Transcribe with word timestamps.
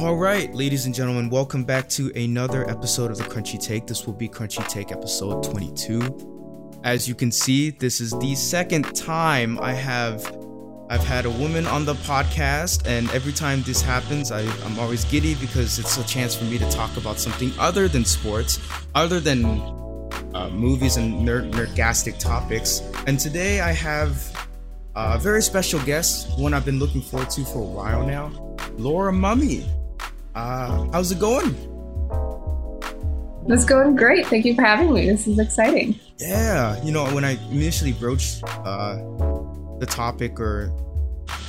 All 0.00 0.16
right, 0.16 0.52
ladies 0.54 0.86
and 0.86 0.94
gentlemen, 0.94 1.28
welcome 1.28 1.62
back 1.62 1.86
to 1.90 2.10
another 2.16 2.68
episode 2.70 3.10
of 3.10 3.18
the 3.18 3.24
Crunchy 3.24 3.62
Take. 3.62 3.86
This 3.86 4.06
will 4.06 4.14
be 4.14 4.30
Crunchy 4.30 4.66
Take 4.66 4.92
episode 4.92 5.42
22. 5.42 6.80
As 6.84 7.06
you 7.06 7.14
can 7.14 7.30
see, 7.30 7.68
this 7.68 8.00
is 8.00 8.10
the 8.12 8.34
second 8.34 8.96
time 8.96 9.60
I 9.60 9.74
have 9.74 10.24
I've 10.88 11.04
had 11.04 11.26
a 11.26 11.30
woman 11.30 11.66
on 11.66 11.84
the 11.84 11.92
podcast, 11.92 12.86
and 12.86 13.10
every 13.10 13.34
time 13.34 13.62
this 13.62 13.82
happens, 13.82 14.32
I, 14.32 14.40
am 14.40 14.78
always 14.78 15.04
giddy 15.04 15.34
because 15.34 15.78
it's 15.78 15.98
a 15.98 16.04
chance 16.06 16.34
for 16.34 16.44
me 16.44 16.56
to 16.56 16.70
talk 16.70 16.96
about 16.96 17.18
something 17.18 17.52
other 17.58 17.86
than 17.86 18.06
sports, 18.06 18.58
other 18.94 19.20
than 19.20 19.44
uh, 20.34 20.48
movies 20.50 20.96
and 20.96 21.28
nerd 21.28 21.52
nerdgastic 21.52 22.18
topics. 22.18 22.80
And 23.06 23.20
today 23.20 23.60
I 23.60 23.72
have 23.72 24.48
a 24.96 25.18
very 25.18 25.42
special 25.42 25.78
guest, 25.80 26.38
one 26.38 26.54
I've 26.54 26.64
been 26.64 26.78
looking 26.78 27.02
forward 27.02 27.28
to 27.32 27.44
for 27.44 27.58
a 27.58 27.70
while 27.70 28.06
now, 28.06 28.56
Laura 28.78 29.12
Mumme. 29.12 29.79
Uh, 30.34 30.88
how's 30.92 31.10
it 31.10 31.18
going? 31.18 31.54
It's 33.48 33.64
going 33.64 33.96
great. 33.96 34.26
Thank 34.26 34.44
you 34.44 34.54
for 34.54 34.62
having 34.62 34.92
me. 34.92 35.06
This 35.06 35.26
is 35.26 35.38
exciting. 35.38 35.98
Yeah, 36.18 36.82
you 36.84 36.92
know, 36.92 37.04
when 37.14 37.24
I 37.24 37.32
initially 37.50 37.92
broached 37.92 38.44
uh, 38.44 38.96
the 39.78 39.86
topic 39.88 40.38
or 40.38 40.72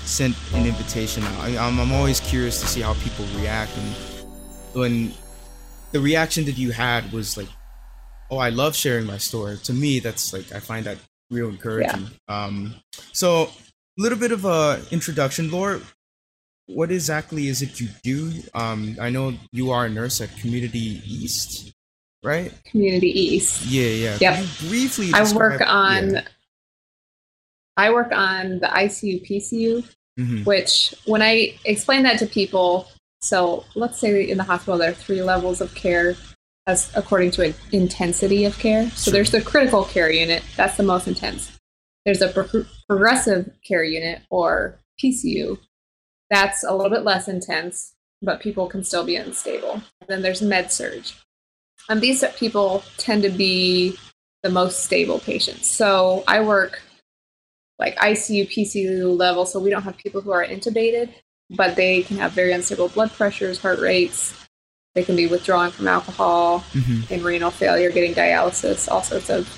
sent 0.03 0.35
an 0.53 0.65
invitation 0.65 1.23
out. 1.23 1.39
I, 1.41 1.49
am 1.49 1.79
I'm, 1.79 1.79
I'm 1.79 1.91
always 1.91 2.19
curious 2.19 2.59
to 2.61 2.67
see 2.67 2.81
how 2.81 2.93
people 2.95 3.25
react, 3.37 3.71
and 3.77 3.95
when 4.73 5.13
the 5.91 5.99
reaction 5.99 6.45
that 6.45 6.57
you 6.57 6.71
had 6.71 7.11
was 7.11 7.37
like, 7.37 7.49
"Oh, 8.29 8.37
I 8.37 8.49
love 8.49 8.75
sharing 8.75 9.05
my 9.05 9.17
story." 9.17 9.57
To 9.63 9.73
me, 9.73 9.99
that's 9.99 10.33
like 10.33 10.51
I 10.53 10.59
find 10.59 10.85
that 10.85 10.97
real 11.29 11.49
encouraging. 11.49 12.09
Yeah. 12.27 12.45
Um, 12.45 12.75
so 13.13 13.43
a 13.43 14.01
little 14.01 14.17
bit 14.17 14.31
of 14.31 14.45
a 14.45 14.81
introduction, 14.91 15.51
Laura. 15.51 15.81
What 16.73 16.91
exactly 16.91 17.47
is 17.47 17.61
it 17.61 17.79
you 17.79 17.89
do? 18.03 18.31
Um, 18.53 18.97
I 18.99 19.09
know 19.09 19.33
you 19.51 19.71
are 19.71 19.85
a 19.85 19.89
nurse 19.89 20.21
at 20.21 20.35
Community 20.37 21.01
East, 21.05 21.73
right? 22.23 22.51
Community 22.65 23.07
East. 23.07 23.65
Yeah, 23.65 23.87
yeah. 23.87 24.17
Yep. 24.19 24.45
briefly, 24.67 25.11
I 25.13 25.31
work 25.33 25.61
on. 25.65 26.15
Yeah 26.15 26.21
I 27.77 27.91
work 27.91 28.11
on 28.11 28.59
the 28.59 28.67
ICU 28.67 29.27
PCU, 29.27 29.83
mm-hmm. 30.19 30.43
which 30.43 30.93
when 31.05 31.21
I 31.21 31.55
explain 31.65 32.03
that 32.03 32.19
to 32.19 32.25
people, 32.25 32.87
so 33.21 33.65
let's 33.75 33.99
say 33.99 34.29
in 34.29 34.37
the 34.37 34.43
hospital 34.43 34.77
there 34.77 34.91
are 34.91 34.93
three 34.93 35.21
levels 35.21 35.61
of 35.61 35.73
care 35.73 36.15
as 36.67 36.91
according 36.95 37.31
to 37.31 37.43
an 37.43 37.55
intensity 37.71 38.45
of 38.45 38.57
care. 38.59 38.89
So 38.91 39.05
sure. 39.05 39.13
there's 39.13 39.31
the 39.31 39.41
critical 39.41 39.85
care 39.85 40.11
unit, 40.11 40.43
that's 40.55 40.77
the 40.77 40.83
most 40.83 41.07
intense. 41.07 41.51
There's 42.05 42.21
a 42.21 42.27
pro- 42.29 42.65
progressive 42.87 43.49
care 43.67 43.83
unit 43.83 44.21
or 44.29 44.79
PCU, 45.03 45.57
that's 46.31 46.63
a 46.63 46.73
little 46.73 46.89
bit 46.89 47.03
less 47.03 47.27
intense, 47.27 47.93
but 48.21 48.39
people 48.39 48.67
can 48.67 48.83
still 48.83 49.03
be 49.03 49.17
unstable. 49.17 49.73
And 49.73 50.07
then 50.07 50.21
there's 50.21 50.41
med 50.41 50.71
surg. 50.71 51.03
And 51.89 52.01
these 52.01 52.23
people 52.37 52.83
tend 52.97 53.21
to 53.23 53.29
be 53.29 53.97
the 54.41 54.49
most 54.49 54.83
stable 54.83 55.19
patients. 55.19 55.69
So 55.69 56.23
I 56.27 56.41
work 56.41 56.81
like 57.77 57.97
ICU, 57.97 58.49
PCU 58.49 59.15
level, 59.15 59.45
so 59.45 59.59
we 59.59 59.69
don't 59.69 59.83
have 59.83 59.97
people 59.97 60.21
who 60.21 60.31
are 60.31 60.45
intubated, 60.45 61.09
but 61.49 61.75
they 61.75 62.03
can 62.03 62.17
have 62.17 62.31
very 62.31 62.53
unstable 62.53 62.87
blood 62.87 63.11
pressures, 63.11 63.59
heart 63.59 63.79
rates. 63.79 64.33
They 64.95 65.03
can 65.03 65.15
be 65.15 65.27
withdrawing 65.27 65.71
from 65.71 65.87
alcohol, 65.87 66.59
mm-hmm. 66.71 67.13
in 67.13 67.23
renal 67.23 67.51
failure, 67.51 67.91
getting 67.91 68.13
dialysis, 68.13 68.89
all 68.89 69.03
sorts 69.03 69.29
of 69.29 69.49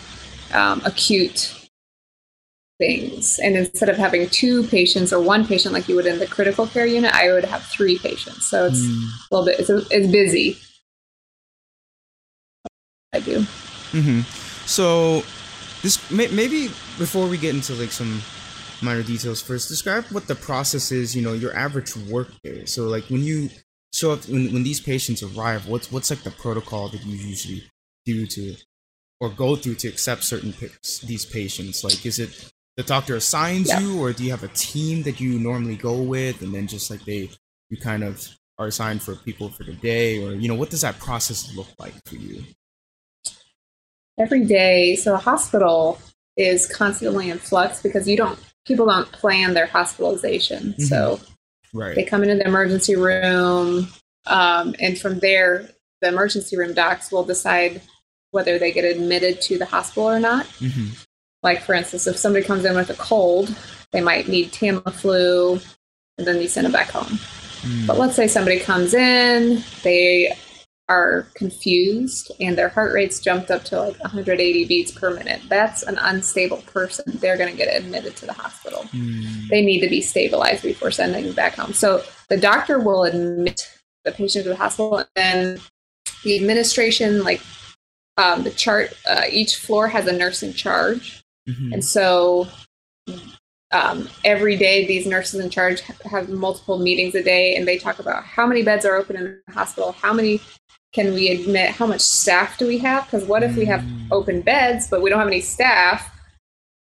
um, 0.54 0.82
acute 0.86 1.63
things. 2.78 3.40
And 3.40 3.56
instead 3.56 3.90
of 3.90 3.98
having 3.98 4.30
two 4.30 4.64
patients 4.68 5.14
or 5.14 5.22
one 5.22 5.46
patient 5.46 5.74
like 5.74 5.88
you 5.88 5.96
would 5.96 6.06
in 6.06 6.20
the 6.20 6.28
critical 6.28 6.68
care 6.68 6.86
unit, 6.86 7.14
I 7.14 7.32
would 7.32 7.46
have 7.46 7.64
three 7.64 7.98
patients. 7.98 8.48
So 8.48 8.66
it's 8.66 8.82
mm. 8.82 9.08
a 9.32 9.36
little 9.36 9.46
bit, 9.46 9.60
it's, 9.60 9.70
it's 9.92 10.12
busy. 10.12 10.58
I 13.14 13.20
do. 13.20 13.40
Mm-hmm. 13.92 14.22
So 14.66 15.24
this 15.84 16.10
may, 16.10 16.28
maybe 16.28 16.68
before 16.98 17.28
we 17.28 17.38
get 17.38 17.54
into 17.54 17.74
like 17.74 17.92
some 17.92 18.22
minor 18.82 19.04
details 19.04 19.42
first 19.42 19.70
describe 19.70 20.04
what 20.06 20.28
the 20.28 20.36
process 20.36 20.92
is 20.92 21.16
you 21.16 21.22
know 21.22 21.34
your 21.34 21.56
average 21.56 21.96
work 21.96 22.30
day 22.44 22.66
so 22.66 22.84
like 22.88 23.06
when 23.06 23.22
you 23.22 23.50
show 23.94 24.12
up 24.12 24.26
when, 24.26 24.52
when 24.52 24.64
these 24.64 24.82
patients 24.82 25.24
arrive 25.24 25.68
what's 25.68 25.92
what's 25.92 26.10
like 26.10 26.22
the 26.24 26.32
protocol 26.32 26.90
that 26.90 27.04
you 27.06 27.16
usually 27.16 27.64
do 28.06 28.28
to 28.28 28.56
or 29.22 29.30
go 29.30 29.56
through 29.56 29.76
to 29.76 29.88
accept 29.88 30.24
certain 30.24 30.54
these 31.06 31.26
patients 31.26 31.84
like 31.84 32.06
is 32.06 32.20
it 32.20 32.53
the 32.78 32.84
doctor 32.84 33.16
assigns 33.16 33.68
yeah. 33.68 33.80
you 33.80 34.02
or 34.02 34.14
do 34.14 34.24
you 34.24 34.32
have 34.32 34.44
a 34.44 34.50
team 34.50 35.04
that 35.04 35.20
you 35.20 35.40
normally 35.40 35.76
go 35.76 36.02
with 36.02 36.42
and 36.42 36.54
then 36.54 36.68
just 36.68 36.90
like 36.90 37.04
they 37.06 37.30
you 37.70 37.78
kind 37.78 38.04
of 38.04 38.28
are 38.58 38.68
assigned 38.68 39.02
for 39.02 39.16
people 39.16 39.50
for 39.50 39.64
the 39.64 39.74
day 39.74 40.24
or 40.24 40.34
you 40.34 40.48
know 40.48 40.56
what 40.56 40.70
does 40.70 40.82
that 40.82 41.00
process 41.00 41.56
look 41.56 41.68
like 41.80 41.94
for 42.06 42.16
you 42.16 42.44
every 44.18 44.46
day. 44.46 44.96
So 44.96 45.14
a 45.16 45.18
hospital 45.18 46.00
is 46.38 46.68
constantly 46.68 47.30
in 47.30 47.38
flux 47.38 47.82
because 47.82 48.08
you 48.08 48.18
don't 48.18 48.40
people 48.66 48.86
don't 48.86 49.12
plan 49.12 49.54
their 49.54 49.66
hospitalization. 49.68 50.70
Mm-hmm. 50.70 50.84
So 50.84 51.20
right. 51.74 51.96
they 51.96 52.04
come 52.04 52.24
into 52.24 52.36
the 52.36 52.48
emergency 52.48 52.96
room, 52.96 53.88
um, 54.28 54.76
and 54.80 54.98
from 54.98 55.20
there, 55.20 55.70
the 56.02 56.10
emergency 56.10 56.58
room 56.58 56.74
docs 56.74 57.12
will 57.12 57.24
decide 57.24 57.82
whether 58.32 58.58
they 58.58 58.72
get 58.72 58.86
admitted 58.86 59.42
to 59.42 59.58
the 59.58 59.66
hospital 59.66 60.10
or 60.10 60.20
not. 60.20 60.46
Mm-hmm. 60.46 60.94
Like 61.44 61.62
for 61.62 61.74
instance, 61.76 62.08
if 62.08 62.18
somebody 62.18 62.46
comes 62.46 62.66
in 62.66 62.76
with 62.76 62.90
a 62.90 62.96
cold, 62.96 63.56
they 63.92 64.02
might 64.02 64.28
need 64.28 64.52
Tamiflu, 64.52 65.64
and 66.18 66.28
then 66.28 66.42
you 66.42 66.48
send 66.48 66.66
them 66.66 66.72
back 66.72 66.90
home. 66.90 67.20
Mm. 67.62 67.88
But 67.88 67.98
let's 67.98 68.16
say 68.16 68.28
somebody 68.28 68.60
comes 68.60 68.94
in, 68.94 69.64
they 69.84 70.36
are 70.90 71.28
confused 71.34 72.32
and 72.42 72.58
their 72.58 72.68
heart 72.68 72.94
rates 72.94 73.20
jumped 73.20 73.50
up 73.50 73.64
to 73.64 73.80
like 73.80 73.98
180 74.00 74.66
beats 74.66 74.92
per 74.92 75.12
minute. 75.12 75.42
That's 75.48 75.84
an 75.84 75.98
unstable 76.02 76.58
person. 76.64 77.06
They're 77.20 77.38
going 77.38 77.52
to 77.52 77.58
get 77.58 77.74
admitted 77.74 78.18
to 78.18 78.26
the 78.26 78.34
hospital. 78.34 78.84
Mm. 78.92 79.48
They 79.48 79.62
need 79.62 79.80
to 79.80 79.90
be 79.90 80.02
stabilized 80.02 80.64
before 80.64 80.92
sending 80.92 81.26
them 81.26 81.36
back 81.36 81.56
home. 81.56 81.74
So 81.74 82.04
the 82.30 82.38
doctor 82.38 82.80
will 82.80 83.04
admit 83.04 83.70
the 84.04 84.12
patient 84.12 84.44
to 84.44 84.50
the 84.50 84.56
hospital, 84.58 84.98
and 84.98 85.08
then 85.16 85.60
the 86.26 86.36
administration, 86.36 87.24
like 87.24 87.42
um, 88.18 88.44
the 88.44 88.52
chart, 88.52 88.94
uh, 89.10 89.24
each 89.30 89.56
floor 89.56 89.88
has 89.88 90.08
a 90.08 90.12
nurse 90.12 90.44
in 90.44 90.54
charge, 90.54 91.23
mm-hmm. 91.48 91.74
and 91.74 91.84
so. 91.84 92.48
Um, 93.72 94.08
every 94.24 94.56
day, 94.56 94.86
these 94.86 95.08
nurses 95.08 95.40
in 95.40 95.50
charge 95.50 95.82
have 95.82 96.30
multiple 96.30 96.78
meetings 96.78 97.16
a 97.16 97.24
day, 97.24 97.56
and 97.56 97.68
they 97.68 97.80
talk 97.80 97.98
about 97.98 98.24
how 98.24 98.46
many 98.46 98.62
beds 98.62 98.86
are 98.86 98.96
open 98.96 99.16
in 99.16 99.42
the 99.48 99.52
hospital, 99.52 99.94
how 99.94 100.14
many 100.14 100.40
can 100.94 101.14
we 101.14 101.30
admit 101.30 101.72
how 101.72 101.88
much 101.88 102.02
staff 102.02 102.58
do 102.58 102.68
we 102.68 102.78
have? 102.78 103.06
Because 103.06 103.28
what 103.28 103.44
if 103.44 103.58
we 103.58 103.66
have 103.66 103.82
mm. 103.82 104.08
open 104.12 104.42
beds, 104.42 104.88
but 104.88 105.02
we 105.02 105.10
don't 105.10 105.20
have 105.20 105.28
any 105.28 105.42
staff? 105.42 106.10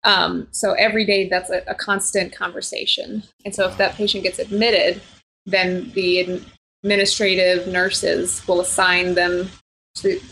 Um, 0.03 0.47
so 0.51 0.73
every 0.73 1.05
day 1.05 1.27
that's 1.27 1.49
a, 1.49 1.63
a, 1.67 1.73
constant 1.73 2.35
conversation. 2.35 3.23
And 3.45 3.55
so 3.55 3.67
if 3.67 3.77
that 3.77 3.95
patient 3.95 4.23
gets 4.23 4.37
admitted, 4.37 5.01
then 5.45 5.91
the 5.91 6.41
administrative 6.83 7.67
nurses 7.67 8.45
will 8.45 8.59
assign 8.59 9.15
them 9.15 9.49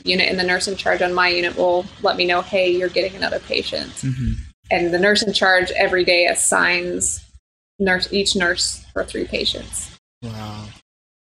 unit, 0.03 0.27
and 0.29 0.39
the 0.39 0.43
nurse 0.43 0.67
in 0.67 0.75
charge 0.75 1.01
on 1.01 1.13
my 1.13 1.29
unit 1.29 1.55
will 1.55 1.85
let 2.01 2.17
me 2.17 2.25
know, 2.25 2.41
hey, 2.41 2.69
you're 2.71 2.89
getting 2.89 3.15
another 3.15 3.39
patient. 3.39 3.91
Mm-hmm. 3.91 4.33
And 4.71 4.93
the 4.93 4.99
nurse 4.99 5.21
in 5.21 5.33
charge 5.33 5.71
every 5.71 6.05
day 6.05 6.25
assigns 6.27 7.23
nurse 7.79 8.11
each 8.13 8.35
nurse 8.35 8.83
for 8.93 9.03
three 9.03 9.25
patients. 9.25 9.99
Wow 10.21 10.67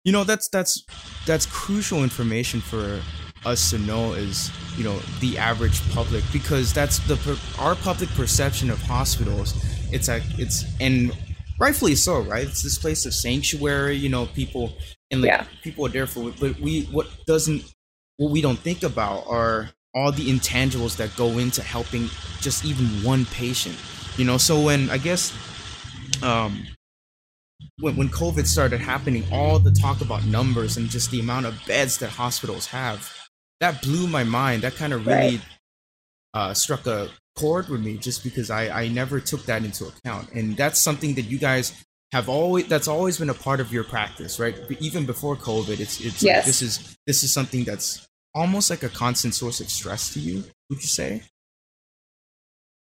you 0.05 0.13
know 0.13 0.25
that's 0.25 0.49
that's 0.49 0.85
that's 1.27 1.47
crucial 1.47 2.03
information 2.03 2.61
for 2.61 3.01
us 3.45 3.71
to 3.71 3.79
know 3.79 4.13
is 4.13 4.51
you 4.77 4.85
know 4.85 4.99
the 5.21 5.37
average 5.39 5.81
public 5.91 6.23
because 6.33 6.73
that's 6.73 6.99
the 7.01 7.39
our 7.59 7.75
public 7.75 8.09
perception 8.11 8.71
of 8.71 8.81
hospitals 8.83 9.55
it's 9.93 10.09
like 10.09 10.23
it's 10.39 10.65
and 10.81 11.17
rightfully 11.59 11.95
so 11.95 12.21
right 12.21 12.47
it's 12.47 12.63
this 12.63 12.79
place 12.79 13.05
of 13.07 13.15
sanctuary 13.15 13.97
you 13.97 14.09
know 14.09 14.27
people 14.27 14.73
and 15.11 15.23
like 15.23 15.29
yeah. 15.29 15.45
people 15.63 15.87
are 15.87 15.91
there 15.91 16.07
for 16.07 16.33
but 16.41 16.59
we 16.61 16.83
what 16.85 17.09
doesn't 17.27 17.65
what 18.23 18.31
we 18.31 18.41
don't 18.41 18.59
think 18.59 18.83
about 18.83 19.25
are 19.27 19.71
all 19.95 20.13
the 20.13 20.31
intangibles 20.31 20.97
that 20.97 21.15
go 21.17 21.39
into 21.39 21.63
helping 21.63 22.09
just 22.41 22.65
even 22.65 22.87
one 23.03 23.25
patient 23.27 23.77
you 24.17 24.25
know 24.25 24.39
so 24.39 24.61
when 24.61 24.89
i 24.91 24.99
guess 24.99 25.33
um 26.23 26.65
when, 27.81 27.97
when 27.97 28.09
COVID 28.09 28.47
started 28.47 28.81
happening, 28.81 29.25
all 29.33 29.59
the 29.59 29.71
talk 29.71 30.01
about 30.01 30.25
numbers 30.25 30.77
and 30.77 30.89
just 30.89 31.11
the 31.11 31.21
amount 31.21 31.47
of 31.47 31.61
beds 31.67 31.99
that 31.99 32.11
hospitals 32.11 32.67
have, 32.67 33.13
that 33.61 33.83
blew 33.83 34.07
my 34.07 34.25
mind. 34.25 34.63
That 34.63 34.75
kind 34.75 34.93
of 34.93 35.07
really 35.07 35.37
right. 35.37 35.45
uh, 36.35 36.55
struck 36.55 36.87
a 36.87 37.09
chord 37.37 37.69
with 37.69 37.81
me 37.81 37.97
just 37.97 38.23
because 38.23 38.51
I, 38.51 38.83
I 38.83 38.89
never 38.89 39.21
took 39.21 39.45
that 39.47 39.65
into 39.65 39.87
account. 39.87 40.31
And 40.33 40.57
that's 40.57 40.81
something 40.81 41.15
that 41.15 41.23
you 41.23 41.39
guys 41.39 41.73
have 42.13 42.29
always 42.29 42.67
that's 42.69 42.89
always 42.89 43.19
been 43.19 43.31
a 43.31 43.35
part 43.35 43.59
of 43.59 43.73
your 43.73 43.85
practice, 43.85 44.39
right? 44.39 44.57
Even 44.81 45.07
before 45.07 45.35
COVID, 45.35 45.81
it's 45.81 46.01
it's 46.01 46.23
yes. 46.23 46.37
like 46.37 46.45
this 46.45 46.63
is 46.63 46.97
this 47.07 47.23
is 47.25 47.33
something 47.33 47.65
that's 47.65 48.07
almost 48.35 48.71
like 48.71 48.83
a 48.83 48.89
constant 48.89 49.35
source 49.35 49.61
of 49.61 49.69
stress 49.69 50.13
to 50.15 50.21
you, 50.21 50.45
would 50.69 50.81
you 50.81 50.89
say? 50.89 51.23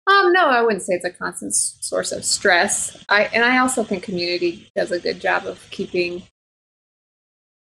Um, 0.07 0.31
no, 0.31 0.47
I 0.47 0.61
wouldn't 0.61 0.83
say 0.83 0.93
it's 0.93 1.05
a 1.05 1.11
constant 1.11 1.53
source 1.53 2.11
of 2.11 2.23
stress. 2.23 3.03
I 3.09 3.23
and 3.25 3.43
I 3.43 3.57
also 3.57 3.83
think 3.83 4.03
community 4.03 4.71
does 4.75 4.91
a 4.91 4.99
good 4.99 5.19
job 5.19 5.45
of 5.45 5.69
keeping 5.69 6.23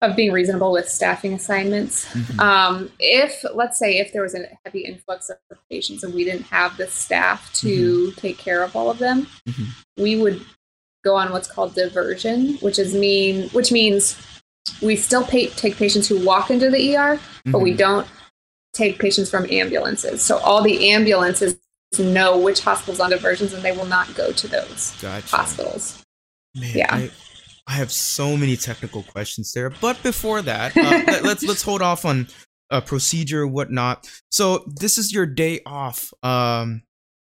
of 0.04 0.18
being 0.18 0.34
reasonable 0.34 0.74
with 0.74 0.90
staffing 0.90 1.34
assignments. 1.34 2.06
Mm-hmm. 2.10 2.40
Um, 2.40 2.92
if, 3.00 3.46
let's 3.54 3.80
say, 3.80 4.00
if 4.00 4.12
there 4.12 4.22
was 4.22 4.36
a 4.36 4.50
heavy 4.66 4.82
influx 4.82 5.30
of 5.30 5.38
patients 5.72 6.04
and 6.04 6.14
we 6.14 6.26
didn't 6.26 6.46
have 6.48 6.76
the 6.76 6.88
staff 6.88 7.54
to 7.56 8.08
mm-hmm. 8.08 8.20
take 8.20 8.38
care 8.38 8.64
of 8.64 8.76
all 8.76 8.92
of 8.92 9.00
them, 9.00 9.28
mm-hmm. 9.48 10.04
we 10.04 10.18
would 10.18 10.46
go 11.06 11.16
on 11.16 11.32
what's 11.32 11.50
called 11.50 11.74
diversion, 11.74 12.56
which 12.56 12.80
is 12.80 12.94
mean, 12.94 13.48
which 13.50 13.72
means 13.72 14.22
we 14.82 14.96
still 14.96 15.26
pay, 15.26 15.48
take 15.48 15.76
patients 15.76 16.08
who 16.08 16.24
walk 16.26 16.50
into 16.50 16.70
the 16.70 16.96
ER, 16.96 17.20
but 17.46 17.60
we 17.60 17.72
mm-hmm. 17.72 17.78
don't 17.78 18.08
take 18.74 19.00
patients 19.00 19.30
from 19.30 19.46
ambulances. 19.50 20.22
So 20.22 20.38
all 20.38 20.62
the 20.62 20.92
ambulances 20.92 21.58
know 22.00 22.40
which 22.40 22.62
hospitals 22.62 23.00
on 23.00 23.12
diversions, 23.12 23.54
and 23.54 23.64
they 23.64 23.72
will 23.72 23.86
not 23.86 24.14
go 24.16 24.32
to 24.32 24.48
those 24.48 24.96
gotcha. 25.02 25.36
hospitals. 25.36 26.04
Man, 26.56 26.72
yeah. 26.76 26.94
I, 26.94 27.12
I 27.68 27.74
have 27.74 27.92
so 27.92 28.36
many 28.36 28.58
technical 28.58 29.04
questions 29.04 29.54
there, 29.54 29.70
but 29.70 30.02
before 30.04 30.42
that, 30.42 30.76
uh, 30.76 30.82
let, 31.08 31.24
let's 31.24 31.44
let's 31.44 31.62
hold 31.62 31.82
off 31.82 32.06
on 32.06 32.28
a 32.70 32.82
procedure, 32.82 33.46
whatnot. 33.46 34.10
So 34.30 34.64
this 34.68 34.98
is 34.98 35.14
your 35.14 35.26
day 35.26 35.62
off. 35.66 36.12
Um, 36.24 36.84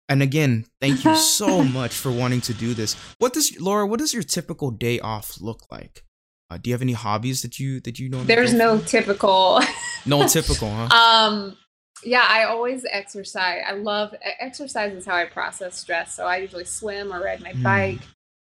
and 0.08 0.22
again, 0.22 0.66
thank 0.80 1.04
you 1.04 1.16
so 1.16 1.62
much 1.62 1.94
for 1.94 2.10
wanting 2.10 2.40
to 2.42 2.54
do 2.54 2.74
this. 2.74 2.94
What 3.18 3.32
does 3.32 3.58
Laura? 3.60 3.86
What 3.86 4.00
does 4.00 4.12
your 4.12 4.22
typical 4.22 4.70
day 4.70 5.00
off 5.00 5.40
look 5.40 5.62
like? 5.70 6.02
Uh, 6.48 6.58
do 6.58 6.70
you 6.70 6.74
have 6.74 6.82
any 6.82 6.92
hobbies 6.92 7.42
that 7.42 7.58
you 7.58 7.80
that 7.80 7.98
you 7.98 8.08
know? 8.08 8.22
There's 8.22 8.52
no 8.52 8.78
typical. 8.78 9.60
no 10.06 10.26
typical, 10.28 10.70
huh? 10.70 10.96
Um, 10.96 11.56
yeah, 12.04 12.24
I 12.28 12.44
always 12.44 12.84
exercise. 12.90 13.62
I 13.66 13.72
love 13.72 14.14
exercise 14.38 14.92
is 14.92 15.04
how 15.04 15.16
I 15.16 15.24
process 15.24 15.76
stress. 15.76 16.14
So 16.14 16.24
I 16.26 16.36
usually 16.38 16.64
swim 16.64 17.12
or 17.12 17.20
ride 17.20 17.42
my 17.42 17.52
mm. 17.52 17.62
bike. 17.62 18.00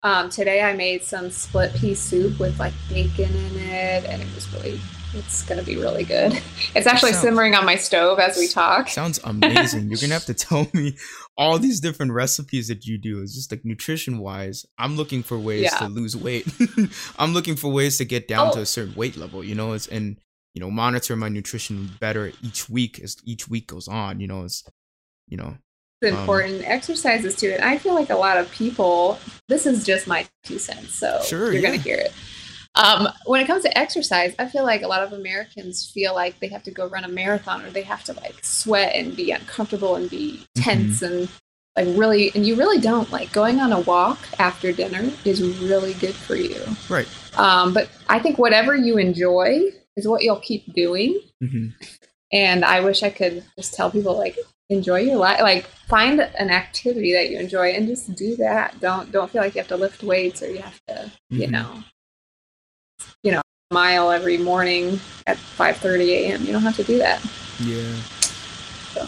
Um, 0.03 0.30
today 0.30 0.62
I 0.62 0.74
made 0.74 1.03
some 1.03 1.30
split 1.30 1.74
pea 1.75 1.94
soup 1.94 2.39
with 2.39 2.57
like 2.59 2.74
bacon 2.89 3.36
in 3.36 3.57
it, 3.57 4.06
and 4.06 4.21
it 4.21 4.33
was 4.33 4.51
really, 4.53 4.80
it's 5.13 5.42
gonna 5.44 5.63
be 5.63 5.75
really 5.75 6.06
good. 6.06 6.39
It's 6.75 6.85
actually 6.85 7.13
sounds, 7.13 7.24
simmering 7.24 7.56
on 7.56 7.65
my 7.65 7.75
stove 7.75 8.19
as 8.19 8.38
we 8.38 8.47
talk. 8.47 8.89
Sounds 8.89 9.19
amazing. 9.24 9.89
You're 9.89 9.97
gonna 10.00 10.13
have 10.13 10.25
to 10.25 10.33
tell 10.35 10.68
me 10.74 10.95
all 11.39 11.57
these 11.57 11.80
different 11.80 12.12
recipes 12.12 12.68
that 12.68 12.86
you 12.86 12.97
do. 12.97 13.21
It's 13.21 13.33
just 13.33 13.50
like 13.50 13.63
nutrition 13.63 14.19
wise. 14.19 14.65
I'm 14.77 14.97
looking 14.97 15.24
for 15.24 15.39
ways 15.39 15.63
yeah. 15.63 15.77
to 15.77 15.88
lose 15.88 16.15
weight. 16.15 16.45
I'm 17.18 17.33
looking 17.33 17.56
for 17.56 17.71
ways 17.71 17.97
to 18.00 18.06
get 18.06 18.27
down 18.27 18.50
oh. 18.50 18.53
to 18.56 18.59
a 18.59 18.65
certain 18.65 18.94
weight 18.94 19.15
level. 19.15 19.41
You 19.41 19.56
know, 19.56 19.71
it's 19.71 19.88
and 19.88 20.19
you 20.53 20.59
know 20.59 20.69
monitor 20.69 21.15
my 21.15 21.30
nutrition 21.30 21.91
better 22.01 22.33
each 22.44 22.69
week 22.69 23.00
as 23.00 23.15
each 23.24 23.47
week 23.47 23.68
goes 23.68 23.88
on. 23.88 24.19
You 24.19 24.27
know, 24.27 24.44
it's 24.44 24.65
you 25.30 25.38
know 25.38 25.57
important 26.01 26.59
um, 26.59 26.65
exercises 26.65 27.38
too 27.38 27.50
it. 27.51 27.62
I 27.62 27.77
feel 27.77 27.94
like 27.94 28.09
a 28.09 28.18
lot 28.18 28.38
of 28.38 28.51
people, 28.51 29.18
this 29.47 29.65
is 29.65 29.85
just 29.85 30.07
my 30.07 30.27
two 30.44 30.59
cents, 30.59 30.94
so 30.94 31.21
sure, 31.24 31.53
you're 31.53 31.62
yeah. 31.62 31.71
to 31.71 31.77
hear 31.77 31.95
it. 31.95 32.12
Um, 32.79 33.09
when 33.25 33.41
it 33.41 33.47
comes 33.47 33.63
to 33.63 33.77
exercise, 33.77 34.33
I 34.39 34.47
feel 34.47 34.63
like 34.63 34.83
a 34.83 34.87
lot 34.87 35.03
of 35.03 35.11
Americans 35.11 35.91
feel 35.93 36.15
like 36.15 36.39
they 36.39 36.47
have 36.47 36.63
to 36.63 36.71
go 36.71 36.87
run 36.87 37.03
a 37.03 37.09
marathon 37.09 37.63
or 37.63 37.69
they 37.69 37.81
have 37.81 38.05
to 38.05 38.13
like 38.13 38.35
sweat 38.41 38.95
and 38.95 39.15
be 39.15 39.31
uncomfortable 39.31 39.95
and 39.95 40.09
be 40.09 40.45
tense 40.55 41.01
mm-hmm. 41.01 41.23
and 41.23 41.29
like 41.75 41.99
really, 41.99 42.31
and 42.35 42.45
you 42.45 42.55
really 42.55 42.79
don't. 42.79 43.11
Like 43.11 43.33
going 43.33 43.59
on 43.59 43.73
a 43.73 43.81
walk 43.81 44.19
after 44.39 44.71
dinner 44.71 45.11
is 45.25 45.41
really 45.59 45.93
good 45.95 46.15
for 46.15 46.35
you. 46.35 46.61
Right. 46.89 47.07
Um, 47.37 47.73
but 47.73 47.89
I 48.07 48.19
think 48.19 48.37
whatever 48.37 48.75
you 48.75 48.97
enjoy 48.97 49.71
is 49.97 50.07
what 50.07 50.23
you'll 50.23 50.39
keep 50.39 50.73
doing. 50.73 51.19
Mm-hmm. 51.43 51.67
And 52.31 52.63
I 52.63 52.79
wish 52.79 53.03
I 53.03 53.09
could 53.09 53.43
just 53.57 53.73
tell 53.73 53.91
people 53.91 54.17
like 54.17 54.37
enjoy 54.69 54.99
your 54.99 55.15
life 55.15 55.41
like 55.41 55.65
find 55.87 56.19
an 56.19 56.51
activity 56.51 57.11
that 57.11 57.31
you 57.31 57.39
enjoy 57.39 57.69
and 57.71 57.87
just 57.87 58.13
do 58.13 58.35
that 58.35 58.79
don't 58.79 59.11
don't 59.11 59.31
feel 59.31 59.41
like 59.41 59.55
you 59.55 59.59
have 59.59 59.67
to 59.67 59.75
lift 59.75 60.03
weights 60.03 60.43
or 60.43 60.51
you 60.51 60.59
have 60.59 60.79
to 60.87 60.93
mm-hmm. 60.93 61.41
you 61.41 61.47
know 61.47 61.83
you 63.23 63.31
know 63.31 63.41
mile 63.71 64.11
every 64.11 64.37
morning 64.37 64.99
at 65.27 65.37
5:30 65.37 66.07
a.m. 66.07 66.43
you 66.43 66.51
don't 66.51 66.61
have 66.61 66.75
to 66.75 66.83
do 66.83 66.97
that 66.97 67.21
yeah 67.59 67.95
so. 68.93 69.07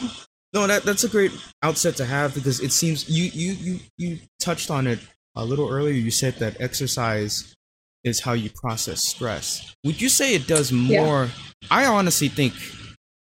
no 0.54 0.68
that 0.68 0.84
that's 0.84 1.04
a 1.04 1.10
great 1.10 1.32
outset 1.64 1.96
to 1.96 2.06
have 2.06 2.34
because 2.36 2.60
it 2.60 2.72
seems 2.72 3.10
you 3.10 3.26
you 3.34 3.54
you 3.54 3.80
you 3.98 4.20
touched 4.40 4.70
on 4.70 4.88
it 4.88 5.00
a 5.36 5.44
little 5.44 5.70
earlier 5.70 5.94
you 5.94 6.12
said 6.12 6.36
that 6.36 6.60
exercise 6.60 7.56
is 8.04 8.20
how 8.20 8.34
you 8.34 8.50
process 8.50 9.02
stress 9.02 9.76
would 9.84 10.00
you 10.00 10.10
say 10.10 10.36
it 10.36 10.48
does 10.48 10.72
more 10.72 11.26
yeah. 11.26 11.68
i 11.72 11.86
honestly 11.86 12.28
think 12.28 12.54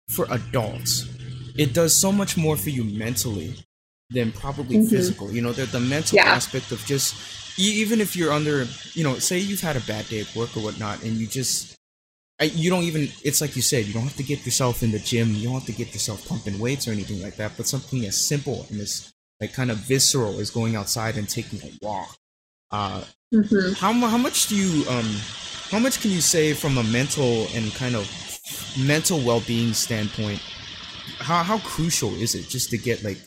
for 0.09 0.27
adults 0.29 1.07
it 1.57 1.73
does 1.73 1.93
so 1.93 2.11
much 2.11 2.37
more 2.37 2.55
for 2.55 2.69
you 2.69 2.83
mentally 2.83 3.55
than 4.11 4.31
probably 4.31 4.77
mm-hmm. 4.77 4.87
physical. 4.87 5.31
You 5.31 5.41
know, 5.41 5.53
the, 5.53 5.65
the 5.65 5.79
mental 5.79 6.17
yeah. 6.17 6.25
aspect 6.25 6.71
of 6.71 6.79
just 6.85 7.15
even 7.57 8.01
if 8.01 8.15
you're 8.15 8.31
under, 8.31 8.67
you 8.93 9.03
know, 9.03 9.15
say 9.19 9.39
you've 9.39 9.61
had 9.61 9.75
a 9.75 9.81
bad 9.81 10.07
day 10.07 10.21
at 10.21 10.35
work 10.35 10.55
or 10.55 10.61
whatnot, 10.61 11.03
and 11.03 11.13
you 11.13 11.27
just 11.27 11.77
you 12.41 12.69
don't 12.69 12.83
even 12.83 13.07
it's 13.23 13.41
like 13.41 13.55
you 13.55 13.61
said 13.61 13.85
you 13.85 13.93
don't 13.93 14.03
have 14.03 14.15
to 14.15 14.23
get 14.23 14.45
yourself 14.45 14.81
in 14.83 14.91
the 14.91 14.99
gym 14.99 15.33
you 15.33 15.45
don't 15.45 15.53
have 15.53 15.65
to 15.65 15.71
get 15.71 15.93
yourself 15.93 16.27
pumping 16.27 16.57
weights 16.59 16.87
or 16.87 16.91
anything 16.91 17.21
like 17.21 17.35
that 17.35 17.51
but 17.55 17.67
something 17.67 18.05
as 18.05 18.19
simple 18.19 18.65
and 18.69 18.79
as 18.79 19.11
like 19.39 19.53
kind 19.53 19.71
of 19.71 19.77
visceral 19.77 20.39
as 20.39 20.49
going 20.49 20.75
outside 20.75 21.17
and 21.17 21.29
taking 21.29 21.59
a 21.61 21.71
walk 21.81 22.15
uh 22.71 23.03
mm-hmm. 23.33 23.73
how, 23.73 23.93
how 23.93 24.17
much 24.17 24.47
do 24.47 24.55
you 24.55 24.87
um 24.89 25.05
how 25.69 25.79
much 25.79 26.01
can 26.01 26.11
you 26.11 26.21
say 26.21 26.53
from 26.53 26.77
a 26.77 26.83
mental 26.83 27.47
and 27.53 27.73
kind 27.73 27.95
of 27.95 28.09
mental 28.85 29.19
well-being 29.23 29.73
standpoint 29.73 30.41
how 31.19 31.43
how 31.43 31.59
crucial 31.59 32.13
is 32.15 32.33
it 32.33 32.47
just 32.47 32.69
to 32.69 32.77
get 32.77 33.03
like 33.03 33.17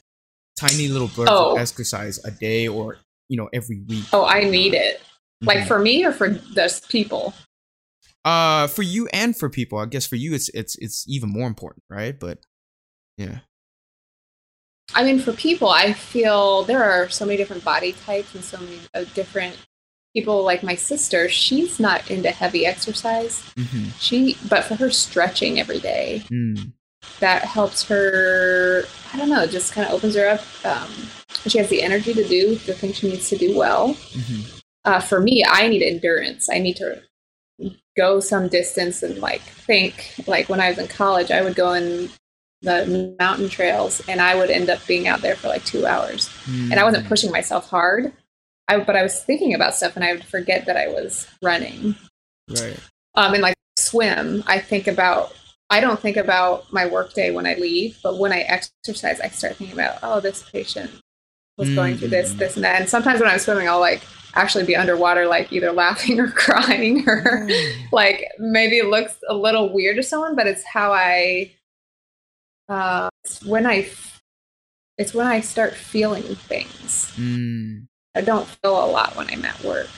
tiny 0.58 0.88
little 0.88 1.08
bursts 1.08 1.30
oh. 1.30 1.52
of 1.52 1.58
exercise 1.58 2.24
a 2.24 2.30
day 2.30 2.66
or 2.68 2.96
you 3.28 3.36
know 3.36 3.48
every 3.52 3.80
week? 3.88 4.04
Oh, 4.12 4.24
I 4.24 4.44
need 4.44 4.74
it. 4.74 4.98
Mm-hmm. 4.98 5.46
Like 5.46 5.66
for 5.66 5.78
me 5.78 6.04
or 6.04 6.12
for 6.12 6.30
those 6.30 6.80
people? 6.80 7.34
Uh, 8.24 8.66
for 8.68 8.82
you 8.82 9.06
and 9.12 9.36
for 9.36 9.50
people. 9.50 9.78
I 9.78 9.86
guess 9.86 10.06
for 10.06 10.16
you, 10.16 10.34
it's 10.34 10.48
it's 10.50 10.76
it's 10.76 11.04
even 11.08 11.30
more 11.30 11.46
important, 11.46 11.84
right? 11.90 12.18
But 12.18 12.38
yeah. 13.16 13.38
I 14.94 15.02
mean, 15.02 15.18
for 15.18 15.32
people, 15.32 15.68
I 15.68 15.92
feel 15.92 16.62
there 16.64 16.84
are 16.84 17.08
so 17.08 17.24
many 17.24 17.36
different 17.36 17.64
body 17.64 17.92
types 18.04 18.34
and 18.34 18.44
so 18.44 18.58
many 18.58 18.78
uh, 18.94 19.04
different 19.14 19.56
people. 20.14 20.42
Like 20.42 20.62
my 20.62 20.74
sister, 20.74 21.28
she's 21.28 21.80
not 21.80 22.10
into 22.10 22.30
heavy 22.30 22.66
exercise. 22.66 23.42
Mm-hmm. 23.56 23.88
She, 23.98 24.36
but 24.48 24.64
for 24.64 24.74
her, 24.76 24.90
stretching 24.90 25.58
every 25.58 25.80
day 25.80 26.24
mm 26.30 26.72
that 27.20 27.42
helps 27.42 27.82
her 27.84 28.84
i 29.12 29.16
don't 29.16 29.28
know 29.28 29.46
just 29.46 29.72
kind 29.72 29.86
of 29.86 29.94
opens 29.94 30.14
her 30.14 30.28
up 30.28 30.40
um, 30.64 30.90
she 31.50 31.58
has 31.58 31.68
the 31.68 31.82
energy 31.82 32.12
to 32.14 32.26
do 32.26 32.54
the 32.56 32.74
things 32.74 32.96
she 32.96 33.08
needs 33.08 33.28
to 33.28 33.36
do 33.36 33.56
well 33.56 33.94
mm-hmm. 33.94 34.58
uh, 34.84 35.00
for 35.00 35.20
me 35.20 35.44
i 35.48 35.68
need 35.68 35.82
endurance 35.82 36.48
i 36.50 36.58
need 36.58 36.76
to 36.76 37.00
go 37.96 38.20
some 38.20 38.48
distance 38.48 39.02
and 39.02 39.18
like 39.18 39.40
think 39.40 40.14
like 40.26 40.48
when 40.48 40.60
i 40.60 40.68
was 40.68 40.78
in 40.78 40.88
college 40.88 41.30
i 41.30 41.42
would 41.42 41.54
go 41.54 41.72
in 41.72 42.08
the 42.62 43.14
mountain 43.18 43.48
trails 43.48 44.00
and 44.08 44.20
i 44.20 44.34
would 44.34 44.50
end 44.50 44.70
up 44.70 44.84
being 44.86 45.06
out 45.06 45.20
there 45.20 45.36
for 45.36 45.48
like 45.48 45.64
two 45.64 45.86
hours 45.86 46.28
mm-hmm. 46.44 46.70
and 46.72 46.80
i 46.80 46.84
wasn't 46.84 47.04
mm. 47.04 47.08
pushing 47.08 47.30
myself 47.30 47.68
hard 47.68 48.12
I, 48.68 48.78
but 48.78 48.96
i 48.96 49.02
was 49.02 49.22
thinking 49.22 49.54
about 49.54 49.74
stuff 49.74 49.96
and 49.96 50.04
i 50.04 50.12
would 50.12 50.24
forget 50.24 50.66
that 50.66 50.76
i 50.76 50.88
was 50.88 51.28
running 51.42 51.94
right 52.48 52.80
um 53.14 53.34
and 53.34 53.42
like 53.42 53.54
swim 53.76 54.42
i 54.46 54.58
think 54.58 54.86
about 54.86 55.34
I 55.70 55.80
don't 55.80 55.98
think 55.98 56.16
about 56.16 56.70
my 56.72 56.86
workday 56.86 57.30
when 57.30 57.46
I 57.46 57.54
leave, 57.54 57.98
but 58.02 58.18
when 58.18 58.32
I 58.32 58.40
exercise, 58.40 59.18
I 59.18 59.28
start 59.28 59.56
thinking 59.56 59.74
about, 59.74 59.98
oh, 60.02 60.20
this 60.20 60.42
patient 60.50 60.90
was 61.56 61.68
mm-hmm. 61.68 61.76
going 61.76 61.96
through 61.96 62.08
this, 62.08 62.32
this, 62.34 62.56
and 62.56 62.64
that. 62.64 62.80
And 62.80 62.88
sometimes 62.88 63.20
when 63.20 63.28
I'm 63.28 63.38
swimming, 63.38 63.68
I'll 63.68 63.80
like 63.80 64.02
actually 64.34 64.64
be 64.64 64.76
underwater, 64.76 65.26
like 65.26 65.52
either 65.52 65.72
laughing 65.84 66.20
or 66.20 66.28
crying, 66.28 67.08
or 67.08 67.46
mm. 67.46 67.74
like 67.92 68.26
maybe 68.38 68.78
it 68.78 68.86
looks 68.86 69.16
a 69.28 69.34
little 69.34 69.72
weird 69.72 69.96
to 69.96 70.02
someone, 70.02 70.34
but 70.34 70.46
it's 70.46 70.64
how 70.64 70.92
I, 70.92 71.52
uh, 72.68 73.08
when 73.44 73.66
I, 73.66 73.88
it's 74.98 75.14
when 75.14 75.26
I 75.26 75.40
start 75.40 75.74
feeling 75.74 76.22
things. 76.22 77.12
Mm. 77.16 77.86
I 78.14 78.20
don't 78.20 78.46
feel 78.46 78.84
a 78.84 78.86
lot 78.86 79.16
when 79.16 79.28
I'm 79.28 79.44
at 79.44 79.62
work. 79.64 79.88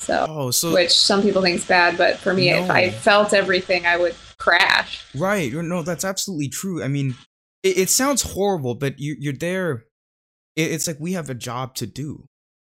So, 0.00 0.26
oh, 0.28 0.50
so 0.50 0.72
which 0.72 0.92
some 0.92 1.22
people 1.22 1.42
think 1.42 1.56
is 1.56 1.64
bad, 1.64 1.98
but 1.98 2.16
for 2.18 2.32
me, 2.32 2.50
no. 2.50 2.62
if 2.62 2.70
I 2.70 2.90
felt 2.90 3.32
everything, 3.32 3.86
I 3.86 3.96
would 3.96 4.14
crash. 4.38 5.04
Right. 5.14 5.52
No, 5.52 5.82
that's 5.82 6.04
absolutely 6.04 6.48
true. 6.48 6.82
I 6.82 6.88
mean, 6.88 7.16
it, 7.62 7.78
it 7.78 7.90
sounds 7.90 8.22
horrible, 8.22 8.74
but 8.74 8.98
you, 8.98 9.16
you're 9.18 9.32
there. 9.32 9.85
It, 10.56 10.72
it's 10.72 10.86
like 10.86 10.96
we 10.98 11.12
have 11.12 11.30
a 11.30 11.34
job 11.34 11.74
to 11.76 11.86
do. 11.86 12.26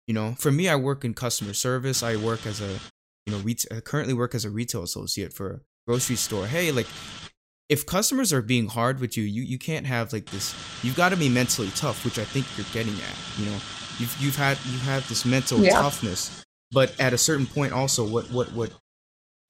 You 0.06 0.14
know, 0.14 0.34
for 0.38 0.50
me, 0.50 0.68
I 0.68 0.76
work 0.76 1.04
in 1.04 1.14
customer 1.14 1.54
service. 1.54 2.02
I 2.02 2.16
work 2.16 2.46
as 2.46 2.60
a, 2.60 2.78
you 3.26 3.32
know, 3.32 3.38
ret- 3.38 3.66
I 3.70 3.80
currently 3.80 4.14
work 4.14 4.34
as 4.34 4.44
a 4.44 4.50
retail 4.50 4.82
associate 4.82 5.32
for 5.32 5.50
a 5.50 5.60
grocery 5.86 6.16
store. 6.16 6.46
Hey, 6.46 6.72
like, 6.72 6.88
if 7.68 7.86
customers 7.86 8.32
are 8.32 8.42
being 8.42 8.66
hard 8.66 9.00
with 9.00 9.16
you, 9.16 9.22
you 9.24 9.42
you 9.42 9.58
can't 9.58 9.86
have 9.86 10.12
like 10.12 10.26
this. 10.30 10.54
You've 10.82 10.96
got 10.96 11.10
to 11.10 11.16
be 11.16 11.28
mentally 11.28 11.70
tough, 11.76 12.04
which 12.04 12.18
I 12.18 12.24
think 12.24 12.46
you're 12.56 12.66
getting 12.72 12.94
at. 12.94 13.38
You 13.38 13.46
know, 13.46 13.58
you've 13.98 14.16
you've 14.20 14.36
had 14.36 14.58
you 14.66 14.78
have 14.80 15.08
this 15.08 15.24
mental 15.24 15.60
yeah. 15.60 15.80
toughness, 15.80 16.44
but 16.72 16.98
at 17.00 17.12
a 17.12 17.18
certain 17.18 17.46
point, 17.46 17.72
also, 17.72 18.06
what 18.06 18.30
what 18.30 18.52
what 18.52 18.72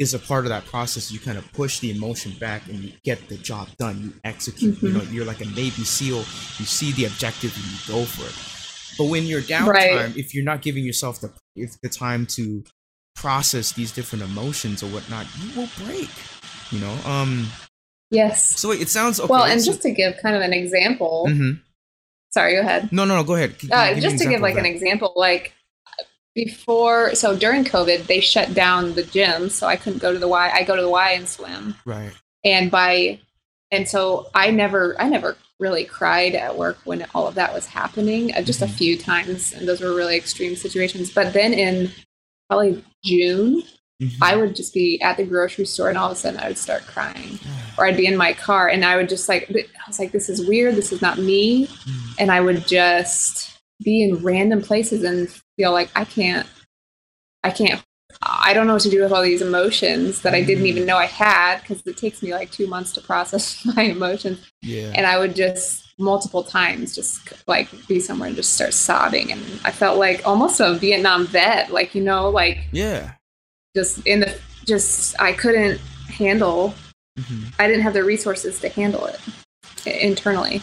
is 0.02 0.12
a 0.14 0.18
part 0.18 0.44
of 0.44 0.50
that 0.50 0.66
process. 0.66 1.10
You 1.10 1.20
kind 1.20 1.38
of 1.38 1.50
push 1.52 1.78
the 1.78 1.90
emotion 1.90 2.32
back 2.38 2.66
and 2.66 2.80
you 2.80 2.92
get 3.04 3.28
the 3.28 3.36
job 3.36 3.68
done. 3.78 4.02
You 4.02 4.12
execute. 4.24 4.74
Mm-hmm. 4.74 4.86
You 4.86 4.92
know, 4.92 5.02
you're 5.04 5.24
like 5.24 5.40
a 5.40 5.46
Navy 5.46 5.84
SEAL. 5.84 6.18
You 6.18 6.66
see 6.66 6.92
the 6.92 7.06
objective 7.06 7.54
and 7.56 7.64
you 7.64 7.94
go 7.94 8.04
for 8.04 8.26
it. 8.26 8.98
But 8.98 9.10
when 9.10 9.24
you're 9.24 9.40
downtime, 9.40 9.68
right. 9.68 10.16
if 10.16 10.34
you're 10.34 10.44
not 10.44 10.60
giving 10.60 10.84
yourself 10.84 11.20
the 11.20 11.32
if 11.56 11.80
the 11.80 11.88
time 11.88 12.26
to 12.26 12.64
process 13.14 13.72
these 13.72 13.92
different 13.92 14.24
emotions 14.24 14.82
or 14.82 14.86
whatnot, 14.86 15.26
you 15.40 15.60
will 15.60 15.68
break. 15.86 16.10
You 16.70 16.80
know. 16.80 16.98
Um. 17.06 17.46
Yes. 18.10 18.60
So 18.60 18.72
it 18.72 18.88
sounds 18.88 19.18
okay, 19.20 19.30
well, 19.30 19.44
and 19.44 19.60
so, 19.62 19.70
just 19.70 19.82
to 19.82 19.90
give 19.90 20.18
kind 20.20 20.36
of 20.36 20.42
an 20.42 20.52
example. 20.52 21.26
Mm-hmm. 21.28 21.52
Sorry, 22.30 22.54
go 22.54 22.60
ahead. 22.60 22.92
No, 22.92 23.04
no, 23.04 23.16
no. 23.16 23.24
Go 23.24 23.34
ahead. 23.34 23.54
Uh, 23.70 23.94
just 23.94 24.18
to 24.18 24.28
give 24.28 24.40
like 24.40 24.56
an 24.56 24.66
example, 24.66 25.12
like 25.16 25.54
before, 26.34 27.14
so 27.14 27.36
during 27.36 27.64
COVID, 27.64 28.06
they 28.06 28.20
shut 28.20 28.54
down 28.54 28.94
the 28.94 29.02
gym, 29.02 29.48
so 29.50 29.66
I 29.66 29.76
couldn't 29.76 30.00
go 30.00 30.12
to 30.12 30.18
the 30.18 30.28
Y. 30.28 30.50
I 30.52 30.62
go 30.64 30.76
to 30.76 30.82
the 30.82 30.88
Y 30.88 31.10
and 31.12 31.28
swim. 31.28 31.76
Right. 31.84 32.12
And 32.44 32.70
by, 32.70 33.20
and 33.70 33.88
so 33.88 34.28
I 34.34 34.50
never, 34.50 35.00
I 35.00 35.08
never 35.08 35.36
really 35.58 35.84
cried 35.84 36.34
at 36.34 36.58
work 36.58 36.78
when 36.84 37.06
all 37.14 37.28
of 37.28 37.34
that 37.36 37.54
was 37.54 37.66
happening. 37.66 38.34
Uh, 38.34 38.42
just 38.42 38.60
mm-hmm. 38.60 38.72
a 38.72 38.76
few 38.76 38.98
times, 38.98 39.52
and 39.52 39.68
those 39.68 39.80
were 39.80 39.94
really 39.94 40.16
extreme 40.16 40.56
situations. 40.56 41.12
But 41.12 41.32
then 41.32 41.52
in 41.52 41.90
probably 42.48 42.84
June, 43.04 43.62
mm-hmm. 44.02 44.22
I 44.22 44.36
would 44.36 44.56
just 44.56 44.74
be 44.74 45.00
at 45.00 45.16
the 45.16 45.24
grocery 45.24 45.66
store, 45.66 45.88
and 45.88 45.96
all 45.96 46.10
of 46.10 46.12
a 46.12 46.20
sudden 46.20 46.40
I 46.40 46.48
would 46.48 46.58
start 46.58 46.86
crying, 46.86 47.38
or 47.78 47.86
I'd 47.86 47.96
be 47.96 48.06
in 48.06 48.16
my 48.16 48.32
car, 48.32 48.68
and 48.68 48.84
I 48.84 48.96
would 48.96 49.08
just 49.08 49.28
like, 49.28 49.50
I 49.50 49.86
was 49.86 49.98
like, 49.98 50.12
this 50.12 50.28
is 50.28 50.46
weird. 50.46 50.74
This 50.74 50.92
is 50.92 51.00
not 51.02 51.18
me, 51.18 51.66
mm-hmm. 51.66 52.12
and 52.18 52.30
I 52.30 52.40
would 52.40 52.66
just 52.66 53.58
be 53.84 54.02
in 54.02 54.22
random 54.22 54.62
places 54.62 55.04
and 55.04 55.28
feel 55.56 55.72
like 55.72 55.90
I 55.94 56.04
can't, 56.04 56.46
I 57.42 57.50
can't 57.50 57.82
I 58.20 58.52
don't 58.52 58.66
know 58.66 58.74
what 58.74 58.82
to 58.82 58.90
do 58.90 59.02
with 59.02 59.12
all 59.12 59.22
these 59.22 59.42
emotions 59.42 60.22
that 60.22 60.34
I 60.34 60.42
didn't 60.42 60.66
even 60.66 60.84
mm. 60.84 60.86
know 60.86 60.96
I 60.96 61.06
had 61.06 61.60
because 61.60 61.84
it 61.86 61.96
takes 61.96 62.22
me 62.22 62.32
like 62.32 62.50
two 62.50 62.66
months 62.66 62.92
to 62.92 63.00
process 63.00 63.64
my 63.76 63.82
emotions. 63.82 64.50
Yeah. 64.60 64.92
And 64.94 65.06
I 65.06 65.18
would 65.18 65.34
just 65.34 65.94
multiple 65.98 66.42
times 66.42 66.94
just 66.94 67.20
like 67.46 67.68
be 67.86 68.00
somewhere 68.00 68.28
and 68.28 68.36
just 68.36 68.54
start 68.54 68.74
sobbing. 68.74 69.32
And 69.32 69.42
I 69.64 69.70
felt 69.70 69.98
like 69.98 70.22
almost 70.26 70.60
a 70.60 70.74
Vietnam 70.74 71.26
vet, 71.26 71.72
like, 71.72 71.94
you 71.94 72.02
know, 72.02 72.28
like, 72.30 72.58
yeah, 72.72 73.12
just 73.74 74.06
in 74.06 74.20
the, 74.20 74.38
just, 74.66 75.20
I 75.20 75.32
couldn't 75.32 75.80
handle, 76.08 76.74
mm-hmm. 77.18 77.48
I 77.58 77.66
didn't 77.66 77.82
have 77.82 77.94
the 77.94 78.04
resources 78.04 78.60
to 78.60 78.68
handle 78.68 79.06
it 79.06 79.20
internally. 79.86 80.62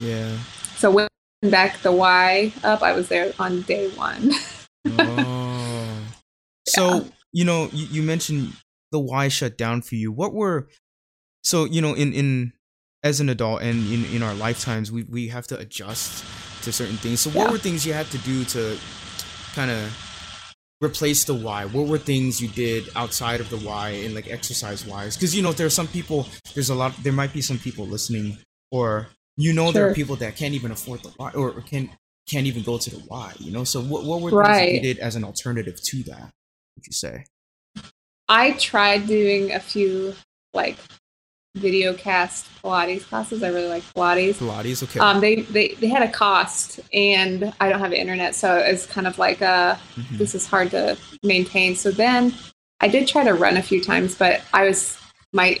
Yeah. 0.00 0.36
So 0.76 0.90
when 0.90 1.08
back 1.42 1.78
the 1.82 1.92
Y 1.92 2.52
up, 2.64 2.82
I 2.82 2.92
was 2.92 3.08
there 3.08 3.32
on 3.38 3.62
day 3.62 3.88
one. 3.90 4.32
oh. 4.98 5.98
So, 6.66 6.94
yeah. 6.96 7.02
you 7.32 7.44
know, 7.44 7.68
you, 7.72 7.86
you 7.86 8.02
mentioned 8.02 8.52
the 8.90 9.00
Y 9.00 9.28
shut 9.28 9.58
down 9.58 9.82
for 9.82 9.96
you. 9.96 10.12
What 10.12 10.32
were 10.32 10.68
so, 11.42 11.64
you 11.64 11.80
know, 11.80 11.94
in 11.94 12.12
in 12.12 12.52
as 13.02 13.20
an 13.20 13.28
adult 13.28 13.62
and 13.62 13.92
in, 13.92 14.04
in 14.14 14.22
our 14.22 14.34
lifetimes 14.34 14.92
we, 14.92 15.02
we 15.04 15.26
have 15.28 15.46
to 15.48 15.58
adjust 15.58 16.24
to 16.62 16.72
certain 16.72 16.96
things. 16.96 17.20
So 17.20 17.30
what 17.30 17.46
yeah. 17.46 17.50
were 17.50 17.58
things 17.58 17.84
you 17.84 17.92
had 17.92 18.06
to 18.12 18.18
do 18.18 18.44
to 18.44 18.78
kind 19.54 19.70
of 19.70 19.92
replace 20.80 21.24
the 21.24 21.34
Y? 21.34 21.64
What 21.66 21.88
were 21.88 21.98
things 21.98 22.40
you 22.40 22.48
did 22.48 22.88
outside 22.94 23.40
of 23.40 23.50
the 23.50 23.56
Y 23.56 23.88
and 24.04 24.14
like 24.14 24.30
exercise 24.30 24.86
wise? 24.86 25.16
Because 25.16 25.34
you 25.34 25.42
know 25.42 25.52
there 25.52 25.66
are 25.66 25.70
some 25.70 25.88
people. 25.88 26.28
There's 26.54 26.70
a 26.70 26.74
lot. 26.74 26.94
There 27.02 27.12
might 27.12 27.32
be 27.32 27.40
some 27.40 27.58
people 27.58 27.86
listening, 27.86 28.38
or 28.70 29.08
you 29.36 29.52
know 29.52 29.66
sure. 29.66 29.72
there 29.72 29.90
are 29.90 29.94
people 29.94 30.16
that 30.16 30.36
can't 30.36 30.54
even 30.54 30.70
afford 30.70 31.02
the 31.02 31.12
Y 31.18 31.30
or 31.34 31.52
can 31.62 31.90
can't 32.28 32.46
even 32.46 32.62
go 32.62 32.78
to 32.78 32.90
the 32.90 33.02
Y. 33.08 33.32
You 33.38 33.52
know. 33.52 33.64
So 33.64 33.80
what 33.80 34.04
what 34.04 34.20
were 34.20 34.30
right. 34.30 34.58
things 34.58 34.72
you 34.74 34.94
did 34.94 34.98
as 34.98 35.16
an 35.16 35.24
alternative 35.24 35.80
to 35.82 36.02
that? 36.04 36.32
would 36.76 36.86
you 36.86 36.92
say? 36.92 37.24
I 38.28 38.52
tried 38.52 39.06
doing 39.06 39.52
a 39.52 39.60
few 39.60 40.14
like 40.54 40.78
video 41.54 41.92
cast 41.92 42.46
Pilates 42.62 43.06
classes. 43.06 43.42
I 43.42 43.48
really 43.48 43.68
like 43.68 43.82
Pilates. 43.94 44.34
Pilates, 44.34 44.82
okay. 44.82 45.00
Um, 45.00 45.20
they, 45.20 45.42
they 45.42 45.68
they 45.80 45.88
had 45.88 46.02
a 46.02 46.10
cost, 46.10 46.80
and 46.92 47.52
I 47.60 47.68
don't 47.68 47.80
have 47.80 47.92
internet, 47.92 48.34
so 48.34 48.56
it's 48.56 48.86
kind 48.86 49.06
of 49.06 49.18
like 49.18 49.40
a 49.40 49.78
mm-hmm. 49.96 50.16
this 50.16 50.34
is 50.34 50.46
hard 50.46 50.70
to 50.70 50.96
maintain. 51.22 51.76
So 51.76 51.90
then 51.90 52.34
I 52.80 52.88
did 52.88 53.06
try 53.06 53.24
to 53.24 53.34
run 53.34 53.56
a 53.56 53.62
few 53.62 53.82
times, 53.82 54.14
but 54.14 54.42
I 54.52 54.64
was 54.64 54.98
my 55.32 55.60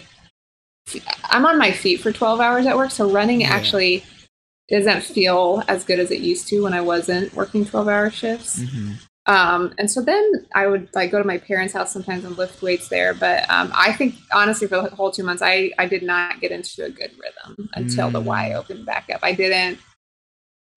I'm 1.24 1.46
on 1.46 1.58
my 1.58 1.72
feet 1.72 2.00
for 2.00 2.12
12 2.12 2.40
hours 2.40 2.66
at 2.66 2.76
work, 2.76 2.90
so 2.90 3.10
running 3.10 3.42
yeah. 3.42 3.50
actually 3.50 4.04
doesn't 4.68 5.02
feel 5.02 5.62
as 5.68 5.84
good 5.84 5.98
as 5.98 6.10
it 6.10 6.20
used 6.20 6.48
to 6.48 6.62
when 6.62 6.72
I 6.72 6.80
wasn't 6.80 7.34
working 7.34 7.64
12 7.64 7.88
hour 7.88 8.10
shifts. 8.10 8.60
Mm-hmm. 8.60 8.92
Um, 9.26 9.72
and 9.78 9.88
so 9.88 10.02
then 10.02 10.46
I 10.54 10.66
would 10.66 10.88
like 10.94 11.12
go 11.12 11.18
to 11.18 11.26
my 11.26 11.38
parents' 11.38 11.74
house 11.74 11.92
sometimes 11.92 12.24
and 12.24 12.36
lift 12.36 12.60
weights 12.60 12.88
there. 12.88 13.14
But 13.14 13.48
um, 13.48 13.70
I 13.74 13.92
think 13.92 14.16
honestly, 14.32 14.66
for 14.66 14.82
the 14.82 14.90
whole 14.90 15.12
two 15.12 15.22
months, 15.22 15.42
I 15.42 15.70
I 15.78 15.86
did 15.86 16.02
not 16.02 16.40
get 16.40 16.50
into 16.50 16.84
a 16.84 16.90
good 16.90 17.12
rhythm 17.12 17.68
until 17.74 18.08
mm. 18.08 18.12
the 18.12 18.20
Y 18.20 18.50
mm. 18.52 18.56
opened 18.56 18.84
back 18.84 19.08
up. 19.14 19.20
I 19.22 19.32
didn't 19.32 19.78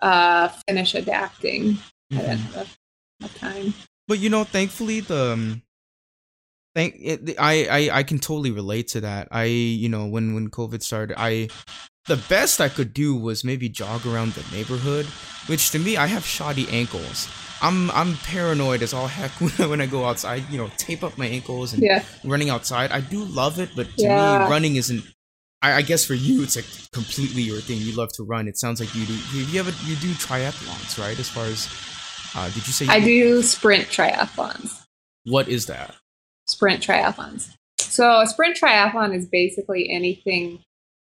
uh, 0.02 0.50
finish 0.68 0.94
adapting. 0.94 1.64
Mm-hmm. 1.74 2.18
I 2.18 2.22
didn't 2.22 2.40
have 2.40 2.78
enough 3.20 3.38
time. 3.40 3.74
But 4.08 4.20
you 4.20 4.30
know, 4.30 4.44
thankfully, 4.44 5.00
the 5.00 5.34
um, 5.34 5.64
thank 6.76 6.96
it, 7.00 7.36
I, 7.40 7.66
I 7.66 8.00
I 8.00 8.04
can 8.04 8.20
totally 8.20 8.52
relate 8.52 8.90
to 8.90 9.02
that. 9.02 9.30
I 9.32 9.46
you 9.46 9.90
know 9.90 10.06
when 10.06 10.36
when 10.36 10.50
COVID 10.50 10.84
started, 10.84 11.16
I 11.18 11.50
the 12.06 12.18
best 12.30 12.62
I 12.62 12.70
could 12.70 12.94
do 12.94 13.16
was 13.16 13.44
maybe 13.44 13.68
jog 13.70 14.06
around 14.06 14.34
the 14.34 14.56
neighborhood, 14.56 15.06
which 15.48 15.72
to 15.72 15.80
me 15.80 15.98
I 15.98 16.06
have 16.06 16.26
shoddy 16.26 16.68
ankles. 16.70 17.28
I'm 17.62 17.90
I'm 17.92 18.18
paranoid 18.18 18.84
as 18.84 18.94
all 18.94 19.08
heck 19.08 19.32
when 19.70 19.82
I 19.82 19.88
go 19.88 20.06
outside. 20.06 20.44
You 20.52 20.58
know, 20.58 20.70
tape 20.78 21.04
up 21.04 21.18
my 21.18 21.26
ankles 21.26 21.74
and 21.74 21.82
yeah. 21.82 22.04
running 22.24 22.50
outside. 22.50 22.92
I 22.92 23.02
do 23.02 23.24
love 23.24 23.60
it, 23.60 23.70
but 23.76 23.88
to 23.98 24.04
yeah. 24.04 24.40
me, 24.40 24.52
running 24.52 24.76
isn't. 24.76 25.04
I, 25.62 25.76
I, 25.76 25.82
guess 25.82 26.06
for 26.06 26.14
you, 26.14 26.44
it's 26.44 26.58
like 26.58 26.66
completely 26.92 27.42
your 27.42 27.60
thing. 27.60 27.78
You 27.80 27.96
love 27.96 28.10
to 28.18 28.24
run. 28.24 28.48
It 28.48 28.58
sounds 28.58 28.80
like 28.80 28.94
you 28.94 29.06
do. 29.06 29.14
You, 29.14 29.46
you 29.46 29.64
have 29.64 29.68
a, 29.68 29.90
you 29.90 29.96
do 29.96 30.12
triathlons, 30.14 31.00
right? 31.02 31.18
As 31.18 31.30
far 31.30 31.46
as 31.46 31.68
uh, 32.36 32.46
did 32.48 32.68
you 32.68 32.74
say? 32.74 32.86
You 32.86 32.92
I 32.92 33.00
do 33.00 33.42
sprint 33.42 33.86
triathlons. 33.86 34.84
What 35.24 35.48
is 35.48 35.66
that? 35.68 35.96
Sprint 36.48 36.82
triathlons. 36.82 37.56
So 37.80 38.22
a 38.22 38.28
sprint 38.28 38.58
triathlon 38.58 39.16
is 39.16 39.26
basically 39.26 39.90
anything 39.90 40.60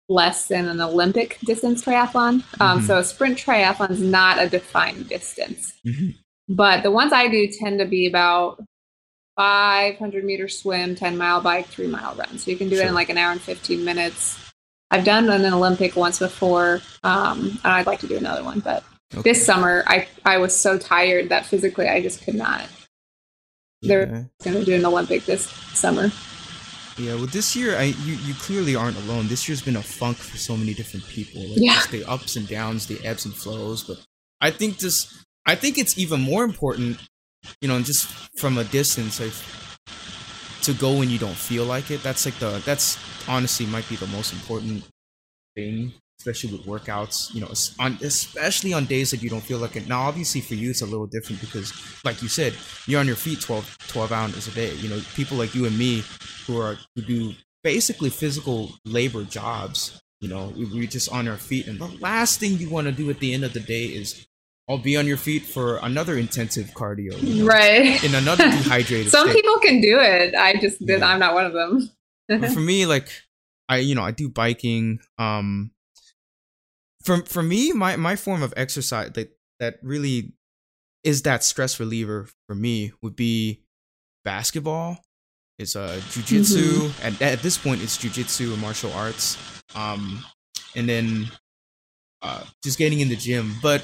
less 0.09 0.47
than 0.47 0.67
an 0.67 0.81
Olympic 0.81 1.39
distance 1.41 1.85
triathlon. 1.85 2.43
Um, 2.61 2.79
mm-hmm. 2.79 2.87
So 2.87 2.99
a 2.99 3.05
sprint 3.05 3.39
triathlon 3.39 3.91
is 3.91 4.01
not 4.01 4.39
a 4.41 4.49
defined 4.49 5.09
distance. 5.09 5.75
Mm-hmm. 5.87 6.11
But 6.49 6.83
the 6.83 6.91
ones 6.91 7.13
I 7.13 7.29
do 7.29 7.47
tend 7.47 7.79
to 7.81 7.85
be 7.85 8.07
about 8.07 8.63
500 9.37 10.25
meter 10.25 10.49
swim, 10.49 10.95
10 10.95 11.17
mile 11.17 11.41
bike, 11.41 11.67
three 11.67 11.87
mile 11.87 12.15
run. 12.15 12.39
So 12.39 12.51
you 12.51 12.57
can 12.57 12.69
do 12.69 12.77
sure. 12.77 12.87
it 12.87 12.89
in 12.89 12.95
like 12.95 13.11
an 13.11 13.19
hour 13.19 13.33
and 13.33 13.41
15 13.41 13.85
minutes. 13.85 14.39
I've 14.91 15.05
done 15.05 15.29
an 15.29 15.53
Olympic 15.53 15.97
once 15.97 16.19
before, 16.19 16.81
um, 17.05 17.59
and 17.63 17.73
I'd 17.73 17.87
like 17.87 18.01
to 18.01 18.07
do 18.07 18.17
another 18.17 18.43
one. 18.43 18.61
But 18.61 18.83
okay. 19.15 19.31
this 19.31 19.45
summer, 19.45 19.85
I, 19.87 20.09
I 20.25 20.39
was 20.39 20.57
so 20.57 20.79
tired 20.79 21.29
that 21.29 21.45
physically 21.45 21.87
I 21.87 22.01
just 22.01 22.23
could 22.23 22.35
not. 22.35 22.67
They're 23.83 24.29
going 24.43 24.57
to 24.59 24.65
do 24.65 24.75
an 24.75 24.85
Olympic 24.85 25.25
this 25.25 25.47
summer. 25.75 26.11
Yeah, 26.97 27.15
well, 27.15 27.27
this 27.27 27.55
year, 27.55 27.77
I 27.77 27.95
you, 28.05 28.15
you 28.25 28.35
clearly 28.35 28.75
aren't 28.75 28.97
alone. 28.97 29.29
This 29.29 29.49
year's 29.49 29.63
been 29.63 29.77
a 29.77 29.83
funk 29.83 30.17
for 30.17 30.37
so 30.37 30.57
many 30.57 30.75
different 30.75 31.07
people. 31.07 31.43
Like 31.43 31.59
yeah. 31.61 31.83
the 31.91 32.05
ups 32.05 32.35
and 32.35 32.49
downs, 32.49 32.87
the 32.87 33.05
ebbs 33.07 33.25
and 33.25 33.33
flows. 33.35 33.85
But 33.85 33.99
I 34.41 34.51
think 34.51 34.79
this 34.79 35.25
I 35.47 35.55
think 35.55 35.79
it's 35.79 35.97
even 35.97 36.21
more 36.21 36.45
important, 36.45 36.99
you 37.61 37.69
know, 37.69 37.81
just 37.81 38.07
from 38.39 38.59
a 38.59 38.65
distance, 38.65 39.21
like, 39.21 39.33
to 40.63 40.75
go 40.75 40.99
when 40.99 41.09
you 41.09 41.19
don't 41.19 41.37
feel 41.37 41.65
like 41.65 41.91
it. 41.91 42.03
That's 42.03 42.27
like 42.27 42.39
the 42.39 42.61
that's 42.67 42.99
honestly 43.29 43.65
might 43.67 43.89
be 43.89 43.97
the 43.97 44.09
most 44.09 44.33
important 44.33 44.85
thing, 45.55 45.93
especially 46.19 46.53
with 46.53 46.67
workouts. 46.67 47.33
You 47.35 47.41
know, 47.41 47.53
on 47.79 47.99
especially 48.03 48.73
on 48.73 48.87
days 48.87 49.11
that 49.11 49.23
you 49.23 49.31
don't 49.31 49.43
feel 49.43 49.59
like 49.59 49.77
it. 49.77 49.89
Now, 49.89 50.03
obviously, 50.03 50.41
for 50.41 50.55
you, 50.55 50.71
it's 50.71 50.83
a 50.83 50.87
little 50.87 51.07
different 51.07 51.41
because, 51.41 51.73
like 52.05 52.23
you 52.23 52.29
said, 52.29 52.55
you're 52.87 53.01
on 53.01 53.07
your 53.07 53.17
feet 53.17 53.41
12, 53.41 53.79
12 53.89 54.13
hours 54.13 54.49
a 54.49 54.51
day. 54.53 54.75
You 54.75 54.89
know, 54.89 55.01
people 55.15 55.37
like 55.37 55.55
you 55.55 55.67
and 55.67 55.79
me 55.79 56.03
who 56.47 56.61
are 56.61 56.77
who 56.95 57.03
do 57.03 57.33
basically 57.63 58.11
physical 58.11 58.73
labor 58.85 59.25
jobs. 59.25 60.01
You 60.21 60.29
know, 60.29 60.53
we, 60.57 60.65
we're 60.65 60.87
just 60.89 61.11
on 61.13 61.29
our 61.29 61.37
feet, 61.37 61.69
and 61.69 61.79
the 61.79 61.87
last 62.01 62.41
thing 62.41 62.59
you 62.59 62.69
want 62.69 62.87
to 62.87 62.93
do 62.93 63.09
at 63.11 63.21
the 63.21 63.33
end 63.33 63.45
of 63.45 63.53
the 63.53 63.61
day 63.61 63.85
is 63.85 64.27
I'll 64.69 64.77
be 64.77 64.97
on 64.97 65.07
your 65.07 65.17
feet 65.17 65.45
for 65.45 65.79
another 65.79 66.19
intensive 66.19 66.67
cardio. 66.75 67.21
You 67.23 67.43
know, 67.45 67.49
right. 67.49 68.03
In 68.05 68.15
another 68.15 68.45
dehydrated 68.45 69.09
Some 69.11 69.29
state. 69.31 69.43
people 69.43 69.57
can 69.61 69.81
do 69.81 69.99
it. 69.99 70.35
I 70.35 70.55
just 70.61 70.85
did. 70.85 71.01
Yeah. 71.01 71.07
I'm 71.07 71.19
not 71.19 71.35
one 71.35 71.47
of 71.47 71.53
them. 71.55 71.91
for 72.53 72.61
me, 72.61 72.85
like, 72.85 73.09
I, 73.69 73.79
you 73.79 73.95
know, 73.95 74.03
I 74.03 74.11
do 74.11 74.29
biking. 74.29 74.99
Um, 75.19 75.71
for, 77.09 77.25
for 77.25 77.43
me, 77.43 77.73
my, 77.73 77.97
my 77.97 78.17
form 78.17 78.43
of 78.43 78.53
exercise 78.55 79.13
that, 79.13 79.31
that 79.61 79.79
really 79.83 80.35
is 81.05 81.23
that 81.23 81.43
stress 81.43 81.81
reliever 81.81 82.29
for 82.47 82.55
me 82.55 82.93
would 83.01 83.17
be 83.17 83.63
basketball. 84.25 84.99
It's 85.59 85.75
a 85.75 85.81
uh, 85.81 85.97
jujitsu. 85.97 86.61
Mm-hmm. 86.61 87.07
At, 87.07 87.23
at 87.23 87.39
this 87.41 87.57
point, 87.57 87.83
it's 87.83 87.97
jujitsu 87.97 88.53
and 88.53 88.61
martial 88.61 88.93
arts. 88.93 89.39
Um, 89.75 90.23
and 90.77 90.87
then 90.87 91.31
uh, 92.21 92.45
just 92.63 92.79
getting 92.79 93.01
in 93.01 93.09
the 93.09 93.17
gym. 93.17 93.55
But 93.63 93.83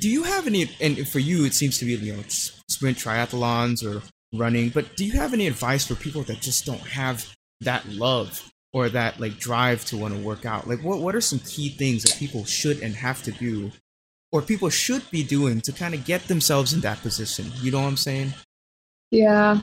do 0.00 0.08
you 0.08 0.22
have 0.22 0.46
any 0.46 0.70
and 0.80 1.06
for 1.06 1.18
you 1.18 1.44
it 1.44 1.54
seems 1.54 1.78
to 1.78 1.84
be 1.84 1.94
you 1.94 2.14
know 2.14 2.22
sprint 2.28 2.98
triathlons 2.98 3.82
or 3.82 4.02
running 4.36 4.68
but 4.68 4.94
do 4.94 5.06
you 5.06 5.12
have 5.12 5.32
any 5.32 5.46
advice 5.46 5.86
for 5.86 5.94
people 5.94 6.22
that 6.22 6.38
just 6.40 6.66
don't 6.66 6.80
have 6.80 7.34
that 7.62 7.86
love 7.88 8.52
or 8.76 8.90
that 8.90 9.18
like 9.18 9.38
drive 9.38 9.82
to 9.86 9.96
want 9.96 10.12
to 10.12 10.20
work 10.20 10.44
out 10.44 10.68
like 10.68 10.82
what, 10.84 11.00
what 11.00 11.14
are 11.14 11.20
some 11.20 11.38
key 11.38 11.70
things 11.70 12.02
that 12.02 12.14
people 12.18 12.44
should 12.44 12.78
and 12.82 12.94
have 12.94 13.22
to 13.22 13.32
do 13.32 13.72
or 14.32 14.42
people 14.42 14.68
should 14.68 15.10
be 15.10 15.22
doing 15.22 15.62
to 15.62 15.72
kind 15.72 15.94
of 15.94 16.04
get 16.04 16.28
themselves 16.28 16.74
in 16.74 16.80
that 16.80 17.00
position 17.00 17.46
you 17.62 17.70
know 17.70 17.80
what 17.80 17.88
i'm 17.88 17.96
saying 17.96 18.34
Yeah. 19.10 19.60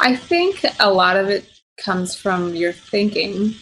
I 0.00 0.16
think 0.16 0.64
a 0.80 0.92
lot 0.92 1.16
of 1.16 1.28
it 1.28 1.48
comes 1.78 2.14
from 2.16 2.54
your 2.54 2.72
thinking. 2.72 3.54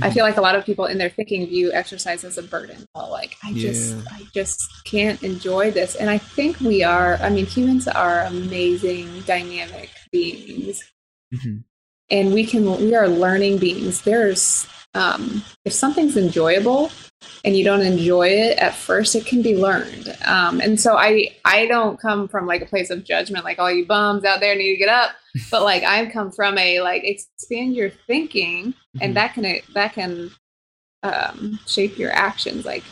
I 0.00 0.06
mm-hmm. 0.06 0.14
feel 0.14 0.24
like 0.24 0.36
a 0.36 0.40
lot 0.40 0.54
of 0.54 0.64
people 0.64 0.84
in 0.86 0.98
their 0.98 1.08
thinking 1.08 1.46
view 1.46 1.72
exercise 1.72 2.24
as 2.24 2.38
a 2.38 2.42
burden. 2.42 2.86
Oh, 2.94 3.10
like 3.10 3.36
I 3.42 3.52
just. 3.52 3.96
I 4.10 4.22
just 4.34 4.60
can't 4.84 5.22
enjoy 5.22 5.70
this. 5.70 5.96
And 5.96 6.10
I 6.10 6.18
think 6.18 6.60
we 6.60 6.84
are, 6.84 7.16
I 7.16 7.30
mean, 7.30 7.46
humans 7.46 7.88
are 7.88 8.20
amazing, 8.20 9.22
dynamic 9.22 9.90
beings. 10.12 10.82
Mm-hmm. 11.34 11.58
And 12.10 12.32
we 12.32 12.44
can 12.44 12.64
we 12.80 12.94
are 12.94 13.08
learning 13.08 13.58
beings. 13.58 14.02
There's 14.02 14.66
um 14.94 15.42
if 15.64 15.72
something's 15.72 16.16
enjoyable, 16.16 16.90
and 17.44 17.56
you 17.56 17.64
don't 17.64 17.82
enjoy 17.82 18.28
it 18.28 18.58
at 18.58 18.74
first, 18.74 19.14
it 19.14 19.26
can 19.26 19.42
be 19.42 19.56
learned. 19.56 20.16
Um, 20.24 20.60
and 20.60 20.80
so 20.80 20.96
I 20.96 21.36
I 21.44 21.66
don't 21.66 22.00
come 22.00 22.28
from 22.28 22.46
like 22.46 22.62
a 22.62 22.66
place 22.66 22.90
of 22.90 23.04
judgment, 23.04 23.44
like 23.44 23.58
all 23.58 23.70
you 23.70 23.86
bums 23.86 24.24
out 24.24 24.40
there 24.40 24.54
need 24.54 24.72
to 24.72 24.78
get 24.78 24.88
up. 24.88 25.12
But 25.52 25.62
like 25.62 25.84
I 25.84 26.04
come 26.06 26.32
from 26.32 26.58
a 26.58 26.80
like 26.80 27.04
expand 27.04 27.74
your 27.74 27.90
thinking, 27.90 28.72
mm-hmm. 28.72 28.98
and 29.00 29.16
that 29.16 29.34
can 29.34 29.60
that 29.74 29.92
can 29.92 30.30
um, 31.04 31.60
shape 31.66 31.96
your 31.96 32.10
actions. 32.10 32.64
Like 32.64 32.82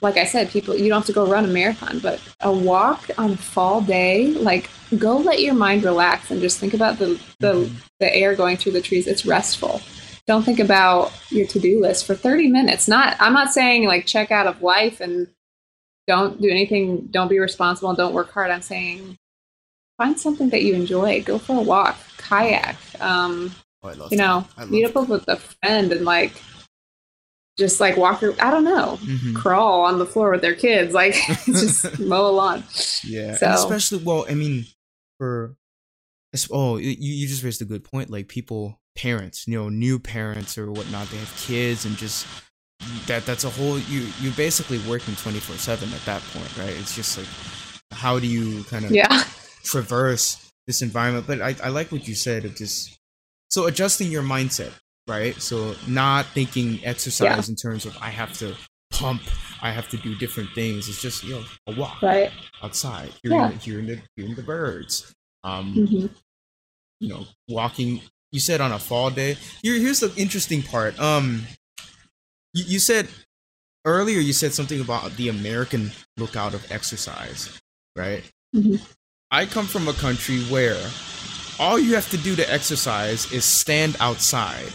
like 0.00 0.16
I 0.16 0.24
said, 0.24 0.50
people 0.50 0.76
you 0.76 0.88
don't 0.88 0.98
have 0.98 1.06
to 1.06 1.12
go 1.12 1.26
run 1.26 1.44
a 1.44 1.48
marathon, 1.48 1.98
but 1.98 2.20
a 2.40 2.52
walk 2.52 3.08
on 3.18 3.32
a 3.32 3.36
fall 3.36 3.80
day, 3.80 4.28
like 4.28 4.70
go 4.98 5.16
let 5.16 5.40
your 5.40 5.54
mind 5.54 5.84
relax 5.84 6.30
and 6.30 6.40
just 6.40 6.58
think 6.58 6.74
about 6.74 6.98
the 6.98 7.20
the, 7.40 7.54
mm-hmm. 7.54 7.76
the 8.00 8.14
air 8.14 8.34
going 8.34 8.56
through 8.56 8.72
the 8.72 8.80
trees. 8.80 9.06
It's 9.06 9.26
restful. 9.26 9.80
Don't 10.26 10.44
think 10.44 10.60
about 10.60 11.12
your 11.30 11.46
to-do 11.46 11.80
list 11.80 12.06
for 12.06 12.14
30 12.14 12.48
minutes. 12.48 12.88
Not 12.88 13.16
i'm 13.20 13.32
not 13.32 13.52
saying 13.52 13.86
like 13.86 14.06
check 14.06 14.30
out 14.30 14.46
of 14.46 14.62
life 14.62 15.00
and 15.00 15.28
don't 16.06 16.40
do 16.40 16.48
anything 16.48 17.08
don't 17.10 17.28
be 17.28 17.38
responsible 17.38 17.94
don't 17.94 18.14
work 18.14 18.30
hard. 18.32 18.50
I'm 18.50 18.62
saying 18.62 19.18
find 19.98 20.18
something 20.18 20.50
that 20.50 20.62
you 20.62 20.74
enjoy. 20.74 21.22
Go 21.22 21.38
for 21.38 21.58
a 21.58 21.62
walk 21.62 21.96
kayak 22.16 22.76
um 23.00 23.54
oh, 23.82 24.08
you 24.10 24.16
know 24.16 24.46
meet 24.68 24.84
up 24.84 25.08
with 25.08 25.28
a 25.28 25.36
friend 25.36 25.92
and 25.92 26.04
like 26.04 26.32
just 27.58 27.80
like 27.80 27.96
walk 27.96 28.22
i 28.40 28.50
don't 28.50 28.64
know 28.64 28.98
mm-hmm. 29.02 29.34
crawl 29.34 29.82
on 29.82 29.98
the 29.98 30.06
floor 30.06 30.30
with 30.30 30.40
their 30.40 30.54
kids 30.54 30.94
like 30.94 31.14
just 31.44 31.98
mow 32.00 32.26
a 32.26 32.32
lawn 32.32 32.64
yeah 33.04 33.36
so, 33.36 33.50
especially 33.50 33.98
well 34.02 34.24
i 34.28 34.34
mean 34.34 34.64
for 35.18 35.54
oh 36.50 36.76
you, 36.76 36.90
you 36.98 37.28
just 37.28 37.42
raised 37.42 37.60
a 37.60 37.66
good 37.66 37.84
point 37.84 38.10
like 38.10 38.26
people 38.28 38.80
parents, 38.94 39.46
you 39.46 39.58
know, 39.58 39.68
new 39.68 39.98
parents 39.98 40.58
or 40.58 40.70
whatnot. 40.70 41.08
They 41.08 41.18
have 41.18 41.34
kids 41.36 41.84
and 41.84 41.96
just 41.96 42.26
that 43.06 43.24
that's 43.24 43.44
a 43.44 43.50
whole 43.50 43.78
you 43.78 44.08
you're 44.20 44.32
basically 44.32 44.78
working 44.88 45.14
24 45.14 45.54
7 45.54 45.92
at 45.92 46.04
that 46.04 46.20
point 46.32 46.58
right 46.58 46.76
it's 46.76 46.96
just 46.96 47.16
like 47.16 47.28
how 47.92 48.18
do 48.18 48.26
you 48.26 48.64
kind 48.64 48.84
of 48.84 48.90
yeah 48.90 49.22
traverse 49.62 50.50
this 50.66 50.82
environment 50.82 51.24
but 51.24 51.40
i, 51.40 51.54
I 51.62 51.68
like 51.68 51.92
what 51.92 52.08
you 52.08 52.16
said 52.16 52.44
of 52.44 52.56
just 52.56 52.98
so 53.50 53.66
adjusting 53.66 54.10
your 54.10 54.24
mindset 54.24 54.72
right 55.08 55.40
so 55.40 55.74
not 55.86 56.26
thinking 56.26 56.80
exercise 56.84 57.48
yeah. 57.48 57.52
in 57.52 57.56
terms 57.56 57.84
of 57.86 57.96
i 58.00 58.08
have 58.08 58.32
to 58.32 58.54
pump 58.90 59.22
i 59.62 59.70
have 59.70 59.88
to 59.88 59.96
do 59.96 60.14
different 60.14 60.50
things 60.50 60.88
it's 60.88 61.02
just 61.02 61.24
you 61.24 61.34
know 61.34 61.44
a 61.66 61.74
walk 61.74 62.00
right 62.02 62.30
outside 62.62 63.10
hearing, 63.22 63.38
yeah. 63.38 63.50
hearing 63.50 63.86
the 63.86 63.98
hearing 64.16 64.34
the 64.34 64.42
birds 64.42 65.14
um 65.44 65.74
mm-hmm. 65.74 66.06
you 67.00 67.08
know 67.08 67.26
walking 67.48 68.00
you 68.32 68.40
said 68.40 68.60
on 68.60 68.72
a 68.72 68.78
fall 68.78 69.10
day. 69.10 69.36
Here, 69.62 69.78
here's 69.78 70.00
the 70.00 70.12
interesting 70.16 70.62
part. 70.62 70.98
Um, 70.98 71.42
you, 72.54 72.64
you 72.64 72.78
said 72.78 73.08
earlier 73.84 74.18
you 74.18 74.32
said 74.32 74.52
something 74.52 74.80
about 74.80 75.12
the 75.12 75.28
American 75.28 75.92
lookout 76.16 76.54
of 76.54 76.70
exercise, 76.72 77.60
right? 77.94 78.24
Mm-hmm. 78.56 78.76
I 79.30 79.46
come 79.46 79.66
from 79.66 79.86
a 79.86 79.92
country 79.92 80.40
where 80.44 80.80
all 81.60 81.78
you 81.78 81.94
have 81.94 82.10
to 82.10 82.16
do 82.16 82.34
to 82.36 82.52
exercise 82.52 83.30
is 83.32 83.44
stand 83.44 83.96
outside 84.00 84.72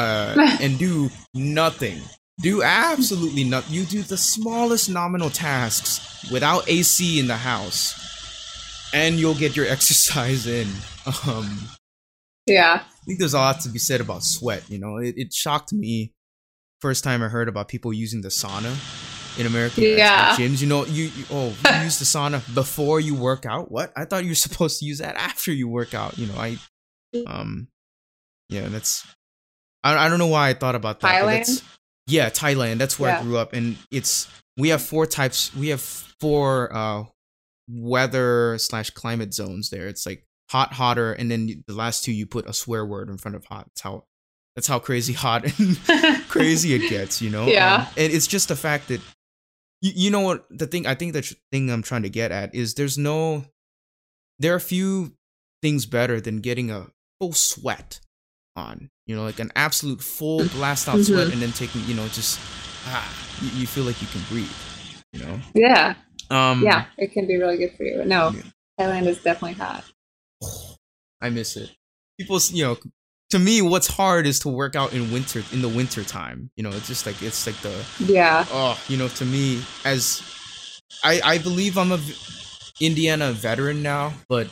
uh, 0.00 0.56
and 0.60 0.78
do 0.78 1.10
nothing. 1.34 2.00
Do 2.40 2.62
absolutely 2.62 3.44
nothing. 3.44 3.74
You 3.74 3.84
do 3.84 4.02
the 4.02 4.16
smallest 4.16 4.88
nominal 4.88 5.30
tasks 5.30 6.30
without 6.30 6.68
AC 6.68 7.20
in 7.20 7.26
the 7.26 7.36
house, 7.36 8.90
and 8.94 9.16
you'll 9.16 9.34
get 9.34 9.56
your 9.56 9.66
exercise 9.76 10.46
in. 10.46 10.68
Um, 11.26 11.68
yeah. 12.46 12.82
I 12.84 13.04
think 13.04 13.18
there's 13.18 13.34
a 13.34 13.38
lot 13.38 13.60
to 13.60 13.68
be 13.68 13.78
said 13.78 14.00
about 14.00 14.22
sweat. 14.22 14.64
You 14.68 14.78
know, 14.78 14.96
it, 14.96 15.14
it 15.16 15.32
shocked 15.32 15.72
me 15.72 16.12
first 16.80 17.04
time 17.04 17.22
I 17.22 17.28
heard 17.28 17.48
about 17.48 17.68
people 17.68 17.92
using 17.92 18.22
the 18.22 18.28
sauna 18.28 18.74
in 19.38 19.46
American 19.46 19.84
yeah. 19.84 20.34
gyms. 20.34 20.60
You 20.60 20.66
know, 20.66 20.84
you, 20.86 21.04
you 21.04 21.24
oh 21.30 21.48
you 21.48 21.82
use 21.82 21.98
the 21.98 22.04
sauna 22.04 22.42
before 22.54 23.00
you 23.00 23.14
work 23.14 23.46
out. 23.46 23.70
What? 23.70 23.92
I 23.96 24.04
thought 24.04 24.24
you 24.24 24.30
were 24.30 24.34
supposed 24.46 24.80
to 24.80 24.86
use 24.86 24.98
that 24.98 25.16
after 25.16 25.52
you 25.52 25.68
work 25.68 25.94
out. 25.94 26.18
You 26.18 26.26
know, 26.26 26.36
I 26.36 26.58
um 27.26 27.68
yeah, 28.48 28.68
that's 28.68 29.06
I 29.82 30.06
I 30.06 30.08
don't 30.08 30.18
know 30.18 30.26
why 30.26 30.50
I 30.50 30.54
thought 30.54 30.74
about 30.74 31.00
that. 31.00 31.22
Thailand. 31.22 31.62
Yeah, 32.06 32.30
Thailand. 32.30 32.78
That's 32.78 32.98
where 32.98 33.10
yeah. 33.10 33.20
I 33.20 33.22
grew 33.22 33.38
up, 33.38 33.52
and 33.52 33.76
it's 33.90 34.28
we 34.56 34.68
have 34.70 34.82
four 34.82 35.06
types. 35.06 35.54
We 35.54 35.68
have 35.68 35.80
four 35.80 36.74
uh 36.74 37.04
weather 37.68 38.58
slash 38.58 38.90
climate 38.90 39.32
zones 39.32 39.70
there. 39.70 39.86
It's 39.88 40.06
like 40.06 40.26
hot, 40.50 40.72
hotter, 40.72 41.12
and 41.12 41.30
then 41.30 41.64
the 41.66 41.74
last 41.74 42.04
two 42.04 42.12
you 42.12 42.26
put 42.26 42.48
a 42.48 42.52
swear 42.52 42.84
word 42.84 43.08
in 43.08 43.18
front 43.18 43.36
of 43.36 43.44
hot. 43.44 43.66
That's 43.68 43.80
how 43.80 44.04
that's 44.56 44.66
how 44.66 44.78
crazy 44.78 45.12
hot 45.14 45.44
and 45.58 45.78
crazy 46.28 46.74
it 46.74 46.88
gets, 46.90 47.22
you 47.22 47.30
know. 47.30 47.46
Yeah, 47.46 47.74
um, 47.74 47.86
and 47.96 48.12
it's 48.12 48.26
just 48.26 48.48
the 48.48 48.56
fact 48.56 48.88
that 48.88 49.00
you, 49.80 49.92
you 49.94 50.10
know 50.10 50.20
what 50.20 50.46
the 50.50 50.66
thing 50.66 50.86
I 50.86 50.94
think 50.94 51.12
the 51.12 51.36
thing 51.52 51.70
I'm 51.70 51.82
trying 51.82 52.02
to 52.02 52.10
get 52.10 52.32
at 52.32 52.54
is 52.54 52.74
there's 52.74 52.98
no 52.98 53.44
there 54.38 54.52
are 54.52 54.56
a 54.56 54.60
few 54.60 55.14
things 55.62 55.86
better 55.86 56.20
than 56.20 56.40
getting 56.40 56.70
a 56.70 56.88
full 57.20 57.32
sweat 57.32 58.00
on, 58.56 58.90
you 59.10 59.16
know, 59.16 59.24
like 59.24 59.40
an 59.40 59.50
absolute 59.56 60.00
full 60.00 60.46
blast 60.50 60.88
out 60.88 60.94
mm-hmm. 60.94 61.02
sweat 61.02 61.32
and 61.32 61.42
then 61.42 61.50
taking, 61.50 61.84
you 61.86 61.94
know, 61.94 62.06
just 62.08 62.38
ah, 62.86 63.12
you, 63.42 63.62
you, 63.62 63.66
feel 63.66 63.82
like 63.82 64.00
you 64.00 64.06
can 64.06 64.20
breathe, 64.28 64.48
you 65.12 65.24
know. 65.24 65.40
Yeah. 65.52 65.94
Um. 66.30 66.62
Yeah, 66.62 66.84
it 66.96 67.10
can 67.10 67.26
be 67.26 67.36
really 67.36 67.58
good 67.58 67.72
for 67.76 67.82
you. 67.82 68.04
No, 68.04 68.30
yeah. 68.30 68.42
Thailand 68.78 69.06
is 69.06 69.20
definitely 69.20 69.54
hot. 69.54 69.82
I 71.20 71.28
miss 71.28 71.56
it. 71.56 71.72
People, 72.20 72.38
you 72.52 72.62
know, 72.62 72.76
to 73.30 73.40
me, 73.40 73.62
what's 73.62 73.88
hard 73.88 74.28
is 74.28 74.38
to 74.40 74.48
work 74.48 74.76
out 74.76 74.92
in 74.92 75.10
winter 75.10 75.42
in 75.52 75.60
the 75.60 75.68
winter 75.68 76.04
time. 76.04 76.48
You 76.54 76.62
know, 76.62 76.70
it's 76.70 76.86
just 76.86 77.04
like 77.04 77.20
it's 77.20 77.44
like 77.48 77.56
the 77.62 77.84
yeah. 77.98 78.46
Oh, 78.52 78.80
you 78.86 78.96
know, 78.96 79.08
to 79.08 79.24
me, 79.24 79.60
as 79.84 80.22
I 81.02 81.20
I 81.24 81.38
believe 81.38 81.76
I'm 81.76 81.90
a 81.90 81.98
Indiana 82.80 83.32
veteran 83.32 83.82
now, 83.82 84.12
but 84.28 84.46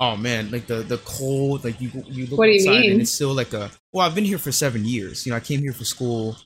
oh 0.00 0.16
man, 0.16 0.50
like 0.50 0.66
the 0.66 0.76
the 0.76 0.98
cold, 0.98 1.64
like 1.64 1.80
you 1.80 1.90
you 2.06 2.26
look 2.26 2.38
what 2.38 2.48
outside 2.48 2.84
you 2.84 2.92
and 2.92 3.00
it's 3.00 3.12
still 3.12 3.34
like 3.34 3.52
a. 3.52 3.70
Well, 3.92 4.06
I've 4.06 4.14
been 4.14 4.24
here 4.24 4.38
for 4.38 4.52
seven 4.52 4.84
years. 4.84 5.26
You 5.26 5.30
know, 5.30 5.36
I 5.36 5.40
came 5.40 5.60
here 5.60 5.72
for 5.72 5.84
school. 5.84 6.36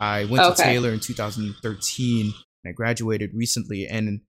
I 0.00 0.24
went 0.24 0.44
okay. 0.44 0.54
to 0.54 0.62
Taylor 0.62 0.90
in 0.90 1.00
2013 1.00 2.32
and 2.64 2.70
I 2.70 2.72
graduated 2.72 3.30
recently. 3.34 3.86
And 3.86 4.20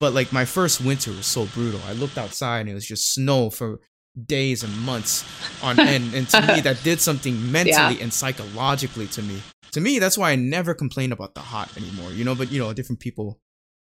but 0.00 0.12
like 0.12 0.32
my 0.32 0.44
first 0.44 0.84
winter 0.84 1.10
was 1.12 1.26
so 1.26 1.46
brutal. 1.46 1.80
I 1.86 1.92
looked 1.92 2.18
outside 2.18 2.60
and 2.60 2.70
it 2.70 2.74
was 2.74 2.86
just 2.86 3.14
snow 3.14 3.50
for 3.50 3.80
days 4.26 4.62
and 4.62 4.76
months 4.80 5.24
on 5.62 5.80
end. 5.88 6.14
and 6.14 6.28
to 6.28 6.40
me, 6.42 6.60
that 6.60 6.82
did 6.82 7.00
something 7.00 7.50
mentally 7.50 7.96
yeah. 7.96 8.02
and 8.02 8.12
psychologically 8.12 9.06
to 9.08 9.22
me. 9.22 9.40
To 9.72 9.80
me, 9.80 9.98
that's 9.98 10.18
why 10.18 10.30
I 10.30 10.36
never 10.36 10.74
complain 10.74 11.10
about 11.10 11.34
the 11.34 11.40
hot 11.40 11.76
anymore, 11.76 12.12
you 12.12 12.24
know, 12.24 12.34
but 12.34 12.52
you 12.52 12.60
know, 12.60 12.72
different 12.72 13.00
people, 13.00 13.40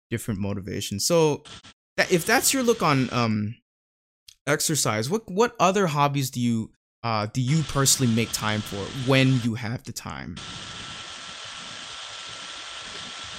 different 0.08 0.40
motivations. 0.40 1.06
So 1.06 1.42
that, 1.96 2.12
if 2.12 2.24
that's 2.24 2.54
your 2.54 2.62
look 2.62 2.82
on 2.82 3.12
um 3.12 3.56
exercise, 4.46 5.08
what 5.10 5.28
what 5.30 5.54
other 5.58 5.86
hobbies 5.86 6.30
do 6.30 6.40
you 6.40 6.70
uh 7.02 7.26
do 7.32 7.40
you 7.40 7.62
personally 7.64 8.12
make 8.12 8.32
time 8.32 8.60
for 8.60 8.84
when 9.08 9.40
you 9.42 9.54
have 9.54 9.84
the 9.84 9.92
time? 9.92 10.36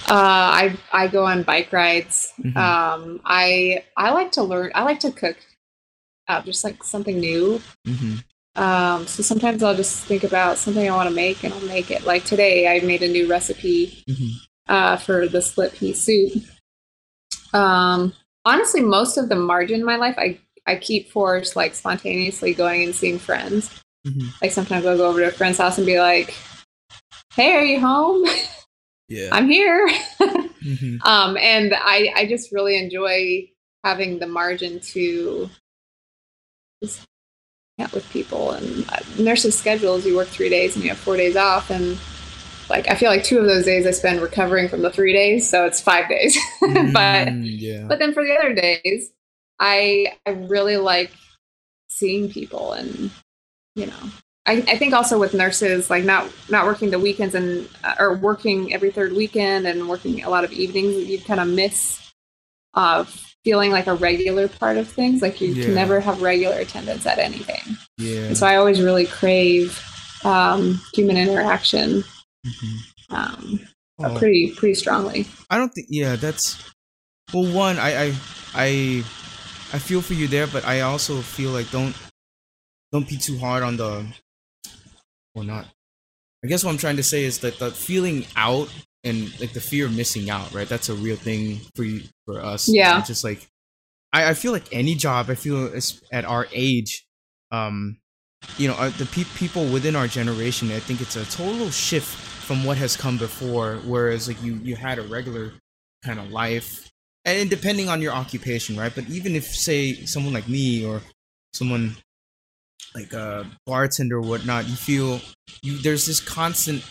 Uh, 0.08 0.14
I 0.14 0.76
I 0.92 1.08
go 1.08 1.24
on 1.24 1.42
bike 1.42 1.72
rides. 1.72 2.32
Mm-hmm. 2.38 2.58
Um, 2.58 3.20
I 3.24 3.84
I 3.96 4.10
like 4.10 4.32
to 4.32 4.42
learn. 4.42 4.72
I 4.74 4.82
like 4.82 5.00
to 5.00 5.12
cook 5.12 5.36
uh, 6.28 6.42
just 6.42 6.64
like 6.64 6.82
something 6.82 7.18
new. 7.18 7.60
Mm-hmm. 7.86 8.62
Um, 8.62 9.06
so 9.06 9.22
sometimes 9.22 9.62
I'll 9.62 9.74
just 9.74 10.04
think 10.04 10.24
about 10.24 10.58
something 10.58 10.86
I 10.86 10.94
want 10.94 11.08
to 11.08 11.14
make 11.14 11.42
and 11.42 11.54
I'll 11.54 11.60
make 11.66 11.90
it. 11.90 12.04
Like 12.04 12.24
today, 12.24 12.68
I 12.68 12.84
made 12.84 13.02
a 13.02 13.08
new 13.08 13.26
recipe 13.26 14.04
mm-hmm. 14.08 14.30
uh, 14.68 14.96
for 14.98 15.26
the 15.26 15.40
split 15.40 15.72
pea 15.72 15.94
soup. 15.94 16.42
Um, 17.54 18.12
honestly, 18.44 18.82
most 18.82 19.16
of 19.16 19.28
the 19.28 19.36
margin 19.36 19.80
in 19.80 19.86
my 19.86 19.96
life, 19.96 20.16
I 20.18 20.38
I 20.66 20.76
keep 20.76 21.10
for 21.10 21.42
like 21.56 21.74
spontaneously 21.74 22.54
going 22.54 22.84
and 22.84 22.94
seeing 22.94 23.18
friends. 23.18 23.70
Mm-hmm. 24.06 24.28
Like 24.40 24.52
sometimes 24.52 24.86
I'll 24.86 24.96
go 24.96 25.08
over 25.08 25.20
to 25.20 25.28
a 25.28 25.32
friend's 25.32 25.58
house 25.58 25.78
and 25.78 25.86
be 25.86 25.98
like, 25.98 26.34
"Hey, 27.34 27.52
are 27.52 27.64
you 27.64 27.80
home?" 27.80 28.24
Yeah, 29.08 29.28
I'm 29.32 29.48
here. 29.48 29.88
mm-hmm. 30.20 30.96
um, 31.02 31.36
and 31.36 31.74
I 31.74 32.12
I 32.16 32.26
just 32.26 32.52
really 32.52 32.76
enjoy 32.78 33.48
having 33.84 34.18
the 34.18 34.26
margin 34.26 34.80
to 34.80 35.50
just 36.82 37.06
out 37.80 37.92
with 37.92 38.08
people. 38.10 38.52
And 38.52 38.88
uh, 38.90 39.00
nurses' 39.18 39.58
schedules, 39.58 40.06
you 40.06 40.16
work 40.16 40.28
three 40.28 40.48
days 40.48 40.74
and 40.74 40.84
you 40.84 40.90
have 40.90 40.98
four 40.98 41.16
days 41.16 41.36
off. 41.36 41.70
And 41.70 41.98
like, 42.68 42.88
I 42.88 42.94
feel 42.94 43.10
like 43.10 43.24
two 43.24 43.38
of 43.38 43.46
those 43.46 43.64
days 43.64 43.86
I 43.86 43.90
spend 43.90 44.20
recovering 44.20 44.68
from 44.68 44.82
the 44.82 44.90
three 44.90 45.12
days. 45.12 45.48
So 45.48 45.66
it's 45.66 45.80
five 45.80 46.08
days. 46.08 46.38
but, 46.60 47.28
mm, 47.28 47.44
yeah. 47.44 47.84
but 47.88 47.98
then 47.98 48.12
for 48.12 48.22
the 48.22 48.34
other 48.34 48.54
days, 48.54 49.10
I 49.58 50.14
I 50.26 50.30
really 50.30 50.76
like 50.76 51.12
seeing 51.88 52.30
people 52.30 52.72
and 52.72 53.10
you 53.74 53.86
know 53.86 54.10
I, 54.46 54.54
I 54.66 54.76
think 54.76 54.92
also 54.92 55.18
with 55.18 55.34
nurses 55.34 55.88
like 55.88 56.04
not 56.04 56.30
not 56.48 56.66
working 56.66 56.90
the 56.90 56.98
weekends 56.98 57.34
and 57.34 57.68
uh, 57.84 57.94
or 57.98 58.16
working 58.16 58.72
every 58.72 58.90
third 58.90 59.12
weekend 59.12 59.66
and 59.66 59.88
working 59.88 60.24
a 60.24 60.30
lot 60.30 60.44
of 60.44 60.52
evenings 60.52 61.08
you 61.08 61.20
kind 61.20 61.40
of 61.40 61.48
miss 61.48 62.00
uh, 62.74 63.04
feeling 63.44 63.70
like 63.70 63.86
a 63.86 63.94
regular 63.94 64.48
part 64.48 64.78
of 64.78 64.88
things 64.88 65.22
like 65.22 65.40
you 65.40 65.48
yeah. 65.48 65.64
can 65.64 65.74
never 65.74 66.00
have 66.00 66.22
regular 66.22 66.56
attendance 66.56 67.06
at 67.06 67.18
anything 67.18 67.76
yeah 67.98 68.26
and 68.26 68.36
so 68.36 68.46
i 68.46 68.56
always 68.56 68.80
really 68.80 69.06
crave 69.06 69.80
um, 70.24 70.80
human 70.94 71.16
interaction 71.16 72.04
mm-hmm. 72.46 73.14
um, 73.14 73.60
oh. 74.00 74.16
pretty 74.18 74.52
pretty 74.56 74.74
strongly 74.74 75.26
i 75.50 75.58
don't 75.58 75.70
think 75.70 75.86
yeah 75.90 76.16
that's 76.16 76.72
well 77.32 77.52
one 77.52 77.78
i 77.78 78.06
i 78.06 78.14
i 78.54 79.04
I 79.72 79.78
feel 79.78 80.02
for 80.02 80.14
you 80.14 80.28
there, 80.28 80.46
but 80.46 80.64
I 80.66 80.80
also 80.80 81.20
feel 81.20 81.50
like 81.50 81.70
don't 81.70 81.96
don't 82.92 83.08
be 83.08 83.16
too 83.16 83.38
hard 83.38 83.62
on 83.62 83.76
the 83.76 84.06
or 85.34 85.44
not. 85.44 85.66
I 86.44 86.48
guess 86.48 86.64
what 86.64 86.70
I'm 86.70 86.78
trying 86.78 86.96
to 86.96 87.02
say 87.02 87.24
is 87.24 87.38
that 87.38 87.58
the 87.58 87.70
feeling 87.70 88.26
out 88.36 88.68
and 89.04 89.28
like 89.40 89.52
the 89.52 89.60
fear 89.60 89.86
of 89.86 89.96
missing 89.96 90.28
out, 90.28 90.52
right? 90.52 90.68
That's 90.68 90.88
a 90.88 90.94
real 90.94 91.16
thing 91.16 91.60
for 91.74 91.84
you 91.84 92.02
for 92.26 92.40
us. 92.40 92.68
Yeah. 92.68 92.96
And 92.96 93.06
just 93.06 93.24
like 93.24 93.48
I, 94.12 94.30
I 94.30 94.34
feel 94.34 94.52
like 94.52 94.66
any 94.72 94.94
job, 94.94 95.30
I 95.30 95.34
feel 95.34 95.72
at 96.12 96.24
our 96.24 96.46
age, 96.52 97.06
um, 97.50 97.98
you 98.58 98.68
know, 98.68 98.74
uh, 98.74 98.90
the 98.90 99.06
pe- 99.06 99.24
people 99.36 99.66
within 99.66 99.96
our 99.96 100.06
generation, 100.06 100.70
I 100.72 100.80
think 100.80 101.00
it's 101.00 101.16
a 101.16 101.24
total 101.24 101.70
shift 101.70 102.14
from 102.14 102.64
what 102.64 102.76
has 102.76 102.96
come 102.96 103.16
before. 103.16 103.76
Whereas 103.84 104.28
like 104.28 104.42
you 104.42 104.54
you 104.62 104.76
had 104.76 104.98
a 104.98 105.02
regular 105.02 105.52
kind 106.04 106.18
of 106.18 106.30
life 106.30 106.90
and 107.24 107.50
depending 107.50 107.88
on 107.88 108.00
your 108.02 108.12
occupation, 108.12 108.76
right? 108.76 108.92
But 108.94 109.08
even 109.08 109.36
if 109.36 109.44
say 109.44 109.94
someone 110.04 110.32
like 110.32 110.48
me 110.48 110.84
or 110.84 111.00
someone 111.52 111.96
like 112.94 113.12
a 113.12 113.46
bartender 113.66 114.18
or 114.18 114.22
whatnot, 114.22 114.68
you 114.68 114.74
feel 114.74 115.20
you 115.62 115.78
there's 115.78 116.06
this 116.06 116.20
constant 116.20 116.84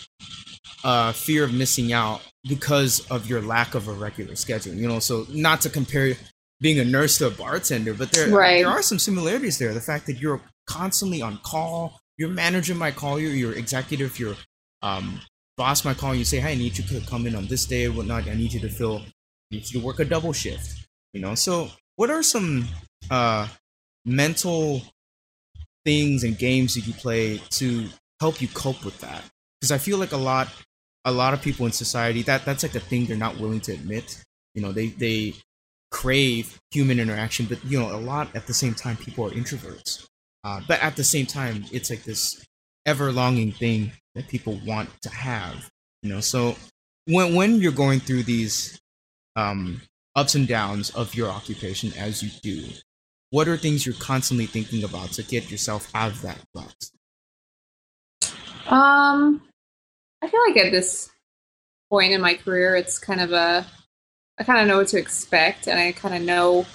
uh, 0.84 1.12
fear 1.12 1.44
of 1.44 1.54
missing 1.54 1.94
out 1.94 2.22
because 2.48 3.06
of 3.12 3.30
your 3.30 3.42
lack 3.42 3.76
of 3.76 3.88
a 3.88 3.94
regular 3.94 4.36
schedule. 4.36 4.74
You 4.74 4.88
know, 4.88 5.00
so 5.00 5.26
not 5.30 5.62
to 5.62 5.70
compare 5.70 6.16
being 6.60 6.80
a 6.80 6.86
nurse 6.86 7.18
to 7.18 7.28
a 7.28 7.32
bartender, 7.32 7.94
but 7.94 8.12
there 8.12 8.30
right. 8.30 8.64
there 8.64 8.70
are 8.70 8.82
some 8.82 9.00
similarities 9.00 9.58
there. 9.58 9.74
The 9.74 9.82
fact 9.82 10.06
that 10.08 10.20
you're 10.20 10.42
constantly 10.68 11.22
on 11.22 11.38
call, 11.44 12.00
your 12.18 12.30
manager 12.30 12.76
might 12.76 12.96
call 12.96 13.20
you, 13.20 13.30
your 13.30 13.54
executive, 13.54 14.18
your 14.20 14.36
um, 14.82 15.20
boss 15.58 15.84
might 15.84 15.98
call 15.98 16.14
you, 16.14 16.22
and 16.22 16.28
say, 16.28 16.40
"Hey, 16.40 16.54
I 16.54 16.56
need 16.56 16.78
you 16.78 16.84
to 16.86 17.06
come 17.06 17.28
in 17.28 17.36
on 17.36 17.48
this 17.48 17.66
day, 17.66 17.88
or 17.88 17.92
whatnot. 17.92 18.28
I 18.28 18.36
need 18.36 18.54
you 18.54 18.60
to 18.62 18.70
fill 18.70 19.04
needs 19.52 19.74
you 19.74 19.80
to 19.80 19.86
work 19.86 20.00
a 20.00 20.06
double 20.06 20.34
shift. 20.34 20.88
You 21.14 21.22
know, 21.22 21.36
so 21.36 21.70
what 21.96 22.10
are 22.10 22.24
some 22.24 22.68
uh, 23.10 23.48
mental 24.06 24.82
things 25.86 26.24
and 26.24 26.38
games 26.38 26.76
that 26.76 26.88
you 26.88 26.94
play 26.94 27.38
to 27.52 27.88
help 28.20 28.42
you 28.42 28.48
cope 28.50 28.84
with 28.86 29.00
that? 29.02 29.24
Because 29.60 29.72
I 29.72 29.78
feel 29.78 29.98
like 29.98 30.14
a 30.14 30.18
lot, 30.18 30.50
a 31.06 31.12
lot 31.12 31.34
of 31.34 31.42
people 31.42 31.66
in 31.66 31.72
society 31.72 32.22
that 32.24 32.46
that's 32.46 32.64
like 32.64 32.76
a 32.76 32.80
thing 32.80 33.06
they're 33.06 33.18
not 33.18 33.38
willing 33.40 33.62
to 33.62 33.74
admit. 33.74 34.24
You 34.56 34.62
know, 34.62 34.72
they 34.72 34.88
they 34.88 35.36
crave 35.92 36.60
human 36.72 37.00
interaction, 37.00 37.46
but 37.46 37.64
you 37.66 37.80
know, 37.80 37.94
a 37.94 38.00
lot 38.00 38.36
at 38.36 38.48
the 38.48 38.54
same 38.54 38.74
time, 38.74 38.98
people 38.98 39.26
are 39.28 39.32
introverts. 39.32 40.08
Uh, 40.44 40.62
but 40.68 40.82
at 40.82 40.96
the 40.96 41.04
same 41.04 41.26
time, 41.26 41.66
it's 41.72 41.90
like 41.90 42.04
this 42.04 42.44
ever 42.86 43.12
longing 43.12 43.52
thing 43.52 43.92
that 44.16 44.28
people 44.28 44.60
want 44.66 44.90
to 45.04 45.10
have. 45.10 45.70
You 46.02 46.10
know, 46.10 46.20
so 46.20 46.56
when 47.06 47.36
when 47.36 47.56
you're 47.62 47.72
going 47.72 48.00
through 48.00 48.24
these 48.24 48.81
um, 49.36 49.82
ups 50.16 50.36
and 50.36 50.48
downs 50.48 50.90
of 50.92 51.16
your 51.16 51.30
occupation 51.30 51.92
as 51.98 52.22
you 52.22 52.30
do, 52.42 52.68
what 53.30 53.48
are 53.48 53.58
things 53.58 53.86
you're 53.86 53.96
constantly 53.96 54.46
thinking 54.46 54.84
about 54.84 55.12
to 55.14 55.24
get 55.24 55.50
yourself 55.50 55.90
out 55.96 56.12
of 56.12 56.22
that 56.22 56.40
box? 56.54 56.92
Um, 58.68 59.42
I 60.22 60.28
feel 60.28 60.42
like 60.48 60.58
at 60.58 60.72
this 60.72 61.10
point 61.90 62.14
in 62.14 62.22
my 62.22 62.36
career, 62.36 62.76
it's 62.76 63.00
kind 63.00 63.22
of 63.22 63.32
a, 63.32 63.66
I 64.40 64.44
kind 64.44 64.62
of 64.62 64.68
know 64.68 64.78
what 64.78 64.88
to 64.90 64.98
expect, 64.98 65.68
and 65.68 65.80
I 65.80 65.92
kind 65.92 66.16
of 66.16 66.22
know 66.22 66.66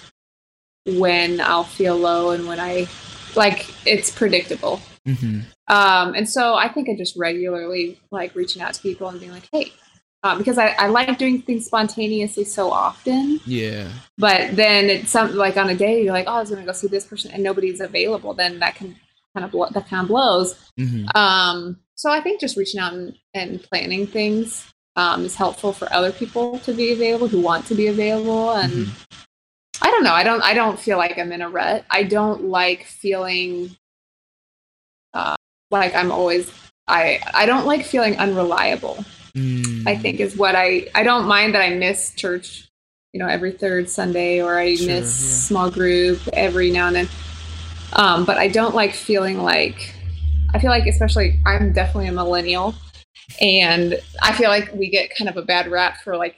when 0.85 1.41
I'll 1.41 1.63
feel 1.63 1.97
low 1.97 2.31
and 2.31 2.47
when 2.47 2.59
I, 2.59 2.87
like, 3.35 3.73
it's 3.85 4.09
predictable. 4.09 4.81
Mm-hmm. 5.07 5.41
Um, 5.67 6.15
and 6.15 6.27
so 6.27 6.55
I 6.55 6.69
think 6.69 6.89
I 6.89 6.95
just 6.95 7.15
regularly 7.17 7.99
like 8.11 8.35
reaching 8.35 8.61
out 8.61 8.73
to 8.73 8.81
people 8.81 9.09
and 9.09 9.19
being 9.19 9.31
like, 9.31 9.47
hey, 9.51 9.73
uh, 10.23 10.37
because 10.37 10.57
I, 10.57 10.69
I 10.77 10.87
like 10.87 11.17
doing 11.17 11.41
things 11.41 11.65
spontaneously 11.65 12.43
so 12.43 12.71
often. 12.71 13.39
Yeah. 13.45 13.89
But 14.17 14.55
then 14.55 14.89
it's 14.89 15.11
something 15.11 15.37
like 15.37 15.57
on 15.57 15.69
a 15.69 15.75
day 15.75 16.03
you're 16.03 16.13
like, 16.13 16.27
oh, 16.27 16.33
I 16.35 16.39
was 16.39 16.49
gonna 16.49 16.65
go 16.65 16.71
see 16.71 16.87
this 16.87 17.05
person 17.05 17.31
and 17.31 17.43
nobody's 17.43 17.79
available. 17.79 18.33
Then 18.33 18.59
that 18.59 18.75
can 18.75 18.95
kind 19.33 19.45
of 19.45 19.51
blow, 19.51 19.69
that 19.69 19.87
kind 19.87 20.03
of 20.03 20.07
blows. 20.07 20.55
Mm-hmm. 20.79 21.15
Um, 21.15 21.79
so 21.95 22.11
I 22.11 22.21
think 22.21 22.39
just 22.39 22.57
reaching 22.57 22.79
out 22.79 22.93
and, 22.93 23.17
and 23.33 23.61
planning 23.61 24.07
things 24.07 24.71
um, 24.95 25.25
is 25.25 25.35
helpful 25.35 25.73
for 25.73 25.91
other 25.93 26.11
people 26.11 26.59
to 26.59 26.73
be 26.73 26.91
available 26.91 27.27
who 27.27 27.39
want 27.39 27.65
to 27.67 27.75
be 27.75 27.87
available. 27.87 28.51
And 28.51 28.71
mm-hmm. 28.71 29.03
I 29.81 29.91
don't 29.91 30.03
know. 30.03 30.13
I 30.13 30.23
don't. 30.23 30.41
I 30.41 30.53
don't 30.53 30.79
feel 30.79 30.97
like 30.97 31.19
I'm 31.19 31.31
in 31.31 31.41
a 31.41 31.49
rut. 31.49 31.85
I 31.89 32.03
don't 32.03 32.45
like 32.45 32.83
feeling 32.85 33.77
uh, 35.13 35.35
like 35.69 35.95
I'm 35.95 36.11
always. 36.11 36.51
I 36.87 37.19
I 37.33 37.45
don't 37.45 37.67
like 37.67 37.85
feeling 37.85 38.17
unreliable. 38.17 39.05
Mm. 39.37 39.87
I 39.87 39.95
think 39.95 40.19
is 40.19 40.35
what 40.35 40.55
I 40.55 40.87
I 40.95 41.03
don't 41.03 41.27
mind 41.27 41.53
that 41.55 41.61
I 41.61 41.75
miss 41.75 42.13
church, 42.15 42.67
you 43.13 43.19
know, 43.19 43.27
every 43.27 43.51
third 43.51 43.89
Sunday 43.89 44.41
or 44.41 44.57
I 44.57 44.75
sure, 44.75 44.87
miss 44.87 45.21
yeah. 45.21 45.35
small 45.47 45.71
group 45.71 46.19
every 46.33 46.71
now 46.71 46.87
and 46.87 46.95
then. 46.95 47.09
Um, 47.93 48.25
but 48.25 48.37
I 48.37 48.47
don't 48.47 48.75
like 48.75 48.93
feeling 48.93 49.43
like 49.43 49.93
I 50.53 50.59
feel 50.59 50.69
like 50.69 50.87
especially 50.87 51.39
I'm 51.45 51.73
definitely 51.73 52.07
a 52.07 52.13
millennial 52.13 52.75
and 53.41 53.99
I 54.21 54.33
feel 54.33 54.49
like 54.49 54.73
we 54.73 54.89
get 54.89 55.15
kind 55.15 55.29
of 55.29 55.37
a 55.37 55.41
bad 55.41 55.69
rap 55.69 55.97
for 56.03 56.15
like 56.17 56.37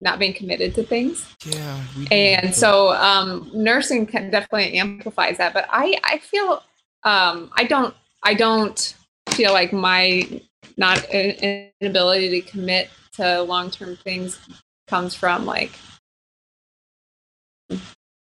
not 0.00 0.18
being 0.18 0.34
committed 0.34 0.74
to 0.74 0.82
things. 0.82 1.26
Yeah. 1.44 1.80
And 2.10 2.54
so 2.54 2.92
um, 2.94 3.50
nursing 3.54 4.06
can 4.06 4.30
definitely 4.30 4.78
amplifies 4.78 5.38
that. 5.38 5.54
But 5.54 5.66
I, 5.70 5.98
I 6.04 6.18
feel 6.18 6.62
um, 7.04 7.50
I 7.56 7.64
don't 7.64 7.94
I 8.22 8.34
don't 8.34 8.94
feel 9.30 9.52
like 9.52 9.72
my 9.72 10.40
not 10.76 11.04
an 11.10 11.66
inability 11.80 12.40
to 12.40 12.50
commit 12.50 12.90
to 13.14 13.42
long 13.42 13.70
term 13.70 13.96
things 13.96 14.40
comes 14.88 15.14
from 15.14 15.46
like 15.46 15.72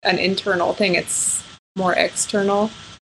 an 0.04 0.20
internal 0.20 0.74
thing. 0.74 0.96
It's 0.96 1.44
more 1.76 1.94
external. 1.94 2.70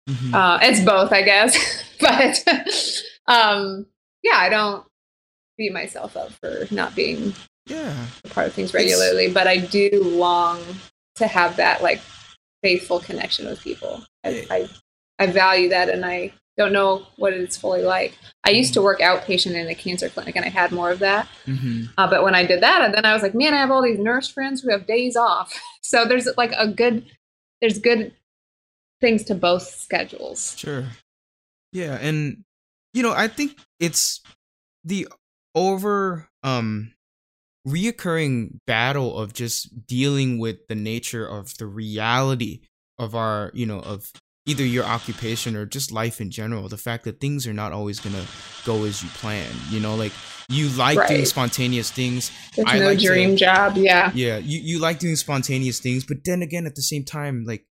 Mm-hmm. 0.09 0.33
Uh, 0.33 0.59
it's 0.61 0.81
both, 0.81 1.11
I 1.11 1.21
guess. 1.21 1.57
but 1.99 2.43
um, 3.27 3.85
yeah, 4.23 4.37
I 4.37 4.49
don't 4.49 4.85
beat 5.57 5.73
myself 5.73 6.15
up 6.15 6.31
for 6.31 6.67
not 6.71 6.95
being 6.95 7.33
yeah 7.65 8.05
a 8.23 8.29
part 8.29 8.47
of 8.47 8.53
things 8.53 8.73
regularly, 8.73 9.25
it's... 9.25 9.33
but 9.33 9.47
I 9.47 9.57
do 9.57 9.89
long 10.03 10.61
to 11.15 11.27
have 11.27 11.57
that 11.57 11.81
like 11.81 11.99
faithful 12.61 12.99
connection 12.99 13.45
with 13.45 13.61
people. 13.61 14.03
I, 14.23 14.45
I, 14.49 14.69
I 15.19 15.27
value 15.27 15.69
that, 15.69 15.89
and 15.89 16.05
I 16.05 16.33
don't 16.57 16.73
know 16.73 17.05
what 17.17 17.33
it's 17.33 17.55
fully 17.55 17.83
like. 17.83 18.17
I 18.43 18.49
used 18.49 18.73
to 18.73 18.81
work 18.81 18.99
outpatient 18.99 19.53
in 19.53 19.67
a 19.67 19.75
cancer 19.75 20.09
clinic 20.09 20.35
and 20.35 20.43
I 20.43 20.49
had 20.49 20.71
more 20.71 20.91
of 20.91 20.99
that. 20.99 21.27
Mm-hmm. 21.45 21.85
Uh, 21.97 22.09
but 22.09 22.23
when 22.23 22.33
I 22.33 22.45
did 22.45 22.61
that, 22.61 22.81
and 22.81 22.93
then 22.93 23.05
I 23.05 23.13
was 23.13 23.21
like, 23.21 23.35
man, 23.35 23.53
I 23.53 23.57
have 23.57 23.71
all 23.71 23.83
these 23.83 23.99
nurse 23.99 24.27
friends 24.27 24.61
who 24.61 24.71
have 24.71 24.87
days 24.87 25.15
off. 25.15 25.53
So 25.87 26.03
there's 26.03 26.27
like 26.35 26.51
a 26.57 26.67
good, 26.67 27.05
there's 27.61 27.79
good 27.79 28.11
things 28.99 29.23
to 29.23 29.35
both 29.35 29.63
schedules. 29.63 30.53
Sure. 30.57 30.83
Yeah. 31.71 31.97
And, 32.01 32.43
you 32.93 33.03
know, 33.03 33.13
I 33.13 33.29
think 33.29 33.57
it's 33.79 34.19
the 34.83 35.07
over, 35.55 36.27
um, 36.43 36.91
reoccurring 37.65 38.59
battle 38.67 39.17
of 39.17 39.31
just 39.31 39.87
dealing 39.87 40.39
with 40.39 40.67
the 40.67 40.75
nature 40.75 41.25
of 41.25 41.57
the 41.57 41.67
reality 41.67 42.59
of 42.99 43.15
our, 43.15 43.51
you 43.53 43.65
know, 43.65 43.79
of 43.79 44.11
either 44.47 44.65
your 44.65 44.85
occupation 44.85 45.55
or 45.55 45.65
just 45.65 45.91
life 45.91 46.19
in 46.19 46.31
general 46.31 46.67
the 46.67 46.77
fact 46.77 47.03
that 47.03 47.19
things 47.19 47.45
are 47.45 47.53
not 47.53 47.71
always 47.71 47.99
gonna 47.99 48.25
go 48.65 48.85
as 48.85 49.03
you 49.03 49.09
plan 49.09 49.47
you 49.69 49.79
know 49.79 49.95
like 49.95 50.13
you 50.49 50.69
like 50.69 50.97
right. 50.97 51.09
doing 51.09 51.25
spontaneous 51.25 51.91
things 51.91 52.31
There's 52.55 52.67
I 52.69 52.79
no 52.79 52.85
like 52.87 52.99
dream 52.99 53.31
to, 53.31 53.35
job 53.35 53.77
yeah 53.77 54.11
yeah 54.15 54.37
you, 54.37 54.59
you 54.59 54.79
like 54.79 54.99
doing 54.99 55.17
spontaneous 55.17 55.79
things 55.79 56.05
but 56.05 56.23
then 56.23 56.41
again 56.41 56.65
at 56.65 56.75
the 56.75 56.81
same 56.81 57.03
time 57.03 57.43
like 57.45 57.65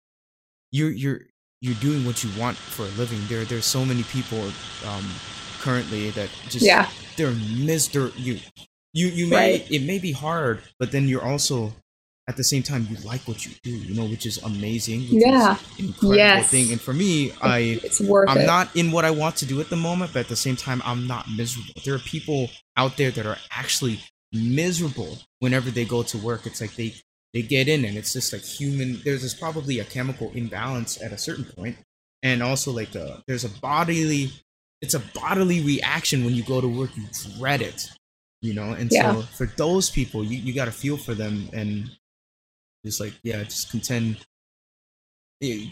you're 0.72 0.92
you're 0.92 1.22
you're 1.62 1.76
doing 1.76 2.06
what 2.06 2.24
you 2.24 2.30
want 2.40 2.58
for 2.58 2.84
a 2.84 2.90
living 2.90 3.22
there 3.28 3.46
there's 3.46 3.66
so 3.66 3.86
many 3.86 4.04
people 4.04 4.44
um 4.86 5.06
currently 5.60 6.10
that 6.12 6.30
just 6.50 6.66
yeah 6.66 6.90
they're 7.16 7.32
mister 7.58 8.10
you 8.18 8.38
you 8.94 9.08
you 9.08 9.28
may 9.28 9.54
right. 9.54 9.72
it 9.72 9.84
may 9.84 9.98
be 9.98 10.12
hard 10.12 10.62
but 10.78 10.92
then 10.92 11.08
you're 11.08 11.24
also 11.24 11.74
at 12.28 12.38
the 12.38 12.44
same 12.44 12.64
time 12.64 12.88
you 12.90 12.98
like 12.98 13.22
what 13.28 13.46
you 13.46 13.52
do 13.64 13.70
you 13.70 13.94
know 13.94 14.06
which 14.06 14.26
is 14.26 14.38
amazing 14.44 15.02
which 15.02 15.24
yeah. 15.26 15.54
is 15.54 15.80
incredible 15.80 16.16
yes. 16.16 16.50
thing. 16.50 16.72
And 16.72 16.82
for 16.82 16.94
me 16.94 17.32
i 17.42 17.80
it's 17.84 18.02
worth 18.02 18.30
i'm 18.30 18.40
it. 18.40 18.46
not 18.46 18.76
in 18.76 18.92
what 18.92 19.06
i 19.06 19.12
want 19.12 19.36
to 19.38 19.46
do 19.46 19.62
at 19.62 19.70
the 19.70 19.76
moment 19.76 20.14
but 20.14 20.22
at 20.22 20.28
the 20.28 20.36
same 20.36 20.56
time 20.56 20.82
i'm 20.86 21.08
not 21.08 21.26
miserable. 21.36 21.74
There 21.84 21.96
are 21.96 22.00
people 22.00 22.50
out 22.78 22.98
there 22.98 23.12
that 23.12 23.26
are 23.26 23.38
actually 23.52 24.00
miserable 24.32 25.20
whenever 25.40 25.70
they 25.72 25.86
go 25.86 26.04
to 26.04 26.18
work. 26.18 26.46
It's 26.46 26.62
like 26.62 26.76
they 26.76 26.94
they 27.34 27.42
get 27.42 27.68
in 27.68 27.86
and 27.86 27.98
it's 27.98 28.14
just 28.14 28.34
like 28.34 28.44
human 28.44 29.02
there's 29.04 29.22
this 29.22 29.34
probably 29.34 29.80
a 29.80 29.86
chemical 29.86 30.32
imbalance 30.34 31.02
at 31.02 31.12
a 31.12 31.18
certain 31.18 31.46
point. 31.46 31.78
And 32.24 32.42
also 32.42 32.72
like 32.72 32.96
a, 32.96 33.22
there's 33.28 33.44
a 33.44 33.50
bodily 33.50 34.32
it's 34.82 34.94
a 34.94 35.00
bodily 35.00 35.62
reaction 35.62 36.26
when 36.26 36.34
you 36.34 36.44
go 36.44 36.60
to 36.60 36.68
work. 36.68 36.92
You 36.96 37.04
dread 37.38 37.62
it 37.62 37.90
you 38.42 38.54
know? 38.54 38.74
And 38.74 38.92
yeah. 38.92 39.14
so 39.14 39.22
for 39.22 39.46
those 39.58 39.90
people 39.90 40.24
you, 40.24 40.38
you 40.38 40.54
got 40.54 40.66
to 40.66 40.72
feel 40.72 40.98
for 40.98 41.14
them 41.14 41.50
and 41.54 41.90
just 42.86 43.00
like 43.02 43.14
yeah 43.24 43.44
just 43.44 43.72
contend. 43.72 44.18
Eh, 45.44 45.66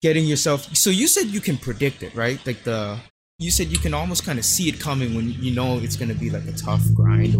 getting 0.00 0.24
yourself 0.24 0.74
so 0.76 0.88
you 0.88 1.08
said 1.08 1.26
you 1.26 1.40
can 1.40 1.56
predict 1.56 2.02
it 2.02 2.14
right? 2.14 2.38
Like 2.46 2.62
the 2.62 3.00
you 3.40 3.50
said 3.50 3.68
you 3.68 3.78
can 3.78 3.94
almost 3.94 4.24
kind 4.24 4.38
of 4.38 4.44
see 4.44 4.68
it 4.68 4.78
coming 4.78 5.14
when 5.14 5.30
you 5.42 5.50
know 5.50 5.78
it's 5.78 5.96
going 5.96 6.10
to 6.10 6.14
be 6.14 6.28
like 6.28 6.46
a 6.46 6.52
tough 6.52 6.82
grind 6.94 7.34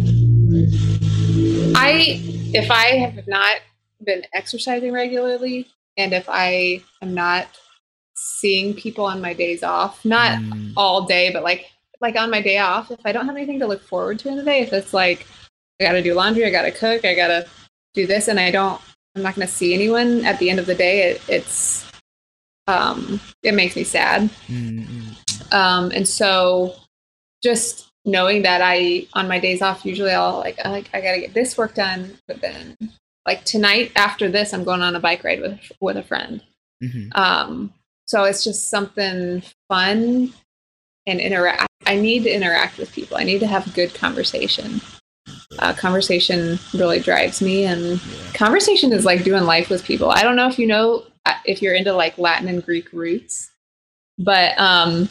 i 1.77 2.19
if 2.53 2.69
i 2.71 2.87
have 2.97 3.27
not 3.27 3.57
been 4.03 4.23
exercising 4.33 4.91
regularly 4.91 5.67
and 5.97 6.11
if 6.11 6.25
i 6.27 6.81
am 7.03 7.13
not 7.13 7.47
seeing 8.15 8.73
people 8.73 9.05
on 9.05 9.21
my 9.21 9.31
days 9.31 9.61
off 9.61 10.03
not 10.03 10.39
mm. 10.39 10.73
all 10.75 11.05
day 11.05 11.31
but 11.31 11.43
like 11.43 11.67
like 12.01 12.15
on 12.15 12.31
my 12.31 12.41
day 12.41 12.57
off 12.57 12.89
if 12.89 12.99
i 13.05 13.11
don't 13.11 13.27
have 13.27 13.35
anything 13.35 13.59
to 13.59 13.67
look 13.67 13.83
forward 13.83 14.17
to 14.17 14.27
in 14.27 14.35
the 14.35 14.43
day 14.43 14.61
if 14.61 14.73
it's 14.73 14.95
like 14.95 15.27
i 15.79 15.83
gotta 15.83 16.01
do 16.01 16.15
laundry 16.15 16.43
i 16.45 16.49
gotta 16.49 16.71
cook 16.71 17.05
i 17.05 17.13
gotta 17.13 17.45
do 17.93 18.07
this 18.07 18.27
and 18.27 18.39
i 18.39 18.51
don't 18.51 18.81
i'm 19.15 19.21
not 19.21 19.35
gonna 19.35 19.47
see 19.47 19.73
anyone 19.73 20.25
at 20.25 20.39
the 20.39 20.49
end 20.49 20.59
of 20.59 20.65
the 20.65 20.75
day 20.75 21.11
it, 21.11 21.21
it's 21.27 21.89
um 22.67 23.19
it 23.43 23.53
makes 23.53 23.75
me 23.75 23.83
sad 23.83 24.29
mm-hmm. 24.47 25.11
Um, 25.51 25.91
and 25.93 26.07
so 26.07 26.75
just 27.43 27.89
knowing 28.05 28.43
that 28.43 28.61
I, 28.63 29.07
on 29.13 29.27
my 29.27 29.39
days 29.39 29.61
off, 29.61 29.85
usually 29.85 30.11
I'll 30.11 30.39
like, 30.39 30.59
I 30.63 30.69
like, 30.69 30.89
I 30.93 31.01
gotta 31.01 31.19
get 31.19 31.33
this 31.33 31.57
work 31.57 31.75
done. 31.75 32.17
But 32.27 32.41
then 32.41 32.75
like 33.25 33.43
tonight 33.45 33.91
after 33.95 34.29
this, 34.29 34.53
I'm 34.53 34.63
going 34.63 34.81
on 34.81 34.95
a 34.95 34.99
bike 34.99 35.23
ride 35.23 35.41
with, 35.41 35.59
with 35.79 35.97
a 35.97 36.03
friend. 36.03 36.41
Mm-hmm. 36.83 37.09
Um, 37.19 37.73
so 38.05 38.23
it's 38.23 38.43
just 38.43 38.69
something 38.69 39.43
fun 39.69 40.33
and 41.05 41.19
interact. 41.19 41.67
I 41.85 41.95
need 41.95 42.23
to 42.23 42.33
interact 42.33 42.77
with 42.77 42.91
people. 42.91 43.17
I 43.17 43.23
need 43.23 43.39
to 43.39 43.47
have 43.47 43.73
good 43.73 43.93
conversation. 43.93 44.81
Uh, 45.59 45.73
conversation 45.73 46.57
really 46.73 46.99
drives 46.99 47.41
me, 47.41 47.65
and 47.65 47.81
yeah. 47.81 48.33
conversation 48.33 48.93
is 48.93 49.05
like 49.05 49.23
doing 49.23 49.43
life 49.43 49.69
with 49.69 49.83
people. 49.83 50.09
I 50.09 50.23
don't 50.23 50.35
know 50.35 50.47
if 50.47 50.57
you 50.57 50.67
know 50.67 51.03
uh, 51.25 51.33
if 51.45 51.61
you're 51.61 51.73
into 51.73 51.93
like 51.93 52.17
Latin 52.17 52.47
and 52.47 52.65
Greek 52.65 52.91
roots, 52.93 53.51
but 54.17 54.57
um, 54.59 55.09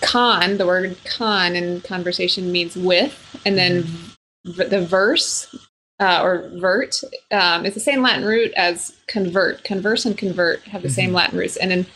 con, 0.00 0.56
the 0.56 0.66
word 0.66 0.96
con 1.04 1.54
in 1.54 1.80
conversation 1.82 2.50
means 2.50 2.76
with, 2.76 3.40
and 3.44 3.58
then 3.58 3.82
mm-hmm. 3.82 4.68
the 4.68 4.84
verse 4.84 5.54
uh, 6.00 6.20
or 6.22 6.50
vert 6.54 6.96
um, 7.30 7.64
is 7.64 7.74
the 7.74 7.80
same 7.80 8.02
Latin 8.02 8.24
root 8.24 8.52
as 8.56 8.96
convert. 9.06 9.64
Converse 9.64 10.04
and 10.06 10.16
convert 10.16 10.62
have 10.62 10.82
the 10.82 10.88
mm-hmm. 10.88 10.94
same 10.94 11.12
Latin 11.12 11.38
roots, 11.38 11.56
and 11.56 11.70
then 11.70 11.86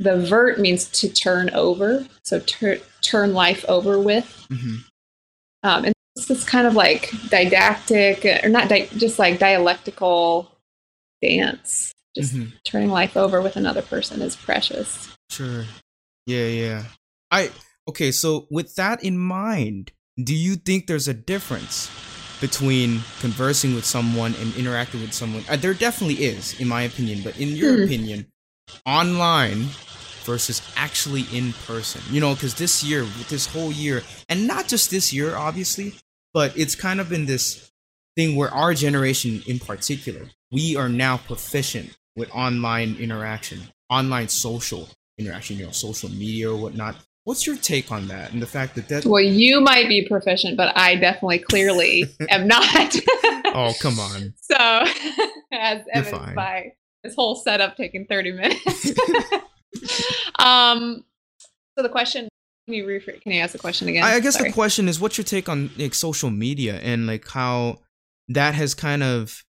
the 0.00 0.16
vert 0.16 0.58
means 0.58 0.86
to 0.86 1.08
turn 1.08 1.50
over, 1.50 2.06
so 2.24 2.40
tur- 2.40 2.80
turn 3.02 3.34
life 3.34 3.64
over 3.68 4.00
with. 4.00 4.46
Mm-hmm. 4.50 4.76
Um, 5.62 5.84
and 5.84 5.94
it's 6.16 6.26
this 6.26 6.42
kind 6.42 6.66
of 6.66 6.74
like 6.74 7.12
didactic, 7.28 8.24
or 8.42 8.48
not 8.48 8.68
di- 8.68 8.88
just 8.96 9.18
like 9.18 9.38
dialectical 9.38 10.50
dance. 11.22 11.92
Just 12.16 12.34
mm-hmm. 12.34 12.48
turning 12.64 12.88
life 12.88 13.16
over 13.16 13.40
with 13.42 13.56
another 13.56 13.82
person 13.82 14.22
is 14.22 14.34
precious. 14.34 15.14
Sure. 15.28 15.64
Yeah, 16.26 16.46
yeah. 16.46 16.84
I 17.30 17.50
okay, 17.86 18.10
so 18.10 18.46
with 18.50 18.74
that 18.76 19.04
in 19.04 19.18
mind, 19.18 19.92
do 20.22 20.34
you 20.34 20.56
think 20.56 20.86
there's 20.86 21.08
a 21.08 21.14
difference 21.14 21.90
between 22.40 23.00
conversing 23.20 23.74
with 23.74 23.84
someone 23.84 24.34
and 24.40 24.56
interacting 24.56 25.02
with 25.02 25.12
someone? 25.12 25.44
Uh, 25.48 25.56
there 25.56 25.74
definitely 25.74 26.24
is, 26.24 26.58
in 26.58 26.66
my 26.66 26.82
opinion, 26.82 27.20
but 27.22 27.38
in 27.38 27.48
your 27.50 27.76
hmm. 27.76 27.82
opinion, 27.84 28.26
online 28.86 29.66
versus 30.24 30.62
actually 30.76 31.24
in 31.32 31.52
person. 31.66 32.00
You 32.10 32.20
know, 32.20 32.34
because 32.34 32.54
this 32.54 32.84
year, 32.84 33.04
this 33.28 33.46
whole 33.46 33.72
year, 33.72 34.02
and 34.28 34.46
not 34.46 34.68
just 34.68 34.90
this 34.90 35.12
year, 35.12 35.36
obviously, 35.36 35.94
but 36.32 36.56
it's 36.56 36.74
kind 36.74 37.00
of 37.00 37.08
been 37.08 37.26
this 37.26 37.70
thing 38.16 38.36
where 38.36 38.52
our 38.52 38.74
generation 38.74 39.42
in 39.46 39.58
particular, 39.58 40.26
we 40.52 40.76
are 40.76 40.88
now 40.88 41.16
proficient 41.16 41.96
with 42.16 42.30
online 42.34 42.96
interaction, 42.98 43.60
online 43.88 44.28
social 44.28 44.88
interaction, 45.18 45.58
you 45.58 45.66
know, 45.66 45.72
social 45.72 46.08
media 46.08 46.50
or 46.50 46.56
whatnot. 46.56 46.96
What's 47.24 47.46
your 47.46 47.56
take 47.56 47.92
on 47.92 48.08
that 48.08 48.32
and 48.32 48.40
the 48.40 48.46
fact 48.46 48.74
that 48.74 48.88
that? 48.88 49.04
Well, 49.04 49.22
you 49.22 49.60
might 49.60 49.88
be 49.88 50.06
proficient, 50.08 50.56
but 50.56 50.76
I 50.76 50.96
definitely, 50.96 51.40
clearly 51.40 52.06
am 52.28 52.48
not. 52.48 52.96
oh, 53.46 53.72
come 53.80 53.98
on. 53.98 54.34
So, 54.42 54.56
as 55.52 55.82
evidenced 55.92 56.34
by 56.34 56.72
this 57.02 57.14
whole 57.14 57.36
setup 57.36 57.76
taking 57.76 58.06
thirty 58.06 58.32
minutes. 58.32 58.92
um. 60.38 61.04
So 61.76 61.82
the 61.82 61.88
question. 61.88 62.28
Can 62.66 62.74
you 62.74 62.84
rephrase? 62.86 63.20
Can 63.22 63.32
you 63.32 63.40
ask 63.40 63.52
the 63.52 63.58
question 63.58 63.88
again? 63.88 64.04
I, 64.04 64.14
I 64.14 64.20
guess 64.20 64.34
Sorry. 64.34 64.50
the 64.50 64.54
question 64.54 64.88
is, 64.88 65.00
what's 65.00 65.18
your 65.18 65.24
take 65.24 65.48
on 65.48 65.70
like 65.76 65.94
social 65.94 66.30
media 66.30 66.76
and 66.76 67.06
like 67.06 67.26
how 67.26 67.78
that 68.28 68.54
has 68.54 68.74
kind 68.74 69.02
of 69.02 69.44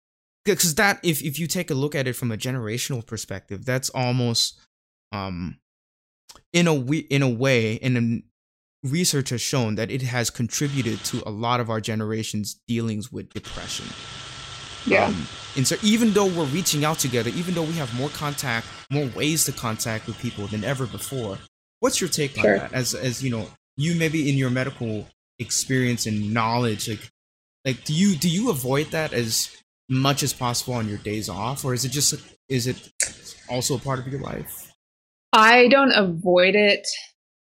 because 0.45 0.75
that 0.77 1.01
if 1.03 1.23
if 1.23 1.39
you 1.39 1.47
take 1.47 1.71
a 1.71 1.75
look 1.75 1.95
at 1.95 2.09
it 2.09 2.15
from 2.15 2.33
a 2.33 2.37
generational 2.37 3.05
perspective, 3.05 3.65
that's 3.65 3.91
almost 3.91 4.59
um 5.13 5.59
in 6.53 6.67
a 6.67 6.75
we 6.75 6.99
in 6.99 7.23
a 7.23 7.29
way 7.29 7.79
and 7.81 8.23
research 8.83 9.31
has 9.31 9.41
shown 9.41 9.75
that 9.75 9.91
it 9.91 10.03
has 10.03 10.31
contributed 10.31 11.03
to 11.05 11.23
a 11.27 11.31
lot 11.31 11.61
of 11.61 11.69
our 11.69 11.81
generation's 11.81 12.55
dealings 12.67 13.13
with 13.13 13.33
depression 13.35 13.87
yeah 14.87 15.07
um, 15.07 15.27
and 15.57 15.67
so 15.67 15.77
even 15.83 16.13
though 16.13 16.27
we're 16.27 16.45
reaching 16.47 16.85
out 16.85 16.99
together 16.99 17.31
even 17.31 17.55
though 17.55 17.63
we 17.63 17.73
have 17.73 17.93
more 17.95 18.09
contact 18.11 18.67
more 18.91 19.07
ways 19.17 19.45
to 19.45 19.53
contact 19.53 20.07
with 20.07 20.19
people 20.19 20.47
than 20.47 20.65
ever 20.65 20.87
before 20.87 21.39
what's 21.81 22.01
your 22.01 22.11
take 22.11 22.37
sure. 22.37 22.55
on 22.55 22.59
that 22.59 22.73
as 22.73 22.95
as 22.95 23.23
you 23.23 23.31
know 23.31 23.47
you 23.77 23.95
maybe 23.95 24.29
in 24.29 24.37
your 24.37 24.51
medical 24.51 25.07
experience 25.39 26.07
and 26.07 26.33
knowledge 26.33 26.89
like 26.89 27.11
like 27.65 27.85
do 27.85 27.95
you 27.95 28.15
do 28.17 28.29
you 28.29 28.51
avoid 28.51 28.87
that 28.89 29.13
as 29.13 29.55
much 29.89 30.23
as 30.23 30.33
possible 30.33 30.75
on 30.75 30.89
your 30.89 30.99
days 30.99 31.29
off 31.29 31.65
or 31.65 31.75
is 31.75 31.85
it 31.85 31.91
just 31.91 32.15
is 32.49 32.67
it 32.67 32.91
also 33.49 33.77
a 33.77 33.79
part 33.79 33.99
of 33.99 34.07
your 34.07 34.21
life 34.21 34.71
I 35.33 35.69
don't 35.69 35.93
avoid 35.93 36.55
it, 36.55 36.87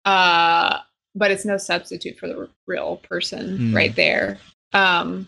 uh, 0.05 0.79
but 1.15 1.31
it's 1.31 1.45
no 1.45 1.57
substitute 1.57 2.17
for 2.17 2.27
the 2.27 2.49
real 2.67 2.97
person 2.97 3.57
mm. 3.57 3.75
right 3.75 3.95
there. 3.95 4.38
Um, 4.73 5.27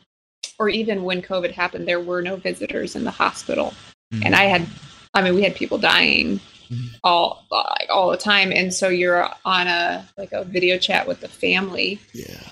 or 0.59 0.69
even 0.69 1.03
when 1.03 1.21
COVID 1.21 1.51
happened, 1.51 1.87
there 1.87 1.99
were 1.99 2.21
no 2.21 2.35
visitors 2.35 2.95
in 2.95 3.03
the 3.03 3.11
hospital, 3.11 3.73
mm. 4.13 4.25
and 4.25 4.35
I 4.35 4.45
had, 4.45 4.67
I 5.13 5.21
mean, 5.21 5.35
we 5.35 5.43
had 5.43 5.55
people 5.55 5.77
dying 5.77 6.39
mm. 6.69 6.89
all 7.03 7.45
like 7.51 7.87
all 7.89 8.09
the 8.09 8.17
time, 8.17 8.51
and 8.51 8.73
so 8.73 8.89
you're 8.89 9.29
on 9.43 9.67
a 9.67 10.07
like 10.17 10.31
a 10.31 10.43
video 10.43 10.77
chat 10.77 11.07
with 11.07 11.21
the 11.21 11.29
family, 11.29 11.99
yeah, 12.13 12.49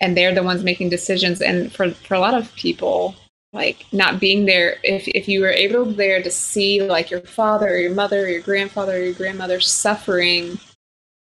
and 0.00 0.16
they're 0.16 0.34
the 0.34 0.42
ones 0.42 0.62
making 0.62 0.90
decisions, 0.90 1.40
and 1.40 1.72
for 1.72 1.90
for 1.90 2.14
a 2.14 2.20
lot 2.20 2.34
of 2.34 2.54
people, 2.54 3.14
like 3.54 3.86
not 3.92 4.20
being 4.20 4.44
there 4.44 4.76
if 4.82 5.06
if 5.08 5.28
you 5.28 5.40
were 5.40 5.48
able 5.48 5.84
there 5.86 6.22
to 6.22 6.30
see 6.30 6.82
like 6.82 7.10
your 7.10 7.20
father 7.20 7.68
or 7.68 7.78
your 7.78 7.94
mother 7.94 8.24
or 8.24 8.28
your 8.28 8.42
grandfather 8.42 8.96
or 8.96 8.98
your 8.98 9.14
grandmother 9.14 9.60
suffering 9.60 10.58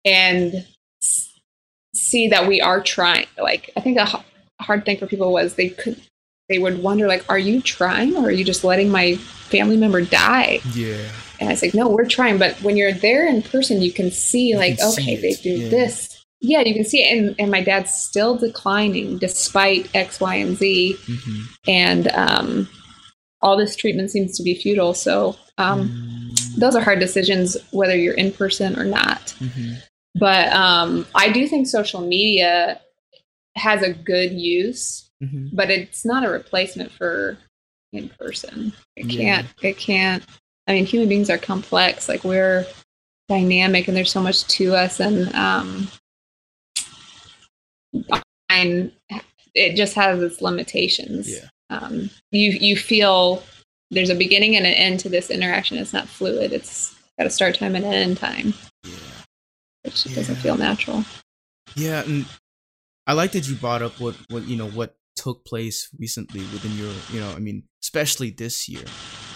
and 0.05 0.67
see 1.95 2.29
that 2.29 2.49
we 2.49 2.61
are 2.61 2.83
trying 2.83 3.27
like 3.39 3.71
i 3.77 3.81
think 3.81 3.99
a 3.99 4.25
hard 4.65 4.85
thing 4.85 4.99
for 4.99 5.07
people 5.07 5.33
was 5.33 5.55
they 5.55 5.69
could 5.69 6.01
they 6.49 6.59
would 6.59 6.83
wonder 6.83 7.07
like 7.07 7.25
are 7.29 7.39
you 7.39 7.61
trying 7.61 8.17
or 8.17 8.27
are 8.27 8.33
you 8.33 8.45
just 8.45 8.65
letting 8.65 8.91
my 8.91 9.15
family 9.15 9.77
member 9.77 10.03
die 10.03 10.61
yeah 10.75 11.09
and 11.41 11.49
i 11.49 11.53
was 11.53 11.63
like 11.63 11.75
no 11.75 11.89
we're 11.89 12.05
trying 12.05 12.39
but 12.39 12.55
when 12.63 12.77
you're 12.77 12.93
there 12.93 13.27
in 13.27 13.43
person 13.43 13.81
you 13.81 13.93
can 13.93 14.11
see 14.11 14.49
you 14.49 14.57
like 14.57 14.79
can 14.79 14.89
okay 14.89 15.17
see 15.17 15.17
they 15.17 15.35
do 15.43 15.63
yeah. 15.63 15.69
this 15.69 16.15
yeah, 16.45 16.61
you 16.61 16.75
can 16.75 16.85
see 16.85 17.03
it. 17.03 17.17
And, 17.17 17.35
and 17.39 17.51
my 17.51 17.63
dad's 17.63 17.93
still 17.93 18.37
declining 18.37 19.19
despite 19.19 19.93
X, 19.95 20.21
Y, 20.21 20.35
and 20.35 20.57
Z. 20.57 20.97
Mm-hmm. 21.07 21.43
And 21.67 22.09
um, 22.09 22.69
all 23.41 23.57
this 23.57 23.75
treatment 23.75 24.11
seems 24.11 24.37
to 24.37 24.43
be 24.43 24.55
futile. 24.55 24.93
So 24.93 25.37
um, 25.57 25.89
mm-hmm. 25.89 26.61
those 26.61 26.77
are 26.77 26.83
hard 26.83 27.01
decisions, 27.01 27.57
whether 27.71 27.97
you're 27.97 28.15
in 28.15 28.31
person 28.31 28.79
or 28.79 28.85
not. 28.85 29.35
Mm-hmm. 29.39 29.75
But 30.17 30.53
um, 30.53 31.07
I 31.15 31.33
do 31.33 31.49
think 31.49 31.67
social 31.67 32.03
media 32.03 32.81
has 33.57 33.83
a 33.83 33.93
good 33.93 34.33
use, 34.33 35.11
mm-hmm. 35.23 35.49
but 35.53 35.71
it's 35.71 36.05
not 36.05 36.25
a 36.25 36.31
replacement 36.31 36.91
for 36.91 37.39
in 37.93 38.09
person. 38.11 38.73
It 38.97 39.09
can't, 39.09 39.47
yeah. 39.61 39.71
it 39.71 39.79
can't. 39.79 40.25
I 40.67 40.73
mean, 40.73 40.87
human 40.87 41.09
beings 41.09 41.31
are 41.31 41.39
complex. 41.39 42.09
Like 42.09 42.25
we're 42.25 42.67
dynamic 43.29 43.89
and 43.89 43.97
there's 43.97 44.11
so 44.11 44.23
much 44.23 44.45
to 44.45 44.75
us. 44.75 45.01
And 45.01 45.35
um, 45.35 45.89
and 48.51 48.93
it 49.55 49.77
just 49.77 49.95
has 49.95 50.23
its 50.23 50.43
limitations. 50.43 51.31
Yeah. 51.31 51.49
Um, 51.71 52.11
you 52.31 52.51
you 52.53 52.77
feel 52.77 53.43
there's 53.91 54.11
a 54.11 54.15
beginning 54.15 54.57
and 54.57 54.67
an 54.67 54.75
end 54.75 55.01
to 55.01 55.09
this 55.09 55.31
interaction. 55.31 55.79
It's 55.79 55.93
not 55.93 56.09
fluid. 56.09 56.53
It's 56.53 56.95
got 57.19 57.27
a 57.27 57.31
start 57.31 57.55
time 57.55 57.77
and 57.77 57.85
an 57.85 57.93
end 57.93 58.17
time. 58.17 58.55
Yeah. 58.85 58.91
Which 59.85 60.07
yeah. 60.07 60.17
doesn't 60.17 60.37
feel 60.37 60.57
natural. 60.57 61.05
Yeah, 61.77 62.03
and 62.05 62.27
I 63.07 63.13
like 63.13 63.33
that 63.33 63.49
you 63.49 63.55
brought 63.57 63.83
up 63.83 64.01
what 64.01 64.17
what 64.31 64.47
you 64.47 64.57
know 64.57 64.69
what 64.69 64.97
took 65.17 65.45
place 65.45 65.89
recently 65.99 66.41
within 66.41 66.73
your 66.77 66.93
you 67.13 67.21
know 67.21 67.31
I 67.31 67.39
mean 67.39 67.65
especially 67.83 68.31
this 68.31 68.69
year. 68.69 68.85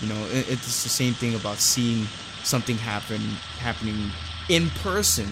You 0.01 0.09
know, 0.09 0.27
it, 0.31 0.51
it's 0.51 0.83
the 0.83 0.89
same 0.89 1.13
thing 1.13 1.35
about 1.35 1.59
seeing 1.59 2.07
something 2.45 2.77
happen 2.77 3.21
happening 3.59 4.11
in 4.49 4.71
person 4.71 5.29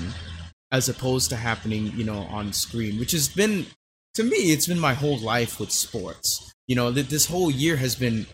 as 0.72 0.88
opposed 0.88 1.31
to 1.31 1.37
happening 1.37 1.92
you 1.96 2.05
know 2.05 2.27
on 2.31 2.53
screen, 2.53 2.99
which 2.99 3.12
has 3.12 3.29
been 3.29 3.66
to 4.14 4.22
me 4.22 4.37
it's 4.53 4.66
been 4.66 4.79
my 4.79 4.94
whole 4.94 5.18
life 5.18 5.59
with 5.59 5.70
sports. 5.70 6.53
You 6.66 6.77
know, 6.77 6.90
this 6.90 7.27
whole 7.27 7.51
year 7.51 7.77
has 7.77 7.94
been 7.94 8.27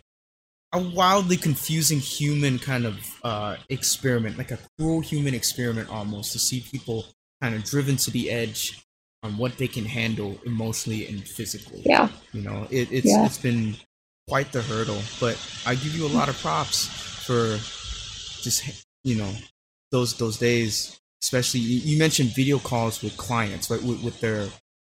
a 0.72 0.78
wildly 0.78 1.36
confusing 1.36 1.98
human 1.98 2.58
kind 2.58 2.86
of 2.86 2.96
uh, 3.22 3.56
experiment, 3.68 4.38
like 4.38 4.50
a 4.50 4.58
cruel 4.78 5.00
human 5.00 5.34
experiment 5.34 5.90
almost, 5.90 6.32
to 6.32 6.38
see 6.38 6.64
people 6.72 7.04
kind 7.42 7.54
of 7.54 7.62
driven 7.64 7.96
to 7.96 8.10
the 8.10 8.30
edge 8.30 8.82
on 9.22 9.36
what 9.36 9.56
they 9.56 9.68
can 9.68 9.84
handle 9.84 10.38
emotionally 10.44 11.06
and 11.06 11.26
physically. 11.26 11.82
Yeah. 11.84 12.08
You 12.32 12.42
know, 12.42 12.66
it, 12.70 12.90
it's 12.90 13.06
yeah. 13.06 13.24
it's 13.24 13.38
been 13.38 13.76
quite 14.28 14.52
the 14.52 14.62
hurdle, 14.62 15.00
but 15.20 15.38
I 15.66 15.74
give 15.74 15.94
you 15.94 16.06
a 16.06 16.08
lot 16.08 16.28
of 16.28 16.36
props 16.40 16.86
for 16.86 17.56
just 18.42 18.86
you 19.04 19.16
know 19.16 19.32
those 19.90 20.14
those 20.14 20.38
days. 20.38 20.98
Especially 21.22 21.60
you, 21.60 21.98
mentioned 21.98 22.34
video 22.34 22.58
calls 22.58 23.00
with 23.00 23.16
clients, 23.16 23.70
right? 23.70 23.80
With, 23.80 24.02
with 24.02 24.20
their 24.20 24.48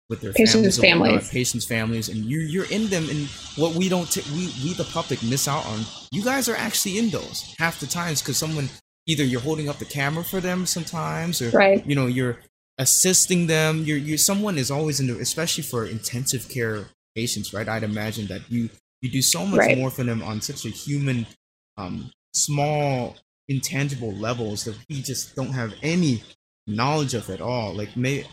with 0.09 0.21
their 0.21 0.31
patients' 0.31 0.77
families, 0.77 1.09
families. 1.09 1.29
patients' 1.29 1.65
families, 1.65 2.09
and 2.09 2.17
you 2.17 2.39
you're 2.41 2.69
in 2.69 2.87
them. 2.87 3.09
And 3.09 3.27
what 3.55 3.73
we 3.73 3.89
don't, 3.89 4.09
t- 4.11 4.21
we 4.35 4.53
we 4.63 4.73
the 4.73 4.87
public 4.91 5.23
miss 5.23 5.47
out 5.47 5.65
on. 5.65 5.79
You 6.11 6.23
guys 6.23 6.47
are 6.47 6.55
actually 6.55 6.99
in 6.99 7.09
those 7.09 7.55
half 7.57 7.79
the 7.79 7.87
times 7.87 8.21
because 8.21 8.37
someone 8.37 8.69
either 9.07 9.23
you're 9.23 9.41
holding 9.41 9.69
up 9.69 9.77
the 9.77 9.85
camera 9.85 10.23
for 10.23 10.39
them 10.39 10.67
sometimes, 10.67 11.41
or 11.41 11.49
right. 11.49 11.85
you 11.85 11.95
know 11.95 12.05
you're 12.05 12.37
assisting 12.79 13.45
them. 13.45 13.83
You're 13.83 13.97
you 13.97 14.17
someone 14.17 14.57
is 14.57 14.71
always 14.71 14.99
in 14.99 15.07
the, 15.07 15.19
especially 15.19 15.63
for 15.63 15.85
intensive 15.85 16.49
care 16.49 16.87
patients, 17.15 17.53
right? 17.53 17.67
I'd 17.67 17.83
imagine 17.83 18.25
that 18.27 18.49
you 18.49 18.69
you 19.01 19.11
do 19.11 19.21
so 19.21 19.45
much 19.45 19.59
right. 19.59 19.77
more 19.77 19.91
for 19.91 20.03
them 20.03 20.23
on 20.23 20.41
such 20.41 20.65
a 20.65 20.69
human, 20.69 21.27
um, 21.77 22.11
small, 22.33 23.17
intangible 23.47 24.13
levels 24.13 24.63
that 24.63 24.75
we 24.89 25.01
just 25.01 25.35
don't 25.35 25.53
have 25.53 25.73
any 25.83 26.23
knowledge 26.65 27.13
of 27.13 27.29
at 27.29 27.41
all. 27.41 27.73
Like, 27.73 27.95
may 27.95 28.25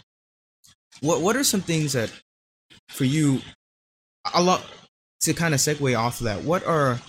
what 1.00 1.20
what 1.20 1.36
are 1.36 1.44
some 1.44 1.60
things 1.60 1.92
that 1.92 2.10
for 2.88 3.04
you 3.04 3.40
a 4.34 4.42
lot 4.42 4.64
to 5.20 5.34
kind 5.34 5.54
of 5.54 5.60
segue 5.60 5.98
off 5.98 6.20
of 6.20 6.24
that 6.24 6.42
what 6.44 6.64
are 6.66 7.00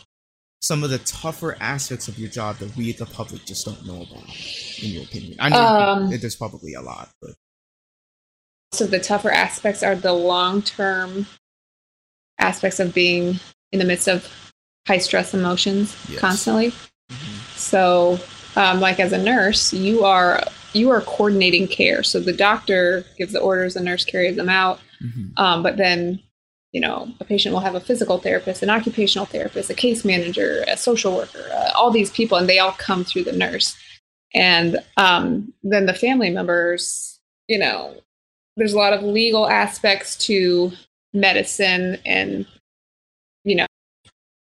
some 0.62 0.84
of 0.84 0.90
the 0.90 0.98
tougher 1.00 1.56
aspects 1.60 2.08
of 2.08 2.18
your 2.18 2.30
job 2.30 2.58
that 2.58 2.76
we 2.76 2.92
the 2.92 3.06
public 3.06 3.46
just 3.46 3.66
don't 3.66 3.86
know 3.86 4.02
about 4.02 4.28
in 4.82 4.90
your 4.90 5.04
opinion 5.04 5.36
i 5.40 5.50
know 5.50 5.58
um, 5.58 6.10
there's 6.10 6.36
probably 6.36 6.74
a 6.74 6.82
lot 6.82 7.10
but 7.22 7.32
so 8.72 8.86
the 8.86 9.00
tougher 9.00 9.32
aspects 9.32 9.84
are 9.84 9.96
the 9.96 10.14
long-term 10.14 11.26
aspects 12.40 12.80
of 12.80 12.94
being 12.94 13.40
in 13.72 13.80
the 13.80 13.86
midst 13.86 14.08
of 14.08 14.28
high 14.88 14.98
stress 14.98 15.34
emotions 15.34 15.96
yes. 16.10 16.20
constantly 16.20 16.72
mm-hmm. 16.72 17.58
so 17.58 18.20
um, 18.56 18.80
like 18.80 19.00
as 19.00 19.14
a 19.14 19.18
nurse 19.18 19.74
you 19.74 20.04
are 20.04 20.42
you 20.78 20.90
are 20.92 21.02
coordinating 21.02 21.68
care. 21.68 22.04
So 22.04 22.20
the 22.20 22.34
doctor 22.34 23.06
gives 23.18 23.34
the 23.34 23.40
orders, 23.40 23.74
the 23.74 23.82
nurse 23.82 24.06
carries 24.06 24.36
them 24.36 24.50
out. 24.50 24.80
Mm-hmm. 25.04 25.44
Um, 25.44 25.64
but 25.64 25.78
then, 25.78 26.20
you 26.78 26.82
know, 26.82 27.12
a 27.20 27.26
patient 27.26 27.54
will 27.54 27.62
have 27.62 27.74
a 27.74 27.80
physical 27.80 28.20
therapist, 28.20 28.62
an 28.62 28.70
occupational 28.70 29.26
therapist, 29.26 29.72
a 29.72 29.74
case 29.74 30.06
manager, 30.06 30.64
a 30.68 30.78
social 30.78 31.16
worker, 31.16 31.44
uh, 31.52 31.72
all 31.76 31.90
these 31.90 32.12
people, 32.12 32.38
and 32.38 32.48
they 32.48 32.60
all 32.60 32.74
come 32.74 33.04
through 33.04 33.24
the 33.24 33.32
nurse. 33.32 33.76
And 34.36 34.78
um, 34.96 35.52
then 35.64 35.88
the 35.88 35.96
family 35.96 36.30
members, 36.30 37.20
you 37.48 37.58
know, 37.58 37.96
there's 38.58 38.74
a 38.74 38.78
lot 38.78 38.94
of 38.94 39.02
legal 39.02 39.50
aspects 39.50 40.16
to 40.28 40.72
medicine, 41.16 41.98
and 42.06 42.46
you 43.44 43.56
know, 43.56 43.66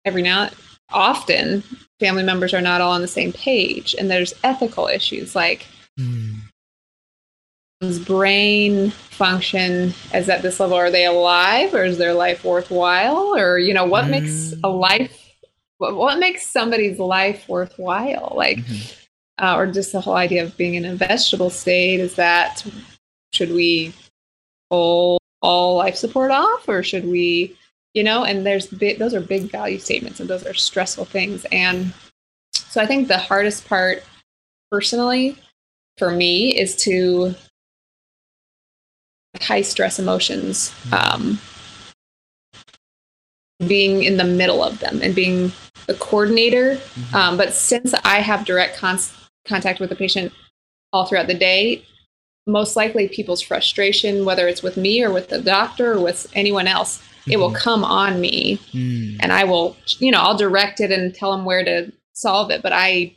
every 0.06 0.22
now 0.22 0.52
often 0.92 1.64
family 2.00 2.22
members 2.22 2.54
are 2.54 2.62
not 2.62 2.82
all 2.82 2.92
on 2.92 3.02
the 3.02 3.08
same 3.08 3.34
page, 3.34 3.96
and 3.98 4.12
there's 4.12 4.36
ethical 4.44 4.86
issues 4.86 5.36
like 5.36 5.66
Mm. 6.00 6.31
Brain 7.82 8.92
function 8.92 9.94
is 10.14 10.30
at 10.30 10.42
this 10.42 10.60
level? 10.60 10.78
Are 10.78 10.92
they 10.92 11.06
alive 11.06 11.74
or 11.74 11.84
is 11.84 11.98
their 11.98 12.14
life 12.14 12.44
worthwhile? 12.44 13.36
Or, 13.36 13.58
you 13.58 13.74
know, 13.74 13.86
what 13.86 14.06
mm. 14.06 14.12
makes 14.12 14.54
a 14.64 14.70
life, 14.70 15.36
what, 15.80 15.96
what, 15.96 16.20
makes 16.20 16.46
somebody's 16.46 17.00
life 17.00 17.48
worthwhile? 17.50 18.34
Like, 18.36 18.60
mm-hmm. 18.60 19.44
uh, 19.44 19.56
or 19.56 19.68
just 19.68 19.92
the 19.92 20.02
whole 20.02 20.16
idea 20.16 20.44
of 20.44 20.56
being 20.58 20.76
in 20.76 20.86
a 20.86 20.96
vegetable 20.96 21.50
state 21.50 22.00
is 22.00 22.16
that 22.16 22.64
should 23.34 23.52
we 23.52 23.94
pull 24.70 25.20
all 25.42 25.78
life 25.78 25.96
support 25.96 26.30
off 26.30 26.70
or 26.70 26.84
should 26.84 27.06
we, 27.06 27.58
you 27.96 28.04
know, 28.04 28.24
and 28.24 28.46
there's 28.46 28.68
big, 28.68 29.00
those 29.00 29.16
are 29.16 29.22
big 29.22 29.52
value 29.52 29.80
statements 29.80 30.20
and 30.20 30.30
those 30.30 30.46
are 30.46 30.54
stressful 30.54 31.06
things. 31.06 31.46
And 31.52 31.94
so 32.54 32.80
I 32.80 32.86
think 32.86 33.08
the 33.08 33.18
hardest 33.18 33.68
part 33.68 34.04
personally 34.72 35.36
for 35.98 36.12
me 36.12 36.58
is 36.58 36.76
to 36.76 37.34
high 39.40 39.62
stress 39.62 40.00
emotions 40.00 40.74
um, 40.92 41.40
being 43.68 44.04
in 44.04 44.18
the 44.18 44.24
middle 44.24 44.64
of 44.64 44.80
them 44.80 45.00
and 45.02 45.16
being 45.16 45.52
the 45.88 45.94
coordinator 45.96 46.76
mm-hmm. 46.76 47.16
um, 47.16 47.38
but 47.38 47.54
since 47.54 47.94
i 48.04 48.20
have 48.20 48.46
direct 48.46 48.78
con- 48.78 49.00
contact 49.46 49.80
with 49.80 49.90
the 49.90 49.96
patient 49.96 50.32
all 50.92 51.06
throughout 51.06 51.28
the 51.28 51.34
day 51.34 51.84
most 52.48 52.76
likely 52.76 53.08
people's 53.08 53.42
frustration 53.42 54.26
whether 54.26 54.48
it's 54.48 54.64
with 54.64 54.78
me 54.78 55.04
or 55.04 55.12
with 55.12 55.30
the 55.30 55.42
doctor 55.42 55.94
or 55.94 56.02
with 56.02 56.28
anyone 56.34 56.68
else 56.68 56.98
mm-hmm. 56.98 57.32
it 57.32 57.38
will 57.38 57.50
mm-hmm. 57.50 57.58
come 57.58 57.84
on 57.84 58.20
me 58.20 58.58
mm. 58.74 59.16
and 59.20 59.32
i 59.32 59.44
will 59.44 59.76
you 60.00 60.12
know 60.12 60.20
i'll 60.20 60.38
direct 60.38 60.80
it 60.80 60.92
and 60.92 61.16
tell 61.16 61.32
them 61.32 61.46
where 61.46 61.64
to 61.64 61.92
solve 62.14 62.52
it 62.52 62.62
but 62.62 62.74
i 62.74 63.14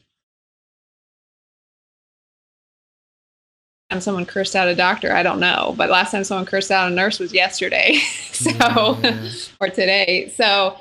time 3.95 4.01
someone 4.01 4.27
cursed 4.27 4.57
out 4.57 4.69
a 4.69 4.75
doctor, 4.75 5.13
I 5.13 5.23
don't 5.23 5.41
know. 5.41 5.75
But 5.77 5.91
last 5.91 6.11
time 6.11 6.25
someone 6.25 6.47
cursed 6.47 6.71
out 6.71 6.91
a 6.91 6.95
nurse 6.95 7.19
was 7.19 7.33
yesterday. 7.33 7.95
so, 8.33 8.51
yeah. 8.51 9.29
or 9.61 9.69
today. 9.69 10.33
So 10.37 10.77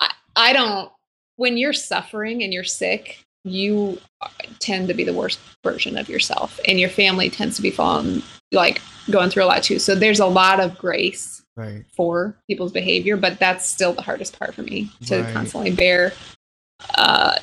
I, 0.00 0.12
I 0.36 0.52
don't, 0.52 0.90
when 1.36 1.56
you're 1.56 1.72
suffering 1.72 2.42
and 2.42 2.52
you're 2.52 2.64
sick, 2.64 3.24
you 3.44 4.00
tend 4.58 4.88
to 4.88 4.94
be 4.94 5.04
the 5.04 5.12
worst 5.12 5.38
version 5.62 5.98
of 5.98 6.08
yourself. 6.08 6.58
And 6.66 6.80
your 6.80 6.88
family 6.88 7.28
tends 7.28 7.56
to 7.56 7.62
be 7.62 7.70
falling, 7.70 8.22
like 8.52 8.80
going 9.10 9.30
through 9.30 9.44
a 9.44 9.46
lot 9.46 9.62
too. 9.62 9.78
So 9.78 9.94
there's 9.94 10.20
a 10.20 10.26
lot 10.26 10.60
of 10.60 10.78
grace 10.78 11.42
right. 11.56 11.84
for 11.94 12.36
people's 12.48 12.72
behavior, 12.72 13.16
but 13.16 13.38
that's 13.38 13.68
still 13.68 13.92
the 13.92 14.02
hardest 14.02 14.38
part 14.38 14.54
for 14.54 14.62
me 14.62 14.90
to 15.06 15.22
right. 15.22 15.34
constantly 15.34 15.72
bear. 15.72 16.12
Uh, 16.96 17.36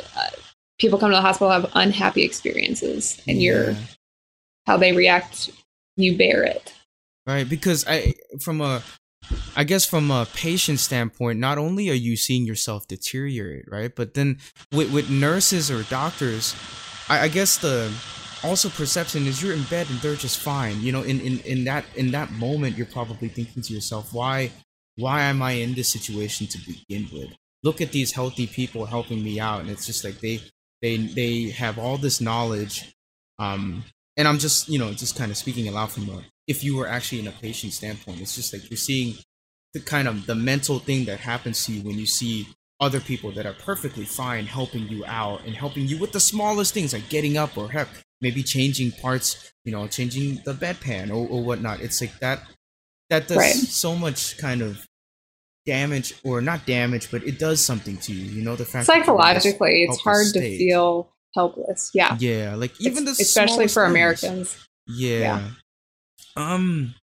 people 0.79 0.97
come 0.97 1.12
to 1.12 1.15
the 1.15 1.21
hospital 1.21 1.51
have 1.51 1.69
unhappy 1.75 2.23
experiences 2.23 3.21
and 3.27 3.39
yeah. 3.39 3.51
you're 3.51 3.75
how 4.65 4.78
they 4.78 4.91
react, 4.93 5.50
you 5.97 6.17
bear 6.17 6.43
it. 6.43 6.74
Right, 7.28 7.47
because 7.47 7.86
I 7.88 8.15
from 8.39 8.62
a 8.62 8.82
I 9.56 9.63
guess 9.63 9.86
from 9.86 10.10
a 10.12 10.28
patient 10.34 10.80
standpoint, 10.80 11.39
not 11.39 11.58
only 11.58 11.89
are 11.89 11.93
you 11.93 12.15
seeing 12.15 12.45
yourself 12.45 12.88
deteriorate, 12.88 13.65
right? 13.69 13.95
But 13.95 14.13
then 14.13 14.39
with, 14.71 14.91
with 14.91 15.10
nurses 15.10 15.69
or 15.69 15.84
doctors, 15.84 16.56
I, 17.08 17.21
I 17.21 17.28
guess 17.28 17.58
the 17.58 17.91
also 18.43 18.69
perception 18.69 19.28
is 19.28 19.41
you're 19.41 19.54
in 19.54 19.63
bed 19.63 19.88
and 19.89 20.00
they're 20.00 20.15
just 20.15 20.39
fine. 20.39 20.82
You 20.82 20.91
know, 20.91 21.04
in, 21.04 21.19
in, 21.21 21.39
in 21.41 21.63
that 21.65 21.86
in 21.95 22.12
that 22.12 22.32
moment 22.32 22.78
you're 22.78 22.88
probably 22.88 23.28
thinking 23.28 23.62
to 23.63 23.74
yourself, 23.74 24.13
why 24.13 24.52
why 24.95 25.21
am 25.24 25.41
I 25.41 25.54
in 25.54 25.74
this 25.74 25.89
situation 25.89 26.47
to 26.47 26.58
begin 26.60 27.08
with? 27.13 27.30
Look 27.64 27.82
at 27.82 27.91
these 27.91 28.12
healthy 28.12 28.47
people 28.47 28.86
helping 28.86 29.24
me 29.24 29.39
out. 29.39 29.62
And 29.62 29.70
it's 29.70 29.86
just 29.86 30.03
like 30.03 30.20
they 30.20 30.41
they 30.82 30.97
they 30.97 31.49
have 31.51 31.78
all 31.78 31.97
this 31.97 32.20
knowledge 32.20 32.93
um 33.38 33.84
and 34.18 34.28
I'm 34.28 34.38
just, 34.38 34.68
you 34.68 34.80
know, 34.80 34.91
just 34.93 35.18
kind 35.18 35.32
of 35.32 35.38
speaking 35.38 35.68
aloud 35.68 35.91
from 35.91 36.09
a, 36.09 36.24
if 36.47 36.64
you 36.64 36.76
were 36.76 36.88
actually 36.88 37.20
in 37.20 37.28
a 37.28 37.32
patient 37.32 37.74
standpoint, 37.74 38.22
it's 38.22 38.36
just 38.36 38.53
like 38.53 38.70
you're 38.70 38.78
seeing 38.78 39.16
the 39.74 39.80
kind 39.80 40.07
of 40.07 40.26
the 40.26 40.36
mental 40.36 40.80
thing 40.80 41.05
that 41.05 41.20
happens 41.20 41.66
to 41.66 41.72
you 41.72 41.82
when 41.82 41.97
you 41.97 42.05
see 42.05 42.47
other 42.80 42.99
people 42.99 43.32
that 43.32 43.45
are 43.45 43.53
perfectly 43.53 44.05
fine 44.05 44.45
helping 44.45 44.88
you 44.88 45.05
out 45.05 45.45
and 45.45 45.55
helping 45.55 45.88
you 45.88 45.97
with 45.99 46.12
the 46.12 46.20
smallest 46.20 46.74
things 46.74 46.93
like 46.93 47.07
getting 47.09 47.38
up 47.38 47.57
or 47.57 47.70
heck, 47.70 47.88
maybe 48.22 48.43
changing 48.43 48.91
parts, 48.91 49.53
you 49.64 49.72
know, 49.72 49.88
changing 49.88 50.41
the 50.45 50.53
bedpan 50.53 51.09
or, 51.09 51.28
or 51.28 51.43
whatnot. 51.43 51.80
It's 51.80 52.01
like 52.01 52.18
that, 52.20 52.41
that 53.09 53.28
does 53.28 53.38
right. 53.38 53.53
so 53.53 53.95
much 53.95 54.38
kind 54.39 54.62
of 54.62 54.86
damage 55.66 56.16
or 56.24 56.41
not 56.41 56.66
damage, 56.66 57.12
but 57.12 57.24
it 57.24 57.39
does 57.39 57.64
something 57.64 57.97
to 57.97 58.14
you. 58.14 58.26
You 58.26 58.43
know, 58.43 58.55
the 58.55 58.66
fact 58.66 58.88
psychologically, 58.88 59.84
it's 59.84 59.99
hard 59.99 60.28
to 60.34 60.39
feel 60.39 61.14
helpless. 61.36 61.91
Yeah. 61.93 62.17
Yeah, 62.19 62.55
like 62.55 62.79
even 62.79 63.07
it's, 63.07 63.17
the 63.17 63.23
especially 63.23 63.67
for 63.67 63.84
things. 63.84 63.91
Americans. 63.91 64.67
Yeah. 64.88 65.19
yeah. 65.19 65.49
Um 66.36 66.95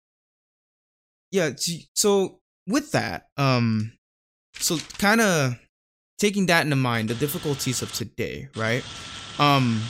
yeah, 1.32 1.52
so 1.94 2.40
with 2.68 2.92
that, 2.92 3.28
um 3.38 3.94
so 4.56 4.78
kind 4.98 5.22
of 5.22 5.60
taking 6.18 6.48
that 6.48 6.64
into 6.64 6.76
mind, 6.76 7.10
the 7.10 7.16
difficulties 7.16 7.82
of 7.82 7.92
today, 7.94 8.50
right? 8.56 8.84
Um 9.40 9.82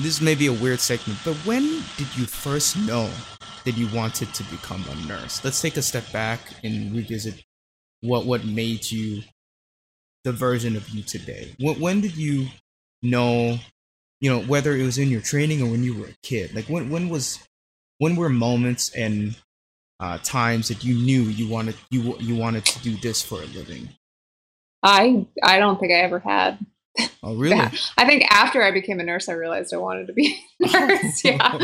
this 0.00 0.20
may 0.20 0.34
be 0.34 0.46
a 0.46 0.52
weird 0.52 0.80
segment, 0.80 1.18
but 1.24 1.34
when 1.46 1.62
did 1.96 2.16
you 2.16 2.24
first 2.24 2.76
know 2.78 3.10
that 3.64 3.76
you 3.76 3.86
wanted 3.94 4.32
to 4.34 4.42
become 4.44 4.84
a 4.90 5.06
nurse? 5.06 5.44
Let's 5.44 5.60
take 5.60 5.76
a 5.76 5.82
step 5.82 6.10
back 6.12 6.40
and 6.64 6.94
revisit 6.94 7.42
what 8.00 8.26
what 8.26 8.44
made 8.44 8.90
you 8.90 9.22
the 10.24 10.32
version 10.32 10.76
of 10.76 10.88
you 10.90 11.02
today. 11.02 11.54
When, 11.58 11.80
when 11.80 12.00
did 12.00 12.16
you 12.16 12.46
know, 13.02 13.58
you 14.20 14.30
know, 14.30 14.40
whether 14.40 14.74
it 14.74 14.84
was 14.84 14.98
in 14.98 15.08
your 15.08 15.20
training 15.20 15.62
or 15.62 15.70
when 15.70 15.82
you 15.82 15.98
were 15.98 16.06
a 16.06 16.16
kid? 16.22 16.54
Like 16.54 16.66
when 16.66 16.90
when 16.90 17.08
was 17.08 17.40
when 17.98 18.16
were 18.16 18.28
moments 18.28 18.90
and 18.94 19.36
uh, 20.00 20.18
times 20.22 20.68
that 20.68 20.84
you 20.84 20.94
knew 20.94 21.22
you 21.22 21.48
wanted 21.48 21.76
you 21.90 22.16
you 22.18 22.34
wanted 22.34 22.64
to 22.66 22.78
do 22.80 22.96
this 22.96 23.22
for 23.22 23.42
a 23.42 23.46
living? 23.46 23.88
I 24.82 25.26
I 25.42 25.58
don't 25.58 25.78
think 25.78 25.92
I 25.92 25.96
ever 25.96 26.18
had. 26.18 26.58
Oh 27.22 27.36
really? 27.36 27.58
I 27.96 28.04
think 28.04 28.24
after 28.30 28.62
I 28.62 28.70
became 28.70 29.00
a 29.00 29.04
nurse, 29.04 29.28
I 29.28 29.32
realized 29.32 29.72
I 29.72 29.78
wanted 29.78 30.08
to 30.08 30.12
be 30.12 30.38
a 30.60 30.66
nurse. 30.66 31.24
yeah, 31.24 31.58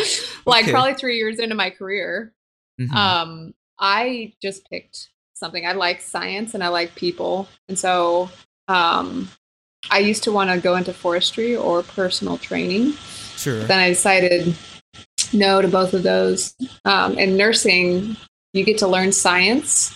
like 0.46 0.64
okay. 0.64 0.72
probably 0.72 0.94
three 0.94 1.16
years 1.16 1.38
into 1.38 1.54
my 1.54 1.70
career. 1.70 2.32
Mm-hmm. 2.80 2.96
Um, 2.96 3.54
I 3.78 4.34
just 4.40 4.68
picked 4.70 5.08
something. 5.34 5.66
I 5.66 5.72
like 5.72 6.00
science 6.00 6.54
and 6.54 6.62
I 6.62 6.68
like 6.68 6.94
people, 6.94 7.48
and 7.68 7.78
so 7.78 8.30
um, 8.68 9.28
I 9.90 9.98
used 9.98 10.24
to 10.24 10.32
want 10.32 10.50
to 10.50 10.58
go 10.58 10.76
into 10.76 10.92
forestry 10.92 11.56
or 11.56 11.82
personal 11.82 12.38
training. 12.38 12.92
Sure. 13.36 13.62
Then 13.64 13.78
I 13.78 13.88
decided 13.88 14.54
no 15.32 15.62
to 15.62 15.68
both 15.68 15.94
of 15.94 16.02
those. 16.02 16.54
Um, 16.84 17.16
and 17.18 17.36
nursing, 17.36 18.16
you 18.52 18.64
get 18.64 18.78
to 18.78 18.88
learn 18.88 19.12
science 19.12 19.94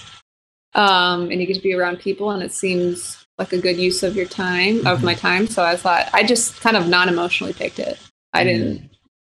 um, 0.74 1.30
and 1.30 1.40
you 1.40 1.46
get 1.46 1.56
to 1.56 1.62
be 1.62 1.74
around 1.74 1.98
people, 1.98 2.30
and 2.30 2.42
it 2.42 2.52
seems 2.52 3.26
like 3.38 3.52
a 3.52 3.58
good 3.58 3.76
use 3.76 4.02
of 4.02 4.16
your 4.16 4.26
time, 4.26 4.78
mm-hmm. 4.78 4.86
of 4.86 5.02
my 5.02 5.14
time. 5.14 5.46
So 5.46 5.62
I 5.62 5.76
thought 5.76 6.08
I 6.12 6.22
just 6.22 6.60
kind 6.60 6.76
of 6.76 6.88
non 6.88 7.08
emotionally 7.08 7.52
picked 7.52 7.78
it. 7.78 7.98
I 8.32 8.44
didn't, 8.44 8.78
mm. 8.78 8.90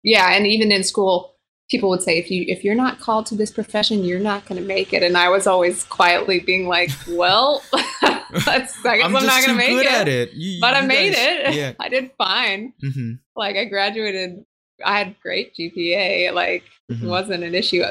yeah. 0.04 0.36
And 0.36 0.46
even 0.46 0.72
in 0.72 0.84
school, 0.84 1.34
people 1.70 1.89
would 1.89 2.04
say 2.04 2.18
if 2.18 2.30
you 2.30 2.46
if 2.48 2.64
you're 2.64 2.76
not 2.76 3.00
called 3.00 3.26
to 3.26 3.36
this 3.36 3.50
profession 3.50 4.04
you're 4.04 4.20
not 4.20 4.46
going 4.46 4.62
to 4.62 4.68
make 4.68 4.94
it 4.94 5.02
and 5.02 5.18
i 5.18 5.28
was 5.28 5.48
always 5.48 5.84
quietly 5.86 6.39
being 6.39 6.68
like 6.68 6.91
well 7.10 7.64
that's 8.45 8.86
i 8.86 8.97
guess 8.97 9.05
i'm, 9.05 9.15
I'm 9.15 9.25
not 9.25 9.43
to 9.43 9.53
make 9.53 9.69
it, 9.71 10.07
it. 10.07 10.34
You, 10.34 10.59
but 10.59 10.75
you 10.75 10.81
i 10.81 10.86
made 10.86 11.13
guys, 11.13 11.47
it 11.47 11.55
yeah. 11.55 11.73
i 11.79 11.89
did 11.89 12.11
fine 12.17 12.73
mm-hmm. 12.84 13.13
like 13.36 13.55
i 13.55 13.65
graduated 13.65 14.43
i 14.84 14.97
had 14.97 15.15
great 15.21 15.55
gpa 15.55 16.34
like 16.34 16.63
mm-hmm. 16.91 17.07
wasn't 17.07 17.43
an 17.43 17.55
issue 17.55 17.84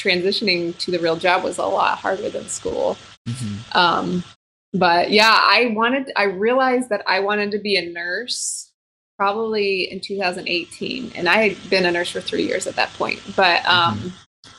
transitioning 0.00 0.76
to 0.78 0.90
the 0.90 0.98
real 0.98 1.16
job 1.16 1.44
was 1.44 1.58
a 1.58 1.64
lot 1.64 1.98
harder 1.98 2.28
than 2.28 2.46
school 2.48 2.96
mm-hmm. 3.28 3.78
um 3.78 4.24
but 4.72 5.10
yeah 5.10 5.38
i 5.40 5.72
wanted 5.74 6.10
i 6.16 6.24
realized 6.24 6.88
that 6.88 7.02
i 7.06 7.20
wanted 7.20 7.50
to 7.50 7.58
be 7.58 7.76
a 7.76 7.92
nurse 7.92 8.72
probably 9.16 9.90
in 9.90 10.00
2018 10.00 11.12
and 11.14 11.28
i 11.28 11.48
had 11.48 11.70
been 11.70 11.86
a 11.86 11.92
nurse 11.92 12.10
for 12.10 12.20
three 12.20 12.44
years 12.44 12.66
at 12.66 12.74
that 12.74 12.92
point 12.94 13.22
but 13.36 13.64
um, 13.66 13.98
mm-hmm. 13.98 14.50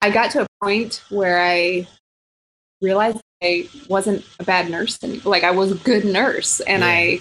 i 0.00 0.10
got 0.10 0.30
to 0.30 0.42
a 0.42 0.46
point 0.62 1.02
where 1.10 1.40
i 1.40 1.86
realized 2.80 3.20
i 3.42 3.68
wasn't 3.88 4.24
a 4.40 4.44
bad 4.44 4.70
nurse 4.70 4.98
and 5.02 5.24
like 5.24 5.44
i 5.44 5.50
was 5.50 5.72
a 5.72 5.76
good 5.76 6.04
nurse 6.04 6.60
and 6.60 6.82
yeah. 6.82 6.88
i 6.88 7.20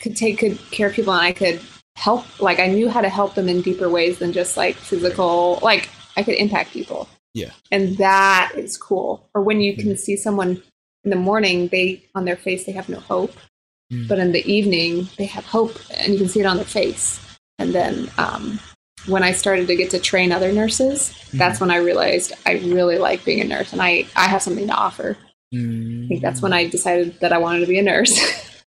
could 0.00 0.16
take 0.16 0.40
good 0.40 0.58
care 0.70 0.88
of 0.88 0.94
people 0.94 1.12
and 1.12 1.22
i 1.22 1.32
could 1.32 1.60
help 1.96 2.40
like 2.40 2.58
i 2.58 2.66
knew 2.66 2.88
how 2.88 3.00
to 3.00 3.08
help 3.08 3.34
them 3.34 3.48
in 3.48 3.60
deeper 3.60 3.88
ways 3.88 4.18
than 4.18 4.32
just 4.32 4.56
like 4.56 4.76
physical 4.76 5.58
like 5.62 5.90
i 6.16 6.22
could 6.22 6.34
impact 6.34 6.70
people 6.70 7.08
yeah 7.34 7.50
and 7.70 7.96
that 7.98 8.52
is 8.56 8.76
cool 8.76 9.28
or 9.34 9.42
when 9.42 9.60
you 9.60 9.74
can 9.74 9.86
mm-hmm. 9.86 9.94
see 9.96 10.16
someone 10.16 10.62
in 11.04 11.10
the 11.10 11.16
morning 11.16 11.68
they 11.68 12.02
on 12.14 12.24
their 12.24 12.36
face 12.36 12.64
they 12.64 12.72
have 12.72 12.88
no 12.88 13.00
hope 13.00 13.34
Mm. 13.92 14.08
But 14.08 14.18
in 14.18 14.32
the 14.32 14.44
evening, 14.50 15.08
they 15.18 15.26
have 15.26 15.44
hope 15.44 15.76
and 15.96 16.12
you 16.12 16.18
can 16.18 16.28
see 16.28 16.40
it 16.40 16.46
on 16.46 16.56
their 16.56 16.64
face. 16.64 17.20
And 17.58 17.74
then 17.74 18.10
um, 18.18 18.58
when 19.06 19.22
I 19.22 19.32
started 19.32 19.66
to 19.66 19.76
get 19.76 19.90
to 19.90 19.98
train 19.98 20.32
other 20.32 20.52
nurses, 20.52 21.10
mm. 21.10 21.38
that's 21.38 21.60
when 21.60 21.70
I 21.70 21.76
realized 21.76 22.32
I 22.46 22.52
really 22.52 22.98
like 22.98 23.24
being 23.24 23.40
a 23.40 23.44
nurse 23.44 23.72
and 23.72 23.82
I, 23.82 24.06
I 24.16 24.28
have 24.28 24.42
something 24.42 24.66
to 24.68 24.74
offer. 24.74 25.16
Mm. 25.54 26.04
I 26.04 26.08
think 26.08 26.22
that's 26.22 26.42
when 26.42 26.52
I 26.52 26.68
decided 26.68 27.18
that 27.20 27.32
I 27.32 27.38
wanted 27.38 27.60
to 27.60 27.66
be 27.66 27.78
a 27.78 27.82
nurse. 27.82 28.18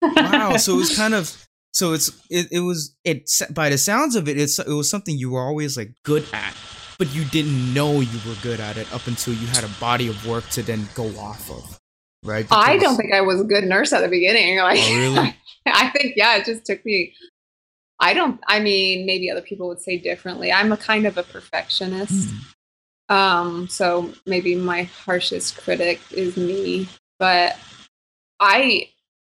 wow. 0.01 0.57
So 0.57 0.73
it 0.73 0.77
was 0.77 0.95
kind 0.97 1.13
of 1.13 1.47
so 1.73 1.93
it's 1.93 2.09
it, 2.29 2.47
it 2.51 2.59
was 2.59 2.95
it 3.03 3.29
by 3.51 3.69
the 3.69 3.77
sounds 3.77 4.15
of 4.15 4.27
it 4.27 4.39
it's 4.39 4.57
it 4.57 4.67
was 4.67 4.89
something 4.89 5.17
you 5.17 5.31
were 5.31 5.41
always 5.41 5.77
like 5.77 5.91
good 6.03 6.25
at 6.33 6.55
but 6.97 7.13
you 7.13 7.23
didn't 7.25 7.71
know 7.73 7.99
you 7.99 8.19
were 8.27 8.35
good 8.41 8.59
at 8.59 8.77
it 8.77 8.91
up 8.91 9.05
until 9.05 9.33
you 9.33 9.45
had 9.47 9.63
a 9.63 9.69
body 9.79 10.07
of 10.07 10.25
work 10.25 10.47
to 10.49 10.63
then 10.63 10.87
go 10.95 11.05
off 11.19 11.51
of 11.51 11.77
right? 12.27 12.45
Because... 12.45 12.63
I 12.67 12.77
don't 12.77 12.97
think 12.97 13.13
I 13.13 13.21
was 13.21 13.41
a 13.41 13.45
good 13.45 13.63
nurse 13.63 13.93
at 13.93 14.01
the 14.01 14.07
beginning. 14.07 14.57
Like, 14.67 14.79
oh, 14.81 14.97
really? 14.97 15.35
I 15.65 15.89
think 15.89 16.13
yeah, 16.15 16.37
it 16.37 16.45
just 16.45 16.65
took 16.65 16.83
me. 16.85 17.13
I 17.99 18.13
don't. 18.13 18.39
I 18.47 18.59
mean, 18.59 19.05
maybe 19.05 19.29
other 19.31 19.41
people 19.41 19.67
would 19.69 19.81
say 19.81 19.97
differently. 19.97 20.51
I'm 20.51 20.71
a 20.71 20.77
kind 20.77 21.05
of 21.07 21.17
a 21.17 21.23
perfectionist. 21.23 22.29
Mm. 22.29 22.53
Um, 23.09 23.67
so 23.67 24.11
maybe 24.25 24.55
my 24.55 24.83
harshest 24.83 25.57
critic 25.57 25.99
is 26.11 26.37
me. 26.37 26.89
But 27.19 27.57
I, 28.39 28.89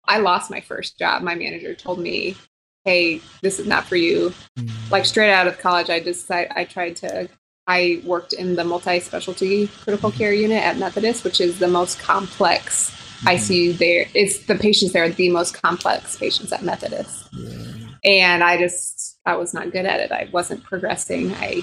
I 0.06 0.18
lost 0.18 0.50
my 0.50 0.60
first 0.60 0.98
job. 0.98 1.22
My 1.22 1.34
manager 1.34 1.74
told 1.74 1.98
me, 1.98 2.36
"Hey, 2.84 3.20
this 3.42 3.58
is 3.58 3.66
not 3.66 3.84
for 3.84 3.96
you." 3.96 4.32
Mm. 4.58 4.90
Like 4.90 5.04
straight 5.04 5.32
out 5.32 5.46
of 5.46 5.58
college, 5.58 5.90
I 5.90 6.00
decided 6.00 6.52
I 6.54 6.64
tried 6.64 6.96
to 6.96 7.28
I 7.66 8.02
worked 8.04 8.32
in 8.32 8.56
the 8.56 8.64
multi 8.64 9.00
specialty 9.00 9.68
critical 9.82 10.10
mm-hmm. 10.10 10.18
care 10.18 10.32
unit 10.32 10.62
at 10.62 10.78
Methodist, 10.78 11.24
which 11.24 11.40
is 11.40 11.58
the 11.58 11.68
most 11.68 11.98
complex 11.98 12.90
mm-hmm. 12.90 13.28
ICU 13.28 13.78
there. 13.78 14.06
It's 14.14 14.38
the 14.46 14.54
patients 14.54 14.92
there 14.92 15.04
are 15.04 15.08
the 15.08 15.30
most 15.30 15.54
complex 15.54 16.16
patients 16.16 16.52
at 16.52 16.62
Methodist. 16.62 17.28
Yeah. 17.32 17.88
And 18.04 18.44
I 18.44 18.58
just, 18.58 19.18
I 19.24 19.36
was 19.36 19.54
not 19.54 19.72
good 19.72 19.86
at 19.86 20.00
it. 20.00 20.12
I 20.12 20.28
wasn't 20.30 20.62
progressing. 20.62 21.32
I, 21.36 21.62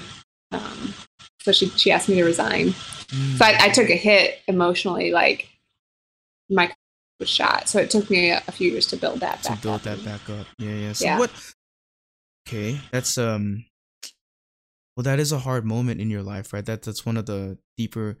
um, 0.50 0.92
so 1.42 1.52
she, 1.52 1.68
she 1.70 1.90
asked 1.90 2.08
me 2.08 2.16
to 2.16 2.24
resign. 2.24 2.68
Mm-hmm. 2.68 3.36
So 3.36 3.44
I, 3.44 3.56
I, 3.60 3.68
took 3.68 3.90
a 3.90 3.96
hit 3.96 4.40
emotionally, 4.48 5.10
like 5.12 5.48
my 6.48 6.72
was 7.20 7.28
shot. 7.28 7.68
So 7.68 7.78
it 7.78 7.90
took 7.90 8.10
me 8.10 8.30
a, 8.30 8.42
a 8.48 8.52
few 8.52 8.70
years 8.70 8.86
to 8.88 8.96
build 8.96 9.20
that 9.20 9.42
back 9.42 9.56
to 9.56 9.62
build 9.62 9.74
up. 9.74 9.82
that 9.82 10.04
back 10.04 10.30
up. 10.30 10.46
Yeah, 10.58 10.72
yeah. 10.72 10.92
So 10.92 11.04
yeah. 11.04 11.18
what? 11.18 11.30
Okay, 12.48 12.80
that's 12.90 13.18
um 13.18 13.64
well, 14.96 15.04
that 15.04 15.20
is 15.20 15.32
a 15.32 15.38
hard 15.38 15.64
moment 15.64 16.00
in 16.00 16.10
your 16.10 16.22
life, 16.22 16.52
right? 16.52 16.64
That 16.64 16.82
that's 16.82 17.06
one 17.06 17.16
of 17.16 17.26
the 17.26 17.58
deeper. 17.76 18.16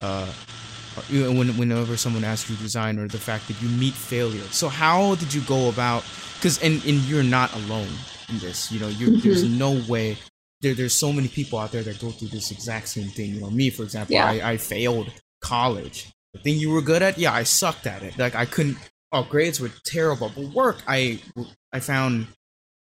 Uh, 0.00 0.30
when 1.10 1.48
whenever 1.56 1.96
someone 1.96 2.22
asks 2.22 2.48
you 2.48 2.56
to 2.56 2.62
resign, 2.62 2.98
or 2.98 3.08
the 3.08 3.18
fact 3.18 3.48
that 3.48 3.60
you 3.60 3.68
meet 3.68 3.94
failure. 3.94 4.44
So 4.50 4.68
how 4.68 5.16
did 5.16 5.34
you 5.34 5.40
go 5.42 5.68
about? 5.68 6.04
Because 6.36 6.62
and 6.62 6.74
and 6.84 7.00
you're 7.02 7.24
not 7.24 7.52
alone 7.54 7.88
in 8.28 8.38
this. 8.38 8.70
You 8.70 8.80
know, 8.80 8.88
you 8.88 9.08
mm-hmm. 9.08 9.28
there's 9.28 9.44
no 9.44 9.82
way. 9.88 10.16
There, 10.64 10.74
there's 10.74 10.94
so 10.94 11.12
many 11.12 11.28
people 11.28 11.58
out 11.58 11.70
there 11.70 11.82
that 11.82 12.00
go 12.00 12.10
through 12.10 12.28
this 12.28 12.50
exact 12.50 12.88
same 12.88 13.08
thing. 13.08 13.34
You 13.34 13.40
know, 13.40 13.50
me 13.50 13.70
for 13.70 13.82
example, 13.84 14.14
yeah. 14.14 14.26
I, 14.26 14.52
I 14.52 14.56
failed 14.56 15.12
college. 15.40 16.10
The 16.32 16.40
thing 16.40 16.58
you 16.58 16.70
were 16.70 16.82
good 16.82 17.02
at, 17.02 17.18
yeah, 17.18 17.32
I 17.32 17.44
sucked 17.44 17.86
at 17.86 18.02
it. 18.02 18.18
Like 18.18 18.34
I 18.34 18.46
couldn't. 18.46 18.78
Oh, 19.12 19.22
grades 19.22 19.60
were 19.60 19.70
terrible, 19.84 20.32
but 20.34 20.46
work, 20.46 20.82
I 20.88 21.20
I 21.72 21.78
found 21.78 22.26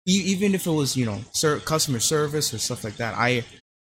even 0.07 0.55
if 0.55 0.67
it 0.67 0.71
was 0.71 0.97
you 0.97 1.07
know 1.07 1.21
ser- 1.33 1.61
customer 1.61 2.01
service 2.01 2.53
or 2.53 2.59
stuff 2.59 2.85
like 2.85 2.97
that 2.97 3.15
i 3.15 3.45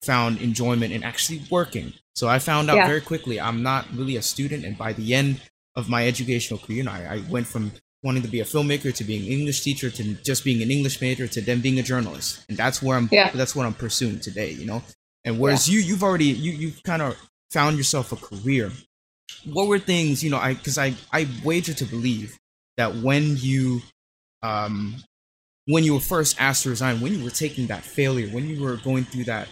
found 0.02 0.38
enjoyment 0.40 0.92
in 0.92 1.04
actually 1.04 1.42
working 1.50 1.94
so 2.14 2.28
i 2.28 2.40
found 2.40 2.70
out 2.70 2.76
yeah. 2.76 2.88
very 2.88 3.02
quickly 3.02 3.40
i'm 3.40 3.64
not 3.64 3.86
really 3.94 4.18
a 4.18 4.22
student 4.22 4.66
and 4.66 4.78
by 4.78 4.92
the 4.94 5.14
end 5.14 5.42
of 5.76 5.90
my 5.90 6.08
educational 6.08 6.60
career 6.60 6.86
I, 6.88 7.16
I 7.16 7.24
went 7.30 7.48
from 7.48 7.72
wanting 8.04 8.22
to 8.22 8.28
be 8.28 8.40
a 8.40 8.44
filmmaker 8.44 8.94
to 8.94 9.04
being 9.04 9.26
an 9.26 9.32
english 9.32 9.62
teacher 9.62 9.90
to 9.90 10.14
just 10.16 10.44
being 10.44 10.62
an 10.62 10.72
english 10.72 11.02
major 11.02 11.28
to 11.28 11.42
then 11.42 11.62
being 11.62 11.80
a 11.80 11.84
journalist 11.84 12.44
and 12.50 12.58
that's 12.58 12.82
where 12.82 12.98
i'm 12.98 13.10
yeah. 13.12 13.30
that's 13.32 13.56
what 13.56 13.66
i'm 13.66 13.74
pursuing 13.74 14.20
today 14.20 14.52
you 14.52 14.66
know 14.66 14.82
and 15.26 15.40
whereas 15.40 15.70
yeah. 15.70 15.80
you 15.80 15.86
you've 15.86 16.04
already 16.04 16.26
you 16.26 16.52
you've 16.52 16.82
kind 16.84 17.02
of 17.02 17.18
found 17.52 17.78
yourself 17.78 18.12
a 18.12 18.16
career 18.16 18.72
what 19.46 19.68
were 19.68 19.80
things 19.80 20.24
you 20.24 20.30
know 20.30 20.38
i 20.38 20.54
because 20.54 20.78
i 20.78 20.94
i 21.12 21.28
wager 21.44 21.74
to 21.74 21.86
believe 21.86 22.38
that 22.78 22.96
when 22.96 23.38
you 23.38 23.82
um 24.42 24.96
when 25.66 25.84
you 25.84 25.94
were 25.94 26.00
first 26.00 26.40
asked 26.40 26.64
to 26.64 26.70
resign, 26.70 27.00
when 27.00 27.14
you 27.18 27.24
were 27.24 27.30
taking 27.30 27.68
that 27.68 27.84
failure, 27.84 28.28
when 28.28 28.48
you 28.48 28.62
were 28.62 28.78
going 28.78 29.06
through 29.06 29.26
that 29.26 29.48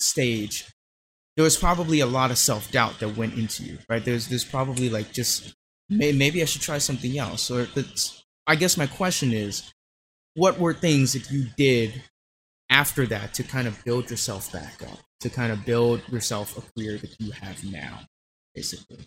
stage, 0.00 0.66
there 1.36 1.44
was 1.44 1.56
probably 1.56 2.00
a 2.00 2.06
lot 2.06 2.30
of 2.30 2.38
self 2.38 2.70
doubt 2.70 3.00
that 3.00 3.16
went 3.16 3.34
into 3.34 3.64
you, 3.64 3.78
right? 3.88 4.04
There's 4.04 4.28
there's 4.28 4.44
probably 4.44 4.88
like 4.88 5.12
just 5.12 5.54
maybe 5.88 6.42
I 6.42 6.44
should 6.44 6.62
try 6.62 6.78
something 6.78 7.18
else. 7.18 7.50
Or 7.50 7.64
that's 7.64 8.24
I 8.46 8.56
guess 8.56 8.76
my 8.76 8.86
question 8.86 9.32
is, 9.32 9.72
what 10.34 10.58
were 10.58 10.74
things 10.74 11.12
that 11.12 11.30
you 11.30 11.46
did 11.56 12.02
after 12.70 13.06
that 13.06 13.34
to 13.34 13.42
kind 13.42 13.66
of 13.66 13.82
build 13.84 14.10
yourself 14.10 14.52
back 14.52 14.82
up, 14.82 14.98
to 15.20 15.28
kind 15.28 15.52
of 15.52 15.64
build 15.64 16.00
yourself 16.08 16.56
a 16.56 16.62
career 16.72 16.98
that 16.98 17.14
you 17.18 17.32
have 17.32 17.62
now, 17.64 18.00
basically? 18.54 19.06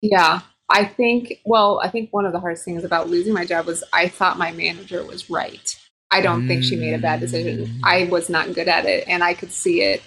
Yeah, 0.00 0.40
I 0.68 0.84
think, 0.84 1.40
well, 1.44 1.80
I 1.82 1.88
think 1.88 2.10
one 2.12 2.24
of 2.24 2.32
the 2.32 2.40
hardest 2.40 2.64
things 2.64 2.84
about 2.84 3.10
losing 3.10 3.34
my 3.34 3.44
job 3.44 3.66
was 3.66 3.84
I 3.92 4.08
thought 4.08 4.38
my 4.38 4.52
manager 4.52 5.04
was 5.04 5.28
right. 5.28 5.76
I 6.10 6.20
don't 6.20 6.44
mm. 6.44 6.48
think 6.48 6.64
she 6.64 6.76
made 6.76 6.94
a 6.94 6.98
bad 6.98 7.20
decision. 7.20 7.66
Mm. 7.66 7.80
I 7.84 8.04
was 8.04 8.28
not 8.28 8.54
good 8.54 8.68
at 8.68 8.86
it 8.86 9.06
and 9.06 9.22
I 9.22 9.34
could 9.34 9.52
see 9.52 9.82
it 9.82 10.02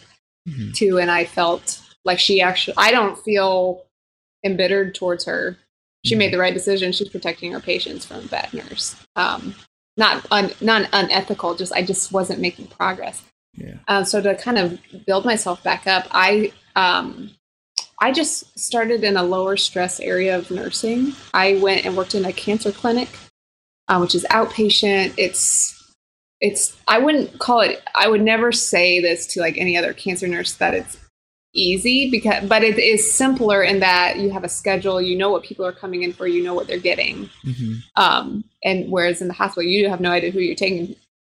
mm-hmm. 0.48 0.72
too. 0.72 1.00
And 1.00 1.12
I 1.12 1.26
felt 1.26 1.82
like 2.04 2.20
she 2.20 2.42
actually, 2.42 2.76
I 2.78 2.92
don't 2.92 3.18
feel 3.18 3.84
embittered 4.44 4.96
towards 4.96 5.26
her. 5.26 5.58
She 6.06 6.16
made 6.16 6.28
mm-hmm. 6.28 6.32
the 6.34 6.40
right 6.40 6.54
decision. 6.54 6.92
She's 6.92 7.10
protecting 7.10 7.52
her 7.52 7.60
patients 7.60 8.06
from 8.06 8.26
a 8.26 8.28
bad 8.28 8.54
nurse. 8.54 8.96
Um, 9.16 9.56
not 9.96 10.26
un, 10.32 10.52
not 10.60 10.90
unethical. 10.92 11.56
Just 11.56 11.74
I 11.74 11.84
just 11.84 12.12
wasn't 12.12 12.40
making 12.40 12.68
progress. 12.68 13.24
Yeah. 13.56 13.76
Uh, 13.88 14.04
so 14.04 14.22
to 14.22 14.36
kind 14.36 14.58
of 14.58 14.80
build 15.06 15.26
myself 15.26 15.64
back 15.64 15.88
up, 15.88 16.08
I 16.12 16.52
um, 16.76 17.32
I 18.00 18.12
just 18.12 18.58
started 18.60 19.04
in 19.04 19.16
a 19.16 19.24
lower 19.24 19.56
stress 19.56 20.00
area 20.00 20.38
of 20.38 20.52
nursing. 20.52 21.14
I 21.34 21.58
went 21.62 21.86
and 21.86 21.96
worked 21.96 22.16
in 22.16 22.26
a 22.26 22.34
cancer 22.34 22.72
clinic, 22.72 23.10
uh, 23.88 24.00
which 24.00 24.16
is 24.16 24.26
outpatient. 24.30 25.14
It's 25.18 25.80
it's 26.42 26.76
I 26.88 27.00
wouldn't 27.00 27.40
call 27.40 27.62
it. 27.62 27.82
I 27.96 28.10
would 28.10 28.22
never 28.22 28.52
say 28.52 29.00
this 29.00 29.26
to 29.28 29.40
like 29.40 29.58
any 29.58 29.78
other 29.78 29.94
cancer 29.94 30.28
nurse 30.28 30.54
that 30.56 30.74
it's 30.74 30.98
easy 31.54 32.10
because 32.10 32.48
but 32.48 32.64
it 32.64 32.80
is 32.80 33.14
simpler 33.14 33.64
in 33.64 33.80
that 33.80 34.18
you 34.18 34.32
have 34.32 34.44
a 34.44 34.50
schedule 34.50 35.02
you 35.02 35.16
know 35.16 35.30
what 35.30 35.44
people 35.44 35.66
are 35.66 35.72
coming 35.72 36.04
in 36.04 36.12
for 36.12 36.28
you 36.28 36.44
know 36.44 36.54
what 36.54 36.68
they're 36.68 36.78
getting. 36.78 37.30
Mm-hmm. 37.46 37.74
um, 37.96 38.44
and 38.64 38.92
whereas 38.92 39.22
in 39.22 39.28
the 39.28 39.34
hospital 39.34 39.64
you 39.64 39.88
have 39.88 40.02
no 40.02 40.12
idea 40.12 40.32
who 40.32 40.40
you're 40.40 40.56
taking 40.56 40.96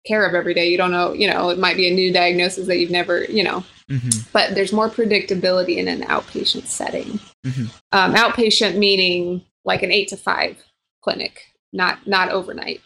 care 0.08 0.26
of 0.26 0.36
every 0.36 0.54
day. 0.54 0.70
You 0.70 0.78
don't 0.78 0.92
know 0.92 1.14
you 1.14 1.30
know 1.30 1.50
it 1.50 1.60
might 1.60 1.76
be 1.76 1.88
a 1.90 1.94
new 1.94 2.14
diagnosis 2.14 2.68
that 2.68 2.78
you've 2.78 2.92
never 2.92 3.26
you 3.26 3.44
know. 3.44 3.64
Mm-hmm. 3.88 4.30
but 4.34 4.56
there's 4.56 4.74
more 4.74 4.90
predictability 4.90 5.78
in 5.78 5.88
an 5.88 6.02
outpatient 6.04 6.66
setting. 6.66 7.20
Mm-hmm. 7.46 7.66
um, 7.92 8.16
outpatient 8.16 8.78
meaning 8.78 9.44
like 9.64 9.84
an 9.84 9.92
eight 9.92 10.08
to 10.08 10.18
five 10.18 10.58
clinic 11.02 11.42
not 11.74 12.08
not 12.08 12.30
overnight. 12.30 12.82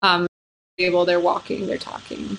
Um 0.00 0.26
able 0.78 1.04
they're 1.04 1.20
walking 1.20 1.66
they're 1.66 1.78
talking. 1.78 2.38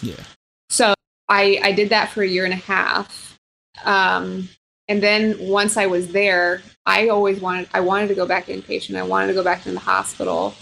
Yeah. 0.00 0.22
So 0.70 0.94
I, 1.30 1.60
I 1.62 1.72
did 1.72 1.88
that 1.90 2.10
for 2.10 2.22
a 2.22 2.26
year 2.26 2.44
and 2.44 2.52
a 2.52 2.56
half. 2.56 3.38
Um, 3.84 4.48
and 4.88 5.00
then 5.00 5.36
once 5.38 5.76
I 5.76 5.86
was 5.86 6.08
there, 6.08 6.62
I 6.84 7.08
always 7.08 7.40
wanted 7.40 7.68
I 7.72 7.80
wanted 7.80 8.08
to 8.08 8.14
go 8.16 8.26
back 8.26 8.46
inpatient. 8.46 8.98
I 8.98 9.04
wanted 9.04 9.28
to 9.28 9.34
go 9.34 9.44
back 9.44 9.64
in 9.64 9.74
the 9.74 9.80
hospital, 9.80 10.54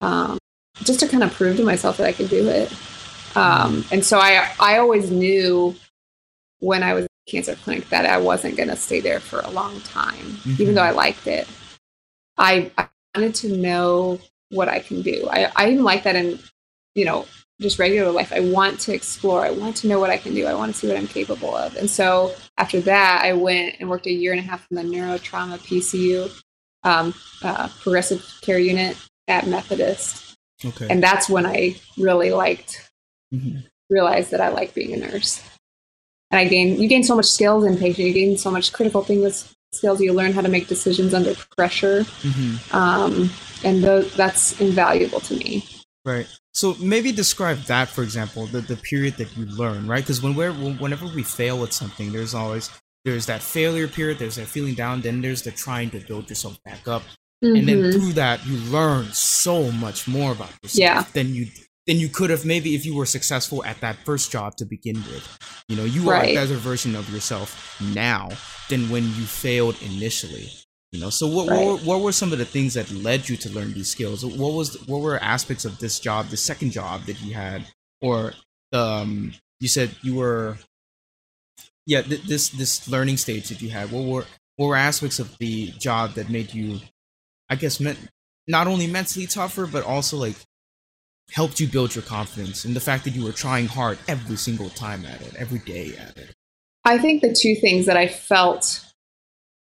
um, 0.00 0.38
just 0.84 1.00
to 1.00 1.08
kind 1.08 1.24
of 1.24 1.32
prove 1.34 1.56
to 1.56 1.64
myself 1.64 1.96
that 1.96 2.06
I 2.06 2.12
could 2.12 2.30
do 2.30 2.48
it. 2.48 2.72
Um, 3.34 3.84
and 3.90 4.04
so 4.04 4.18
I 4.18 4.48
I 4.60 4.78
always 4.78 5.10
knew 5.10 5.74
when 6.60 6.84
I 6.84 6.94
was 6.94 7.02
in 7.02 7.08
cancer 7.26 7.56
clinic 7.56 7.88
that 7.88 8.06
I 8.06 8.18
wasn't 8.18 8.56
going 8.56 8.68
to 8.68 8.76
stay 8.76 9.00
there 9.00 9.18
for 9.18 9.40
a 9.40 9.50
long 9.50 9.80
time, 9.80 10.14
mm-hmm. 10.14 10.62
even 10.62 10.74
though 10.76 10.82
I 10.82 10.92
liked 10.92 11.26
it. 11.26 11.48
I, 12.38 12.70
I 12.78 12.88
wanted 13.16 13.34
to 13.36 13.56
know 13.56 14.20
what 14.50 14.68
I 14.68 14.78
can 14.78 15.02
do. 15.02 15.28
I 15.28 15.50
I 15.56 15.70
even 15.70 15.82
like 15.82 16.04
that 16.04 16.14
in 16.14 16.38
you 16.94 17.04
know 17.04 17.26
just 17.62 17.78
regular 17.78 18.10
life. 18.10 18.32
I 18.32 18.40
want 18.40 18.80
to 18.80 18.94
explore. 18.94 19.44
I 19.44 19.50
want 19.50 19.76
to 19.76 19.88
know 19.88 19.98
what 19.98 20.10
I 20.10 20.18
can 20.18 20.34
do. 20.34 20.46
I 20.46 20.54
want 20.54 20.72
to 20.72 20.78
see 20.78 20.88
what 20.88 20.96
I'm 20.96 21.06
capable 21.06 21.56
of. 21.56 21.76
And 21.76 21.88
so 21.88 22.34
after 22.58 22.80
that, 22.82 23.22
I 23.24 23.32
went 23.32 23.76
and 23.80 23.88
worked 23.88 24.06
a 24.06 24.12
year 24.12 24.32
and 24.32 24.40
a 24.40 24.44
half 24.44 24.66
in 24.70 24.76
the 24.76 24.82
neurotrauma 24.82 25.58
PCU, 25.58 26.30
um, 26.84 27.14
uh, 27.42 27.68
progressive 27.80 28.38
care 28.42 28.58
unit 28.58 28.96
at 29.28 29.46
Methodist. 29.46 30.36
Okay. 30.64 30.88
And 30.90 31.02
that's 31.02 31.28
when 31.28 31.46
I 31.46 31.76
really 31.96 32.30
liked, 32.30 32.90
mm-hmm. 33.32 33.60
realized 33.88 34.30
that 34.30 34.40
I 34.40 34.48
like 34.48 34.74
being 34.74 34.92
a 34.92 34.96
nurse. 34.96 35.42
And 36.30 36.38
I 36.38 36.46
gained, 36.46 36.78
you 36.78 36.88
gain 36.88 37.04
so 37.04 37.16
much 37.16 37.26
skills 37.26 37.64
in 37.64 37.76
patient. 37.76 38.06
You 38.06 38.14
gain 38.14 38.36
so 38.36 38.50
much 38.50 38.72
critical 38.72 39.02
thinking 39.02 39.30
skills. 39.72 40.00
You 40.00 40.12
learn 40.12 40.32
how 40.32 40.40
to 40.40 40.48
make 40.48 40.66
decisions 40.66 41.14
under 41.14 41.34
pressure. 41.56 42.00
Mm-hmm. 42.00 42.76
Um, 42.76 43.30
and 43.64 43.82
th- 43.82 44.14
that's 44.14 44.60
invaluable 44.60 45.20
to 45.20 45.34
me. 45.36 45.64
Right. 46.04 46.26
So 46.52 46.74
maybe 46.80 47.12
describe 47.12 47.58
that, 47.64 47.88
for 47.88 48.02
example, 48.02 48.46
the, 48.46 48.60
the 48.60 48.76
period 48.76 49.16
that 49.18 49.36
you 49.36 49.46
learn, 49.46 49.86
right? 49.86 50.02
Because 50.02 50.20
when 50.20 50.34
we're 50.34 50.52
whenever 50.52 51.06
we 51.06 51.22
fail 51.22 51.62
at 51.62 51.72
something, 51.72 52.12
there's 52.12 52.34
always 52.34 52.70
there's 53.04 53.26
that 53.26 53.40
failure 53.40 53.86
period, 53.86 54.18
there's 54.18 54.36
that 54.36 54.46
feeling 54.46 54.74
down, 54.74 55.00
then 55.00 55.20
there's 55.22 55.42
the 55.42 55.52
trying 55.52 55.90
to 55.90 56.00
build 56.00 56.28
yourself 56.28 56.58
back 56.64 56.88
up, 56.88 57.02
mm-hmm. 57.44 57.56
and 57.56 57.68
then 57.68 57.78
mm-hmm. 57.78 57.98
through 57.98 58.12
that 58.14 58.44
you 58.46 58.56
learn 58.70 59.06
so 59.12 59.70
much 59.72 60.08
more 60.08 60.32
about 60.32 60.50
yourself 60.62 60.76
yeah. 60.76 61.04
than 61.12 61.32
you 61.34 61.46
than 61.86 61.98
you 61.98 62.08
could 62.08 62.30
have 62.30 62.44
maybe 62.44 62.74
if 62.74 62.86
you 62.86 62.94
were 62.94 63.06
successful 63.06 63.64
at 63.64 63.80
that 63.80 63.96
first 64.04 64.30
job 64.30 64.56
to 64.56 64.64
begin 64.64 64.96
with. 64.96 65.38
You 65.68 65.76
know, 65.76 65.84
you 65.84 66.02
right. 66.02 66.28
are 66.28 66.30
a 66.30 66.34
better 66.34 66.54
version 66.54 66.94
of 66.94 67.08
yourself 67.12 67.80
now 67.94 68.28
than 68.68 68.88
when 68.88 69.04
you 69.04 69.24
failed 69.24 69.76
initially. 69.82 70.50
You 70.92 71.00
know, 71.00 71.08
so 71.08 71.26
what, 71.26 71.48
right. 71.48 71.64
what, 71.64 71.82
what 71.84 72.00
were 72.02 72.12
some 72.12 72.32
of 72.32 72.38
the 72.38 72.44
things 72.44 72.74
that 72.74 72.90
led 72.90 73.26
you 73.26 73.36
to 73.38 73.48
learn 73.48 73.72
these 73.72 73.88
skills? 73.88 74.24
What 74.24 74.52
was 74.52 74.76
what 74.86 75.00
were 75.00 75.18
aspects 75.18 75.64
of 75.64 75.78
this 75.78 75.98
job, 75.98 76.26
the 76.28 76.36
second 76.36 76.70
job 76.70 77.04
that 77.06 77.20
you 77.22 77.32
had, 77.32 77.64
or 78.02 78.34
um, 78.74 79.32
you 79.58 79.68
said 79.68 79.96
you 80.02 80.16
were, 80.16 80.58
yeah, 81.86 82.02
th- 82.02 82.24
this 82.24 82.50
this 82.50 82.86
learning 82.88 83.16
stage 83.16 83.48
that 83.48 83.62
you 83.62 83.70
had. 83.70 83.90
What 83.90 84.04
were 84.04 84.24
what 84.56 84.66
were 84.66 84.76
aspects 84.76 85.18
of 85.18 85.36
the 85.38 85.70
job 85.72 86.12
that 86.14 86.28
made 86.28 86.52
you, 86.52 86.80
I 87.48 87.56
guess, 87.56 87.80
meant 87.80 87.98
not 88.46 88.66
only 88.66 88.86
mentally 88.86 89.26
tougher, 89.26 89.66
but 89.66 89.84
also 89.84 90.18
like 90.18 90.36
helped 91.30 91.58
you 91.58 91.68
build 91.68 91.94
your 91.94 92.04
confidence 92.04 92.66
and 92.66 92.76
the 92.76 92.80
fact 92.80 93.04
that 93.04 93.14
you 93.14 93.24
were 93.24 93.32
trying 93.32 93.66
hard 93.66 93.96
every 94.08 94.36
single 94.36 94.68
time 94.68 95.06
at 95.06 95.22
it, 95.22 95.34
every 95.36 95.60
day 95.60 95.96
at 95.96 96.18
it. 96.18 96.34
I 96.84 96.98
think 96.98 97.22
the 97.22 97.34
two 97.34 97.54
things 97.54 97.86
that 97.86 97.96
I 97.96 98.08
felt 98.08 98.91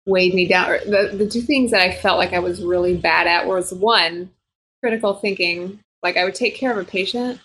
weighed 0.07 0.35
me 0.35 0.47
down. 0.47 0.79
The, 0.87 1.11
the 1.13 1.29
two 1.29 1.43
things 1.43 1.71
that 1.73 1.83
I 1.83 1.93
felt 1.93 2.19
like 2.19 2.33
I 2.33 2.39
was 2.39 2.63
really 2.63 2.97
bad 2.97 3.27
at 3.27 3.47
was 3.47 3.73
one, 3.73 4.31
critical 4.81 5.15
thinking. 5.15 5.81
Like 6.03 6.17
I 6.17 6.25
would 6.25 6.35
take 6.35 6.55
care 6.55 6.71
of 6.71 6.79
a 6.79 6.85
patient, 6.85 7.41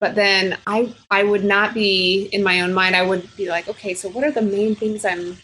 but 0.00 0.16
then 0.16 0.58
I 0.66 0.92
I 1.10 1.22
would 1.22 1.44
not 1.44 1.74
be 1.74 2.28
in 2.32 2.42
my 2.42 2.60
own 2.60 2.74
mind. 2.74 2.96
I 2.96 3.06
would 3.06 3.34
be 3.36 3.48
like, 3.48 3.68
okay, 3.68 3.94
so 3.94 4.08
what 4.08 4.24
are 4.24 4.32
the 4.32 4.42
main 4.42 4.74
things 4.74 5.04
I'm 5.04 5.38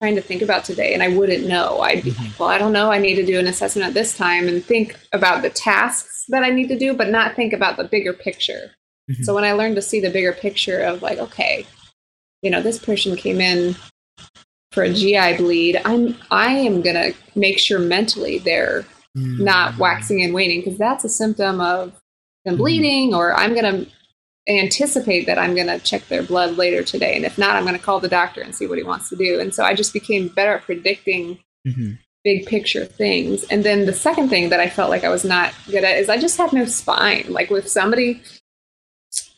trying 0.00 0.14
to 0.14 0.22
think 0.22 0.42
about 0.42 0.64
today? 0.64 0.94
And 0.94 1.02
I 1.02 1.08
wouldn't 1.08 1.48
know. 1.48 1.80
I'd 1.80 2.04
be 2.04 2.10
like, 2.10 2.18
mm-hmm. 2.18 2.42
well, 2.42 2.50
I 2.50 2.58
don't 2.58 2.72
know. 2.72 2.92
I 2.92 2.98
need 2.98 3.16
to 3.16 3.26
do 3.26 3.38
an 3.38 3.48
assessment 3.48 3.88
at 3.88 3.94
this 3.94 4.16
time 4.16 4.46
and 4.46 4.64
think 4.64 4.96
about 5.12 5.42
the 5.42 5.50
tasks 5.50 6.24
that 6.28 6.44
I 6.44 6.50
need 6.50 6.68
to 6.68 6.78
do, 6.78 6.94
but 6.94 7.08
not 7.08 7.34
think 7.34 7.52
about 7.52 7.76
the 7.76 7.84
bigger 7.84 8.12
picture. 8.12 8.70
Mm-hmm. 9.10 9.24
So 9.24 9.34
when 9.34 9.44
I 9.44 9.52
learned 9.52 9.76
to 9.76 9.82
see 9.82 10.00
the 10.00 10.10
bigger 10.10 10.32
picture 10.32 10.80
of 10.80 11.02
like, 11.02 11.18
okay, 11.18 11.66
you 12.42 12.50
know, 12.50 12.62
this 12.62 12.78
person 12.78 13.16
came 13.16 13.40
in 13.40 13.74
for 14.72 14.82
a 14.84 14.92
GI 14.92 15.36
bleed, 15.36 15.80
I'm 15.84 16.16
I 16.30 16.52
am 16.52 16.82
gonna 16.82 17.12
make 17.34 17.58
sure 17.58 17.78
mentally 17.78 18.38
they're 18.38 18.84
mm. 19.16 19.40
not 19.40 19.78
waxing 19.78 20.22
and 20.22 20.32
waning 20.32 20.60
because 20.60 20.78
that's 20.78 21.04
a 21.04 21.08
symptom 21.08 21.60
of 21.60 22.00
them 22.44 22.54
mm. 22.54 22.58
bleeding, 22.58 23.14
or 23.14 23.34
I'm 23.34 23.54
gonna 23.54 23.86
anticipate 24.48 25.26
that 25.26 25.38
I'm 25.38 25.54
gonna 25.56 25.80
check 25.80 26.06
their 26.08 26.22
blood 26.22 26.56
later 26.56 26.82
today, 26.82 27.16
and 27.16 27.24
if 27.24 27.36
not, 27.36 27.56
I'm 27.56 27.64
gonna 27.64 27.78
call 27.78 28.00
the 28.00 28.08
doctor 28.08 28.40
and 28.40 28.54
see 28.54 28.66
what 28.66 28.78
he 28.78 28.84
wants 28.84 29.08
to 29.08 29.16
do. 29.16 29.40
And 29.40 29.54
so 29.54 29.64
I 29.64 29.74
just 29.74 29.92
became 29.92 30.28
better 30.28 30.54
at 30.54 30.62
predicting. 30.62 31.38
Mm-hmm. 31.66 31.92
Big 32.22 32.44
picture 32.44 32.84
things. 32.84 33.44
And 33.44 33.64
then 33.64 33.86
the 33.86 33.94
second 33.94 34.28
thing 34.28 34.50
that 34.50 34.60
I 34.60 34.68
felt 34.68 34.90
like 34.90 35.04
I 35.04 35.08
was 35.08 35.24
not 35.24 35.54
good 35.70 35.84
at 35.84 35.96
is 35.96 36.10
I 36.10 36.18
just 36.18 36.36
had 36.36 36.52
no 36.52 36.66
spine. 36.66 37.24
Like, 37.30 37.50
if 37.50 37.66
somebody 37.66 38.20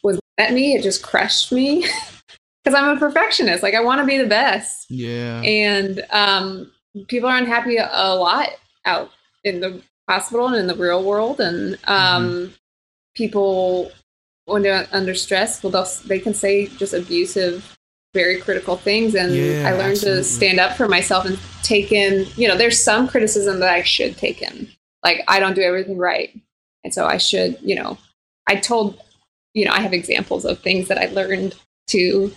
was 0.03 0.19
at 0.37 0.53
me, 0.53 0.75
it 0.75 0.83
just 0.83 1.01
crushed 1.01 1.53
me. 1.53 1.87
because 2.63 2.79
I'm 2.79 2.97
a 2.97 3.01
perfectionist. 3.01 3.63
Like 3.63 3.75
I 3.75 3.81
want 3.81 4.01
to 4.01 4.07
be 4.07 4.19
the 4.19 4.27
best. 4.27 4.91
Yeah. 4.91 5.41
And 5.43 6.05
um, 6.11 6.71
people 7.09 7.29
are 7.29 7.37
unhappy 7.37 7.77
a 7.77 8.15
lot 8.15 8.49
out 8.85 9.11
in 9.45 9.61
the 9.61 9.83
hospital 10.09 10.47
and 10.49 10.57
in 10.57 10.67
the 10.67 10.75
real 10.75 11.03
world, 11.03 11.41
and 11.41 11.75
um, 11.85 12.29
mm-hmm. 12.29 12.53
people 13.15 13.91
when 14.47 14.63
they're 14.63 14.89
under 14.93 15.15
stress, 15.15 15.63
well, 15.63 15.87
they 16.07 16.19
can 16.19 16.35
say 16.35 16.67
just 16.67 16.93
abusive, 16.93 17.77
very 18.13 18.41
critical 18.41 18.77
things. 18.77 19.15
And 19.15 19.35
yeah, 19.35 19.69
I 19.69 19.73
learned 19.73 19.93
absolutely. 19.93 20.23
to 20.23 20.29
stand 20.29 20.61
up 20.61 20.77
for 20.77 20.89
myself 20.89 21.25
and 21.25 21.39
take 21.63 21.93
in. 21.93 22.27
You 22.37 22.49
know, 22.49 22.57
there's 22.57 22.83
some 22.83 23.09
criticism 23.09 23.61
that 23.61 23.73
I 23.73 23.83
should 23.83 24.17
take 24.17 24.43
in. 24.43 24.69
Like 25.05 25.23
I 25.29 25.41
don't 25.41 25.55
do 25.55 25.63
everything 25.63 25.99
right, 25.99 26.39
and 26.85 26.93
so 26.93 27.07
I 27.07 27.19
should. 27.19 27.59
You 27.63 27.77
know, 27.77 27.99
I 28.47 28.57
told. 28.57 29.01
You 29.55 29.67
know, 29.67 29.73
I 29.73 29.81
have 29.81 29.93
examples 29.93 30.47
of 30.47 30.61
things 30.61 30.89
that 30.89 30.97
I 30.97 31.13
learned 31.13 31.55
to 31.89 32.33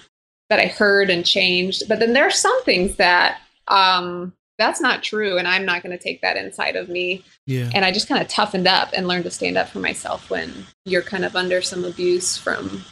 that 0.55 0.63
I 0.63 0.67
heard 0.67 1.09
and 1.09 1.25
changed. 1.25 1.83
But 1.87 1.99
then 1.99 2.13
there 2.13 2.25
are 2.25 2.31
some 2.31 2.63
things 2.63 2.95
that 2.95 3.39
um, 3.67 4.33
that's 4.57 4.79
not 4.79 5.03
true, 5.03 5.37
and 5.37 5.47
I'm 5.47 5.65
not 5.65 5.83
going 5.83 5.97
to 5.97 6.01
take 6.01 6.21
that 6.21 6.37
inside 6.37 6.75
of 6.75 6.87
me. 6.87 7.23
Yeah. 7.45 7.69
And 7.73 7.83
I 7.83 7.91
just 7.91 8.07
kind 8.07 8.21
of 8.21 8.27
toughened 8.27 8.67
up 8.67 8.89
and 8.95 9.07
learned 9.07 9.25
to 9.25 9.31
stand 9.31 9.57
up 9.57 9.69
for 9.69 9.79
myself 9.79 10.29
when 10.29 10.65
you're 10.85 11.01
kind 11.01 11.25
of 11.25 11.35
under 11.35 11.61
some 11.61 11.83
abuse 11.83 12.37
from 12.37 12.83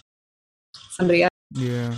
somebody 0.89 1.23
else. 1.23 1.31
Yeah. 1.51 1.95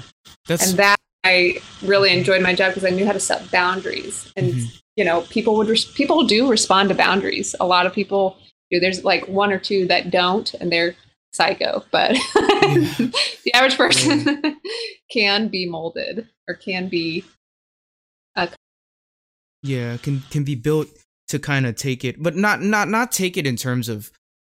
That's 0.47 0.69
and 0.69 0.79
that 0.79 0.99
I 1.23 1.61
really 1.81 2.15
enjoyed 2.15 2.43
my 2.43 2.53
job 2.53 2.73
because 2.73 2.85
I 2.85 2.91
knew 2.91 3.05
how 3.05 3.13
to 3.13 3.19
set 3.19 3.49
boundaries, 3.49 4.31
and 4.37 4.53
mm-hmm. 4.53 4.65
you 4.95 5.05
know, 5.05 5.21
people 5.21 5.55
would 5.57 5.67
res- 5.67 5.85
people 5.85 6.25
do 6.25 6.49
respond 6.49 6.89
to 6.89 6.95
boundaries. 6.95 7.55
A 7.59 7.65
lot 7.65 7.87
of 7.87 7.93
people 7.93 8.37
do. 8.69 8.79
There's 8.79 9.03
like 9.03 9.27
one 9.27 9.51
or 9.51 9.57
two 9.57 9.87
that 9.87 10.11
don't, 10.11 10.53
and 10.55 10.71
they're 10.71 10.95
psycho, 11.35 11.83
but 11.91 12.11
the 12.33 13.51
average 13.53 13.77
person 13.77 14.41
yeah. 14.43 14.53
can 15.11 15.47
be 15.49 15.67
molded 15.67 16.27
or 16.47 16.55
can 16.55 16.87
be 16.87 17.23
a 18.35 18.49
yeah 19.61 19.97
can 19.97 20.21
can 20.29 20.43
be 20.43 20.55
built 20.55 20.87
to 21.27 21.39
kind 21.39 21.65
of 21.65 21.75
take 21.75 22.03
it 22.03 22.21
but 22.21 22.35
not 22.35 22.61
not 22.61 22.87
not 22.87 23.11
take 23.11 23.37
it 23.37 23.47
in 23.47 23.55
terms 23.55 23.89
of 23.89 24.11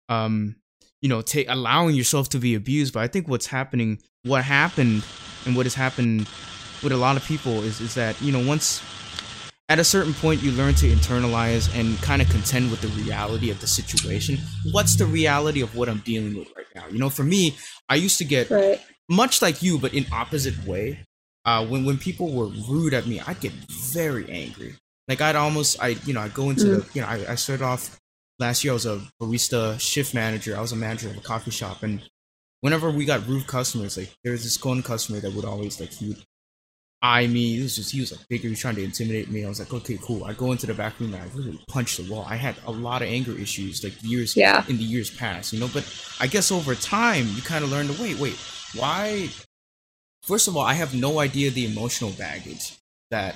um 0.07 0.55
you 1.01 1.09
know 1.09 1.21
take 1.21 1.49
allowing 1.49 1.95
yourself 1.95 2.29
to 2.29 2.37
be 2.37 2.53
abused 2.53 2.93
but 2.93 3.01
i 3.01 3.07
think 3.07 3.27
what's 3.27 3.47
happening 3.47 3.99
what 4.23 4.43
happened 4.43 5.03
and 5.45 5.55
what 5.55 5.65
has 5.65 5.73
happened 5.73 6.27
with 6.83 6.91
a 6.91 6.97
lot 6.97 7.17
of 7.17 7.25
people 7.25 7.63
is 7.63 7.81
is 7.81 7.95
that 7.95 8.19
you 8.21 8.31
know 8.31 8.45
once 8.45 8.81
at 9.69 9.77
a 9.77 9.83
certain 9.83 10.13
point 10.15 10.41
you 10.41 10.51
learn 10.51 10.73
to 10.73 10.87
internalize 10.87 11.73
and 11.79 11.97
kind 12.01 12.21
of 12.21 12.29
contend 12.29 12.71
with 12.71 12.81
the 12.81 12.87
reality 13.01 13.51
of 13.51 13.61
the 13.61 13.67
situation. 13.67 14.39
What's 14.71 14.95
the 14.95 15.05
reality 15.05 15.61
of 15.61 15.75
what 15.75 15.87
i'm 15.87 15.99
dealing 15.99 16.37
with 16.37 16.49
right 16.57 16.65
now? 16.75 16.87
You 16.91 16.97
know 16.97 17.09
for 17.09 17.23
me 17.23 17.55
i 17.87 17.95
used 17.95 18.17
to 18.17 18.25
get 18.25 18.49
right. 18.49 18.81
much 19.07 19.41
like 19.41 19.61
you 19.61 19.77
but 19.77 19.93
in 19.93 20.05
opposite 20.11 20.65
way. 20.65 20.99
Uh, 21.45 21.65
when 21.65 21.85
when 21.85 21.97
people 21.97 22.33
were 22.33 22.47
rude 22.69 22.93
at 22.93 23.07
me 23.07 23.21
i'd 23.21 23.39
get 23.39 23.53
very 23.93 24.29
angry. 24.29 24.75
Like 25.07 25.21
i'd 25.21 25.35
almost 25.35 25.81
i 25.81 25.89
you 26.05 26.13
know 26.13 26.21
i'd 26.21 26.33
go 26.33 26.49
into 26.49 26.65
mm. 26.65 26.75
the 26.75 26.93
you 26.93 27.01
know 27.01 27.07
I, 27.07 27.31
I 27.31 27.35
started 27.35 27.63
off 27.63 27.97
last 28.39 28.63
year 28.63 28.73
i 28.73 28.73
was 28.73 28.85
a 28.85 29.01
barista 29.21 29.79
shift 29.79 30.13
manager. 30.13 30.57
I 30.57 30.61
was 30.61 30.71
a 30.71 30.75
manager 30.75 31.09
of 31.09 31.17
a 31.17 31.21
coffee 31.21 31.51
shop. 31.51 31.83
And 31.83 32.01
whenever 32.61 32.89
we 32.89 33.05
got 33.05 33.27
rude 33.27 33.47
customers 33.47 33.97
like 33.97 34.13
there 34.23 34.33
was 34.33 34.43
this 34.43 34.63
one 34.63 34.81
customer 34.81 35.19
that 35.19 35.33
would 35.33 35.45
always 35.45 35.79
like 35.79 35.91
he 35.91 36.09
would 36.09 36.25
eye 37.01 37.27
mean, 37.27 37.57
He 37.57 37.63
was 37.63 37.75
just 37.75 37.91
he 37.91 37.99
was 37.99 38.11
like 38.11 38.27
bigger. 38.27 38.43
He 38.43 38.49
was 38.49 38.59
trying 38.59 38.75
to 38.75 38.83
intimidate 38.83 39.29
me. 39.29 39.45
I 39.45 39.49
was 39.49 39.59
like, 39.59 39.73
okay, 39.73 39.97
cool. 40.01 40.25
I 40.25 40.33
go 40.33 40.51
into 40.51 40.67
the 40.67 40.73
back 40.73 40.99
room 40.99 41.13
and 41.13 41.23
I 41.23 41.27
really 41.35 41.59
punch 41.67 41.97
the 41.97 42.11
wall. 42.11 42.25
I 42.27 42.35
had 42.35 42.55
a 42.65 42.71
lot 42.71 43.01
of 43.01 43.07
anger 43.07 43.37
issues 43.37 43.83
like 43.83 43.93
years 44.01 44.35
yeah. 44.35 44.63
in 44.67 44.77
the 44.77 44.83
years 44.83 45.09
past, 45.09 45.53
you 45.53 45.59
know. 45.59 45.69
But 45.73 45.85
I 46.19 46.27
guess 46.27 46.51
over 46.51 46.75
time 46.75 47.27
you 47.35 47.41
kind 47.41 47.63
of 47.63 47.71
learn 47.71 47.87
to 47.87 48.01
wait, 48.01 48.19
wait, 48.19 48.37
why? 48.75 49.29
First 50.23 50.47
of 50.47 50.57
all, 50.57 50.63
I 50.63 50.73
have 50.73 50.93
no 50.93 51.19
idea 51.19 51.49
the 51.49 51.65
emotional 51.65 52.11
baggage 52.11 52.75
that 53.11 53.35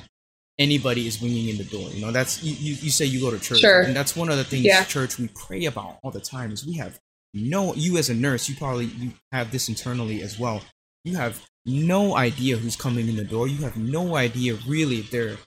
anybody 0.60 1.08
is 1.08 1.18
bringing 1.18 1.50
in 1.50 1.58
the 1.58 1.64
door. 1.64 1.90
You 1.90 2.02
know, 2.02 2.12
that's 2.12 2.44
you. 2.44 2.54
You, 2.54 2.76
you 2.82 2.92
say 2.92 3.06
you 3.06 3.22
go 3.22 3.32
to 3.32 3.40
church, 3.40 3.60
sure. 3.60 3.82
and 3.82 3.96
that's 3.96 4.16
one 4.16 4.30
of 4.30 4.38
the 4.38 4.44
things 4.44 4.66
yeah. 4.66 4.84
church 4.84 5.18
we 5.18 5.30
pray 5.30 5.66
about 5.66 6.00
all 6.04 6.12
the 6.12 6.20
time 6.20 6.52
is 6.52 6.66
we 6.66 6.74
have 6.74 7.00
no. 7.34 7.74
You 7.76 7.98
as 7.98 8.10
a 8.10 8.14
nurse, 8.14 8.50
you 8.50 8.56
probably 8.56 8.86
you 8.86 9.14
have 9.32 9.52
this 9.52 9.70
internally 9.70 10.22
as 10.22 10.38
well. 10.38 10.62
You 11.06 11.16
have 11.16 11.42
no 11.66 12.16
idea 12.16 12.58
who's 12.58 12.76
coming 12.76 13.08
in 13.08 13.16
the 13.16 13.24
door. 13.24 13.48
You 13.48 13.64
have 13.64 13.78
no 13.78 14.16
idea 14.16 14.56
really 14.68 15.00
if 15.00 15.12
they're 15.12 15.38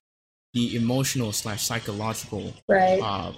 the 0.54 0.76
emotional 0.76 1.32
slash 1.32 1.64
psychological 1.64 2.54
right. 2.68 3.00
uh, 3.02 3.32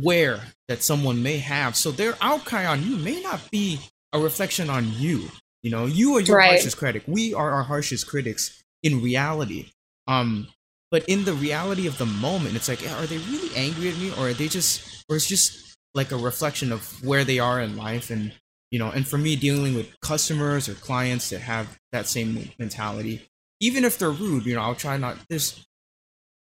where 0.00 0.40
that 0.68 0.82
someone 0.82 1.22
may 1.22 1.38
have. 1.38 1.76
So 1.76 1.90
their 1.90 2.14
outcry 2.20 2.64
on 2.64 2.82
you 2.82 2.96
may 2.96 3.20
not 3.20 3.50
be 3.50 3.80
a 4.12 4.18
reflection 4.18 4.70
on 4.70 4.90
you. 4.94 5.28
You 5.62 5.70
know, 5.70 5.86
you 5.86 6.16
are 6.16 6.20
your 6.20 6.38
right. 6.38 6.50
harshest 6.50 6.76
critic. 6.76 7.04
We 7.06 7.34
are 7.34 7.50
our 7.50 7.62
harshest 7.62 8.06
critics 8.06 8.62
in 8.82 9.02
reality. 9.02 9.70
Um, 10.06 10.48
but 10.90 11.04
in 11.08 11.24
the 11.24 11.32
reality 11.32 11.86
of 11.86 11.98
the 11.98 12.06
moment, 12.06 12.54
it's 12.54 12.68
like, 12.68 12.80
are 12.82 13.06
they 13.06 13.18
really 13.18 13.54
angry 13.56 13.88
at 13.88 13.96
me, 13.96 14.12
or 14.12 14.28
are 14.28 14.32
they 14.32 14.48
just, 14.48 15.04
or 15.08 15.16
it's 15.16 15.26
just 15.26 15.76
like 15.94 16.12
a 16.12 16.16
reflection 16.16 16.70
of 16.70 17.02
where 17.04 17.24
they 17.24 17.38
are 17.38 17.60
in 17.60 17.76
life 17.76 18.10
and 18.10 18.32
you 18.70 18.78
know 18.78 18.90
and 18.90 19.06
for 19.06 19.18
me 19.18 19.36
dealing 19.36 19.74
with 19.74 19.98
customers 20.00 20.68
or 20.68 20.74
clients 20.74 21.30
that 21.30 21.40
have 21.40 21.78
that 21.92 22.06
same 22.06 22.50
mentality 22.58 23.28
even 23.60 23.84
if 23.84 23.98
they're 23.98 24.10
rude 24.10 24.44
you 24.46 24.54
know 24.54 24.62
i'll 24.62 24.74
try 24.74 24.96
not 24.96 25.16
this 25.28 25.64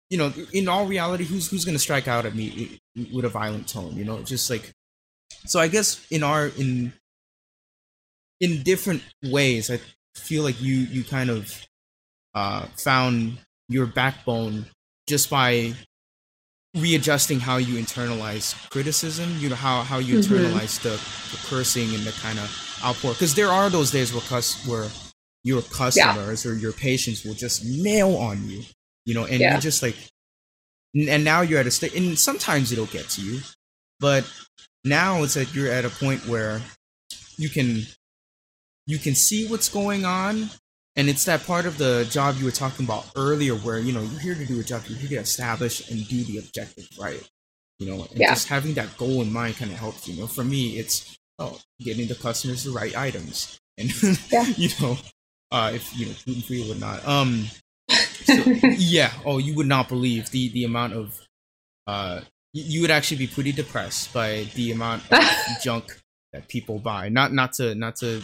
you 0.09 0.17
know 0.17 0.31
in 0.53 0.67
all 0.67 0.85
reality 0.85 1.23
who's 1.23 1.49
who's 1.49 1.65
going 1.65 1.75
to 1.75 1.79
strike 1.79 2.07
out 2.07 2.25
at 2.25 2.35
me 2.35 2.79
with 3.13 3.25
a 3.25 3.29
violent 3.29 3.67
tone 3.67 3.95
you 3.95 4.05
know 4.05 4.21
just 4.21 4.49
like 4.49 4.71
so 5.45 5.59
i 5.59 5.67
guess 5.67 6.05
in 6.11 6.23
our 6.23 6.47
in 6.57 6.93
in 8.39 8.63
different 8.63 9.03
ways 9.23 9.69
i 9.69 9.79
feel 10.15 10.43
like 10.43 10.59
you 10.61 10.75
you 10.75 11.03
kind 11.03 11.29
of 11.29 11.65
uh 12.35 12.65
found 12.77 13.37
your 13.69 13.85
backbone 13.85 14.65
just 15.07 15.29
by 15.29 15.73
readjusting 16.77 17.39
how 17.39 17.57
you 17.57 17.75
internalize 17.81 18.55
criticism 18.69 19.29
you 19.39 19.49
know 19.49 19.55
how 19.55 19.81
how 19.81 19.97
you 19.97 20.19
mm-hmm. 20.19 20.33
internalize 20.33 20.81
the, 20.81 20.89
the, 20.89 21.47
cursing 21.47 21.93
and 21.95 22.03
the 22.03 22.11
kind 22.21 22.39
of 22.39 22.79
outpour 22.83 23.13
because 23.13 23.35
there 23.35 23.49
are 23.49 23.69
those 23.69 23.91
days 23.91 24.13
where 24.13 24.21
cus 24.23 24.65
where 24.67 24.87
your 25.43 25.61
customers 25.61 26.45
yeah. 26.45 26.51
or 26.51 26.55
your 26.55 26.73
patients 26.73 27.23
will 27.23 27.33
just 27.33 27.65
nail 27.65 28.15
on 28.17 28.47
you 28.49 28.63
you 29.05 29.13
know 29.13 29.25
and 29.25 29.39
yeah. 29.39 29.51
you're 29.51 29.61
just 29.61 29.81
like 29.81 29.95
and 30.93 31.23
now 31.23 31.41
you're 31.41 31.59
at 31.59 31.67
a 31.67 31.71
state 31.71 31.95
and 31.95 32.17
sometimes 32.17 32.71
it'll 32.71 32.85
get 32.87 33.07
to 33.09 33.21
you 33.21 33.39
but 33.99 34.29
now 34.83 35.23
it's 35.23 35.33
that 35.33 35.53
you're 35.53 35.71
at 35.71 35.85
a 35.85 35.89
point 35.89 36.25
where 36.27 36.61
you 37.37 37.49
can 37.49 37.81
you 38.85 38.97
can 38.97 39.15
see 39.15 39.47
what's 39.47 39.69
going 39.69 40.05
on 40.05 40.49
and 40.97 41.07
it's 41.07 41.25
that 41.25 41.45
part 41.45 41.65
of 41.65 41.77
the 41.77 42.05
job 42.09 42.35
you 42.37 42.45
were 42.45 42.51
talking 42.51 42.85
about 42.85 43.05
earlier 43.15 43.53
where 43.53 43.79
you 43.79 43.93
know 43.93 44.01
you're 44.01 44.19
here 44.19 44.35
to 44.35 44.45
do 44.45 44.59
a 44.59 44.63
job 44.63 44.81
you're 44.87 44.99
here 44.99 45.09
to 45.09 45.15
establish 45.15 45.89
and 45.89 46.05
do 46.07 46.23
the 46.23 46.37
objective 46.39 46.89
right 46.99 47.29
you 47.79 47.87
know? 47.87 48.07
And 48.09 48.19
yeah. 48.19 48.29
just 48.29 48.47
having 48.47 48.73
that 48.75 48.95
goal 48.97 49.21
in 49.21 49.31
mind 49.31 49.57
kind 49.57 49.71
of 49.71 49.77
helps 49.77 50.07
you 50.07 50.19
know? 50.19 50.27
For 50.27 50.43
me 50.43 50.77
it's 50.77 51.17
oh 51.39 51.59
getting 51.79 52.07
the 52.07 52.15
customers 52.15 52.63
the 52.63 52.71
right 52.71 52.95
items. 52.95 53.59
And 53.77 53.91
yeah. 54.31 54.45
you 54.55 54.69
know 54.81 54.97
uh 55.51 55.71
if 55.73 55.97
you 55.97 56.07
know 56.07 56.13
gluten 56.25 56.43
free 56.43 56.63
or 56.63 56.69
whatnot 56.69 57.07
um 57.07 57.45
so, 57.89 58.33
yeah. 58.63 59.13
Oh 59.25 59.37
you 59.37 59.55
would 59.55 59.67
not 59.67 59.89
believe 59.89 60.31
the 60.31 60.49
the 60.49 60.65
amount 60.65 60.93
of 60.93 61.19
uh 61.85 62.21
you 62.53 62.81
would 62.81 62.91
actually 62.91 63.17
be 63.17 63.27
pretty 63.27 63.51
depressed 63.51 64.13
by 64.13 64.47
the 64.55 64.71
amount 64.71 65.03
of 65.11 65.19
junk 65.63 65.99
that 66.33 66.47
people 66.47 66.79
buy. 66.79 67.09
Not 67.09 67.33
not 67.33 67.53
to 67.53 67.75
not 67.75 67.97
to 67.97 68.23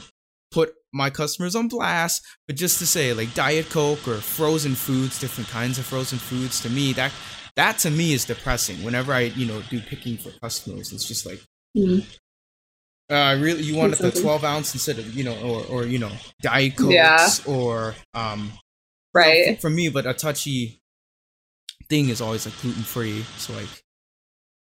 put 0.53 0.73
my 0.93 1.09
customers 1.09 1.55
on 1.55 1.67
blast, 1.67 2.23
but 2.47 2.55
just 2.55 2.79
to 2.79 2.85
say 2.85 3.13
like 3.13 3.33
diet 3.33 3.69
coke 3.69 4.07
or 4.07 4.17
frozen 4.17 4.75
foods, 4.75 5.19
different 5.19 5.49
kinds 5.49 5.79
of 5.79 5.85
frozen 5.85 6.19
foods 6.19 6.61
to 6.61 6.69
me 6.69 6.93
that 6.93 7.11
that 7.55 7.77
to 7.79 7.89
me 7.89 8.13
is 8.13 8.25
depressing. 8.25 8.83
Whenever 8.83 9.13
I 9.13 9.21
you 9.21 9.45
know 9.45 9.61
do 9.69 9.79
picking 9.79 10.17
for 10.17 10.31
customers, 10.39 10.91
it's 10.93 11.07
just 11.07 11.25
like. 11.25 11.41
Mm-hmm. 11.77 12.07
Uh, 13.13 13.35
really, 13.39 13.61
you 13.63 13.75
wanted 13.75 13.97
the 13.97 14.09
12 14.09 14.43
ounce 14.43 14.73
instead 14.73 14.97
of 14.97 15.13
you 15.13 15.23
know, 15.23 15.35
or 15.41 15.65
or 15.65 15.85
you 15.85 15.99
know, 15.99 16.11
diet 16.41 16.75
cokes 16.77 16.93
yeah. 16.93 17.27
or 17.45 17.95
um, 18.13 18.51
right. 19.13 19.59
for 19.59 19.69
me, 19.69 19.89
but 19.89 20.05
a 20.05 20.13
touchy 20.13 20.81
thing 21.89 22.09
is 22.09 22.21
always 22.21 22.45
like 22.45 22.59
gluten 22.61 22.83
free. 22.83 23.23
So 23.37 23.53
like, 23.53 23.83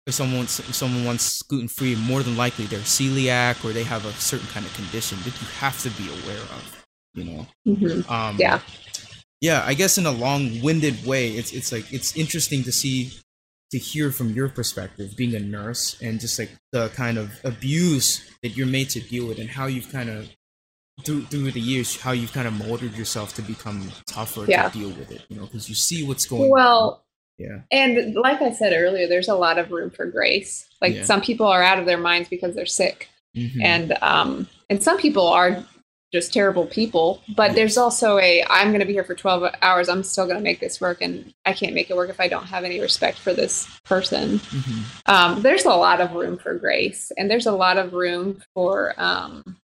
if 0.08 0.14
someone 0.14 0.44
if 0.44 0.74
someone 0.74 1.04
wants 1.04 1.42
gluten 1.42 1.68
free, 1.68 1.94
more 1.94 2.22
than 2.22 2.36
likely 2.36 2.64
they're 2.64 2.80
celiac 2.80 3.62
or 3.62 3.72
they 3.74 3.84
have 3.84 4.06
a 4.06 4.12
certain 4.12 4.48
kind 4.48 4.64
of 4.64 4.72
condition 4.72 5.18
that 5.18 5.38
you 5.40 5.46
have 5.58 5.78
to 5.82 5.90
be 5.90 6.08
aware 6.08 6.42
of. 6.56 6.86
You 7.14 7.24
know. 7.24 7.46
Mm-hmm. 7.66 8.10
Um, 8.10 8.36
yeah. 8.38 8.60
Yeah, 9.40 9.62
I 9.64 9.74
guess 9.74 9.98
in 9.98 10.06
a 10.06 10.10
long-winded 10.10 11.06
way, 11.06 11.30
it's 11.32 11.52
it's 11.52 11.70
like 11.70 11.92
it's 11.92 12.16
interesting 12.16 12.64
to 12.64 12.72
see 12.72 13.12
to 13.70 13.78
hear 13.78 14.10
from 14.10 14.30
your 14.30 14.48
perspective, 14.48 15.14
being 15.14 15.34
a 15.34 15.40
nurse, 15.40 16.00
and 16.00 16.18
just 16.18 16.38
like 16.38 16.50
the 16.72 16.88
kind 16.88 17.18
of 17.18 17.38
abuse 17.44 18.28
that 18.42 18.56
you're 18.56 18.66
made 18.66 18.88
to 18.90 19.00
deal 19.00 19.28
with, 19.28 19.38
and 19.38 19.50
how 19.50 19.66
you've 19.66 19.92
kind 19.92 20.08
of 20.08 20.28
through 21.04 21.22
through 21.26 21.52
the 21.52 21.60
years, 21.60 22.00
how 22.00 22.12
you've 22.12 22.32
kind 22.32 22.48
of 22.48 22.54
molded 22.54 22.96
yourself 22.96 23.34
to 23.34 23.42
become 23.42 23.92
tougher 24.06 24.46
yeah. 24.48 24.70
to 24.70 24.78
deal 24.78 24.88
with 24.88 25.12
it. 25.12 25.24
You 25.28 25.36
know, 25.36 25.44
because 25.44 25.68
you 25.68 25.74
see 25.74 26.02
what's 26.02 26.24
going. 26.24 26.50
Well, 26.50 26.90
on. 26.90 27.00
Yeah. 27.38 27.60
And 27.70 28.14
like 28.14 28.42
I 28.42 28.52
said 28.52 28.72
earlier, 28.72 29.06
there's 29.06 29.28
a 29.28 29.34
lot 29.34 29.58
of 29.58 29.70
room 29.70 29.90
for 29.90 30.06
grace. 30.06 30.68
Like 30.82 30.94
yeah. 30.94 31.04
some 31.04 31.20
people 31.20 31.46
are 31.46 31.62
out 31.62 31.78
of 31.78 31.86
their 31.86 31.98
minds 31.98 32.28
because 32.28 32.54
they're 32.54 32.66
sick. 32.66 33.08
Mm-hmm. 33.36 33.62
And 33.62 33.98
um 34.02 34.48
and 34.68 34.82
some 34.82 34.98
people 34.98 35.26
are 35.26 35.64
just 36.12 36.32
terrible 36.32 36.66
people, 36.66 37.22
but 37.36 37.54
there's 37.54 37.76
also 37.76 38.18
a 38.18 38.42
I'm 38.48 38.68
going 38.68 38.80
to 38.80 38.86
be 38.86 38.94
here 38.94 39.04
for 39.04 39.14
12 39.14 39.54
hours. 39.60 39.88
I'm 39.88 40.02
still 40.02 40.24
going 40.24 40.38
to 40.38 40.42
make 40.42 40.58
this 40.58 40.80
work 40.80 41.02
and 41.02 41.32
I 41.44 41.52
can't 41.52 41.74
make 41.74 41.90
it 41.90 41.96
work 41.96 42.10
if 42.10 42.18
I 42.18 42.28
don't 42.28 42.46
have 42.46 42.64
any 42.64 42.80
respect 42.80 43.18
for 43.18 43.34
this 43.34 43.68
person. 43.84 44.38
Mm-hmm. 44.38 44.82
Um, 45.06 45.42
there's 45.42 45.66
a 45.66 45.70
lot 45.70 46.00
of 46.00 46.14
room 46.14 46.38
for 46.38 46.54
grace 46.54 47.12
and 47.16 47.30
there's 47.30 47.46
a 47.46 47.52
lot 47.52 47.76
of 47.76 47.92
room 47.92 48.42
for 48.54 48.94
um, 48.96 49.58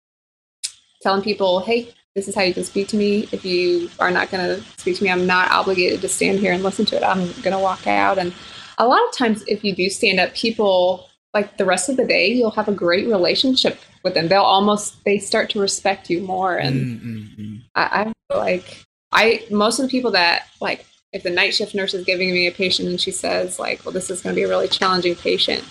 telling 1.01 1.23
people, 1.23 1.61
"Hey, 1.61 1.95
this 2.15 2.29
is 2.29 2.35
how 2.35 2.43
you 2.43 2.53
can 2.53 2.65
speak 2.65 2.89
to 2.89 2.97
me. 2.97 3.29
If 3.33 3.45
you 3.45 3.91
are 3.99 4.11
not 4.11 4.31
going 4.31 4.45
to 4.45 4.63
speak 4.79 4.99
to 4.99 5.05
me, 5.05 5.11
I'm 5.11 5.27
not 5.27 5.51
obligated 5.51 6.01
to 6.03 6.09
stand 6.09 6.41
here 6.41 6.53
and 6.53 6.63
listen 6.63 6.85
to 6.87 6.97
it. 6.97 7.03
I'm 7.03 7.27
going 7.43 7.53
to 7.53 7.59
walk 7.59 7.87
out. 7.87 8.19
And 8.19 8.35
a 8.79 8.87
lot 8.87 9.01
of 9.09 9.17
times, 9.17 9.43
if 9.47 9.65
you 9.65 9.75
do 9.75 9.89
stand 9.89 10.21
up, 10.21 10.35
people 10.35 11.09
like 11.35 11.57
the 11.57 11.65
rest 11.65 11.89
of 11.89 11.97
the 11.97 12.05
day, 12.05 12.29
you'll 12.29 12.51
have 12.51 12.69
a 12.69 12.75
great 12.75 13.07
relationship 13.07 13.79
with 14.05 14.15
them. 14.15 14.29
They'll 14.29 14.43
almost 14.43 15.03
they 15.05 15.19
start 15.19 15.49
to 15.51 15.61
respect 15.61 16.11
you 16.11 16.21
more. 16.21 16.57
And 16.57 17.01
mm-hmm. 17.01 17.57
I, 17.75 17.83
I 17.83 18.05
feel 18.05 18.41
like 18.41 18.85
I 19.13 19.45
most 19.51 19.79
of 19.79 19.87
the 19.87 19.91
people 19.91 20.11
that 20.11 20.47
like 20.61 20.85
if 21.13 21.23
the 21.23 21.31
night 21.31 21.55
shift 21.55 21.75
nurse 21.75 21.95
is 21.95 22.05
giving 22.05 22.33
me 22.33 22.47
a 22.47 22.53
patient 22.53 22.89
and 22.89 23.01
she 23.01 23.11
says 23.11 23.59
like, 23.59 23.85
well, 23.85 23.93
this 23.93 24.11
is 24.11 24.21
going 24.21 24.35
to 24.35 24.39
be 24.39 24.45
a 24.45 24.49
really 24.49 24.69
challenging 24.69 25.15
patient. 25.15 25.65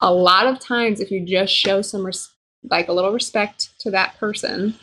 A 0.00 0.12
lot 0.12 0.46
of 0.46 0.58
times, 0.58 1.00
if 1.00 1.10
you 1.10 1.24
just 1.24 1.54
show 1.54 1.82
some 1.82 2.04
res- 2.04 2.30
like 2.64 2.88
a 2.88 2.92
little 2.92 3.12
respect 3.12 3.70
to 3.80 3.90
that 3.90 4.16
person 4.18 4.76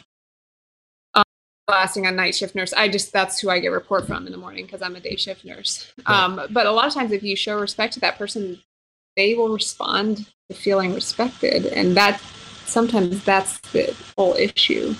lasting 1.69 2.07
on 2.07 2.15
night 2.15 2.35
shift 2.35 2.55
nurse. 2.55 2.73
I 2.73 2.87
just 2.89 3.13
that's 3.13 3.39
who 3.39 3.49
I 3.49 3.59
get 3.59 3.69
report 3.69 4.07
from 4.07 4.25
in 4.25 4.31
the 4.31 4.37
morning 4.37 4.65
because 4.65 4.81
I'm 4.81 4.95
a 4.95 4.99
day 4.99 5.15
shift 5.15 5.45
nurse. 5.45 5.91
Um, 6.05 6.41
but 6.49 6.65
a 6.65 6.71
lot 6.71 6.87
of 6.87 6.93
times, 6.93 7.11
if 7.11 7.23
you 7.23 7.35
show 7.35 7.59
respect 7.59 7.93
to 7.93 7.99
that 8.01 8.17
person, 8.17 8.61
they 9.15 9.33
will 9.33 9.49
respond 9.49 10.25
to 10.49 10.55
feeling 10.55 10.93
respected, 10.93 11.65
and 11.67 11.95
that 11.97 12.19
sometimes 12.65 13.23
that's 13.23 13.59
the 13.71 13.95
whole 14.17 14.33
issue. 14.35 14.95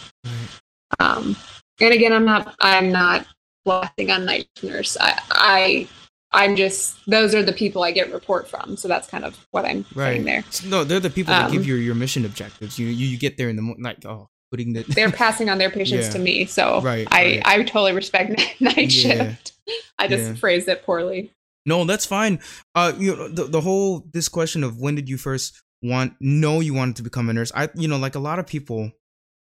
Um, 0.99 1.35
and 1.79 1.93
again, 1.93 2.13
I'm 2.13 2.25
not 2.25 2.55
I'm 2.61 2.91
not 2.91 3.25
blasting 3.65 4.11
on 4.11 4.25
night 4.25 4.49
nurse. 4.63 4.97
I 4.99 5.19
I 5.31 5.87
I'm 6.31 6.55
just 6.55 6.97
those 7.07 7.33
are 7.33 7.43
the 7.43 7.53
people 7.53 7.83
I 7.83 7.91
get 7.91 8.11
report 8.13 8.47
from, 8.47 8.77
so 8.77 8.87
that's 8.87 9.07
kind 9.07 9.25
of 9.25 9.45
what 9.51 9.65
I'm 9.65 9.85
right. 9.95 10.13
saying 10.13 10.25
there. 10.25 10.43
No, 10.65 10.83
they're 10.83 10.99
the 10.99 11.09
people 11.09 11.33
that 11.33 11.45
um, 11.45 11.51
give 11.51 11.65
you 11.65 11.75
your 11.75 11.95
mission 11.95 12.25
objectives. 12.25 12.77
You, 12.77 12.87
you 12.87 13.07
you 13.07 13.17
get 13.17 13.37
there 13.37 13.49
in 13.49 13.55
the 13.55 13.75
like 13.79 14.05
oh 14.05 14.29
putting 14.51 14.73
the 14.73 14.83
they're 14.83 15.11
passing 15.25 15.49
on 15.49 15.57
their 15.57 15.69
patients 15.69 16.07
yeah. 16.07 16.13
to 16.13 16.19
me. 16.19 16.45
So 16.45 16.81
right, 16.81 17.07
I 17.11 17.23
right. 17.23 17.41
I 17.45 17.57
totally 17.63 17.93
respect 17.93 18.39
night 18.59 18.91
shift. 18.91 19.53
I 19.97 20.07
just 20.07 20.29
yeah. 20.29 20.33
phrased 20.35 20.67
it 20.67 20.83
poorly. 20.83 21.31
No, 21.65 21.85
that's 21.85 22.05
fine. 22.05 22.39
Uh, 22.75 22.93
you 22.97 23.15
know, 23.15 23.27
the 23.27 23.45
the 23.45 23.61
whole 23.61 24.05
this 24.11 24.29
question 24.29 24.63
of 24.63 24.79
when 24.79 24.95
did 24.95 25.09
you 25.09 25.17
first 25.17 25.61
want 25.81 26.13
know 26.19 26.59
you 26.59 26.73
wanted 26.73 26.95
to 26.97 27.03
become 27.03 27.29
a 27.29 27.33
nurse? 27.33 27.51
I 27.55 27.69
you 27.75 27.87
know, 27.87 27.97
like 27.97 28.15
a 28.15 28.19
lot 28.19 28.39
of 28.39 28.47
people, 28.47 28.91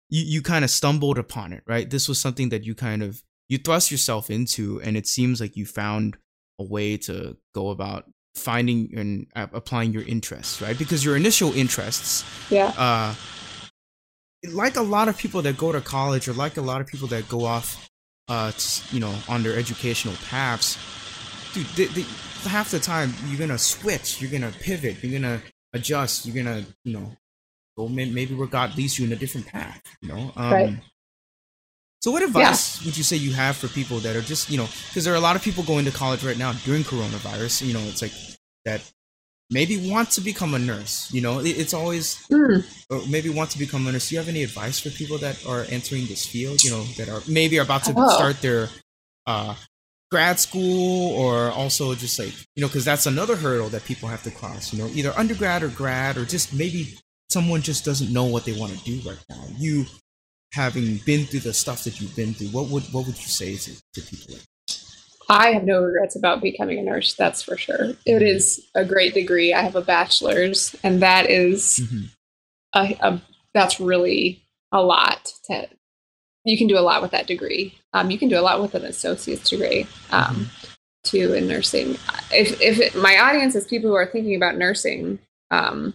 you 0.09 0.23
you 0.23 0.41
kind 0.41 0.63
of 0.63 0.71
stumbled 0.71 1.17
upon 1.17 1.53
it, 1.53 1.63
right? 1.67 1.89
This 1.89 2.07
was 2.07 2.19
something 2.19 2.49
that 2.49 2.63
you 2.63 2.73
kind 2.75 3.03
of 3.03 3.21
you 3.47 3.57
thrust 3.57 3.91
yourself 3.91 4.29
into, 4.29 4.81
and 4.81 4.97
it 4.97 5.07
seems 5.07 5.39
like 5.39 5.55
you 5.55 5.65
found 5.65 6.17
a 6.59 6.63
way 6.63 6.97
to 6.97 7.37
go 7.53 7.69
about 7.69 8.05
finding 8.33 8.91
and 8.95 9.27
applying 9.35 9.93
your 9.93 10.03
interests, 10.03 10.61
right? 10.61 10.77
Because 10.77 11.05
your 11.05 11.15
initial 11.15 11.53
interests, 11.53 12.23
yeah, 12.49 12.73
uh, 12.77 13.13
like 14.47 14.75
a 14.75 14.81
lot 14.81 15.07
of 15.07 15.17
people 15.17 15.41
that 15.43 15.57
go 15.57 15.71
to 15.71 15.81
college, 15.81 16.27
or 16.27 16.33
like 16.33 16.57
a 16.57 16.61
lot 16.61 16.81
of 16.81 16.87
people 16.87 17.07
that 17.09 17.27
go 17.29 17.45
off, 17.45 17.89
uh, 18.27 18.51
you 18.91 18.99
know, 18.99 19.13
on 19.27 19.43
their 19.43 19.57
educational 19.57 20.15
paths 20.29 20.77
dude, 21.55 21.67
the, 21.75 21.85
the, 21.87 22.49
half 22.49 22.69
the 22.69 22.79
time 22.79 23.13
you're 23.27 23.39
gonna 23.39 23.57
switch, 23.57 24.21
you're 24.21 24.29
gonna 24.29 24.51
pivot, 24.59 25.03
you're 25.03 25.19
gonna 25.19 25.41
adjust, 25.73 26.25
you're 26.25 26.35
gonna, 26.35 26.63
you 26.83 26.93
know, 26.93 27.11
go 27.77 27.87
maybe 27.87 28.35
where 28.35 28.47
God 28.47 28.75
leads 28.77 28.99
you 28.99 29.05
in 29.05 29.13
a 29.13 29.15
different 29.15 29.47
path, 29.47 29.81
you 30.01 30.09
know. 30.09 30.31
Um, 30.35 30.51
right. 30.51 30.77
So, 32.01 32.11
what 32.11 32.21
advice 32.21 32.81
yeah. 32.81 32.87
would 32.87 32.97
you 32.97 33.03
say 33.03 33.15
you 33.15 33.33
have 33.33 33.55
for 33.55 33.67
people 33.67 33.97
that 33.99 34.15
are 34.15 34.21
just, 34.21 34.51
you 34.51 34.57
know, 34.57 34.67
because 34.89 35.05
there 35.05 35.13
are 35.13 35.17
a 35.17 35.21
lot 35.21 35.35
of 35.35 35.41
people 35.41 35.63
going 35.63 35.85
to 35.85 35.91
college 35.91 36.23
right 36.23 36.37
now 36.37 36.53
during 36.65 36.83
coronavirus. 36.83 37.65
You 37.65 37.73
know, 37.73 37.79
it's 37.79 38.01
like 38.01 38.11
that 38.65 38.81
maybe 39.49 39.89
want 39.89 40.11
to 40.11 40.21
become 40.21 40.53
a 40.53 40.59
nurse. 40.59 41.11
You 41.13 41.21
know, 41.21 41.39
it, 41.39 41.57
it's 41.57 41.73
always 41.73 42.25
mm. 42.27 42.65
or 42.89 43.01
maybe 43.07 43.29
want 43.29 43.51
to 43.51 43.59
become 43.59 43.87
a 43.87 43.91
nurse. 43.91 44.09
Do 44.09 44.15
you 44.15 44.19
have 44.19 44.29
any 44.29 44.43
advice 44.43 44.79
for 44.79 44.89
people 44.89 45.17
that 45.19 45.45
are 45.45 45.65
entering 45.69 46.05
this 46.07 46.25
field? 46.25 46.63
You 46.63 46.71
know, 46.71 46.83
that 46.97 47.09
are 47.09 47.21
maybe 47.27 47.59
are 47.59 47.63
about 47.63 47.83
to 47.85 47.93
oh. 47.95 48.09
start 48.15 48.41
their 48.41 48.69
uh, 49.27 49.55
grad 50.11 50.39
school 50.39 51.13
or 51.15 51.51
also 51.51 51.93
just 51.95 52.19
like 52.19 52.33
you 52.55 52.61
know 52.61 52.67
because 52.67 52.85
that's 52.85 53.05
another 53.05 53.35
hurdle 53.35 53.69
that 53.69 53.83
people 53.85 54.07
have 54.07 54.23
to 54.23 54.31
cross 54.31 54.71
you 54.71 54.79
know 54.79 54.89
either 54.93 55.11
undergrad 55.17 55.63
or 55.63 55.67
grad 55.69 56.15
or 56.15 56.25
just 56.25 56.53
maybe 56.53 56.93
someone 57.29 57.61
just 57.61 57.83
doesn't 57.83 58.13
know 58.13 58.23
what 58.23 58.45
they 58.45 58.53
want 58.53 58.71
to 58.71 58.83
do 58.85 59.09
right 59.09 59.23
now 59.29 59.43
you 59.57 59.83
having 60.53 60.97
been 61.05 61.25
through 61.25 61.39
the 61.39 61.53
stuff 61.53 61.83
that 61.83 61.99
you've 61.99 62.15
been 62.15 62.33
through 62.33 62.47
what 62.47 62.69
would 62.69 62.83
what 62.93 63.05
would 63.05 63.17
you 63.17 63.27
say 63.27 63.55
to, 63.55 63.71
to 63.93 64.01
people 64.01 64.35
like 64.35 64.43
I 65.29 65.51
have 65.51 65.63
no 65.63 65.81
regrets 65.81 66.15
about 66.15 66.41
becoming 66.41 66.79
a 66.79 66.83
nurse. 66.83 67.15
That's 67.15 67.41
for 67.41 67.57
sure. 67.57 67.93
It 68.05 68.21
mm-hmm. 68.21 68.79
a 68.79 68.85
great 68.85 69.13
degree. 69.13 69.53
I 69.53 69.61
have 69.61 69.75
a 69.75 69.81
bachelor's, 69.81 70.75
and 70.83 71.01
that 71.01 71.29
is 71.29 71.79
mm-hmm. 71.83 72.05
a, 72.73 73.07
a, 73.07 73.21
that's 73.53 73.79
really 73.79 74.43
a 74.71 74.81
lot 74.81 75.31
to 75.45 75.67
you 76.45 76.57
can 76.57 76.67
do 76.67 76.77
a 76.77 76.81
lot 76.81 77.01
with 77.01 77.11
that 77.11 77.27
degree. 77.27 77.75
Um, 77.93 78.11
you 78.11 78.17
can 78.17 78.29
do 78.29 78.39
a 78.39 78.41
lot 78.41 78.61
with 78.61 78.75
an 78.75 78.85
associate's 78.85 79.49
degree 79.49 79.87
um, 80.11 80.23
mm-hmm. 80.23 80.43
too 81.03 81.33
in 81.33 81.47
nursing. 81.47 81.97
If 82.31 82.61
if 82.61 82.79
it, 82.79 82.95
my 82.95 83.17
audience 83.17 83.55
is 83.55 83.65
people 83.65 83.89
who 83.89 83.95
are 83.95 84.05
thinking 84.05 84.35
about 84.35 84.57
nursing, 84.57 85.19
um, 85.51 85.93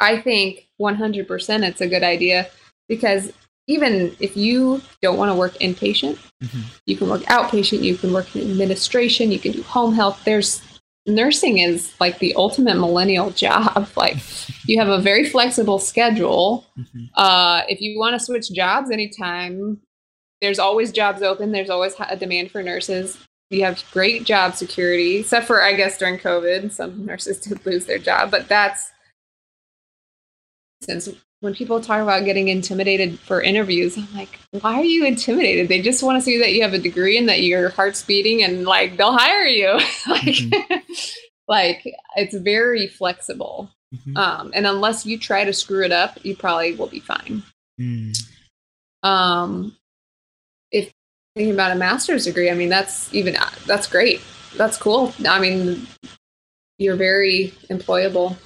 I 0.00 0.20
think 0.20 0.66
100% 0.80 1.66
it's 1.66 1.80
a 1.80 1.88
good 1.88 2.02
idea 2.02 2.48
because 2.88 3.32
even 3.66 4.16
if 4.20 4.36
you 4.36 4.80
don't 5.02 5.18
want 5.18 5.30
to 5.30 5.34
work 5.34 5.54
inpatient, 5.54 6.18
mm-hmm. 6.42 6.60
you 6.86 6.96
can 6.96 7.08
work 7.08 7.22
outpatient, 7.22 7.82
you 7.82 7.96
can 7.96 8.12
work 8.12 8.34
in 8.36 8.50
administration, 8.50 9.32
you 9.32 9.38
can 9.38 9.52
do 9.52 9.62
home 9.62 9.94
health. 9.94 10.22
There's 10.24 10.62
nursing 11.06 11.58
is 11.58 11.94
like 12.00 12.18
the 12.18 12.34
ultimate 12.34 12.76
millennial 12.76 13.30
job. 13.30 13.88
Like 13.96 14.18
you 14.66 14.78
have 14.78 14.88
a 14.88 15.00
very 15.00 15.24
flexible 15.24 15.78
schedule. 15.78 16.66
Mm-hmm. 16.78 17.04
Uh, 17.14 17.62
if 17.68 17.80
you 17.80 17.98
want 17.98 18.18
to 18.18 18.24
switch 18.24 18.52
jobs 18.52 18.90
anytime, 18.90 19.80
there's 20.42 20.58
always 20.58 20.92
jobs 20.92 21.22
open. 21.22 21.52
There's 21.52 21.70
always 21.70 21.94
a 21.98 22.16
demand 22.16 22.50
for 22.50 22.62
nurses. 22.62 23.18
You 23.48 23.64
have 23.64 23.82
great 23.92 24.24
job 24.24 24.54
security, 24.54 25.18
except 25.18 25.46
for 25.46 25.62
I 25.62 25.74
guess 25.74 25.98
during 25.98 26.18
COVID, 26.18 26.72
some 26.72 27.06
nurses 27.06 27.40
did 27.40 27.64
lose 27.64 27.86
their 27.86 27.98
job. 27.98 28.30
But 28.30 28.48
that's 28.48 28.90
since 30.82 31.08
when 31.40 31.54
people 31.54 31.80
talk 31.80 32.02
about 32.02 32.24
getting 32.24 32.48
intimidated 32.48 33.18
for 33.18 33.42
interviews, 33.42 33.96
I'm 33.96 34.08
like, 34.14 34.38
why 34.52 34.74
are 34.74 34.84
you 34.84 35.04
intimidated? 35.04 35.68
They 35.68 35.82
just 35.82 36.02
want 36.02 36.16
to 36.18 36.22
see 36.22 36.38
that 36.38 36.52
you 36.52 36.62
have 36.62 36.72
a 36.72 36.78
degree 36.78 37.18
and 37.18 37.28
that 37.28 37.42
your 37.42 37.68
heart's 37.70 38.02
beating 38.02 38.42
and 38.42 38.64
like 38.64 38.96
they'll 38.96 39.16
hire 39.16 39.44
you. 39.44 39.68
like, 40.08 40.22
mm-hmm. 40.22 40.76
like 41.48 41.84
it's 42.16 42.34
very 42.34 42.86
flexible. 42.86 43.70
Mm-hmm. 43.94 44.16
Um, 44.16 44.50
and 44.54 44.66
unless 44.66 45.06
you 45.06 45.18
try 45.18 45.44
to 45.44 45.52
screw 45.52 45.84
it 45.84 45.92
up, 45.92 46.18
you 46.24 46.34
probably 46.34 46.74
will 46.74 46.88
be 46.88 47.00
fine. 47.00 47.42
Mm. 47.80 48.18
Um, 49.02 49.76
if 50.72 50.90
thinking 51.34 51.54
about 51.54 51.72
a 51.72 51.76
master's 51.76 52.24
degree, 52.24 52.50
I 52.50 52.54
mean, 52.54 52.68
that's 52.70 53.12
even, 53.14 53.36
that's 53.66 53.86
great. 53.86 54.20
That's 54.56 54.78
cool. 54.78 55.12
I 55.28 55.38
mean, 55.38 55.86
you're 56.78 56.96
very 56.96 57.52
employable. 57.70 58.36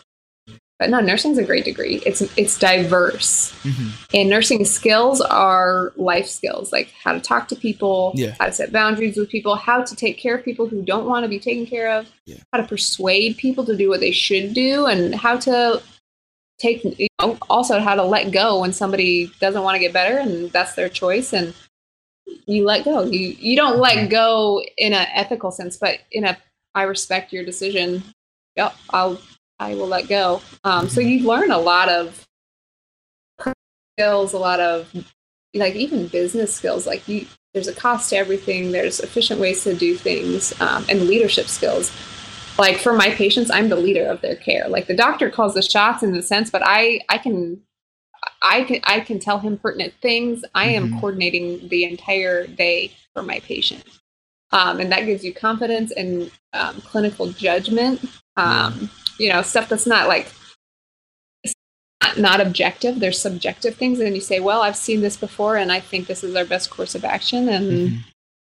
But 0.81 0.89
no, 0.89 0.99
nursing's 1.01 1.37
a 1.37 1.45
great 1.45 1.67
degree. 1.67 2.03
It's 2.07 2.23
it's 2.39 2.59
diverse, 2.59 3.53
mm-hmm. 3.63 3.91
and 4.15 4.31
nursing 4.31 4.65
skills 4.65 5.21
are 5.21 5.93
life 5.97 6.27
skills, 6.27 6.73
like 6.73 6.91
how 7.05 7.13
to 7.13 7.21
talk 7.21 7.49
to 7.49 7.55
people, 7.57 8.13
yeah. 8.15 8.35
how 8.41 8.47
to 8.47 8.53
set 8.53 8.73
boundaries 8.73 9.19
with 9.19 9.29
people, 9.29 9.57
how 9.57 9.85
to 9.85 9.95
take 9.95 10.17
care 10.17 10.35
of 10.35 10.43
people 10.43 10.67
who 10.67 10.83
don't 10.83 11.05
want 11.05 11.25
to 11.25 11.29
be 11.29 11.39
taken 11.39 11.67
care 11.67 11.91
of, 11.91 12.11
yeah. 12.25 12.39
how 12.51 12.63
to 12.63 12.67
persuade 12.67 13.37
people 13.37 13.67
to 13.67 13.77
do 13.77 13.91
what 13.91 14.01
they 14.01 14.11
should 14.11 14.55
do, 14.55 14.87
and 14.87 15.15
how 15.15 15.37
to 15.37 15.83
take 16.59 16.83
you 16.99 17.09
know, 17.21 17.37
also 17.51 17.79
how 17.79 17.95
to 17.95 18.03
let 18.03 18.31
go 18.31 18.61
when 18.61 18.73
somebody 18.73 19.31
doesn't 19.39 19.63
want 19.63 19.75
to 19.75 19.81
get 19.81 19.93
better 19.93 20.19
and 20.19 20.51
that's 20.51 20.75
their 20.75 20.89
choice 20.89 21.33
and 21.35 21.55
you 22.47 22.65
let 22.65 22.87
go. 22.87 23.03
You 23.03 23.37
you 23.39 23.55
don't 23.55 23.79
let 23.79 23.97
mm-hmm. 23.99 24.09
go 24.09 24.63
in 24.79 24.95
an 24.95 25.07
ethical 25.15 25.51
sense, 25.51 25.77
but 25.77 25.99
in 26.11 26.25
a 26.25 26.39
I 26.75 26.85
respect 26.85 27.35
your 27.35 27.45
decision. 27.45 28.03
Yep, 28.57 28.75
I'll 28.91 29.21
I 29.61 29.75
will 29.75 29.87
let 29.87 30.09
go. 30.09 30.41
Um, 30.65 30.89
so 30.89 31.01
you 31.01 31.27
learn 31.29 31.51
a 31.51 31.59
lot 31.59 31.89
of 31.89 32.27
skills, 33.95 34.33
a 34.33 34.39
lot 34.39 34.59
of 34.59 34.93
like 35.55 35.75
even 35.75 36.09
business 36.09 36.55
skills. 36.55 36.87
Like 36.87 37.07
you, 37.07 37.27
there's 37.53 37.69
a 37.69 37.75
cost 37.75 38.11
to 38.11 38.17
everything. 38.17 38.73
There's 38.73 39.01
efficient 39.01 39.39
ways 39.39 39.63
to 39.65 39.75
do 39.75 39.97
things 39.97 40.59
um, 40.61 40.85
and 40.89 41.03
leadership 41.03 41.47
skills. 41.47 41.93
Like 42.59 42.79
for 42.79 42.95
my 42.95 43.11
patients, 43.11 43.51
I'm 43.51 43.69
the 43.69 43.77
leader 43.77 44.07
of 44.07 44.21
their 44.23 44.37
care. 44.37 44.69
Like 44.69 44.87
the 44.87 44.97
doctor 44.97 45.31
calls 45.31 45.55
the 45.55 45.63
shots 45.63 46.03
in 46.03 46.13
the 46.13 46.23
sense, 46.23 46.51
but 46.51 46.63
I 46.65 47.01
I 47.09 47.19
can 47.19 47.63
I 48.43 48.65
can 48.65 48.81
I 48.85 49.01
can 49.01 49.19
tell 49.19 49.39
him 49.39 49.59
pertinent 49.59 49.95
things. 50.01 50.45
I 50.55 50.71
am 50.71 50.89
mm-hmm. 50.89 51.01
coordinating 51.01 51.69
the 51.69 51.85
entire 51.85 52.47
day 52.47 52.93
for 53.15 53.23
my 53.23 53.41
patient, 53.41 53.85
um, 54.53 54.81
and 54.81 54.93
that 54.93 55.07
gives 55.07 55.25
you 55.25 55.33
confidence 55.35 55.91
and 55.93 56.31
um, 56.53 56.81
clinical 56.83 57.31
judgment. 57.33 58.05
Um, 58.41 58.91
you 59.19 59.29
know, 59.29 59.43
stuff 59.43 59.69
that's 59.69 59.87
not 59.87 60.09
like 60.09 60.33
not 62.17 62.41
objective. 62.41 63.01
There's 63.01 63.21
subjective 63.21 63.75
things, 63.77 64.01
and 64.01 64.15
you 64.15 64.21
say, 64.21 64.41
"Well, 64.41 64.63
I've 64.63 64.77
seen 64.77 65.01
this 65.01 65.17
before, 65.17 65.57
and 65.57 65.71
I 65.71 65.81
think 65.81 66.07
this 66.07 66.25
is 66.25 66.35
our 66.35 66.45
best 66.45 66.71
course 66.71 66.95
of 66.95 67.05
action." 67.05 67.49
And 67.49 67.71
mm-hmm. 67.71 67.97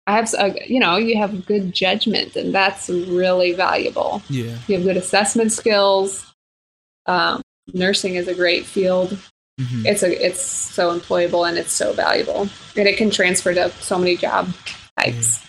I 0.05 0.15
have, 0.15 0.33
a, 0.38 0.55
you 0.67 0.79
know, 0.79 0.97
you 0.97 1.17
have 1.17 1.45
good 1.45 1.73
judgment, 1.73 2.35
and 2.35 2.53
that's 2.53 2.89
really 2.89 3.53
valuable. 3.53 4.21
Yeah, 4.29 4.57
you 4.67 4.75
have 4.75 4.83
good 4.83 4.97
assessment 4.97 5.51
skills. 5.51 6.25
Um, 7.05 7.41
nursing 7.73 8.15
is 8.15 8.27
a 8.27 8.35
great 8.35 8.65
field. 8.65 9.17
Mm-hmm. 9.59 9.85
It's 9.85 10.03
a, 10.03 10.25
it's 10.25 10.41
so 10.41 10.97
employable 10.97 11.47
and 11.47 11.57
it's 11.57 11.71
so 11.71 11.93
valuable, 11.93 12.49
and 12.75 12.88
it 12.88 12.97
can 12.97 13.09
transfer 13.09 13.53
to 13.53 13.71
so 13.71 13.97
many 13.97 14.17
job 14.17 14.53
types. 14.99 15.39
Yeah. 15.39 15.43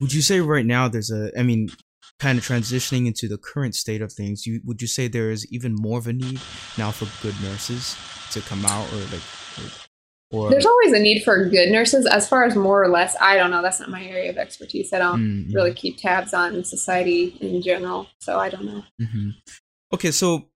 Would 0.00 0.12
you 0.12 0.22
say 0.22 0.40
right 0.40 0.66
now 0.66 0.88
there's 0.88 1.10
a? 1.10 1.30
I 1.38 1.42
mean, 1.42 1.70
kind 2.22 2.38
of 2.38 2.46
transitioning 2.46 3.08
into 3.08 3.26
the 3.26 3.36
current 3.36 3.74
state 3.74 4.00
of 4.00 4.12
things, 4.12 4.46
you 4.46 4.60
would 4.64 4.80
you 4.80 4.86
say 4.86 5.08
there 5.08 5.32
is 5.32 5.44
even 5.52 5.74
more 5.74 5.98
of 5.98 6.06
a 6.06 6.12
need 6.12 6.40
now 6.78 6.92
for 6.92 7.08
good 7.20 7.34
nurses 7.42 7.96
to 8.30 8.40
come 8.42 8.64
out, 8.64 8.86
or 8.92 8.98
like, 8.98 9.26
or, 10.30 10.44
or 10.44 10.50
there's 10.50 10.64
always 10.64 10.92
a 10.92 11.00
need 11.00 11.24
for 11.24 11.48
good 11.48 11.70
nurses. 11.70 12.06
As 12.06 12.28
far 12.28 12.44
as 12.44 12.54
more 12.54 12.80
or 12.80 12.88
less, 12.88 13.16
I 13.20 13.36
don't 13.36 13.50
know. 13.50 13.60
That's 13.60 13.80
not 13.80 13.90
my 13.90 14.04
area 14.04 14.30
of 14.30 14.38
expertise. 14.38 14.92
I 14.92 15.00
don't 15.00 15.20
mm-hmm. 15.20 15.52
really 15.52 15.74
keep 15.74 15.98
tabs 15.98 16.32
on 16.32 16.62
society 16.62 17.36
in 17.40 17.60
general, 17.60 18.06
so 18.20 18.38
I 18.38 18.50
don't 18.50 18.66
know. 18.66 18.84
Mm-hmm. 19.00 19.30
Okay, 19.92 20.12
so 20.12 20.48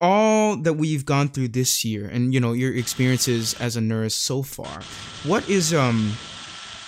all 0.00 0.56
that 0.56 0.72
we've 0.72 1.04
gone 1.04 1.28
through 1.28 1.48
this 1.48 1.84
year, 1.84 2.08
and 2.08 2.32
you 2.32 2.40
know 2.40 2.54
your 2.54 2.74
experiences 2.74 3.52
as 3.60 3.76
a 3.76 3.82
nurse 3.82 4.14
so 4.14 4.42
far, 4.42 4.80
what 5.24 5.46
is 5.50 5.74
um 5.74 6.16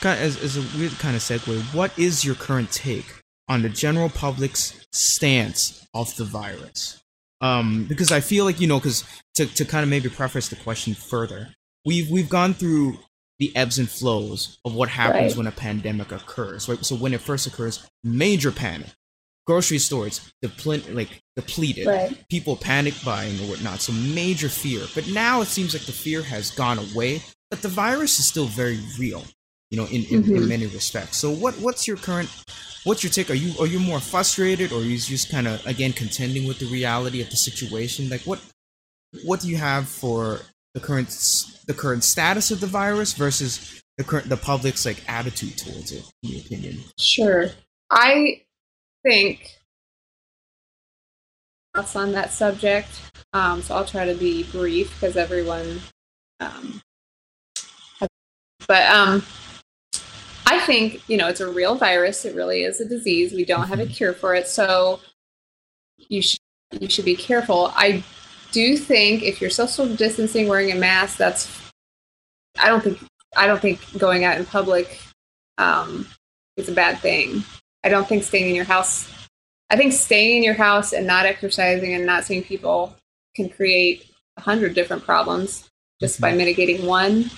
kind 0.00 0.20
as, 0.20 0.42
as 0.42 0.56
a 0.56 0.78
weird 0.78 0.92
kind 0.98 1.16
of 1.16 1.22
segue, 1.22 1.62
what 1.74 1.96
is 1.98 2.24
your 2.24 2.34
current 2.34 2.70
take 2.72 3.06
on 3.48 3.62
the 3.62 3.68
general 3.68 4.08
public's 4.08 4.86
stance 4.92 5.86
of 5.94 6.14
the 6.16 6.24
virus? 6.24 7.02
Um, 7.40 7.84
because 7.88 8.12
I 8.12 8.20
feel 8.20 8.44
like 8.44 8.60
you 8.60 8.66
know, 8.66 8.78
because 8.78 9.04
to, 9.34 9.46
to 9.46 9.64
kind 9.64 9.82
of 9.82 9.88
maybe 9.88 10.08
preface 10.08 10.48
the 10.48 10.56
question 10.56 10.94
further, 10.94 11.48
we've 11.84 12.10
we've 12.10 12.28
gone 12.28 12.54
through 12.54 12.98
the 13.38 13.54
ebbs 13.56 13.78
and 13.78 13.88
flows 13.88 14.58
of 14.66 14.74
what 14.74 14.90
happens 14.90 15.32
right. 15.32 15.36
when 15.38 15.46
a 15.46 15.52
pandemic 15.52 16.12
occurs. 16.12 16.68
Right. 16.68 16.84
So 16.84 16.94
when 16.96 17.14
it 17.14 17.22
first 17.22 17.46
occurs, 17.46 17.88
major 18.04 18.52
panic. 18.52 18.88
grocery 19.46 19.78
stores 19.78 20.32
depl- 20.44 20.94
like 20.94 21.20
depleted, 21.36 21.86
right. 21.86 22.28
people 22.28 22.56
panic 22.56 22.94
buying 23.04 23.34
or 23.40 23.48
whatnot, 23.48 23.80
so 23.80 23.92
major 23.92 24.48
fear. 24.48 24.86
But 24.94 25.08
now 25.08 25.40
it 25.40 25.46
seems 25.48 25.72
like 25.74 25.86
the 25.86 25.92
fear 25.92 26.22
has 26.22 26.50
gone 26.50 26.78
away, 26.78 27.22
but 27.50 27.62
the 27.62 27.68
virus 27.68 28.18
is 28.18 28.26
still 28.26 28.44
very 28.46 28.78
real, 28.98 29.24
you 29.70 29.76
know, 29.76 29.86
in, 29.86 30.04
in, 30.04 30.22
mm-hmm. 30.22 30.36
in 30.36 30.48
many 30.48 30.66
respects. 30.66 31.16
So 31.16 31.30
what 31.30 31.54
what's 31.54 31.86
your 31.86 31.96
current 31.96 32.28
what's 32.84 33.02
your 33.02 33.10
take? 33.10 33.30
Are 33.30 33.34
you 33.34 33.58
are 33.60 33.66
you 33.66 33.78
more 33.78 34.00
frustrated, 34.00 34.72
or 34.72 34.80
are 34.80 34.84
you 34.84 34.98
just 34.98 35.30
kind 35.30 35.46
of 35.46 35.64
again 35.66 35.92
contending 35.92 36.46
with 36.46 36.58
the 36.58 36.66
reality 36.66 37.20
of 37.22 37.30
the 37.30 37.36
situation? 37.36 38.08
Like 38.08 38.22
what 38.22 38.40
what 39.24 39.40
do 39.40 39.48
you 39.48 39.56
have 39.56 39.88
for 39.88 40.40
the 40.74 40.80
current 40.80 41.08
the 41.66 41.74
current 41.74 42.04
status 42.04 42.50
of 42.50 42.60
the 42.60 42.66
virus 42.66 43.12
versus 43.12 43.82
the 43.96 44.04
current 44.04 44.28
the 44.28 44.36
public's 44.36 44.84
like 44.84 45.02
attitude 45.08 45.56
towards 45.56 45.92
it? 45.92 46.04
In 46.22 46.30
your 46.30 46.40
opinion? 46.40 46.78
Sure, 46.98 47.50
I 47.90 48.42
think 49.04 49.56
thoughts 51.74 51.94
on 51.94 52.12
that 52.12 52.32
subject. 52.32 52.88
Um, 53.32 53.62
so 53.62 53.76
I'll 53.76 53.84
try 53.84 54.04
to 54.04 54.14
be 54.14 54.42
brief 54.44 54.92
because 54.94 55.16
everyone. 55.16 55.80
Um, 56.40 56.80
has, 58.00 58.08
but 58.66 58.90
um, 58.90 59.22
I 60.50 60.58
think, 60.58 61.08
you 61.08 61.16
know, 61.16 61.28
it's 61.28 61.40
a 61.40 61.48
real 61.48 61.76
virus. 61.76 62.24
It 62.24 62.34
really 62.34 62.64
is 62.64 62.80
a 62.80 62.84
disease. 62.84 63.32
We 63.32 63.44
don't 63.44 63.68
have 63.68 63.78
a 63.78 63.84
mm-hmm. 63.84 63.92
cure 63.92 64.12
for 64.12 64.34
it. 64.34 64.48
So 64.48 64.98
you 65.96 66.20
should 66.20 66.40
you 66.72 66.88
should 66.88 67.04
be 67.04 67.14
careful. 67.14 67.70
I 67.76 68.02
do 68.50 68.76
think 68.76 69.22
if 69.22 69.40
you're 69.40 69.48
social 69.48 69.86
distancing, 69.86 70.48
wearing 70.48 70.72
a 70.72 70.74
mask, 70.74 71.18
that's 71.18 71.48
I 72.58 72.66
don't 72.66 72.82
think 72.82 72.98
I 73.36 73.46
don't 73.46 73.60
think 73.60 73.80
going 73.96 74.24
out 74.24 74.38
in 74.38 74.44
public 74.44 75.00
um, 75.56 76.08
is 76.56 76.68
a 76.68 76.72
bad 76.72 76.98
thing. 76.98 77.44
I 77.84 77.88
don't 77.88 78.08
think 78.08 78.24
staying 78.24 78.48
in 78.48 78.56
your 78.56 78.64
house. 78.64 79.08
I 79.70 79.76
think 79.76 79.92
staying 79.92 80.38
in 80.38 80.42
your 80.42 80.54
house 80.54 80.92
and 80.92 81.06
not 81.06 81.26
exercising 81.26 81.94
and 81.94 82.04
not 82.04 82.24
seeing 82.24 82.42
people 82.42 82.96
can 83.36 83.48
create 83.48 84.10
a 84.36 84.40
hundred 84.40 84.74
different 84.74 85.04
problems 85.04 85.70
just 86.00 86.16
mm-hmm. 86.16 86.22
by 86.22 86.32
mitigating 86.32 86.86
one 86.86 87.30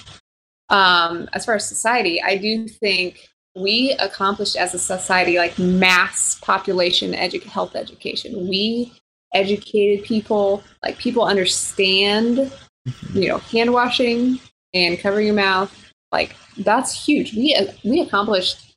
um, 0.72 1.28
as 1.34 1.44
far 1.44 1.54
as 1.54 1.68
society, 1.68 2.20
I 2.20 2.36
do 2.36 2.66
think 2.66 3.28
we 3.54 3.94
accomplished 4.00 4.56
as 4.56 4.72
a 4.74 4.78
society 4.78 5.36
like 5.36 5.58
mass 5.58 6.38
population 6.40 7.12
edu- 7.12 7.44
health 7.44 7.76
education. 7.76 8.48
We 8.48 8.92
educated 9.34 10.04
people, 10.04 10.64
like 10.82 10.96
people 10.98 11.24
understand, 11.24 12.38
mm-hmm. 12.38 13.18
you 13.18 13.28
know, 13.28 13.38
hand 13.38 13.72
washing 13.72 14.40
and 14.72 14.98
covering 14.98 15.26
your 15.26 15.36
mouth. 15.36 15.72
Like 16.10 16.34
that's 16.58 17.06
huge. 17.06 17.34
We 17.34 17.54
we 17.84 18.00
accomplished 18.00 18.74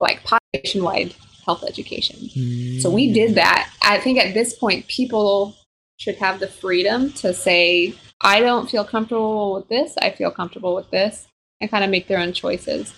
like 0.00 0.24
population 0.24 0.82
wide 0.82 1.14
health 1.44 1.62
education. 1.66 2.16
Mm-hmm. 2.16 2.80
So 2.80 2.90
we 2.90 3.12
did 3.12 3.34
that. 3.34 3.70
I 3.82 3.98
think 3.98 4.18
at 4.18 4.32
this 4.32 4.54
point, 4.54 4.86
people 4.86 5.54
should 5.98 6.16
have 6.16 6.40
the 6.40 6.48
freedom 6.48 7.12
to 7.14 7.34
say, 7.34 7.94
I 8.20 8.40
don't 8.40 8.68
feel 8.68 8.84
comfortable 8.84 9.54
with 9.54 9.68
this. 9.68 9.94
I 10.00 10.10
feel 10.10 10.30
comfortable 10.30 10.74
with 10.74 10.90
this, 10.90 11.28
and 11.60 11.70
kind 11.70 11.84
of 11.84 11.90
make 11.90 12.08
their 12.08 12.18
own 12.18 12.32
choices. 12.32 12.94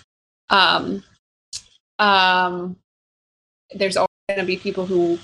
Um, 0.49 1.03
um, 1.99 2.77
there's 3.73 3.97
always 3.97 4.09
going 4.27 4.39
to 4.39 4.45
be 4.45 4.57
people 4.57 4.85
who 4.85 5.19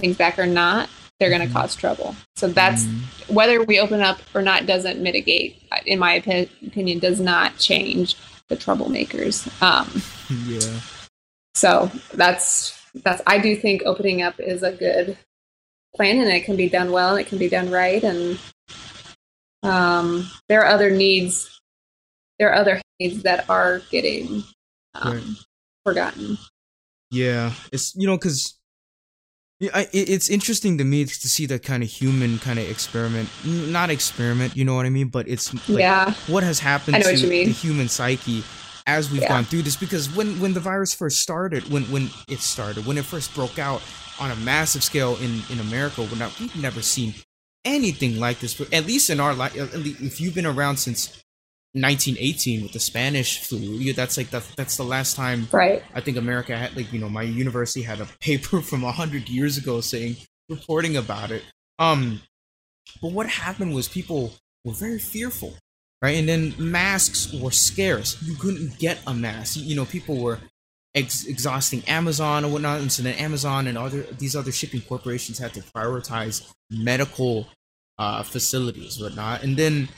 things 0.00 0.16
back 0.16 0.38
or 0.38 0.46
not. 0.46 0.88
They're 1.18 1.28
going 1.28 1.42
to 1.42 1.46
mm-hmm. 1.46 1.56
cause 1.56 1.76
trouble. 1.76 2.16
So 2.36 2.48
that's 2.48 2.84
mm-hmm. 2.84 3.34
whether 3.34 3.62
we 3.62 3.78
open 3.78 4.00
up 4.00 4.20
or 4.34 4.40
not 4.40 4.66
doesn't 4.66 5.00
mitigate. 5.00 5.62
In 5.84 5.98
my 5.98 6.14
opinion, 6.14 6.98
does 6.98 7.20
not 7.20 7.58
change 7.58 8.16
the 8.48 8.56
troublemakers. 8.56 9.46
Um, 9.62 10.02
yeah. 10.46 10.80
So 11.54 11.90
that's 12.14 12.80
that's. 12.94 13.22
I 13.26 13.38
do 13.38 13.54
think 13.54 13.82
opening 13.84 14.22
up 14.22 14.40
is 14.40 14.62
a 14.62 14.72
good 14.72 15.18
plan 15.94 16.18
and 16.18 16.28
it 16.28 16.44
can 16.44 16.56
be 16.56 16.68
done 16.68 16.92
well 16.92 17.10
and 17.10 17.20
it 17.20 17.28
can 17.28 17.38
be 17.38 17.48
done 17.48 17.70
right 17.70 18.02
and 18.02 18.38
um, 19.62 20.30
there 20.48 20.62
are 20.62 20.66
other 20.66 20.90
needs 20.90 21.60
there 22.38 22.50
are 22.50 22.54
other 22.54 22.80
needs 22.98 23.22
that 23.22 23.48
are 23.50 23.82
getting 23.90 24.42
um, 24.94 25.12
right. 25.12 25.22
forgotten. 25.84 26.38
Yeah 27.10 27.52
it's 27.72 27.94
you 27.96 28.06
know 28.06 28.16
because 28.16 28.56
it's 29.60 30.30
interesting 30.30 30.78
to 30.78 30.84
me 30.84 31.04
to 31.04 31.28
see 31.28 31.44
that 31.46 31.62
kind 31.62 31.82
of 31.82 31.88
human 31.90 32.38
kind 32.38 32.58
of 32.58 32.68
experiment 32.70 33.28
not 33.44 33.90
experiment 33.90 34.56
you 34.56 34.64
know 34.64 34.74
what 34.74 34.86
i 34.86 34.88
mean 34.88 35.08
but 35.08 35.28
it's 35.28 35.52
like 35.68 35.80
yeah. 35.80 36.14
what 36.28 36.42
has 36.42 36.58
happened 36.58 36.96
to 37.02 37.14
the 37.14 37.44
human 37.44 37.86
psyche 37.86 38.42
as 38.86 39.10
we've 39.10 39.22
yeah. 39.22 39.28
gone 39.28 39.44
through 39.44 39.62
this 39.62 39.76
because 39.76 40.14
when 40.14 40.40
when 40.40 40.54
the 40.54 40.60
virus 40.60 40.94
first 40.94 41.20
started 41.20 41.70
when 41.70 41.84
when 41.84 42.10
it 42.28 42.40
started 42.40 42.86
when 42.86 42.98
it 42.98 43.04
first 43.04 43.34
broke 43.34 43.58
out 43.58 43.82
on 44.20 44.30
a 44.30 44.36
massive 44.36 44.84
scale 44.84 45.16
in 45.16 45.42
in 45.50 45.58
America. 45.58 46.02
We're 46.02 46.18
not, 46.18 46.38
we've 46.38 46.54
never 46.56 46.82
seen 46.82 47.14
anything 47.64 48.20
like 48.20 48.38
this. 48.38 48.54
But 48.54 48.72
at 48.72 48.86
least 48.86 49.10
in 49.10 49.18
our 49.18 49.34
life, 49.34 49.52
if 49.56 50.20
you've 50.20 50.34
been 50.34 50.46
around 50.46 50.76
since 50.76 51.08
1918 51.72 52.62
with 52.62 52.72
the 52.72 52.80
Spanish 52.80 53.40
flu, 53.40 53.92
that's 53.92 54.16
like 54.16 54.30
the, 54.30 54.44
that's 54.56 54.76
the 54.76 54.84
last 54.84 55.16
time. 55.16 55.48
Right. 55.50 55.82
I 55.94 56.00
think 56.00 56.16
America 56.18 56.56
had 56.56 56.76
like 56.76 56.92
you 56.92 57.00
know 57.00 57.08
my 57.08 57.22
university 57.22 57.82
had 57.82 58.00
a 58.00 58.06
paper 58.20 58.60
from 58.60 58.82
hundred 58.82 59.28
years 59.28 59.56
ago 59.56 59.80
saying 59.80 60.16
reporting 60.48 60.96
about 60.96 61.30
it. 61.30 61.42
Um, 61.78 62.20
but 63.00 63.12
what 63.12 63.28
happened 63.28 63.74
was 63.74 63.88
people 63.88 64.34
were 64.64 64.72
very 64.72 64.98
fearful, 64.98 65.54
right? 66.02 66.16
And 66.16 66.28
then 66.28 66.54
masks 66.58 67.32
were 67.32 67.50
scarce. 67.50 68.20
You 68.22 68.34
couldn't 68.34 68.78
get 68.78 68.98
a 69.06 69.14
mask. 69.14 69.56
You 69.58 69.76
know, 69.76 69.84
people 69.84 70.18
were 70.18 70.38
ex- 70.94 71.26
exhausting 71.26 71.82
Amazon 71.86 72.44
and 72.44 72.52
whatnot. 72.52 72.80
And 72.80 72.90
so 72.90 73.02
then 73.02 73.14
Amazon 73.14 73.66
and 73.66 73.76
other 73.76 74.02
these 74.02 74.36
other 74.36 74.52
shipping 74.52 74.80
corporations 74.80 75.38
had 75.38 75.54
to 75.54 75.60
prioritize 75.60 76.50
medical 76.70 77.48
uh, 77.98 78.22
facilities, 78.22 79.00
whatnot. 79.00 79.42
And 79.42 79.56
then 79.56 79.88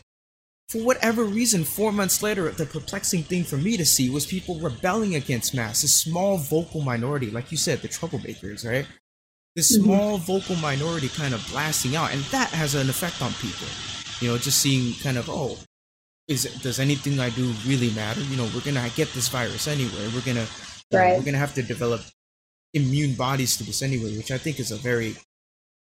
for 0.69 0.79
whatever 0.79 1.25
reason, 1.25 1.65
four 1.65 1.93
months 1.93 2.23
later, 2.23 2.49
the 2.51 2.65
perplexing 2.67 3.25
thing 3.25 3.45
for 3.45 3.57
me 3.57 3.77
to 3.77 3.85
see 3.85 4.09
was 4.09 4.25
people 4.25 4.59
rebelling 4.59 5.15
against 5.15 5.55
masks. 5.55 5.85
A 5.85 5.89
small 5.89 6.39
vocal 6.39 6.81
minority, 6.81 7.31
like 7.31 7.51
you 7.51 7.59
said, 7.59 7.83
the 7.83 7.89
troublemakers, 7.89 8.67
right? 8.67 8.87
This 9.55 9.77
mm-hmm. 9.77 9.85
small 9.85 10.19
vocal 10.19 10.57
minority 10.57 11.09
kind 11.09 11.35
of 11.35 11.47
blasting 11.51 11.95
out, 11.95 12.13
and 12.13 12.23
that 12.25 12.49
has 12.49 12.75
an 12.75 12.89
effect 12.89 13.21
on 13.21 13.33
people. 13.35 13.69
You 14.21 14.29
know, 14.29 14.39
just 14.39 14.61
seeing 14.61 14.95
kind 15.03 15.19
of, 15.19 15.29
oh, 15.29 15.59
is 16.29 16.45
does 16.63 16.79
anything 16.79 17.19
I 17.21 17.31
do 17.31 17.53
really 17.67 17.91
matter? 17.91 18.21
You 18.21 18.37
know, 18.37 18.49
we're 18.55 18.61
gonna 18.61 18.89
get 18.95 19.13
this 19.13 19.29
virus 19.29 19.69
anyway. 19.69 20.09
We're 20.15 20.23
gonna 20.23 20.47
Right. 20.93 21.17
we're 21.17 21.25
gonna 21.25 21.39
have 21.39 21.55
to 21.55 21.63
develop 21.63 22.03
immune 22.75 23.15
bodies 23.15 23.57
to 23.57 23.65
this 23.65 23.83
anyway, 23.83 24.17
which 24.17 24.31
I 24.31 24.39
think 24.39 24.61
is 24.61 24.71
a 24.71 24.77
very 24.77 25.17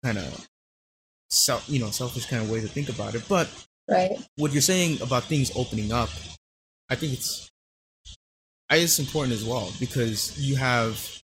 kind 0.05 0.19
of 0.19 0.49
self, 1.31 1.69
you 1.69 1.79
know, 1.79 1.91
selfish 1.91 2.27
kind 2.27 2.43
of 2.43 2.51
way 2.51 2.61
to 2.61 2.69
think 2.69 2.89
about 2.89 3.15
it. 3.15 3.25
But 3.29 3.49
right. 3.89 4.13
what 4.37 4.53
you're 4.53 4.63
saying 4.63 5.01
about 5.03 5.25
things 5.25 5.51
opening 5.57 5.93
up, 5.93 6.11
I 6.89 6.95
think 6.95 7.13
it's, 7.13 7.51
I 8.69 8.75
think 8.75 8.85
it's 8.85 8.99
important 8.99 9.35
as 9.35 9.45
well 9.45 9.73
because 9.81 10.39
you 10.39 10.57
have 10.57 11.23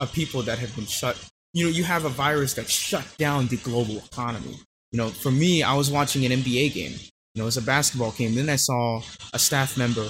a 0.00 0.06
people 0.06 0.42
that 0.42 0.58
have 0.58 0.74
been 0.76 0.86
shut. 0.86 1.18
You 1.52 1.64
know, 1.64 1.70
you 1.70 1.84
have 1.84 2.04
a 2.04 2.08
virus 2.08 2.54
that 2.54 2.68
shut 2.68 3.06
down 3.18 3.46
the 3.46 3.56
global 3.58 3.98
economy. 3.98 4.56
You 4.90 4.98
know, 4.98 5.08
for 5.08 5.30
me, 5.30 5.62
I 5.62 5.74
was 5.74 5.90
watching 5.90 6.24
an 6.24 6.32
NBA 6.32 6.72
game. 6.72 6.94
You 7.34 7.40
know, 7.40 7.44
it 7.44 7.46
was 7.46 7.56
a 7.56 7.62
basketball 7.62 8.12
game. 8.12 8.36
Then 8.36 8.48
I 8.48 8.56
saw 8.56 9.02
a 9.32 9.38
staff 9.40 9.76
member 9.76 10.06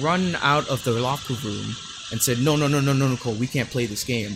run 0.00 0.36
out 0.42 0.68
of 0.68 0.84
the 0.84 0.92
locker 0.92 1.34
room 1.42 1.74
and 2.12 2.20
said, 2.20 2.38
no, 2.38 2.54
no, 2.54 2.68
no, 2.68 2.80
no, 2.80 2.92
no, 2.92 3.08
Nicole, 3.08 3.34
we 3.34 3.46
can't 3.46 3.70
play 3.70 3.86
this 3.86 4.04
game. 4.04 4.34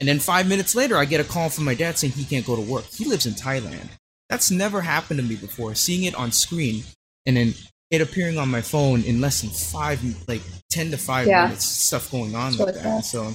And 0.00 0.08
then 0.08 0.18
five 0.18 0.48
minutes 0.48 0.74
later, 0.74 0.96
I 0.96 1.04
get 1.04 1.20
a 1.20 1.24
call 1.24 1.48
from 1.48 1.64
my 1.64 1.74
dad 1.74 1.98
saying 1.98 2.14
he 2.14 2.24
can't 2.24 2.44
go 2.44 2.56
to 2.56 2.62
work. 2.62 2.84
He 2.86 3.04
lives 3.04 3.26
in 3.26 3.34
Thailand. 3.34 3.88
That's 4.28 4.50
never 4.50 4.80
happened 4.80 5.20
to 5.20 5.24
me 5.24 5.36
before. 5.36 5.74
Seeing 5.76 6.02
it 6.02 6.16
on 6.16 6.32
screen 6.32 6.82
and 7.24 7.36
then 7.36 7.54
it 7.92 8.00
appearing 8.00 8.38
on 8.38 8.50
my 8.50 8.60
phone 8.60 9.02
in 9.04 9.20
less 9.20 9.40
than 9.40 9.50
five, 9.50 10.02
like 10.26 10.42
10 10.70 10.90
to 10.90 10.96
five 10.96 11.28
yeah. 11.28 11.44
minutes, 11.44 11.64
stuff 11.64 12.10
going 12.10 12.34
on 12.34 12.56
like 12.56 12.74
that. 12.74 12.82
Fast. 12.82 13.12
So 13.12 13.32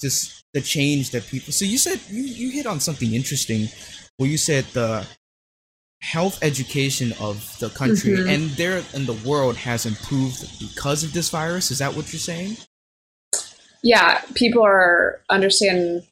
just 0.00 0.42
the 0.52 0.60
change 0.60 1.10
that 1.12 1.26
people. 1.28 1.52
So 1.52 1.64
you 1.64 1.78
said, 1.78 2.00
you, 2.10 2.22
you 2.22 2.50
hit 2.50 2.66
on 2.66 2.80
something 2.80 3.14
interesting 3.14 3.68
Well, 4.18 4.28
you 4.28 4.38
said 4.38 4.64
the 4.72 5.06
health 6.04 6.38
education 6.42 7.12
of 7.20 7.58
the 7.60 7.70
country 7.70 8.12
mm-hmm. 8.12 8.28
and 8.28 8.50
there 8.50 8.82
in 8.92 9.06
the 9.06 9.18
world 9.26 9.56
has 9.56 9.86
improved 9.86 10.58
because 10.60 11.02
of 11.02 11.12
this 11.12 11.30
virus. 11.30 11.70
Is 11.70 11.78
that 11.78 11.94
what 11.94 12.12
you're 12.12 12.20
saying? 12.20 12.56
yeah, 13.84 14.22
people 14.34 14.64
are 14.64 15.20
understanding 15.28 16.02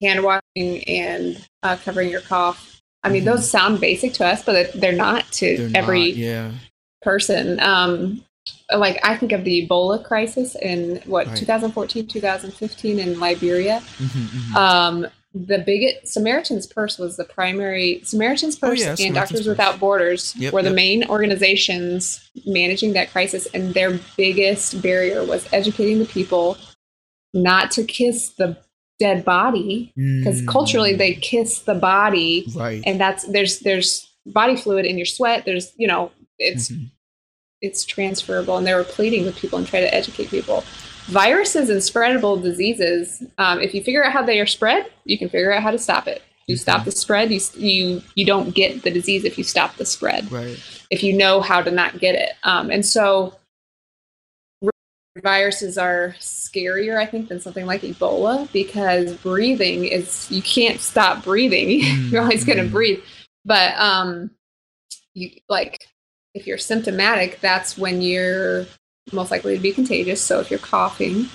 hand 0.00 0.24
washing 0.24 0.82
and 0.88 1.46
uh, 1.62 1.76
covering 1.84 2.08
your 2.08 2.22
cough. 2.22 2.80
I 3.04 3.10
mean, 3.10 3.20
mm-hmm. 3.20 3.32
those 3.32 3.50
sound 3.50 3.80
basic 3.80 4.14
to 4.14 4.26
us, 4.26 4.42
but 4.42 4.72
they're 4.72 4.92
not 4.92 5.30
to 5.32 5.68
they're 5.68 5.82
every 5.82 6.08
not, 6.08 6.16
yeah. 6.16 6.52
person. 7.02 7.60
Um, 7.60 8.24
like 8.74 8.98
I 9.02 9.16
think 9.18 9.32
of 9.32 9.44
the 9.44 9.68
Ebola 9.68 10.02
crisis 10.02 10.56
in 10.56 11.02
what 11.04 11.26
right. 11.26 11.36
2014, 11.36 12.06
2015 12.06 12.98
in 12.98 13.20
Liberia. 13.20 13.82
Mm-hmm, 13.98 14.18
mm-hmm. 14.18 14.56
Um, 14.56 15.06
the 15.32 15.58
biggest 15.58 16.12
Samaritan's 16.12 16.66
Purse 16.66 16.98
was 16.98 17.16
the 17.16 17.24
primary 17.24 18.00
Samaritan's 18.04 18.56
oh, 18.56 18.68
Purse 18.68 18.80
oh, 18.80 18.82
yeah, 18.82 18.90
and 18.90 18.98
Samaritan's 18.98 19.14
Doctors 19.14 19.40
Purse. 19.40 19.48
Without 19.48 19.80
Borders 19.80 20.34
yep, 20.36 20.52
were 20.52 20.62
the 20.62 20.70
yep. 20.70 20.76
main 20.76 21.04
organizations 21.08 22.30
managing 22.46 22.94
that 22.94 23.10
crisis, 23.10 23.46
and 23.54 23.72
their 23.74 23.98
biggest 24.16 24.82
barrier 24.82 25.24
was 25.24 25.48
educating 25.52 25.98
the 26.00 26.04
people 26.04 26.56
not 27.32 27.70
to 27.72 27.84
kiss 27.84 28.30
the 28.30 28.56
dead 28.98 29.24
body 29.24 29.92
because 29.96 30.42
mm. 30.42 30.46
culturally 30.46 30.94
they 30.94 31.14
kiss 31.14 31.60
the 31.60 31.74
body 31.74 32.44
right 32.54 32.82
and 32.84 33.00
that's 33.00 33.24
there's 33.28 33.60
there's 33.60 34.14
body 34.26 34.54
fluid 34.54 34.84
in 34.84 34.98
your 34.98 35.06
sweat 35.06 35.46
there's 35.46 35.72
you 35.78 35.88
know 35.88 36.12
it's 36.38 36.70
mm-hmm. 36.70 36.84
it's 37.62 37.84
transferable 37.86 38.58
and 38.58 38.66
they 38.66 38.74
were 38.74 38.84
pleading 38.84 39.24
with 39.24 39.34
people 39.36 39.58
and 39.58 39.66
try 39.66 39.80
to 39.80 39.94
educate 39.94 40.28
people 40.28 40.62
viruses 41.10 41.68
and 41.68 41.80
spreadable 41.80 42.40
diseases 42.42 43.22
um, 43.38 43.60
if 43.60 43.74
you 43.74 43.82
figure 43.82 44.04
out 44.04 44.12
how 44.12 44.22
they 44.22 44.40
are 44.40 44.46
spread 44.46 44.90
you 45.04 45.18
can 45.18 45.28
figure 45.28 45.52
out 45.52 45.62
how 45.62 45.70
to 45.70 45.78
stop 45.78 46.06
it 46.06 46.22
you 46.46 46.56
stop 46.56 46.84
the 46.84 46.90
spread 46.90 47.30
you 47.30 47.40
you 47.56 48.02
you 48.14 48.24
don't 48.24 48.54
get 48.54 48.82
the 48.82 48.90
disease 48.90 49.24
if 49.24 49.36
you 49.36 49.44
stop 49.44 49.76
the 49.76 49.84
spread 49.84 50.30
right 50.30 50.58
if 50.90 51.02
you 51.02 51.12
know 51.12 51.40
how 51.40 51.60
to 51.60 51.70
not 51.70 51.98
get 51.98 52.14
it 52.14 52.30
um, 52.44 52.70
and 52.70 52.84
so 52.84 53.34
viruses 55.22 55.78
are 55.78 56.14
scarier, 56.20 56.96
I 56.96 57.06
think, 57.06 57.28
than 57.28 57.40
something 57.40 57.66
like 57.66 57.82
Ebola 57.82 58.50
because 58.52 59.14
breathing 59.18 59.84
is 59.84 60.30
you 60.30 60.42
can't 60.42 60.80
stop 60.80 61.24
breathing. 61.24 61.80
Mm-hmm. 61.80 62.08
you're 62.12 62.22
always 62.22 62.44
going 62.44 62.58
to 62.58 62.70
breathe. 62.70 63.00
But 63.44 63.74
um, 63.76 64.30
you 65.14 65.30
like 65.48 65.86
if 66.34 66.46
you're 66.46 66.58
symptomatic, 66.58 67.40
that's 67.40 67.76
when 67.76 68.02
you're 68.02 68.66
most 69.12 69.30
likely 69.30 69.56
to 69.56 69.62
be 69.62 69.72
contagious. 69.72 70.20
So 70.20 70.40
if 70.40 70.50
you're 70.50 70.60
coughing, 70.60 71.28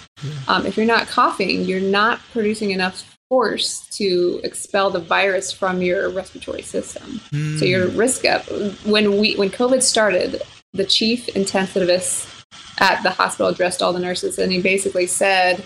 um, 0.48 0.66
if 0.66 0.78
you're 0.78 0.86
not 0.86 1.08
coughing, 1.08 1.64
you're 1.64 1.80
not 1.80 2.20
producing 2.32 2.72
enough 2.72 3.18
force 3.30 3.88
to 3.90 4.40
expel 4.44 4.90
the 4.90 5.00
virus 5.00 5.52
from 5.52 5.82
your 5.82 6.10
respiratory 6.10 6.62
system. 6.62 7.20
Mm. 7.32 7.60
So 7.60 7.66
your 7.66 7.88
risk 7.90 8.26
up 8.26 8.46
when 8.86 9.18
we 9.20 9.36
when 9.36 9.50
COVID 9.50 9.82
started, 9.82 10.42
the 10.74 10.86
chief 10.86 11.28
intensivist 11.28 12.32
at 12.80 13.02
the 13.04 13.10
hospital 13.10 13.48
addressed 13.48 13.82
all 13.82 13.94
the 13.94 14.00
nurses 14.00 14.38
and 14.38 14.52
he 14.52 14.62
basically 14.62 15.08
said, 15.08 15.66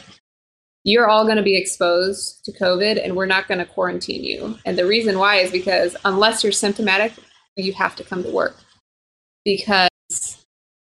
You're 0.84 1.10
all 1.10 1.26
going 1.26 1.38
to 1.38 1.44
be 1.44 1.58
exposed 1.58 2.46
to 2.46 2.52
COVID 2.54 3.04
and 3.04 3.16
we're 3.16 3.26
not 3.26 3.48
going 3.48 3.60
to 3.60 3.66
quarantine 3.66 4.24
you. 4.24 4.58
And 4.66 4.78
the 4.78 4.86
reason 4.86 5.18
why 5.18 5.38
is 5.38 5.52
because 5.52 5.96
unless 6.06 6.44
you're 6.44 6.52
symptomatic, 6.52 7.14
you 7.56 7.74
have 7.74 7.96
to 7.98 8.04
come 8.04 8.24
to 8.24 8.30
work. 8.30 8.56
Because 9.44 9.89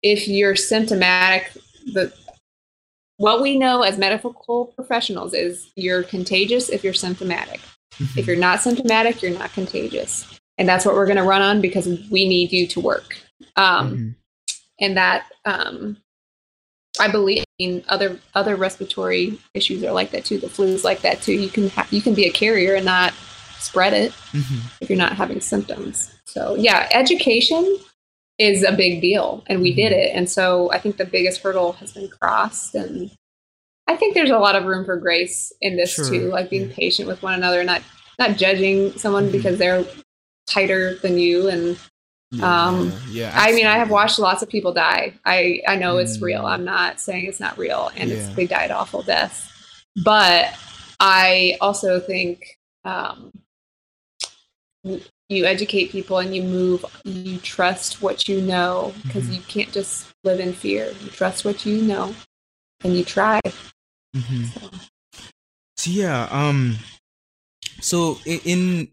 if 0.02 0.28
you're 0.28 0.56
symptomatic, 0.56 1.52
the 1.93 2.14
what 3.18 3.41
we 3.41 3.60
know 3.60 3.82
as 3.82 3.97
medical 3.97 4.72
professionals 4.76 5.34
is 5.34 5.72
you're 5.76 6.04
contagious 6.04 6.70
if 6.70 6.86
you're 6.86 6.93
symptomatic. 6.93 7.60
Mm-hmm. 7.95 8.20
If 8.20 8.28
you're 8.28 8.38
not 8.38 8.62
symptomatic, 8.62 9.22
you're 9.22 9.38
not 9.38 9.52
contagious. 9.52 10.39
And 10.58 10.68
that's 10.68 10.86
what 10.86 10.95
we're 10.95 11.06
going 11.06 11.18
to 11.18 11.24
run 11.24 11.41
on 11.41 11.60
because 11.60 11.88
we 12.10 12.28
need 12.28 12.54
you 12.54 12.66
to 12.68 12.80
work. 12.80 13.18
Um, 13.58 13.91
mm-hmm. 13.91 14.10
And 14.80 14.95
that 14.95 15.26
um, 15.43 15.97
I 16.97 17.10
believe 17.10 17.43
other 17.89 18.20
other 18.36 18.56
respiratory 18.56 19.38
issues 19.54 19.84
are 19.84 19.91
like 19.91 20.12
that 20.12 20.24
too. 20.24 20.38
The 20.38 20.50
flu 20.50 20.68
is 20.68 20.86
like 20.86 21.02
that 21.02 21.22
too. 21.22 21.34
You 21.34 21.50
can 21.50 21.70
ha- 21.70 21.88
you 21.91 22.02
can 22.02 22.14
be 22.14 22.26
a 22.26 22.32
carrier 22.32 22.76
and 22.76 22.86
not 22.86 23.14
spread 23.58 23.93
it 23.93 24.12
mm-hmm. 24.32 24.60
if 24.80 24.89
you're 24.89 24.97
not 24.97 25.14
having 25.14 25.41
symptoms. 25.41 26.14
So 26.24 26.56
yeah, 26.56 26.88
education 26.91 27.80
is 28.39 28.63
a 28.63 28.71
big 28.71 29.01
deal, 29.01 29.43
and 29.47 29.61
we 29.61 29.71
mm-hmm. 29.71 29.77
did 29.77 29.91
it. 29.91 30.15
And 30.15 30.29
so 30.29 30.71
I 30.71 30.79
think 30.79 30.97
the 30.97 31.05
biggest 31.05 31.41
hurdle 31.41 31.73
has 31.73 31.91
been 31.91 32.07
crossed, 32.07 32.73
and 32.73 33.11
I 33.87 33.95
think 33.95 34.13
there's 34.13 34.29
a 34.29 34.39
lot 34.39 34.55
of 34.55 34.65
room 34.65 34.85
for 34.85 34.97
grace 34.97 35.51
in 35.61 35.75
this 35.75 35.93
sure. 35.93 36.09
too, 36.09 36.29
like 36.29 36.49
being 36.49 36.69
yeah. 36.69 36.75
patient 36.75 37.07
with 37.07 37.21
one 37.21 37.33
another, 37.33 37.63
not 37.63 37.81
not 38.17 38.37
judging 38.37 38.91
someone 38.97 39.23
mm-hmm. 39.25 39.33
because 39.33 39.57
they're 39.57 39.85
tighter 40.47 40.95
than 40.95 41.19
you 41.19 41.47
and 41.47 41.77
yeah, 42.31 42.67
um, 42.67 42.93
yeah. 43.09 43.31
I 43.35 43.53
mean, 43.53 43.65
I 43.65 43.77
have 43.77 43.89
watched 43.89 44.19
lots 44.19 44.43
of 44.43 44.49
people 44.49 44.71
die. 44.71 45.15
I 45.25 45.61
I 45.67 45.75
know 45.75 45.95
mm. 45.95 46.03
it's 46.03 46.21
real. 46.21 46.45
I'm 46.45 46.63
not 46.63 46.99
saying 46.99 47.25
it's 47.25 47.39
not 47.39 47.57
real, 47.57 47.89
and 47.95 48.11
yeah. 48.11 48.33
they 48.35 48.45
died 48.45 48.69
awful 48.69 49.01
deaths. 49.01 49.51
But 50.03 50.53
I 50.99 51.57
also 51.59 51.99
think 51.99 52.57
um, 52.85 53.31
you 55.30 55.45
educate 55.45 55.91
people 55.91 56.17
and 56.17 56.36
you 56.36 56.41
move. 56.41 56.84
You 57.03 57.38
trust 57.38 58.01
what 58.01 58.27
you 58.27 58.41
know 58.41 58.93
because 59.03 59.25
mm-hmm. 59.25 59.34
you 59.34 59.41
can't 59.41 59.71
just 59.71 60.11
live 60.23 60.39
in 60.39 60.53
fear. 60.53 60.91
You 61.01 61.09
trust 61.09 61.45
what 61.45 61.65
you 61.65 61.82
know, 61.84 62.15
and 62.84 62.95
you 62.95 63.03
try. 63.03 63.39
Mm-hmm. 64.15 64.43
So. 64.45 64.69
so 65.77 65.91
yeah, 65.91 66.27
um, 66.32 66.77
so 67.80 68.17
in 68.25 68.89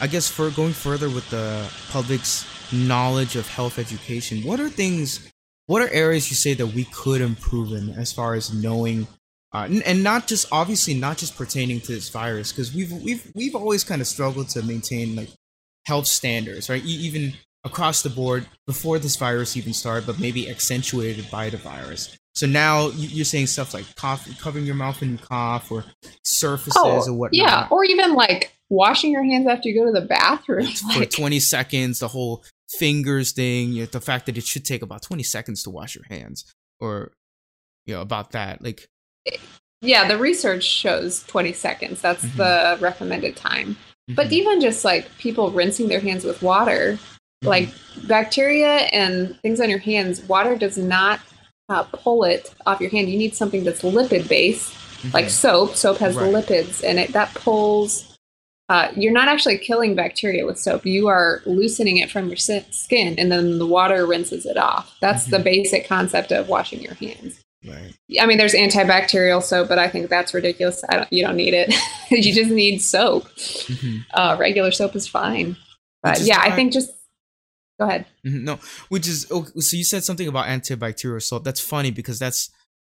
I 0.00 0.06
guess 0.06 0.28
for 0.28 0.50
going 0.50 0.72
further 0.72 1.08
with 1.08 1.28
the 1.30 1.70
public's 1.90 2.46
knowledge 2.72 3.36
of 3.36 3.46
health 3.46 3.78
education, 3.78 4.42
what 4.42 4.58
are 4.58 4.68
things, 4.70 5.30
what 5.66 5.82
are 5.82 5.88
areas 5.90 6.30
you 6.30 6.36
say 6.36 6.54
that 6.54 6.68
we 6.68 6.84
could 6.84 7.20
improve 7.20 7.72
in 7.72 7.90
as 7.90 8.12
far 8.12 8.34
as 8.34 8.52
knowing, 8.52 9.06
uh, 9.52 9.66
and, 9.70 9.82
and 9.82 10.02
not 10.02 10.26
just 10.26 10.48
obviously 10.50 10.94
not 10.94 11.18
just 11.18 11.36
pertaining 11.36 11.80
to 11.82 11.92
this 11.92 12.08
virus, 12.08 12.52
because 12.52 12.74
we've 12.74 12.90
we've 12.90 13.30
we've 13.34 13.54
always 13.54 13.84
kind 13.84 14.00
of 14.00 14.08
struggled 14.08 14.48
to 14.48 14.62
maintain 14.62 15.14
like 15.14 15.28
health 15.86 16.06
standards, 16.06 16.68
right? 16.68 16.84
Even 16.84 17.34
across 17.64 18.02
the 18.02 18.10
board 18.10 18.46
before 18.66 18.98
this 18.98 19.16
virus 19.16 19.56
even 19.56 19.72
started, 19.72 20.06
but 20.06 20.20
maybe 20.20 20.48
accentuated 20.48 21.30
by 21.30 21.50
the 21.50 21.56
virus. 21.56 22.16
So 22.34 22.46
now 22.46 22.88
you're 22.88 23.24
saying 23.24 23.46
stuff 23.46 23.74
like 23.74 23.94
cough, 23.94 24.28
covering 24.40 24.66
your 24.66 24.74
mouth 24.74 25.00
when 25.00 25.12
you 25.12 25.18
cough, 25.18 25.70
or 25.70 25.84
surfaces 26.24 26.74
oh, 26.76 27.08
or 27.08 27.12
whatnot. 27.12 27.34
Yeah, 27.34 27.68
or 27.70 27.84
even 27.84 28.14
like 28.14 28.52
washing 28.70 29.12
your 29.12 29.22
hands 29.22 29.46
after 29.46 29.68
you 29.68 29.80
go 29.80 29.86
to 29.86 29.92
the 29.92 30.06
bathroom 30.06 30.66
for 30.92 31.00
like, 31.00 31.10
20 31.10 31.38
seconds. 31.38 32.00
The 32.00 32.08
whole 32.08 32.44
fingers 32.76 33.32
thing, 33.32 33.72
you 33.72 33.82
know, 33.82 33.86
the 33.86 34.00
fact 34.00 34.26
that 34.26 34.36
it 34.36 34.44
should 34.44 34.64
take 34.64 34.82
about 34.82 35.02
20 35.02 35.22
seconds 35.22 35.62
to 35.62 35.70
wash 35.70 35.94
your 35.94 36.04
hands, 36.10 36.44
or 36.80 37.12
you 37.86 37.94
know 37.94 38.00
about 38.00 38.32
that. 38.32 38.62
Like, 38.62 38.88
yeah, 39.80 40.08
the 40.08 40.18
research 40.18 40.64
shows 40.64 41.22
20 41.24 41.52
seconds. 41.52 42.00
That's 42.00 42.24
mm-hmm. 42.24 42.36
the 42.36 42.78
recommended 42.80 43.36
time. 43.36 43.76
Mm-hmm. 44.08 44.14
But 44.14 44.32
even 44.32 44.60
just 44.60 44.84
like 44.84 45.08
people 45.18 45.50
rinsing 45.50 45.88
their 45.88 46.00
hands 46.00 46.24
with 46.24 46.42
water, 46.42 46.98
mm-hmm. 46.98 47.48
like 47.48 47.68
bacteria 48.06 48.88
and 48.92 49.38
things 49.40 49.60
on 49.60 49.70
your 49.70 49.78
hands, 49.78 50.22
water 50.22 50.56
does 50.56 50.76
not 50.76 51.20
uh, 51.68 51.84
pull 51.84 52.24
it 52.24 52.54
off 52.66 52.80
your 52.80 52.90
hand. 52.90 53.08
You 53.08 53.18
need 53.18 53.34
something 53.34 53.64
that's 53.64 53.82
lipid 53.82 54.28
based, 54.28 54.74
like 55.14 55.26
mm-hmm. 55.26 55.30
soap. 55.30 55.76
Soap 55.76 55.98
has 55.98 56.16
right. 56.16 56.32
lipids, 56.32 56.84
and 56.84 56.98
it 56.98 57.12
that 57.12 57.32
pulls 57.34 58.14
uh, 58.70 58.90
you're 58.96 59.12
not 59.12 59.28
actually 59.28 59.58
killing 59.58 59.94
bacteria 59.94 60.46
with 60.46 60.58
soap. 60.58 60.86
You 60.86 61.08
are 61.08 61.42
loosening 61.44 61.98
it 61.98 62.10
from 62.10 62.28
your 62.28 62.36
skin, 62.36 63.14
and 63.18 63.30
then 63.30 63.58
the 63.58 63.66
water 63.66 64.06
rinses 64.06 64.46
it 64.46 64.56
off. 64.56 64.96
That's 65.00 65.24
mm-hmm. 65.24 65.32
the 65.32 65.38
basic 65.40 65.86
concept 65.86 66.32
of 66.32 66.48
washing 66.48 66.80
your 66.80 66.94
hands. 66.94 67.40
Right. 67.66 67.94
I 68.20 68.26
mean, 68.26 68.38
there's 68.38 68.54
antibacterial 68.54 69.42
soap, 69.42 69.68
but 69.68 69.78
I 69.78 69.88
think 69.88 70.10
that's 70.10 70.34
ridiculous. 70.34 70.84
I 70.88 70.96
don't. 70.96 71.12
You 71.12 71.24
don't 71.24 71.36
need 71.36 71.54
it. 71.54 71.74
you 72.10 72.32
just 72.32 72.50
need 72.50 72.78
soap. 72.80 73.24
Mm-hmm. 73.28 73.98
Uh, 74.12 74.36
regular 74.38 74.70
soap 74.70 74.94
is 74.96 75.08
fine. 75.08 75.56
But 76.02 76.20
yeah, 76.20 76.40
I 76.40 76.50
think 76.50 76.72
just 76.72 76.90
go 77.80 77.86
ahead. 77.86 78.06
Mm-hmm. 78.26 78.44
No, 78.44 78.58
which 78.88 79.08
is 79.08 79.26
oh, 79.30 79.46
so 79.58 79.76
you 79.76 79.84
said 79.84 80.04
something 80.04 80.28
about 80.28 80.46
antibacterial 80.46 81.22
soap. 81.22 81.44
That's 81.44 81.60
funny 81.60 81.90
because 81.90 82.18
that's 82.18 82.50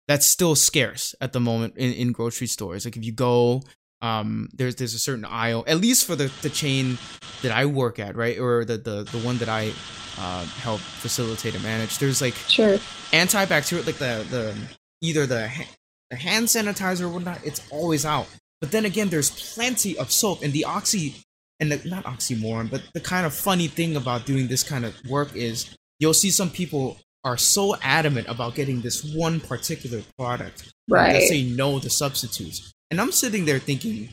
that's 0.08 0.26
still 0.26 0.56
scarce 0.56 1.14
at 1.20 1.32
the 1.32 1.40
moment 1.40 1.76
in, 1.76 1.92
in 1.92 2.12
grocery 2.12 2.46
stores. 2.46 2.84
Like 2.84 2.96
if 2.96 3.04
you 3.04 3.12
go 3.12 3.62
um 4.02 4.48
there's 4.52 4.76
there's 4.76 4.94
a 4.94 4.98
certain 4.98 5.24
aisle 5.24 5.64
at 5.66 5.78
least 5.78 6.04
for 6.04 6.14
the 6.14 6.30
the 6.42 6.50
chain 6.50 6.98
that 7.42 7.50
i 7.52 7.64
work 7.64 7.98
at 7.98 8.14
right? 8.16 8.38
Or 8.38 8.64
the 8.64 8.76
the, 8.76 9.04
the 9.04 9.18
one 9.18 9.38
that 9.38 9.48
i 9.48 9.72
uh 10.18 10.44
help 10.44 10.80
facilitate 10.80 11.54
and 11.54 11.62
manage. 11.62 11.98
There's 11.98 12.20
like 12.20 12.34
sure. 12.34 12.78
antibacterial 13.12 13.86
like 13.86 13.96
the 13.96 14.26
the 14.30 14.56
either 15.02 15.26
the, 15.26 15.50
the 16.10 16.16
hand 16.16 16.46
sanitizer 16.46 17.02
or 17.02 17.08
whatnot 17.08 17.44
it's 17.44 17.66
always 17.70 18.04
out. 18.04 18.26
But 18.60 18.70
then 18.70 18.84
again 18.84 19.08
there's 19.08 19.30
plenty 19.54 19.98
of 19.98 20.10
soap 20.10 20.42
and 20.42 20.52
the 20.52 20.64
oxy 20.64 21.16
and 21.60 21.72
the, 21.72 21.88
not 21.88 22.04
oxymoron 22.04 22.70
but 22.70 22.82
the 22.92 23.00
kind 23.00 23.26
of 23.26 23.34
funny 23.34 23.66
thing 23.66 23.96
about 23.96 24.26
doing 24.26 24.46
this 24.46 24.62
kind 24.62 24.84
of 24.84 24.94
work 25.08 25.34
is 25.34 25.74
you'll 25.98 26.14
see 26.14 26.30
some 26.30 26.50
people 26.50 26.98
are 27.24 27.36
so 27.36 27.76
adamant 27.82 28.28
about 28.28 28.54
getting 28.54 28.80
this 28.82 29.02
one 29.14 29.40
particular 29.40 30.02
product 30.18 30.72
right. 30.88 31.14
they 31.14 31.20
say 31.20 31.42
no 31.44 31.78
to 31.78 31.88
substitutes 31.88 32.72
and 32.90 33.00
I'm 33.00 33.12
sitting 33.12 33.44
there 33.44 33.58
thinking, 33.58 34.10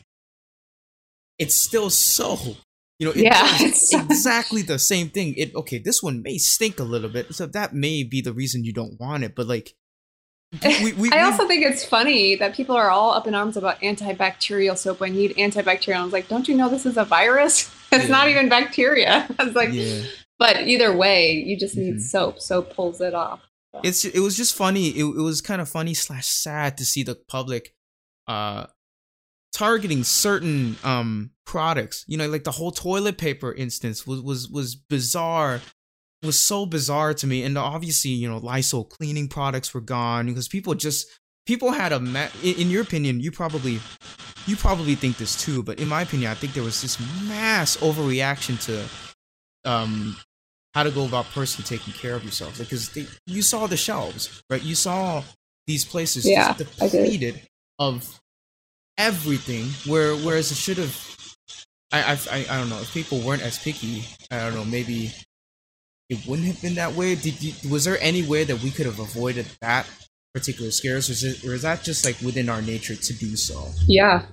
it's 1.38 1.54
still 1.54 1.90
so. 1.90 2.38
You 2.98 3.06
know, 3.06 3.12
it, 3.12 3.24
yeah, 3.24 3.48
it's 3.60 3.92
exactly 3.92 4.62
the 4.62 4.78
same 4.78 5.08
thing. 5.10 5.34
It 5.36 5.54
okay, 5.54 5.78
this 5.78 6.02
one 6.02 6.22
may 6.22 6.38
stink 6.38 6.78
a 6.78 6.84
little 6.84 7.10
bit, 7.10 7.34
so 7.34 7.46
that 7.46 7.74
may 7.74 8.04
be 8.04 8.20
the 8.20 8.32
reason 8.32 8.64
you 8.64 8.72
don't 8.72 8.98
want 9.00 9.24
it. 9.24 9.34
But 9.34 9.48
like, 9.48 9.74
we, 10.62 10.92
we, 10.92 11.10
I 11.12 11.22
also 11.22 11.46
think 11.48 11.64
it's 11.64 11.84
funny 11.84 12.36
that 12.36 12.54
people 12.54 12.76
are 12.76 12.90
all 12.90 13.12
up 13.12 13.26
in 13.26 13.34
arms 13.34 13.56
about 13.56 13.80
antibacterial 13.80 14.78
soap. 14.78 15.02
I 15.02 15.08
need 15.08 15.34
antibacterial. 15.36 15.96
I 15.96 16.04
was 16.04 16.12
like, 16.12 16.28
don't 16.28 16.46
you 16.46 16.56
know 16.56 16.68
this 16.68 16.86
is 16.86 16.96
a 16.96 17.04
virus? 17.04 17.70
It's 17.92 18.06
yeah. 18.06 18.10
not 18.10 18.28
even 18.28 18.48
bacteria. 18.48 19.28
I 19.38 19.44
was 19.44 19.54
like, 19.54 19.68
yeah. 19.70 20.02
but 20.36 20.62
either 20.62 20.96
way, 20.96 21.30
you 21.30 21.56
just 21.56 21.76
need 21.76 21.94
mm-hmm. 21.94 22.00
soap. 22.00 22.40
Soap 22.40 22.74
pulls 22.74 23.00
it 23.00 23.14
off. 23.14 23.40
So. 23.70 23.82
It's 23.84 24.04
it 24.04 24.18
was 24.18 24.36
just 24.36 24.56
funny. 24.56 24.88
It, 24.88 25.04
it 25.04 25.22
was 25.22 25.40
kind 25.40 25.60
of 25.60 25.68
funny 25.68 25.94
slash 25.94 26.26
sad 26.26 26.76
to 26.78 26.84
see 26.84 27.04
the 27.04 27.14
public 27.14 27.72
uh 28.26 28.66
targeting 29.52 30.04
certain 30.04 30.76
um 30.84 31.30
products. 31.46 32.04
You 32.08 32.16
know 32.18 32.28
like 32.28 32.44
the 32.44 32.52
whole 32.52 32.72
toilet 32.72 33.18
paper 33.18 33.52
instance 33.52 34.06
was 34.06 34.20
was 34.20 34.48
was 34.48 34.74
bizarre 34.74 35.60
was 36.22 36.38
so 36.38 36.66
bizarre 36.66 37.14
to 37.14 37.26
me. 37.26 37.42
And 37.42 37.56
obviously 37.58 38.10
you 38.12 38.28
know 38.28 38.38
lysol 38.38 38.84
cleaning 38.84 39.28
products 39.28 39.72
were 39.74 39.80
gone 39.80 40.26
because 40.26 40.48
people 40.48 40.74
just 40.74 41.06
people 41.46 41.72
had 41.72 41.92
a 41.92 42.00
ma- 42.00 42.28
in, 42.42 42.70
your 42.70 42.82
opinion, 42.82 43.20
you 43.20 43.30
probably 43.30 43.80
you 44.46 44.56
probably 44.56 44.94
think 44.94 45.16
this 45.16 45.36
too, 45.42 45.62
but 45.62 45.78
in 45.80 45.88
my 45.88 46.02
opinion, 46.02 46.30
I 46.30 46.34
think 46.34 46.52
there 46.54 46.62
was 46.62 46.82
this 46.82 46.98
mass 47.28 47.76
overreaction 47.78 48.62
to 48.66 49.70
um 49.70 50.16
how 50.74 50.82
to 50.82 50.90
go 50.90 51.04
about 51.04 51.26
personally 51.26 51.66
taking 51.66 51.92
care 51.92 52.14
of 52.14 52.24
yourself 52.24 52.58
because 52.58 52.90
they, 52.90 53.06
you 53.26 53.42
saw 53.42 53.66
the 53.66 53.76
shelves, 53.76 54.42
right? 54.50 54.62
You 54.62 54.74
saw 54.74 55.22
these 55.66 55.84
places 55.84 56.28
yeah, 56.28 56.52
depleted 56.54 57.40
of 57.88 58.20
everything, 58.98 59.66
where 59.90 60.14
whereas 60.14 60.50
it 60.50 60.56
should 60.56 60.78
have. 60.78 60.96
I, 61.92 62.18
I 62.30 62.46
I 62.50 62.58
don't 62.58 62.70
know 62.70 62.80
if 62.80 62.92
people 62.92 63.20
weren't 63.20 63.42
as 63.42 63.58
picky. 63.58 64.04
I 64.30 64.40
don't 64.40 64.54
know 64.54 64.64
maybe 64.64 65.12
it 66.10 66.26
wouldn't 66.26 66.48
have 66.48 66.60
been 66.60 66.74
that 66.74 66.92
way. 66.94 67.14
Did 67.14 67.42
you, 67.42 67.70
was 67.70 67.84
there 67.84 67.98
any 68.00 68.22
way 68.22 68.44
that 68.44 68.62
we 68.62 68.70
could 68.70 68.86
have 68.86 68.98
avoided 68.98 69.46
that 69.60 69.88
particular 70.34 70.70
scares, 70.70 71.08
or 71.08 71.12
is, 71.12 71.24
it, 71.24 71.44
or 71.44 71.54
is 71.54 71.62
that 71.62 71.82
just 71.82 72.04
like 72.04 72.20
within 72.20 72.48
our 72.48 72.60
nature 72.60 72.96
to 72.96 73.12
do 73.14 73.36
so? 73.36 73.68
Yeah, 73.86 74.26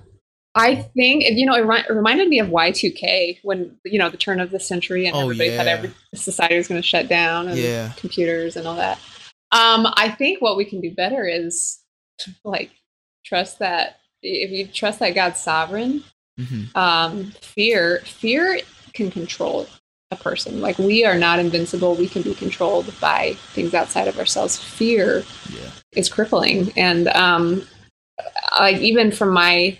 I 0.54 0.74
think 0.74 1.24
you 1.24 1.46
know 1.46 1.54
it, 1.54 1.84
it 1.88 1.92
reminded 1.92 2.28
me 2.28 2.40
of 2.40 2.50
Y 2.50 2.70
two 2.72 2.90
K 2.90 3.38
when 3.42 3.76
you 3.84 3.98
know 3.98 4.10
the 4.10 4.16
turn 4.16 4.40
of 4.40 4.50
the 4.50 4.60
century 4.60 5.06
and 5.06 5.16
oh, 5.16 5.22
everybody 5.22 5.50
yeah. 5.50 5.56
thought 5.56 5.66
every 5.66 5.92
society 6.14 6.56
was 6.56 6.68
going 6.68 6.80
to 6.80 6.86
shut 6.86 7.08
down 7.08 7.48
and 7.48 7.56
yeah. 7.58 7.92
computers 7.96 8.56
and 8.56 8.66
all 8.66 8.76
that. 8.76 8.98
Um, 9.52 9.86
I 9.96 10.08
think 10.08 10.40
what 10.40 10.56
we 10.56 10.64
can 10.64 10.80
do 10.80 10.90
better 10.94 11.26
is 11.26 11.78
like 12.44 12.70
trust 13.24 13.58
that 13.60 13.98
if 14.22 14.50
you 14.50 14.66
trust 14.66 15.00
that 15.00 15.14
God's 15.14 15.40
sovereign, 15.40 16.04
mm-hmm. 16.38 16.76
um, 16.76 17.32
fear 17.40 18.00
fear 18.04 18.60
can 18.92 19.10
control 19.10 19.66
a 20.10 20.16
person. 20.16 20.60
Like 20.60 20.78
we 20.78 21.04
are 21.04 21.18
not 21.18 21.38
invincible. 21.38 21.94
We 21.94 22.08
can 22.08 22.22
be 22.22 22.34
controlled 22.34 22.92
by 23.00 23.34
things 23.54 23.74
outside 23.74 24.08
of 24.08 24.18
ourselves. 24.18 24.62
Fear 24.62 25.24
yeah. 25.50 25.70
is 25.92 26.08
crippling, 26.08 26.72
and 26.76 27.08
um, 27.08 27.66
like 28.58 28.76
even 28.78 29.10
from 29.10 29.30
my 29.30 29.78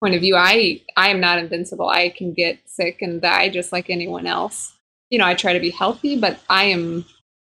point 0.00 0.14
of 0.14 0.20
view, 0.20 0.36
I 0.36 0.82
I 0.96 1.08
am 1.08 1.20
not 1.20 1.38
invincible. 1.38 1.88
I 1.88 2.10
can 2.10 2.34
get 2.34 2.58
sick 2.66 3.00
and 3.02 3.20
die 3.20 3.48
just 3.48 3.72
like 3.72 3.88
anyone 3.88 4.26
else. 4.26 4.76
You 5.08 5.18
know, 5.18 5.26
I 5.26 5.34
try 5.34 5.52
to 5.52 5.60
be 5.60 5.70
healthy, 5.70 6.18
but 6.18 6.38
I 6.48 6.64
am 6.64 7.04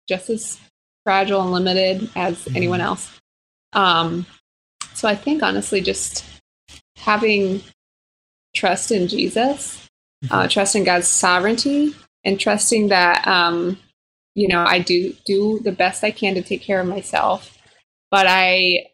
just 0.08 0.30
as 0.30 0.60
fragile 1.04 1.42
and 1.42 1.52
limited 1.52 2.10
as 2.16 2.40
mm-hmm. 2.40 2.56
anyone 2.56 2.82
else. 2.82 3.20
Um, 3.74 4.26
so 4.94 5.08
I 5.08 5.16
think 5.16 5.44
honestly, 5.44 5.82
just 5.82 6.26
having 6.98 7.62
trust 8.56 8.92
in 8.92 9.08
Jesus, 9.08 9.90
uh, 10.30 10.40
mm-hmm. 10.40 10.48
trust 10.48 10.76
in 10.76 10.84
God's 10.84 11.08
sovereignty, 11.08 11.94
and 12.24 12.40
trusting 12.40 12.90
that 12.90 13.28
um, 13.28 13.78
you 14.36 14.48
know 14.48 14.64
I 14.64 14.80
do 14.80 15.16
do 15.26 15.60
the 15.60 15.72
best 15.72 16.04
I 16.04 16.12
can 16.12 16.36
to 16.36 16.42
take 16.42 16.62
care 16.62 16.80
of 16.80 16.88
myself, 16.88 17.58
but 18.12 18.26
I 18.28 18.88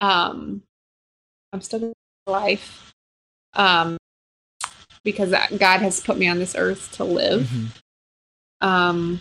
um, 0.00 0.62
I'm 1.52 1.60
still 1.60 1.92
life 2.26 2.92
um, 3.54 3.96
because 5.04 5.30
God 5.58 5.80
has 5.80 6.00
put 6.00 6.18
me 6.18 6.28
on 6.28 6.38
this 6.38 6.54
earth 6.56 6.92
to 6.96 7.04
live. 7.04 7.42
Mm-hmm. 7.42 8.68
Um, 8.68 9.20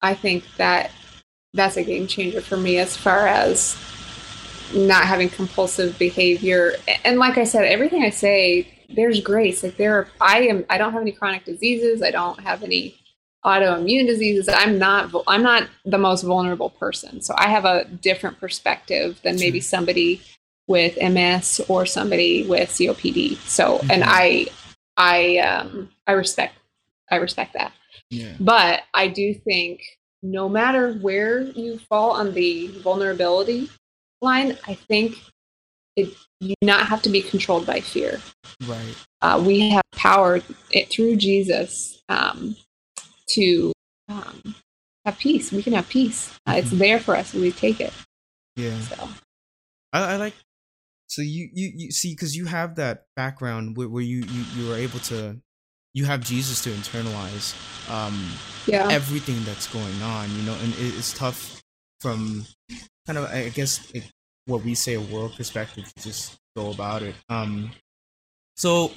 I 0.00 0.14
think 0.14 0.44
that 0.56 0.90
that's 1.54 1.76
a 1.76 1.82
game 1.82 2.06
changer 2.06 2.40
for 2.40 2.56
me 2.56 2.78
as 2.78 2.96
far 2.96 3.26
as 3.26 3.76
not 4.74 5.04
having 5.04 5.28
compulsive 5.28 5.98
behavior. 5.98 6.74
And 7.04 7.18
like 7.18 7.38
I 7.38 7.44
said, 7.44 7.64
everything 7.64 8.02
I 8.02 8.10
say, 8.10 8.68
there's 8.88 9.20
grace. 9.20 9.62
Like 9.62 9.76
there, 9.76 9.94
are, 9.94 10.08
I 10.20 10.42
am. 10.42 10.64
I 10.70 10.78
don't 10.78 10.92
have 10.92 11.02
any 11.02 11.12
chronic 11.12 11.44
diseases. 11.44 12.02
I 12.02 12.10
don't 12.10 12.40
have 12.40 12.62
any 12.62 12.96
autoimmune 13.44 14.06
diseases. 14.06 14.48
I'm 14.48 14.78
not. 14.78 15.12
I'm 15.26 15.42
not 15.42 15.68
the 15.84 15.98
most 15.98 16.22
vulnerable 16.22 16.70
person. 16.70 17.20
So 17.20 17.34
I 17.36 17.48
have 17.48 17.64
a 17.64 17.84
different 17.84 18.38
perspective 18.38 19.20
than 19.22 19.36
maybe 19.36 19.60
somebody 19.60 20.22
with 20.66 20.96
MS 21.00 21.60
or 21.68 21.86
somebody 21.86 22.46
with 22.46 22.70
COPD. 22.70 23.36
So, 23.48 23.78
mm-hmm. 23.78 23.90
and 23.90 24.02
I, 24.04 24.46
I, 24.96 25.38
um, 25.38 25.90
I 26.06 26.12
respect, 26.12 26.54
I 27.10 27.16
respect 27.16 27.54
that. 27.54 27.72
Yeah. 28.10 28.34
But 28.40 28.82
I 28.94 29.08
do 29.08 29.34
think 29.34 29.82
no 30.22 30.48
matter 30.48 30.94
where 30.94 31.42
you 31.42 31.78
fall 31.78 32.12
on 32.12 32.34
the 32.34 32.68
vulnerability 32.68 33.68
line, 34.22 34.58
I 34.66 34.74
think 34.74 35.16
it, 35.96 36.14
you 36.40 36.54
not 36.62 36.86
have 36.86 37.02
to 37.02 37.08
be 37.08 37.22
controlled 37.22 37.66
by 37.66 37.80
fear. 37.80 38.20
Right. 38.66 38.94
Uh, 39.22 39.42
we 39.44 39.70
have 39.70 39.84
power 39.92 40.40
it, 40.70 40.90
through 40.90 41.16
Jesus 41.16 42.02
um, 42.08 42.56
to 43.30 43.72
um, 44.08 44.54
have 45.04 45.18
peace. 45.18 45.52
We 45.52 45.62
can 45.62 45.72
have 45.72 45.88
peace. 45.88 46.38
Uh, 46.46 46.52
mm-hmm. 46.52 46.58
It's 46.60 46.70
there 46.70 47.00
for 47.00 47.16
us. 47.16 47.32
We 47.32 47.52
take 47.52 47.80
it. 47.80 47.92
Yeah. 48.56 48.78
So. 48.80 49.08
I, 49.92 50.12
I 50.12 50.16
like 50.16 50.34
so 51.08 51.22
you 51.22 51.48
you, 51.52 51.72
you 51.74 51.90
see 51.92 52.12
because 52.12 52.36
you 52.36 52.46
have 52.46 52.76
that 52.76 53.04
background 53.14 53.76
where, 53.76 53.88
where 53.88 54.02
you, 54.02 54.18
you 54.18 54.44
you 54.54 54.72
are 54.72 54.76
able 54.76 54.98
to 54.98 55.40
you 55.94 56.04
have 56.04 56.20
jesus 56.20 56.62
to 56.62 56.70
internalize 56.70 57.54
um 57.90 58.28
yeah 58.66 58.88
everything 58.90 59.42
that's 59.44 59.72
going 59.72 60.02
on 60.02 60.30
you 60.36 60.42
know 60.42 60.56
and 60.62 60.72
it, 60.74 60.98
it's 60.98 61.16
tough 61.16 61.62
from 62.00 62.44
kind 63.06 63.18
of 63.18 63.24
i 63.26 63.48
guess 63.50 63.90
it, 63.92 64.04
what 64.46 64.62
we 64.62 64.74
say 64.74 64.94
a 64.94 65.00
world 65.00 65.34
perspective 65.36 65.84
to 65.94 66.02
just 66.02 66.38
go 66.56 66.70
about 66.70 67.02
it 67.02 67.14
um 67.28 67.70
so 68.56 68.90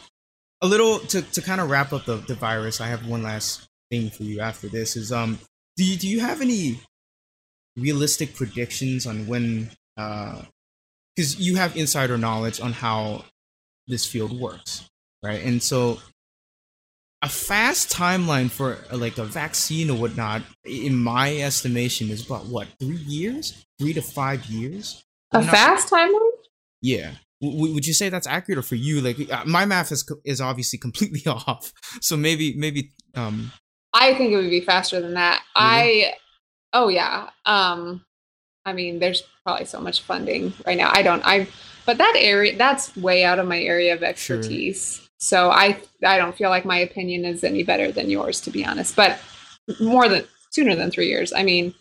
a 0.61 0.67
little 0.67 0.99
to, 0.99 1.21
to 1.21 1.41
kind 1.41 1.61
of 1.61 1.69
wrap 1.69 1.93
up 1.93 2.05
the, 2.05 2.15
the 2.15 2.35
virus 2.35 2.81
i 2.81 2.87
have 2.87 3.05
one 3.07 3.23
last 3.23 3.67
thing 3.89 4.09
for 4.09 4.23
you 4.23 4.39
after 4.39 4.67
this 4.67 4.95
is 4.95 5.11
um 5.11 5.39
do 5.75 5.83
you, 5.83 5.97
do 5.97 6.07
you 6.07 6.19
have 6.19 6.41
any 6.41 6.79
realistic 7.77 8.35
predictions 8.35 9.07
on 9.07 9.27
when 9.27 9.69
uh 9.97 10.41
because 11.19 11.37
you 11.37 11.57
have 11.57 11.75
insider 11.75 12.17
knowledge 12.17 12.61
on 12.61 12.71
how 12.71 13.25
this 13.89 14.05
field 14.05 14.39
works, 14.39 14.89
right? 15.21 15.43
And 15.43 15.61
so 15.61 15.99
a 17.21 17.29
fast 17.29 17.91
timeline 17.91 18.49
for 18.49 18.77
like 18.91 19.17
a 19.17 19.25
vaccine 19.25 19.89
or 19.89 19.97
whatnot, 19.97 20.41
in 20.65 20.95
my 20.95 21.35
estimation, 21.37 22.09
is 22.09 22.25
about 22.25 22.45
what 22.45 22.67
three 22.79 22.95
years, 22.95 23.65
three 23.79 23.93
to 23.93 24.01
five 24.01 24.45
years. 24.45 25.03
A 25.31 25.43
fast 25.43 25.89
sure. 25.89 25.99
timeline? 25.99 26.31
Yeah. 26.81 27.11
W- 27.41 27.73
would 27.73 27.85
you 27.85 27.93
say 27.93 28.09
that's 28.09 28.27
accurate, 28.27 28.59
or 28.59 28.63
for 28.63 28.75
you? 28.75 29.01
Like 29.01 29.31
uh, 29.31 29.43
my 29.45 29.65
math 29.65 29.91
is 29.91 30.09
is 30.23 30.41
obviously 30.41 30.79
completely 30.79 31.23
off, 31.27 31.73
so 32.01 32.15
maybe 32.17 32.55
maybe. 32.55 32.91
um 33.15 33.51
I 33.93 34.13
think 34.13 34.31
it 34.31 34.35
would 34.35 34.49
be 34.49 34.61
faster 34.61 35.01
than 35.01 35.15
that. 35.15 35.41
Really? 35.57 36.05
I, 36.05 36.13
oh 36.73 36.89
yeah. 36.89 37.29
Um, 37.45 38.05
I 38.65 38.73
mean, 38.73 38.99
there's 38.99 39.23
probably 39.43 39.65
so 39.65 39.81
much 39.81 40.01
funding 40.01 40.53
right 40.65 40.77
now. 40.77 40.91
I 40.93 41.01
don't, 41.01 41.25
I, 41.25 41.47
but 41.85 41.97
that 41.97 42.13
area, 42.17 42.55
that's 42.55 42.95
way 42.95 43.23
out 43.23 43.39
of 43.39 43.47
my 43.47 43.59
area 43.59 43.93
of 43.93 44.03
expertise. 44.03 44.97
Sure. 44.97 45.05
So 45.19 45.51
I, 45.51 45.77
I 46.03 46.17
don't 46.17 46.35
feel 46.35 46.49
like 46.49 46.65
my 46.65 46.77
opinion 46.77 47.25
is 47.25 47.43
any 47.43 47.63
better 47.63 47.91
than 47.91 48.09
yours, 48.09 48.41
to 48.41 48.51
be 48.51 48.65
honest. 48.65 48.95
But 48.95 49.19
more 49.79 50.07
than 50.07 50.25
sooner 50.51 50.75
than 50.75 50.91
three 50.91 51.07
years. 51.07 51.33
I 51.33 51.43
mean, 51.43 51.73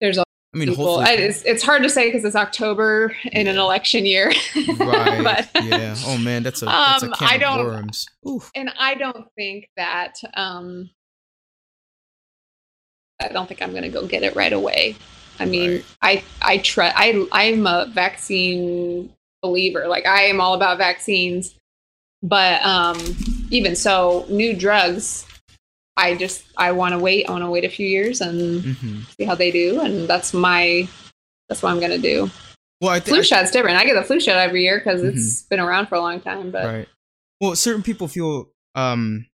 there's 0.00 0.18
a 0.18 0.24
I 0.54 0.58
mean, 0.58 0.68
people. 0.68 1.00
It's, 1.00 1.42
it's 1.44 1.62
hard 1.62 1.82
to 1.82 1.88
say 1.88 2.08
because 2.08 2.24
it's 2.24 2.36
October 2.36 3.14
in 3.24 3.46
yeah. 3.46 3.52
an 3.52 3.58
election 3.58 4.06
year. 4.06 4.32
right. 4.78 5.48
but, 5.52 5.64
yeah. 5.64 5.96
Oh 6.06 6.18
man, 6.18 6.42
that's 6.42 6.62
a, 6.62 6.66
that's 6.66 7.02
a 7.02 7.06
um, 7.06 7.12
can 7.12 7.28
I 7.28 7.38
don't, 7.38 7.60
of 7.60 7.66
worms. 7.66 8.06
Oof. 8.28 8.50
And 8.54 8.72
I 8.78 8.94
don't 8.94 9.26
think 9.36 9.68
that. 9.76 10.14
um 10.34 10.90
I 13.20 13.28
don't 13.28 13.46
think 13.46 13.62
I'm 13.62 13.70
going 13.70 13.84
to 13.84 13.88
go 13.88 14.06
get 14.06 14.22
it 14.22 14.34
right 14.34 14.52
away. 14.52 14.96
I 15.38 15.46
mean, 15.46 15.70
right. 15.70 15.84
I 16.02 16.24
I 16.42 16.58
try 16.58 16.92
I 16.94 17.26
I'm 17.32 17.66
a 17.66 17.86
vaccine 17.92 19.10
believer. 19.42 19.86
Like 19.88 20.06
I 20.06 20.22
am 20.22 20.40
all 20.40 20.54
about 20.54 20.78
vaccines. 20.78 21.54
But 22.24 22.64
um 22.64 22.98
even 23.50 23.76
so, 23.76 24.26
new 24.28 24.56
drugs, 24.56 25.26
I 25.96 26.16
just 26.16 26.44
I 26.56 26.72
want 26.72 26.92
to 26.92 26.98
wait. 26.98 27.28
I 27.28 27.32
want 27.32 27.44
to 27.44 27.50
wait 27.50 27.64
a 27.64 27.68
few 27.68 27.86
years 27.86 28.20
and 28.20 28.64
mm-hmm. 28.64 29.00
see 29.16 29.24
how 29.24 29.36
they 29.36 29.52
do, 29.52 29.80
and 29.80 30.08
that's 30.08 30.34
my 30.34 30.88
that's 31.48 31.62
what 31.62 31.70
I'm 31.70 31.78
gonna 31.80 31.98
do. 31.98 32.30
Well, 32.80 32.90
I 32.90 32.98
th- 32.98 33.08
flu 33.14 33.22
shot's 33.22 33.50
different. 33.52 33.76
I 33.76 33.84
get 33.84 33.94
the 33.94 34.02
flu 34.02 34.18
shot 34.18 34.38
every 34.38 34.62
year 34.62 34.78
because 34.78 35.02
mm-hmm. 35.02 35.16
it's 35.16 35.42
been 35.42 35.60
around 35.60 35.86
for 35.86 35.94
a 35.94 36.00
long 36.00 36.20
time. 36.20 36.50
But 36.50 36.64
right. 36.64 36.88
Well, 37.40 37.54
certain 37.54 37.82
people 37.82 38.08
feel 38.08 38.50
um 38.74 39.26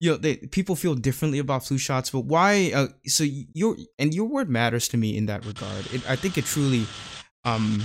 you 0.00 0.10
know, 0.10 0.16
they, 0.16 0.36
people 0.36 0.76
feel 0.76 0.94
differently 0.94 1.38
about 1.38 1.64
flu 1.64 1.76
shots, 1.76 2.10
but 2.10 2.20
why? 2.20 2.70
Uh, 2.74 2.88
so 3.06 3.24
you 3.24 3.46
your 3.52 3.76
and 3.98 4.14
your 4.14 4.26
word 4.26 4.48
matters 4.48 4.88
to 4.88 4.96
me 4.96 5.16
in 5.16 5.26
that 5.26 5.44
regard. 5.44 5.92
It, 5.92 6.08
I 6.08 6.14
think 6.14 6.38
it 6.38 6.44
truly, 6.44 6.86
um, 7.44 7.82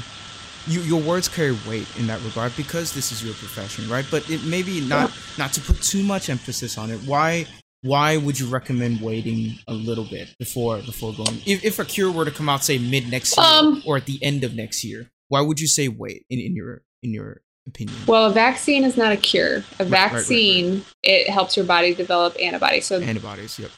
you, 0.68 0.82
your 0.82 1.02
words 1.02 1.28
carry 1.28 1.58
weight 1.68 1.88
in 1.98 2.08
that 2.08 2.22
regard 2.24 2.56
because 2.56 2.94
this 2.94 3.12
is 3.12 3.24
your 3.24 3.34
profession, 3.34 3.90
right? 3.90 4.06
But 4.10 4.30
it 4.30 4.44
maybe 4.46 4.82
not 4.82 5.12
not 5.38 5.54
to 5.54 5.62
put 5.62 5.82
too 5.82 6.04
much 6.04 6.30
emphasis 6.30 6.78
on 6.78 6.92
it. 6.92 7.00
Why? 7.00 7.46
Why 7.82 8.16
would 8.16 8.40
you 8.40 8.48
recommend 8.48 9.02
waiting 9.02 9.60
a 9.68 9.74
little 9.74 10.06
bit 10.06 10.34
before 10.40 10.78
before 10.78 11.14
going? 11.14 11.42
If, 11.46 11.66
if 11.66 11.80
a 11.80 11.86
cure 11.86 12.10
were 12.10 12.24
to 12.24 12.32
come 12.32 12.48
out, 12.48 12.64
say 12.64 12.78
mid 12.78 13.12
next 13.12 13.36
year 13.38 13.46
um, 13.46 13.84
or 13.86 13.98
at 13.98 14.06
the 14.06 14.24
end 14.24 14.46
of 14.46 14.56
next 14.56 14.86
year, 14.86 15.10
why 15.28 15.42
would 15.42 15.60
you 15.60 15.68
say 15.68 15.90
wait 15.90 16.26
in, 16.30 16.40
in 16.40 16.56
your 16.56 16.84
in 17.02 17.14
your 17.14 17.42
opinion? 17.68 17.98
Well, 18.08 18.26
a 18.26 18.32
vaccine 18.32 18.86
is 18.86 18.96
not 18.96 19.12
a 19.12 19.18
cure. 19.18 19.64
A 19.80 19.84
vaccine 19.84 20.66
right, 20.66 20.74
right, 20.74 20.78
right, 20.78 20.86
it 21.04 21.30
helps 21.30 21.58
your 21.58 21.66
body 21.66 21.94
develop 21.94 22.38
antibodies. 22.42 22.86
So 22.86 23.02
antibodies, 23.02 23.60
yep. 23.60 23.72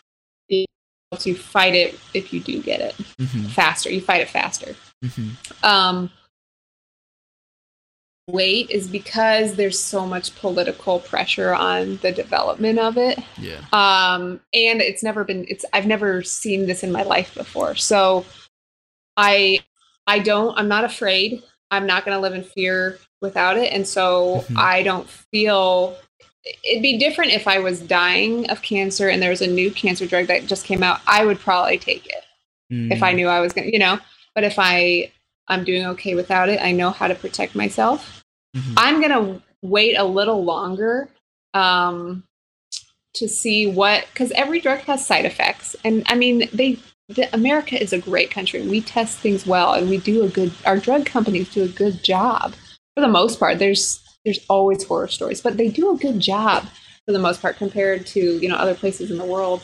It 0.49 0.68
helps 1.12 1.26
you 1.26 1.36
fight 1.36 1.74
it 1.74 1.99
if 2.14 2.32
you 2.32 2.40
do 2.40 2.62
get 2.62 2.82
it 2.82 2.95
mm-hmm. 3.20 3.45
faster. 3.45 3.91
You 3.91 4.02
fight 4.02 4.22
it 4.22 4.30
faster. 4.30 4.76
Mm-hmm. 5.03 5.66
Um, 5.66 6.12
wait 8.27 8.69
is 8.72 8.88
because 8.88 9.56
there's 9.56 9.80
so 9.80 10.06
much 10.06 10.35
political 10.35 10.99
pressure 10.99 11.53
on 11.53 11.97
the 11.97 12.11
development 12.11 12.80
of 12.80 12.97
it. 12.97 13.19
Yeah. 13.38 13.60
Um, 13.72 14.41
and 14.53 14.81
it's 14.81 15.03
never 15.03 15.23
been 15.23 15.45
it's 15.47 15.65
I've 15.73 15.85
never 15.85 16.23
seen 16.23 16.65
this 16.65 16.84
in 16.84 16.91
my 16.91 17.03
life 17.03 17.35
before. 17.35 17.76
So 17.76 18.26
I 19.15 19.60
I 20.07 20.19
don't 20.19 20.57
I'm 20.57 20.68
not 20.68 20.84
afraid. 20.84 21.43
I'm 21.72 21.85
not 21.85 22.06
going 22.06 22.15
to 22.15 22.22
live 22.22 22.34
in 22.34 22.43
fear 22.43 22.99
without 23.22 23.57
it. 23.57 23.72
And 23.73 23.88
so 23.88 24.38
mm-hmm. 24.38 24.56
I 24.57 24.84
don't 24.84 25.10
feel 25.10 25.97
it'd 26.64 26.84
be 26.84 26.97
different 26.97 27.31
if 27.31 27.47
I 27.47 27.60
was 27.60 27.80
dying 27.80 28.49
of 28.49 28.61
cancer 28.61 29.10
and 29.10 29.22
there 29.22 29.31
was 29.31 29.41
a 29.41 29.47
new 29.47 29.72
cancer 29.72 30.06
drug 30.06 30.27
that 30.27 30.45
just 30.45 30.65
came 30.65 30.84
out. 30.84 31.02
I 31.07 31.26
would 31.26 31.39
probably 31.39 31.77
take 31.77 32.06
it 32.06 32.23
mm. 32.72 32.91
if 32.91 33.02
I 33.02 33.14
mm. 33.14 33.18
knew 33.18 33.27
I 33.27 33.39
was 33.39 33.52
going 33.52 33.68
to, 33.68 33.73
you 33.73 33.80
know, 33.80 33.99
but 34.35 34.43
if 34.43 34.56
I 34.60 35.11
I'm 35.47 35.63
doing 35.63 35.85
okay 35.88 36.15
without 36.15 36.49
it. 36.49 36.59
I 36.61 36.72
know 36.72 36.91
how 36.91 37.07
to 37.07 37.15
protect 37.15 37.55
myself. 37.55 38.23
Mm-hmm. 38.55 38.73
I'm 38.77 38.99
going 38.99 39.11
to 39.11 39.41
wait 39.61 39.95
a 39.95 40.03
little 40.03 40.43
longer 40.43 41.09
um, 41.53 42.23
to 43.15 43.27
see 43.27 43.67
what, 43.67 44.07
because 44.11 44.31
every 44.31 44.59
drug 44.59 44.80
has 44.80 45.05
side 45.05 45.26
effects. 45.26 45.76
And 45.84 46.03
I 46.07 46.15
mean, 46.15 46.49
they, 46.51 46.80
the, 47.09 47.34
America 47.34 47.81
is 47.81 47.93
a 47.93 47.99
great 47.99 48.31
country. 48.31 48.67
We 48.67 48.81
test 48.81 49.19
things 49.19 49.45
well 49.45 49.73
and 49.73 49.89
we 49.89 49.97
do 49.97 50.23
a 50.23 50.30
good, 50.30 50.53
our 50.65 50.77
drug 50.77 51.05
companies 51.05 51.53
do 51.53 51.63
a 51.63 51.67
good 51.67 52.03
job 52.03 52.53
for 52.95 53.01
the 53.01 53.07
most 53.07 53.39
part. 53.39 53.59
There's, 53.59 54.01
there's 54.23 54.39
always 54.49 54.84
horror 54.84 55.07
stories, 55.07 55.41
but 55.41 55.57
they 55.57 55.69
do 55.69 55.91
a 55.91 55.97
good 55.97 56.19
job 56.19 56.65
for 57.05 57.11
the 57.11 57.19
most 57.19 57.41
part 57.41 57.57
compared 57.57 58.07
to, 58.07 58.19
you 58.19 58.49
know, 58.49 58.55
other 58.55 58.73
places 58.73 59.11
in 59.11 59.17
the 59.17 59.26
world 59.26 59.63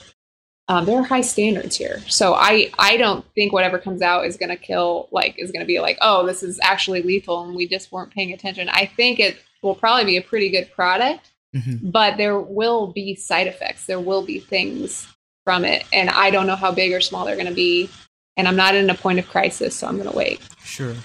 um, 0.71 0.85
there 0.85 0.97
are 0.97 1.03
high 1.03 1.21
standards 1.21 1.75
here. 1.75 1.99
So 2.07 2.33
I 2.33 2.71
I 2.79 2.95
don't 2.95 3.25
think 3.35 3.51
whatever 3.51 3.77
comes 3.77 4.01
out 4.01 4.25
is 4.25 4.37
going 4.37 4.49
to 4.49 4.55
kill 4.55 5.09
like 5.11 5.37
is 5.37 5.51
going 5.51 5.59
to 5.59 5.67
be 5.67 5.81
like 5.81 5.97
oh 5.99 6.25
this 6.25 6.43
is 6.43 6.61
actually 6.63 7.01
lethal 7.01 7.43
and 7.43 7.53
we 7.53 7.67
just 7.67 7.91
weren't 7.91 8.13
paying 8.13 8.31
attention. 8.31 8.69
I 8.69 8.85
think 8.85 9.19
it 9.19 9.37
will 9.61 9.75
probably 9.75 10.05
be 10.05 10.15
a 10.15 10.21
pretty 10.21 10.49
good 10.49 10.71
product, 10.71 11.29
mm-hmm. 11.53 11.89
but 11.89 12.15
there 12.15 12.39
will 12.39 12.87
be 12.87 13.15
side 13.15 13.47
effects. 13.47 13.85
There 13.85 13.99
will 13.99 14.21
be 14.21 14.39
things 14.39 15.09
from 15.43 15.65
it, 15.65 15.83
and 15.91 16.09
I 16.09 16.31
don't 16.31 16.47
know 16.47 16.55
how 16.55 16.71
big 16.71 16.93
or 16.93 17.01
small 17.01 17.25
they're 17.25 17.35
going 17.35 17.47
to 17.47 17.53
be. 17.53 17.89
And 18.37 18.47
I'm 18.47 18.55
not 18.55 18.73
in 18.73 18.89
a 18.89 18.95
point 18.95 19.19
of 19.19 19.27
crisis, 19.27 19.75
so 19.75 19.87
I'm 19.87 19.97
going 19.97 20.09
to 20.09 20.15
wait. 20.15 20.39
Sure. 20.63 20.95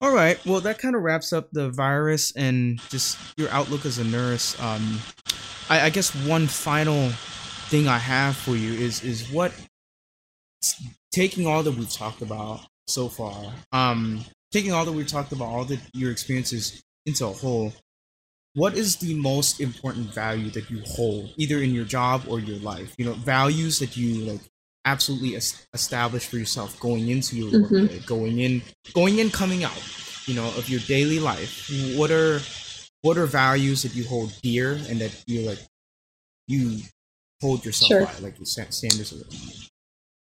All 0.00 0.14
right. 0.14 0.38
Well, 0.46 0.60
that 0.60 0.78
kind 0.78 0.94
of 0.94 1.02
wraps 1.02 1.32
up 1.32 1.50
the 1.50 1.68
virus 1.68 2.32
and 2.36 2.78
just 2.90 3.18
your 3.36 3.50
outlook 3.50 3.84
as 3.84 3.98
a 3.98 4.04
nurse. 4.04 4.58
Um, 4.62 5.00
I, 5.68 5.86
I 5.86 5.90
guess 5.90 6.14
one 6.14 6.46
final 6.46 7.10
thing 7.72 7.88
I 7.88 7.96
have 7.96 8.36
for 8.36 8.54
you 8.54 8.74
is 8.74 9.02
is 9.02 9.30
what 9.30 9.50
taking 11.10 11.46
all 11.46 11.62
that 11.62 11.74
we've 11.74 11.90
talked 11.90 12.20
about 12.20 12.60
so 12.86 13.08
far, 13.08 13.50
um, 13.72 14.20
taking 14.52 14.72
all 14.72 14.84
that 14.84 14.92
we've 14.92 15.06
talked 15.06 15.32
about, 15.32 15.46
all 15.46 15.64
the 15.64 15.78
your 15.94 16.10
experiences 16.10 16.82
into 17.06 17.26
a 17.26 17.32
whole, 17.32 17.72
what 18.52 18.76
is 18.76 18.96
the 18.96 19.14
most 19.14 19.58
important 19.58 20.12
value 20.12 20.50
that 20.50 20.70
you 20.70 20.82
hold, 20.84 21.32
either 21.38 21.62
in 21.62 21.72
your 21.72 21.86
job 21.86 22.24
or 22.28 22.38
your 22.38 22.58
life? 22.58 22.94
You 22.98 23.06
know, 23.06 23.14
values 23.14 23.78
that 23.78 23.96
you 23.96 24.26
like 24.30 24.42
absolutely 24.84 25.34
es- 25.36 25.66
establish 25.72 26.26
for 26.26 26.36
yourself 26.36 26.78
going 26.78 27.08
into 27.08 27.36
your 27.36 27.52
mm-hmm. 27.52 27.94
work, 27.94 28.06
going 28.06 28.38
in, 28.38 28.60
going 28.92 29.18
in, 29.18 29.30
coming 29.30 29.64
out. 29.64 29.82
You 30.26 30.34
know, 30.34 30.46
of 30.58 30.68
your 30.68 30.80
daily 30.80 31.18
life. 31.18 31.68
What 31.96 32.10
are 32.10 32.40
what 33.00 33.16
are 33.16 33.26
values 33.26 33.82
that 33.82 33.94
you 33.94 34.04
hold 34.04 34.30
dear 34.42 34.72
and 34.88 35.00
that 35.00 35.24
you 35.26 35.40
like 35.48 35.58
you 36.46 36.82
hold 37.42 37.64
yourself 37.64 37.88
sure. 37.88 38.06
by, 38.06 38.12
like 38.20 38.38
your 38.38 38.46
standards 38.46 39.12
of 39.12 39.22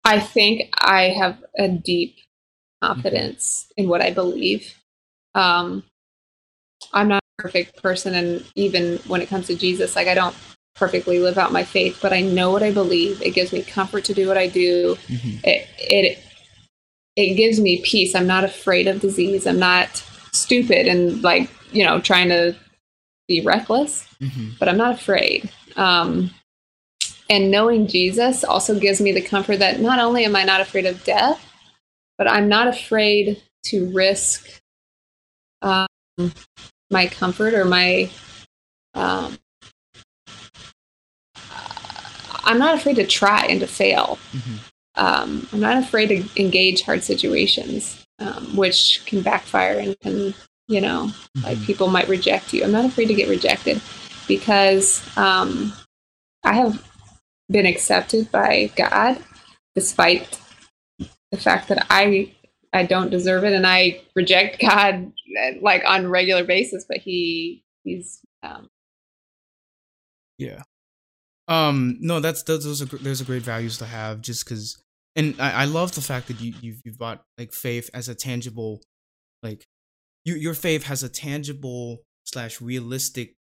I 0.05 0.19
think 0.19 0.73
I 0.79 1.09
have 1.09 1.43
a 1.57 1.67
deep 1.67 2.15
confidence 2.81 3.65
mm-hmm. 3.65 3.83
in 3.83 3.89
what 3.89 4.01
I 4.01 4.11
believe. 4.11 4.75
Um, 5.35 5.83
I'm 6.93 7.09
not 7.09 7.21
a 7.21 7.41
perfect 7.41 7.81
person, 7.83 8.15
and 8.15 8.45
even 8.55 8.97
when 9.07 9.21
it 9.21 9.27
comes 9.27 9.47
to 9.47 9.55
Jesus, 9.55 9.95
like 9.95 10.07
I 10.07 10.13
don't 10.13 10.35
perfectly 10.75 11.19
live 11.19 11.37
out 11.37 11.51
my 11.51 11.63
faith, 11.63 11.99
but 12.01 12.13
I 12.13 12.21
know 12.21 12.51
what 12.51 12.63
I 12.63 12.71
believe. 12.71 13.21
It 13.21 13.31
gives 13.31 13.51
me 13.51 13.61
comfort 13.61 14.05
to 14.05 14.13
do 14.13 14.27
what 14.27 14.37
I 14.37 14.47
do. 14.47 14.95
Mm-hmm. 15.07 15.37
It 15.43 15.67
it 15.77 16.19
it 17.15 17.35
gives 17.35 17.59
me 17.59 17.81
peace. 17.83 18.15
I'm 18.15 18.27
not 18.27 18.45
afraid 18.45 18.87
of 18.87 19.01
disease. 19.01 19.45
I'm 19.45 19.59
not 19.59 20.03
stupid 20.31 20.87
and 20.87 21.21
like 21.21 21.49
you 21.71 21.83
know 21.83 21.99
trying 21.99 22.29
to 22.29 22.55
be 23.27 23.41
reckless, 23.41 24.07
mm-hmm. 24.21 24.51
but 24.57 24.69
I'm 24.69 24.77
not 24.77 24.95
afraid. 24.95 25.51
Um, 25.75 26.31
and 27.29 27.51
knowing 27.51 27.87
Jesus 27.87 28.43
also 28.43 28.79
gives 28.79 28.99
me 28.99 29.11
the 29.11 29.21
comfort 29.21 29.57
that 29.57 29.79
not 29.79 29.99
only 29.99 30.25
am 30.25 30.35
I 30.35 30.43
not 30.43 30.61
afraid 30.61 30.85
of 30.85 31.03
death, 31.03 31.45
but 32.17 32.29
I'm 32.29 32.49
not 32.49 32.67
afraid 32.67 33.41
to 33.65 33.89
risk 33.91 34.61
um, 35.61 35.87
my 36.89 37.07
comfort 37.07 37.53
or 37.53 37.65
my. 37.65 38.09
Um, 38.95 39.37
I'm 42.43 42.57
not 42.57 42.73
afraid 42.73 42.95
to 42.95 43.05
try 43.05 43.45
and 43.45 43.59
to 43.59 43.67
fail. 43.67 44.17
Mm-hmm. 44.31 44.55
Um, 44.95 45.47
I'm 45.53 45.59
not 45.59 45.77
afraid 45.77 46.07
to 46.07 46.41
engage 46.41 46.81
hard 46.81 47.03
situations, 47.03 48.05
um, 48.17 48.55
which 48.55 49.03
can 49.05 49.21
backfire 49.21 49.77
and 49.77 49.99
can, 49.99 50.33
you 50.67 50.81
know, 50.81 51.11
mm-hmm. 51.11 51.43
like 51.43 51.61
people 51.63 51.87
might 51.87 52.07
reject 52.09 52.53
you. 52.53 52.63
I'm 52.63 52.71
not 52.71 52.85
afraid 52.85 53.05
to 53.05 53.13
get 53.13 53.29
rejected 53.29 53.79
because 54.27 55.05
um, 55.15 55.71
I 56.43 56.55
have 56.55 56.88
been 57.49 57.65
accepted 57.65 58.31
by 58.31 58.71
God, 58.75 59.17
despite 59.75 60.39
the 61.31 61.37
fact 61.37 61.67
that 61.69 61.85
I 61.89 62.33
I 62.71 62.85
don't 62.85 63.09
deserve 63.09 63.43
it 63.43 63.53
and 63.53 63.65
I 63.65 64.01
reject 64.15 64.61
God 64.61 65.11
like 65.61 65.83
on 65.85 66.07
regular 66.07 66.43
basis. 66.43 66.85
But 66.87 66.97
he 66.97 67.63
he's 67.83 68.19
um, 68.43 68.69
yeah. 70.37 70.63
Um, 71.47 71.97
no, 71.99 72.19
that's 72.19 72.43
those, 72.43 72.81
are 72.81 72.85
those 72.85 73.21
great 73.23 73.41
values 73.41 73.79
to 73.79 73.85
have. 73.85 74.21
Just 74.21 74.45
because, 74.45 74.81
and 75.15 75.35
I, 75.39 75.63
I 75.63 75.65
love 75.65 75.93
the 75.93 76.01
fact 76.01 76.27
that 76.27 76.39
you 76.39 76.53
you've, 76.61 76.81
you've 76.85 76.99
like 77.01 77.51
faith 77.51 77.89
as 77.93 78.07
a 78.07 78.15
tangible, 78.15 78.81
like, 79.41 79.65
you 80.25 80.35
your 80.35 80.53
faith 80.53 80.83
has 80.83 81.01
a 81.01 81.09
tangible 81.09 82.03
slash 82.23 82.61
realistic 82.61 83.35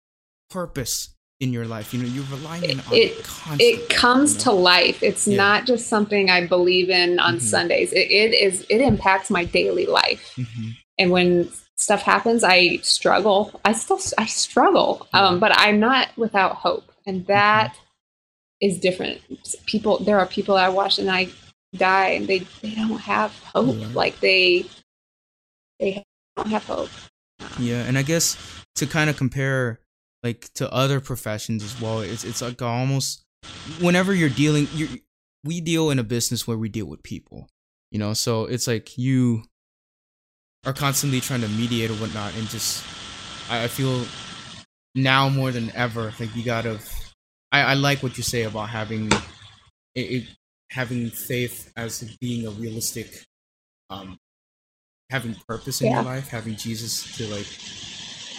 purpose 0.48 1.14
in 1.40 1.52
your 1.52 1.66
life 1.66 1.94
you 1.94 2.02
know 2.02 2.08
you're 2.08 2.24
relying 2.36 2.80
on 2.80 2.92
it 2.92 3.12
it, 3.12 3.60
it 3.60 3.88
comes 3.88 4.32
you 4.32 4.38
know? 4.38 4.44
to 4.44 4.52
life 4.52 5.02
it's 5.02 5.26
yeah. 5.26 5.36
not 5.36 5.66
just 5.66 5.86
something 5.86 6.30
i 6.30 6.44
believe 6.44 6.90
in 6.90 7.18
on 7.20 7.34
mm-hmm. 7.34 7.44
sundays 7.44 7.92
it, 7.92 8.10
it 8.10 8.34
is 8.34 8.66
it 8.68 8.80
impacts 8.80 9.30
my 9.30 9.44
daily 9.44 9.86
life 9.86 10.34
mm-hmm. 10.36 10.70
and 10.98 11.10
when 11.12 11.48
stuff 11.76 12.02
happens 12.02 12.42
i 12.42 12.76
struggle 12.78 13.60
i 13.64 13.72
still 13.72 14.00
i 14.18 14.26
struggle 14.26 15.06
yeah. 15.14 15.26
um, 15.26 15.38
but 15.38 15.52
i'm 15.54 15.78
not 15.78 16.08
without 16.16 16.56
hope 16.56 16.90
and 17.06 17.20
mm-hmm. 17.20 17.32
that 17.32 17.72
mm-hmm. 17.72 18.68
is 18.68 18.80
different 18.80 19.20
people 19.66 19.98
there 19.98 20.18
are 20.18 20.26
people 20.26 20.56
i 20.56 20.68
watch 20.68 20.98
and 20.98 21.10
i 21.10 21.28
die 21.76 22.08
and 22.08 22.26
they 22.26 22.40
they 22.62 22.74
don't 22.74 22.98
have 22.98 23.32
hope 23.54 23.76
yeah. 23.78 23.86
like 23.94 24.18
they 24.18 24.64
they 25.78 26.02
don't 26.36 26.48
have 26.48 26.64
hope 26.64 26.90
yeah 27.60 27.84
and 27.84 27.96
i 27.96 28.02
guess 28.02 28.36
to 28.74 28.86
kind 28.86 29.08
of 29.08 29.16
compare 29.16 29.78
like 30.22 30.52
to 30.54 30.72
other 30.72 31.00
professions 31.00 31.62
as 31.62 31.80
well. 31.80 32.00
It's 32.00 32.24
it's 32.24 32.42
like 32.42 32.60
almost 32.62 33.24
whenever 33.80 34.14
you're 34.14 34.28
dealing, 34.28 34.68
you 34.74 34.88
we 35.44 35.60
deal 35.60 35.90
in 35.90 35.98
a 35.98 36.04
business 36.04 36.46
where 36.46 36.58
we 36.58 36.68
deal 36.68 36.86
with 36.86 37.02
people, 37.02 37.48
you 37.90 37.98
know. 37.98 38.14
So 38.14 38.46
it's 38.46 38.66
like 38.66 38.98
you 38.98 39.44
are 40.64 40.72
constantly 40.72 41.20
trying 41.20 41.42
to 41.42 41.48
mediate 41.48 41.90
or 41.90 41.94
whatnot, 41.94 42.36
and 42.36 42.48
just 42.48 42.84
I, 43.50 43.64
I 43.64 43.68
feel 43.68 44.04
now 44.94 45.28
more 45.28 45.52
than 45.52 45.70
ever 45.74 46.12
like 46.18 46.34
you 46.34 46.44
gotta. 46.44 46.78
I, 47.50 47.62
I 47.62 47.74
like 47.74 48.02
what 48.02 48.18
you 48.18 48.22
say 48.22 48.42
about 48.42 48.68
having 48.68 49.10
it, 49.94 50.00
it 50.00 50.24
having 50.70 51.10
faith 51.10 51.72
as 51.76 52.02
being 52.20 52.46
a 52.46 52.50
realistic 52.50 53.24
um 53.90 54.18
having 55.10 55.34
purpose 55.48 55.80
in 55.80 55.88
yeah. 55.88 55.94
your 55.94 56.02
life 56.02 56.28
having 56.28 56.54
jesus 56.56 57.16
to 57.16 57.26
like 57.28 57.46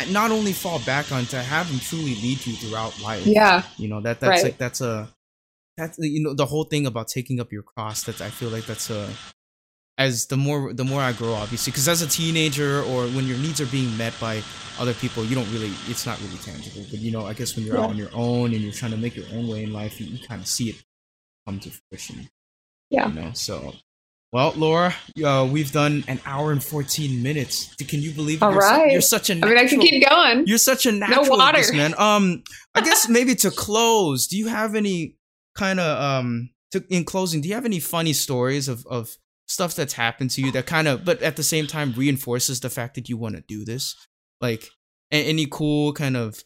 not 0.09 0.31
only 0.31 0.53
fall 0.53 0.79
back 0.79 1.11
on 1.11 1.25
to 1.27 1.41
have 1.41 1.67
him 1.67 1.79
truly 1.79 2.15
lead 2.15 2.45
you 2.45 2.53
throughout 2.53 2.99
life. 3.01 3.25
Yeah, 3.25 3.63
you 3.77 3.87
know 3.87 4.01
that 4.01 4.19
that's 4.19 4.29
right. 4.29 4.43
like 4.43 4.57
that's 4.57 4.81
a 4.81 5.09
that's 5.77 5.97
you 5.99 6.23
know 6.23 6.33
the 6.33 6.45
whole 6.45 6.63
thing 6.63 6.85
about 6.85 7.07
taking 7.07 7.39
up 7.39 7.51
your 7.51 7.63
cross. 7.63 8.03
That 8.03 8.21
I 8.21 8.29
feel 8.29 8.49
like 8.49 8.65
that's 8.65 8.89
a 8.89 9.09
as 9.99 10.27
the 10.27 10.37
more 10.37 10.73
the 10.73 10.85
more 10.85 11.01
I 11.01 11.11
grow, 11.11 11.33
obviously, 11.33 11.71
because 11.71 11.87
as 11.87 12.01
a 12.01 12.07
teenager 12.07 12.81
or 12.83 13.05
when 13.07 13.27
your 13.27 13.37
needs 13.37 13.59
are 13.59 13.65
being 13.67 13.95
met 13.97 14.13
by 14.19 14.41
other 14.79 14.93
people, 14.93 15.25
you 15.25 15.35
don't 15.35 15.51
really 15.51 15.71
it's 15.87 16.05
not 16.05 16.19
really 16.21 16.37
tangible. 16.37 16.85
But 16.89 16.99
you 16.99 17.11
know, 17.11 17.25
I 17.25 17.33
guess 17.33 17.55
when 17.55 17.65
you're 17.65 17.75
yeah. 17.75 17.83
out 17.83 17.89
on 17.89 17.97
your 17.97 18.09
own 18.13 18.53
and 18.53 18.61
you're 18.61 18.71
trying 18.71 18.91
to 18.91 18.97
make 18.97 19.15
your 19.15 19.25
own 19.33 19.47
way 19.47 19.63
in 19.63 19.73
life, 19.73 19.99
you, 19.99 20.07
you 20.07 20.25
kind 20.25 20.41
of 20.41 20.47
see 20.47 20.69
it 20.69 20.83
come 21.45 21.59
to 21.59 21.69
fruition. 21.69 22.29
Yeah. 22.89 23.09
You 23.09 23.13
know, 23.13 23.31
so 23.33 23.73
well, 24.31 24.53
Laura, 24.55 24.93
uh, 25.23 25.47
we've 25.51 25.71
done 25.71 26.03
an 26.07 26.19
hour 26.25 26.51
and 26.51 26.63
14 26.63 27.23
minutes. 27.23 27.73
Can 27.75 28.01
you 28.01 28.11
believe 28.11 28.37
it? 28.37 28.43
All 28.43 28.51
you're, 28.51 28.59
right. 28.59 28.89
Su- 28.89 28.91
you're 28.91 29.01
such 29.01 29.29
a 29.31 29.35
natural, 29.35 29.51
I 29.51 29.55
mean, 29.55 29.65
I 29.65 29.69
can 29.69 29.79
keep 29.79 30.07
going. 30.07 30.47
You're 30.47 30.57
such 30.59 30.85
a 30.85 30.91
natural 30.91 31.25
no 31.25 31.29
water. 31.31 31.57
This, 31.57 31.73
man. 31.73 31.95
Um, 31.97 32.43
I 32.75 32.81
guess 32.81 33.09
maybe 33.09 33.33
to 33.35 33.49
close, 33.49 34.27
do 34.27 34.37
you 34.37 34.47
have 34.47 34.75
any 34.75 35.15
kind 35.55 35.79
of 35.79 36.01
um 36.01 36.49
to, 36.71 36.83
in 36.89 37.03
closing, 37.05 37.41
do 37.41 37.49
you 37.49 37.55
have 37.55 37.65
any 37.65 37.79
funny 37.79 38.13
stories 38.13 38.67
of 38.67 38.85
of 38.85 39.17
stuff 39.47 39.73
that's 39.73 39.93
happened 39.93 40.29
to 40.29 40.41
you 40.41 40.51
that 40.51 40.67
kind 40.67 40.87
of 40.87 41.03
but 41.03 41.23
at 41.23 41.35
the 41.35 41.41
same 41.43 41.65
time 41.65 41.91
reinforces 41.93 42.59
the 42.59 42.69
fact 42.69 42.93
that 42.95 43.09
you 43.09 43.17
want 43.17 43.35
to 43.35 43.43
do 43.47 43.65
this? 43.65 43.95
Like 44.41 44.69
any 45.11 45.47
cool 45.49 45.93
kind 45.93 46.15
of 46.15 46.43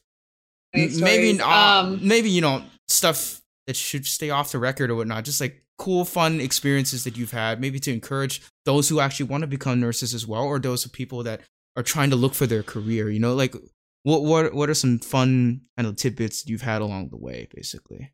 maybe 0.74 1.40
uh, 1.42 1.82
um, 1.84 2.00
maybe 2.02 2.30
you 2.30 2.42
know 2.42 2.64
stuff 2.88 3.42
that 3.68 3.76
should 3.76 4.06
stay 4.06 4.30
off 4.30 4.52
the 4.52 4.60
record 4.60 4.90
or 4.90 4.96
whatnot. 4.96 5.26
Just 5.26 5.42
like 5.42 5.63
cool, 5.78 6.06
fun 6.06 6.40
experiences 6.40 7.04
that 7.04 7.18
you've 7.18 7.32
had, 7.32 7.60
maybe 7.60 7.80
to 7.80 7.92
encourage 7.92 8.42
those 8.66 8.90
who 8.90 9.00
actually 9.00 9.28
want 9.28 9.42
to 9.42 9.48
become 9.48 9.80
nurses 9.80 10.14
as 10.14 10.28
well, 10.28 10.44
or 10.44 10.60
those 10.60 10.86
people 10.88 11.24
that 11.24 11.42
are 11.76 11.84
trying 11.84 12.10
to 12.10 12.16
look 12.16 12.34
for 12.34 12.48
their 12.48 12.64
career. 12.64 13.10
You 13.10 13.20
know, 13.20 13.34
like 13.34 13.56
what 14.04 14.24
what 14.24 14.54
what 14.54 14.70
are 14.70 14.74
some 14.76 15.00
fun 15.00 15.62
kind 15.78 15.88
of 15.88 15.96
tidbits 15.96 16.46
you've 16.48 16.62
had 16.62 16.82
along 16.82 17.10
the 17.10 17.18
way, 17.18 17.48
basically? 17.54 18.12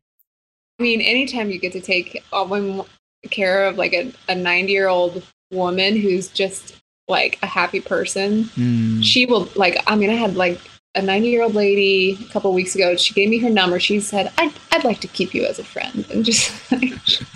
I 0.78 0.82
mean, 0.82 1.00
anytime 1.00 1.50
you 1.50 1.58
get 1.58 1.72
to 1.72 1.80
take 1.80 2.22
uh, 2.32 2.82
care 3.30 3.66
of 3.66 3.76
like 3.76 3.92
a, 3.92 4.12
a 4.28 4.34
90 4.34 4.72
year 4.72 4.88
old 4.88 5.22
woman 5.50 5.96
who's 5.96 6.28
just 6.28 6.76
like 7.06 7.38
a 7.42 7.46
happy 7.46 7.80
person, 7.80 8.44
mm. 8.44 9.04
she 9.04 9.26
will 9.26 9.48
like. 9.56 9.82
I 9.86 9.96
mean, 9.96 10.10
I 10.10 10.14
had 10.14 10.36
like 10.36 10.60
a 10.94 11.02
90 11.02 11.28
year 11.28 11.42
old 11.42 11.54
lady 11.54 12.18
a 12.20 12.32
couple 12.32 12.52
weeks 12.52 12.74
ago. 12.74 12.96
She 12.96 13.14
gave 13.14 13.28
me 13.28 13.38
her 13.38 13.50
number. 13.50 13.78
She 13.78 14.00
said, 14.00 14.32
I'd, 14.38 14.52
I'd 14.72 14.84
like 14.84 15.00
to 15.00 15.08
keep 15.08 15.34
you 15.34 15.44
as 15.44 15.58
a 15.58 15.64
friend. 15.64 16.04
And 16.10 16.24
just 16.24 16.72
like, 16.72 16.92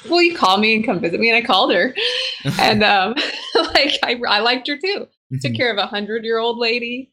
will 0.08 0.22
you 0.22 0.36
call 0.36 0.58
me 0.58 0.74
and 0.74 0.84
come 0.84 1.00
visit 1.00 1.20
me? 1.20 1.30
And 1.30 1.36
I 1.36 1.46
called 1.46 1.72
her. 1.72 1.94
and 2.60 2.82
um, 2.82 3.14
like, 3.54 3.98
I, 4.02 4.20
I 4.28 4.40
liked 4.40 4.68
her 4.68 4.76
too. 4.76 5.06
Mm-hmm. 5.32 5.36
Took 5.38 5.54
care 5.54 5.70
of 5.70 5.78
a 5.78 5.82
100 5.82 6.24
year 6.24 6.38
old 6.38 6.58
lady 6.58 7.12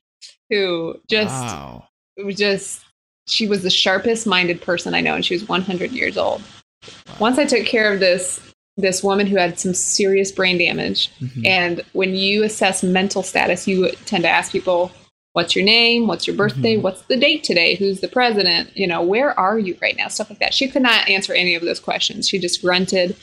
who 0.50 0.96
just, 1.10 1.30
wow. 1.30 1.88
it 2.18 2.26
was 2.26 2.36
just, 2.36 2.82
she 3.28 3.48
was 3.48 3.64
the 3.64 3.70
sharpest 3.70 4.26
minded 4.26 4.62
person 4.62 4.94
I 4.94 5.02
know. 5.02 5.16
And 5.16 5.26
she 5.26 5.36
was 5.36 5.48
100 5.48 5.92
years 5.92 6.18
old. 6.18 6.42
Wow. 6.42 7.16
Once 7.20 7.38
I 7.38 7.46
took 7.46 7.66
care 7.66 7.94
of 7.94 8.00
this 8.00 8.42
this 8.78 9.04
woman 9.04 9.28
who 9.28 9.36
had 9.36 9.60
some 9.60 9.74
serious 9.74 10.32
brain 10.32 10.58
damage. 10.58 11.12
Mm-hmm. 11.20 11.46
And 11.46 11.82
when 11.92 12.16
you 12.16 12.44
assess 12.44 12.82
mental 12.82 13.22
status, 13.22 13.68
you 13.68 13.92
tend 14.06 14.24
to 14.24 14.30
ask 14.30 14.52
people, 14.52 14.92
what's 15.34 15.56
your 15.56 15.66
name? 15.66 16.08
What's 16.08 16.28
your 16.28 16.36
birthday? 16.36 16.76
Mm-hmm. 16.76 16.84
what's 16.84 17.02
the 17.04 17.18
date 17.18 17.44
today? 17.44 17.76
Who's 17.76 18.02
the 18.02 18.08
president? 18.08 18.76
You 18.76 18.88
know 18.88 19.02
where 19.02 19.38
are 19.40 19.58
you 19.58 19.78
right 19.82 19.96
now? 19.98 20.08
Stuff 20.08 20.30
like 20.30 20.40
that. 20.40 20.54
She 20.54 20.68
could 20.68 20.82
not 20.82 21.10
answer 21.10 21.34
any 21.34 21.56
of 21.56 21.64
those 21.64 21.80
questions. 21.80 22.28
She 22.28 22.40
just 22.40 22.62
grunted. 22.62 23.16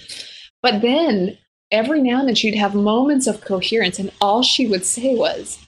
But 0.63 0.83
then 0.83 1.39
every 1.71 2.03
now 2.03 2.21
and 2.21 2.29
then 2.29 2.35
she'd 2.35 2.55
have 2.55 2.75
moments 2.75 3.27
of 3.27 3.43
coherence 3.43 3.99
and 3.99 4.11
all 4.21 4.43
she 4.43 4.67
would 4.67 4.85
say 4.85 5.15
was 5.15 5.59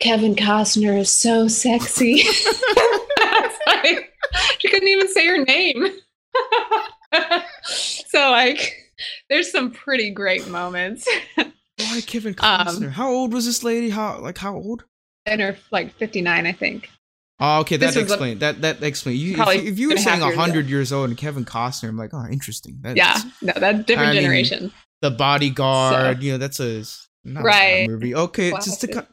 kevin 0.00 0.34
costner 0.34 0.98
is 0.98 1.10
so 1.10 1.48
sexy. 1.48 2.24
She 4.58 4.68
couldn't 4.68 4.88
even 4.88 5.08
say 5.08 5.26
her 5.26 5.44
name. 5.44 5.88
So 8.06 8.30
like 8.30 8.74
there's 9.28 9.50
some 9.50 9.70
pretty 9.70 10.10
great 10.10 10.46
moments. 10.46 11.08
Why 11.36 12.00
kevin 12.06 12.34
um, 12.38 12.66
costner? 12.66 12.86
Um, 12.86 12.90
how 12.90 13.10
old 13.10 13.32
was 13.32 13.46
this 13.46 13.64
lady? 13.64 13.90
How 13.90 14.18
like 14.20 14.38
how 14.38 14.54
old 14.54 14.84
her 15.26 15.56
like 15.70 15.94
59, 15.94 16.46
I 16.46 16.52
think. 16.52 16.90
Oh, 17.40 17.60
okay, 17.60 17.76
that 17.78 17.96
explains 17.96 18.40
that. 18.40 18.60
That 18.60 18.82
explains. 18.82 19.20
You, 19.20 19.42
if, 19.42 19.64
if, 19.64 19.78
you 19.78 19.90
were 19.90 19.96
saying 19.96 20.20
hundred 20.20 20.68
years 20.68 20.92
old 20.92 21.08
and 21.08 21.18
Kevin 21.18 21.44
Costner, 21.44 21.88
I'm 21.88 21.96
like, 21.96 22.14
oh, 22.14 22.24
interesting. 22.30 22.78
That 22.82 22.96
yeah, 22.96 23.18
no, 23.40 23.52
that 23.56 23.86
different 23.86 24.10
I 24.10 24.14
generation. 24.14 24.64
Mean, 24.64 24.72
the 25.00 25.10
Bodyguard, 25.10 26.18
so, 26.18 26.22
you 26.22 26.32
know, 26.32 26.38
that's 26.38 26.60
a 26.60 26.84
right 27.26 27.84
a 27.84 27.88
movie. 27.88 28.14
Okay, 28.14 28.50
Classic. 28.50 28.70
just 28.70 28.80
to 28.82 29.06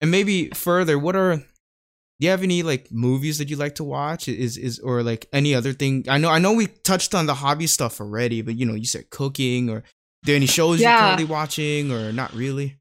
and 0.00 0.10
maybe 0.10 0.48
further, 0.48 0.98
what 0.98 1.14
are 1.14 1.36
do 1.36 2.26
you 2.26 2.30
have 2.30 2.42
any 2.42 2.64
like 2.64 2.90
movies 2.90 3.38
that 3.38 3.48
you 3.48 3.54
like 3.54 3.76
to 3.76 3.84
watch? 3.84 4.26
Is 4.26 4.56
is 4.56 4.80
or 4.80 5.04
like 5.04 5.28
any 5.32 5.54
other 5.54 5.72
thing? 5.72 6.04
I 6.08 6.18
know 6.18 6.30
I 6.30 6.40
know 6.40 6.52
we 6.52 6.66
touched 6.66 7.14
on 7.14 7.26
the 7.26 7.34
hobby 7.34 7.68
stuff 7.68 8.00
already, 8.00 8.42
but 8.42 8.56
you 8.56 8.66
know, 8.66 8.74
you 8.74 8.86
said 8.86 9.10
cooking 9.10 9.70
or 9.70 9.84
there 10.24 10.34
any 10.34 10.46
shows 10.46 10.80
yeah. 10.80 10.90
you're 10.90 11.00
currently 11.00 11.24
watching 11.26 11.92
or 11.92 12.12
not 12.12 12.34
really? 12.34 12.76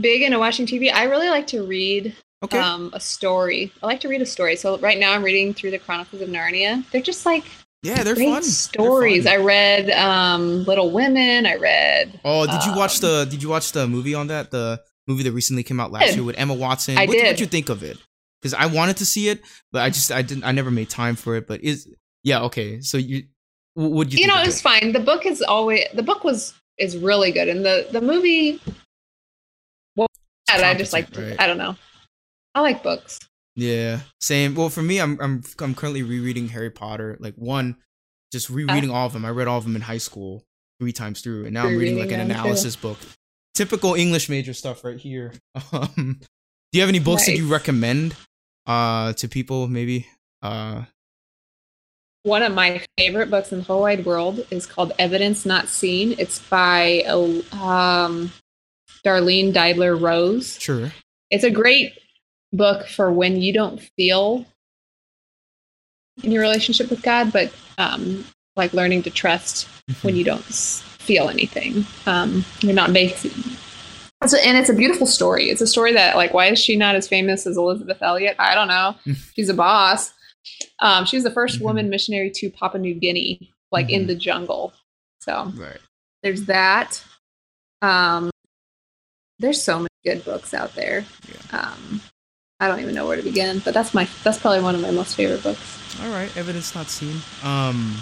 Big 0.00 0.22
into 0.22 0.38
watching 0.38 0.66
TV. 0.66 0.92
I 0.92 1.04
really 1.04 1.28
like 1.28 1.46
to 1.48 1.66
read 1.66 2.14
okay. 2.44 2.58
um, 2.58 2.90
a 2.92 3.00
story. 3.00 3.72
I 3.82 3.86
like 3.86 4.00
to 4.00 4.08
read 4.08 4.22
a 4.22 4.26
story. 4.26 4.56
So 4.56 4.78
right 4.78 4.98
now 4.98 5.12
I'm 5.12 5.22
reading 5.22 5.54
through 5.54 5.70
the 5.70 5.78
Chronicles 5.78 6.22
of 6.22 6.28
Narnia. 6.28 6.88
They're 6.90 7.02
just 7.02 7.26
like 7.26 7.44
yeah, 7.82 8.02
they're 8.02 8.16
fun 8.16 8.42
stories. 8.42 9.24
They're 9.24 9.38
fun. 9.38 9.42
I 9.42 9.44
read 9.44 9.90
um, 9.90 10.64
Little 10.64 10.90
Women. 10.90 11.46
I 11.46 11.54
read. 11.56 12.18
Oh, 12.24 12.46
did 12.46 12.64
you 12.64 12.74
watch 12.74 13.02
um, 13.02 13.08
the? 13.08 13.24
Did 13.30 13.42
you 13.42 13.48
watch 13.48 13.72
the 13.72 13.86
movie 13.86 14.14
on 14.14 14.26
that? 14.28 14.50
The 14.50 14.80
movie 15.06 15.22
that 15.22 15.32
recently 15.32 15.62
came 15.62 15.78
out 15.78 15.92
last 15.92 16.14
year 16.14 16.24
with 16.24 16.38
Emma 16.38 16.54
Watson. 16.54 16.98
I 16.98 17.06
what, 17.06 17.12
did. 17.12 17.26
What 17.26 17.40
you 17.40 17.46
think 17.46 17.68
of 17.68 17.82
it? 17.82 17.98
Because 18.40 18.54
I 18.54 18.66
wanted 18.66 18.96
to 18.98 19.06
see 19.06 19.28
it, 19.28 19.40
but 19.72 19.82
I 19.82 19.90
just 19.90 20.10
I 20.10 20.22
didn't. 20.22 20.44
I 20.44 20.52
never 20.52 20.70
made 20.70 20.90
time 20.90 21.16
for 21.16 21.36
it. 21.36 21.46
But 21.46 21.62
is 21.62 21.88
yeah 22.24 22.42
okay. 22.42 22.80
So 22.80 22.98
you 22.98 23.24
would 23.76 24.12
you? 24.12 24.20
You 24.20 24.26
know, 24.26 24.40
it 24.40 24.46
was 24.46 24.60
fine. 24.60 24.92
The 24.92 25.00
book 25.00 25.26
is 25.26 25.42
always 25.42 25.84
the 25.94 26.02
book 26.02 26.24
was 26.24 26.54
is 26.78 26.96
really 26.96 27.30
good, 27.30 27.48
and 27.48 27.64
the 27.64 27.86
the 27.92 28.00
movie 28.00 28.60
I 30.48 30.74
just 30.74 30.92
like 30.92 31.08
right? 31.16 31.36
I 31.38 31.46
don't 31.46 31.58
know. 31.58 31.76
I 32.54 32.60
like 32.60 32.82
books. 32.82 33.18
Yeah, 33.54 34.00
same. 34.20 34.54
Well, 34.54 34.68
for 34.68 34.82
me, 34.82 35.00
I'm 35.00 35.18
I'm 35.20 35.42
I'm 35.60 35.74
currently 35.74 36.02
rereading 36.02 36.48
Harry 36.48 36.70
Potter. 36.70 37.16
Like 37.20 37.34
one, 37.36 37.76
just 38.32 38.50
rereading 38.50 38.90
uh, 38.90 38.94
all 38.94 39.06
of 39.06 39.12
them. 39.12 39.24
I 39.24 39.30
read 39.30 39.48
all 39.48 39.58
of 39.58 39.64
them 39.64 39.76
in 39.76 39.82
high 39.82 39.98
school 39.98 40.44
three 40.78 40.92
times 40.92 41.20
through, 41.20 41.44
and 41.44 41.54
now 41.54 41.66
I'm 41.66 41.76
reading 41.76 41.98
like 41.98 42.12
an 42.12 42.20
analysis 42.20 42.76
too. 42.76 42.82
book. 42.82 42.98
Typical 43.54 43.94
English 43.94 44.28
major 44.28 44.52
stuff 44.52 44.84
right 44.84 44.98
here. 44.98 45.32
Um, 45.72 46.20
do 46.72 46.78
you 46.78 46.82
have 46.82 46.88
any 46.88 46.98
books 46.98 47.22
nice. 47.22 47.36
that 47.36 47.42
you 47.42 47.48
recommend 47.48 48.14
uh 48.66 49.12
to 49.14 49.28
people? 49.28 49.68
Maybe. 49.68 50.06
Uh, 50.42 50.82
one 52.26 52.42
of 52.42 52.52
my 52.52 52.82
favorite 52.98 53.30
books 53.30 53.52
in 53.52 53.58
the 53.58 53.64
whole 53.64 53.82
wide 53.82 54.04
world 54.04 54.44
is 54.50 54.66
called 54.66 54.92
Evidence 54.98 55.46
Not 55.46 55.68
Seen. 55.68 56.16
It's 56.18 56.40
by 56.40 57.02
um, 57.02 58.32
Darlene 59.06 59.52
Deibler 59.52 60.00
Rose. 60.00 60.58
Sure. 60.60 60.92
It's 61.30 61.44
a 61.44 61.50
great 61.50 61.92
book 62.52 62.88
for 62.88 63.12
when 63.12 63.40
you 63.40 63.52
don't 63.52 63.80
feel 63.96 64.44
in 66.22 66.32
your 66.32 66.42
relationship 66.42 66.90
with 66.90 67.02
God, 67.02 67.32
but 67.32 67.52
um, 67.78 68.24
like 68.56 68.72
learning 68.72 69.02
to 69.04 69.10
trust 69.10 69.68
mm-hmm. 69.88 70.06
when 70.06 70.16
you 70.16 70.24
don't 70.24 70.42
feel 70.42 71.28
anything. 71.28 71.86
Um, 72.06 72.44
you're 72.60 72.74
not 72.74 72.92
basing. 72.92 73.32
and 74.22 74.58
it's 74.58 74.70
a 74.70 74.74
beautiful 74.74 75.06
story. 75.06 75.50
It's 75.50 75.60
a 75.60 75.66
story 75.66 75.92
that, 75.92 76.16
like, 76.16 76.34
why 76.34 76.46
is 76.46 76.58
she 76.58 76.74
not 76.74 76.94
as 76.94 77.06
famous 77.06 77.46
as 77.46 77.56
Elisabeth 77.56 78.02
Elliot? 78.02 78.34
I 78.38 78.54
don't 78.54 78.68
know. 78.68 78.96
She's 79.34 79.48
a 79.48 79.54
boss. 79.54 80.12
Um, 80.80 81.04
she 81.04 81.16
was 81.16 81.24
the 81.24 81.30
1st 81.30 81.56
mm-hmm. 81.56 81.64
woman 81.64 81.90
missionary 81.90 82.30
to 82.30 82.50
Papua 82.50 82.80
New 82.80 82.94
Guinea, 82.94 83.52
like 83.70 83.86
mm-hmm. 83.86 83.94
in 83.94 84.06
the 84.06 84.14
jungle. 84.14 84.72
So 85.20 85.52
right. 85.56 85.78
there's 86.22 86.46
that. 86.46 87.02
Um, 87.82 88.30
there's 89.38 89.62
so 89.62 89.78
many 89.78 89.88
good 90.04 90.24
books 90.24 90.54
out 90.54 90.74
there. 90.74 91.04
Yeah. 91.28 91.60
Um, 91.60 92.00
I 92.58 92.68
don't 92.68 92.80
even 92.80 92.94
know 92.94 93.06
where 93.06 93.16
to 93.16 93.22
begin, 93.22 93.58
but 93.58 93.74
that's 93.74 93.92
my 93.92 94.08
that's 94.24 94.38
probably 94.38 94.62
one 94.62 94.74
of 94.74 94.80
my 94.80 94.90
most 94.90 95.14
favorite 95.14 95.42
books. 95.42 96.00
All 96.02 96.10
right, 96.10 96.34
evidence 96.36 96.74
not 96.74 96.88
seen. 96.88 97.20
Um, 97.42 97.96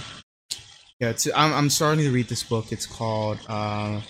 yeah, 1.00 1.10
it's, 1.10 1.26
I'm 1.34 1.52
I'm 1.52 1.70
starting 1.70 2.04
to 2.04 2.10
read 2.12 2.28
this 2.28 2.44
book. 2.44 2.70
It's 2.70 2.86
called 2.86 3.40
uh, 3.48 4.00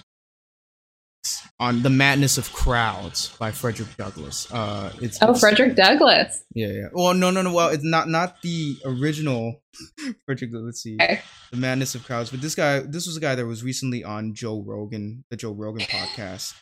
on 1.59 1.83
the 1.83 1.91
madness 1.91 2.37
of 2.37 2.53
crowds 2.53 3.35
by 3.39 3.51
Frederick 3.53 3.97
Douglass. 3.97 4.53
Uh, 4.53 4.93
it's 5.01 5.19
oh 5.23 5.35
Frederick 5.35 5.77
Douglass. 5.77 6.45
Yeah, 6.55 6.69
yeah. 6.69 6.89
Well, 6.93 7.15
no, 7.15 7.31
no, 7.31 7.41
no. 7.41 7.53
Well, 7.53 7.71
it's 7.71 7.85
not 7.85 8.09
not 8.09 8.43
the 8.43 8.77
original 8.85 9.63
Frederick. 10.27 10.51
Let's 10.53 10.83
see, 10.83 10.99
okay. 11.01 11.21
the 11.51 11.57
madness 11.57 11.95
of 11.95 12.05
crowds. 12.05 12.31
But 12.31 12.43
this 12.43 12.55
guy, 12.55 12.81
this 12.81 13.07
was 13.07 13.17
a 13.17 13.21
guy 13.21 13.35
that 13.35 13.47
was 13.47 13.65
recently 13.65 14.05
on 14.05 14.35
Joe 14.35 14.63
Rogan, 14.63 15.25
the 15.31 15.37
Joe 15.37 15.53
Rogan 15.53 15.83
podcast, 15.87 16.53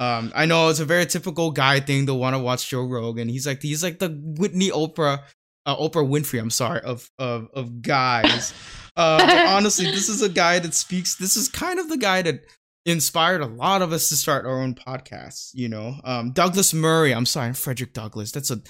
um, 0.00 0.32
I 0.34 0.46
know 0.46 0.70
it's 0.70 0.80
a 0.80 0.86
very 0.86 1.04
typical 1.04 1.50
guy 1.50 1.78
thing 1.78 2.06
to 2.06 2.14
want 2.14 2.34
to 2.34 2.38
watch 2.38 2.70
Joe 2.70 2.84
Rogan. 2.84 3.28
He's 3.28 3.46
like 3.46 3.60
he's 3.60 3.84
like 3.84 3.98
the 3.98 4.08
Whitney 4.08 4.70
Oprah, 4.70 5.22
uh, 5.66 5.76
Oprah 5.76 6.08
Winfrey. 6.08 6.40
I'm 6.40 6.50
sorry 6.50 6.80
of 6.80 7.10
of 7.18 7.48
of 7.52 7.82
guys. 7.82 8.54
uh, 8.96 9.46
honestly, 9.48 9.84
this 9.84 10.08
is 10.08 10.22
a 10.22 10.30
guy 10.30 10.58
that 10.58 10.72
speaks. 10.72 11.16
This 11.16 11.36
is 11.36 11.50
kind 11.50 11.78
of 11.78 11.90
the 11.90 11.98
guy 11.98 12.22
that 12.22 12.40
inspired 12.86 13.42
a 13.42 13.46
lot 13.46 13.82
of 13.82 13.92
us 13.92 14.08
to 14.08 14.16
start 14.16 14.46
our 14.46 14.62
own 14.62 14.74
podcasts. 14.74 15.50
You 15.52 15.68
know, 15.68 15.96
um, 16.02 16.32
Douglas 16.32 16.72
Murray. 16.72 17.14
I'm 17.14 17.26
sorry, 17.26 17.52
Frederick 17.52 17.92
Douglass. 17.92 18.32
That's 18.32 18.50
a 18.50 18.62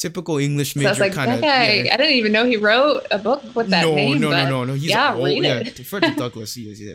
typical 0.00 0.38
English 0.38 0.74
major 0.74 0.94
so 0.96 1.04
like, 1.04 1.12
kind 1.12 1.30
of. 1.30 1.38
Okay, 1.38 1.84
yeah. 1.84 1.94
I 1.94 1.96
didn't 1.98 2.14
even 2.14 2.32
know 2.32 2.44
he 2.44 2.56
wrote 2.56 3.06
a 3.12 3.18
book 3.18 3.44
with 3.54 3.68
that 3.68 3.82
no, 3.82 3.94
name. 3.94 4.20
No, 4.20 4.30
no, 4.30 4.50
no, 4.50 4.64
no, 4.64 4.74
He's 4.74 4.90
yeah, 4.90 5.14
old, 5.14 5.24
read 5.24 5.44
it. 5.44 5.78
Yeah, 5.78 5.84
Frederick 5.84 6.16
Douglass. 6.16 6.54
He 6.54 6.62
is. 6.62 6.80
Yeah. 6.80 6.94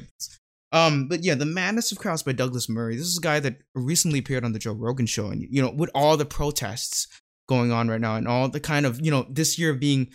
Um, 0.71 1.07
but 1.07 1.23
yeah, 1.23 1.35
the 1.35 1.45
Madness 1.45 1.91
of 1.91 1.97
Crowds 1.97 2.23
by 2.23 2.33
Douglas 2.33 2.67
Murray. 2.67 2.97
This 2.97 3.07
is 3.07 3.17
a 3.17 3.21
guy 3.21 3.39
that 3.39 3.57
recently 3.73 4.19
appeared 4.19 4.43
on 4.43 4.51
the 4.51 4.59
Joe 4.59 4.73
Rogan 4.73 5.05
show, 5.05 5.27
and 5.27 5.45
you 5.49 5.61
know, 5.61 5.71
with 5.71 5.89
all 5.95 6.17
the 6.17 6.25
protests 6.25 7.07
going 7.47 7.71
on 7.71 7.87
right 7.87 8.01
now, 8.01 8.15
and 8.15 8.27
all 8.27 8.49
the 8.49 8.59
kind 8.59 8.85
of 8.85 8.99
you 9.03 9.11
know, 9.11 9.25
this 9.29 9.57
year 9.57 9.73
being 9.73 10.11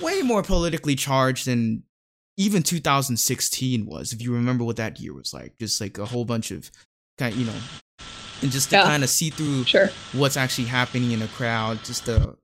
way 0.00 0.22
more 0.22 0.42
politically 0.42 0.96
charged 0.96 1.46
than 1.46 1.84
even 2.36 2.62
2016 2.62 3.86
was. 3.86 4.12
If 4.12 4.22
you 4.22 4.32
remember 4.32 4.64
what 4.64 4.76
that 4.76 4.98
year 4.98 5.14
was 5.14 5.32
like, 5.32 5.58
just 5.58 5.80
like 5.80 5.98
a 5.98 6.06
whole 6.06 6.24
bunch 6.24 6.50
of 6.50 6.70
kind, 7.18 7.32
of, 7.34 7.40
you 7.40 7.46
know, 7.46 7.54
and 8.40 8.50
just 8.50 8.70
to 8.70 8.76
yeah, 8.76 8.84
kind 8.84 9.04
of 9.04 9.10
see 9.10 9.30
through 9.30 9.64
sure. 9.64 9.90
what's 10.12 10.36
actually 10.36 10.66
happening 10.66 11.12
in 11.12 11.22
a 11.22 11.28
crowd, 11.28 11.84
just 11.84 12.06
the 12.06 12.36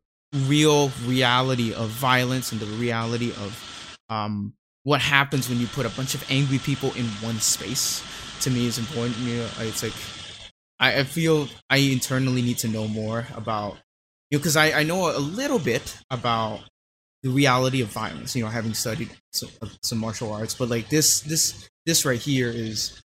real 0.47 0.91
reality 1.05 1.73
of 1.73 1.89
violence 1.89 2.53
and 2.53 2.61
the 2.61 2.67
reality 2.77 3.31
of 3.31 3.97
um 4.11 4.53
what 4.85 5.01
happens 5.01 5.49
when 5.49 5.59
you 5.59 5.67
put 5.67 5.87
a 5.87 5.91
bunch 5.91 6.15
of 6.15 6.25
angry 6.31 6.59
people 6.59 6.93
in 6.95 7.05
one 7.21 7.39
space 7.39 8.03
to 8.43 8.51
me 8.51 8.67
is 8.67 8.79
important. 8.79 9.17
You 9.19 9.39
know, 9.39 9.49
it's 9.61 9.83
like 9.83 9.93
I, 10.81 11.01
I 11.01 11.05
feel 11.05 11.49
I 11.71 11.79
internally 11.79 12.43
need 12.43 12.59
to 12.59 12.69
know 12.69 12.89
more 12.89 13.27
about 13.35 13.77
you 14.31 14.37
know 14.37 14.41
because 14.41 14.57
I, 14.57 14.81
I 14.81 14.83
know 14.83 15.11
a 15.11 15.19
little 15.19 15.59
bit 15.59 15.99
about 16.11 16.61
the 17.23 17.31
reality 17.31 17.81
of 17.81 17.89
violence 17.89 18.37
you 18.37 18.45
know 18.45 18.51
having 18.51 18.75
studied 18.75 19.11
some, 19.33 19.49
uh, 19.61 19.67
some 19.83 19.99
martial 19.99 20.33
arts 20.33 20.55
but 20.55 20.69
like 20.69 20.89
this 20.89 21.21
this 21.23 21.69
this 21.85 22.05
right 22.05 22.21
here 22.21 22.49
is 22.49 23.01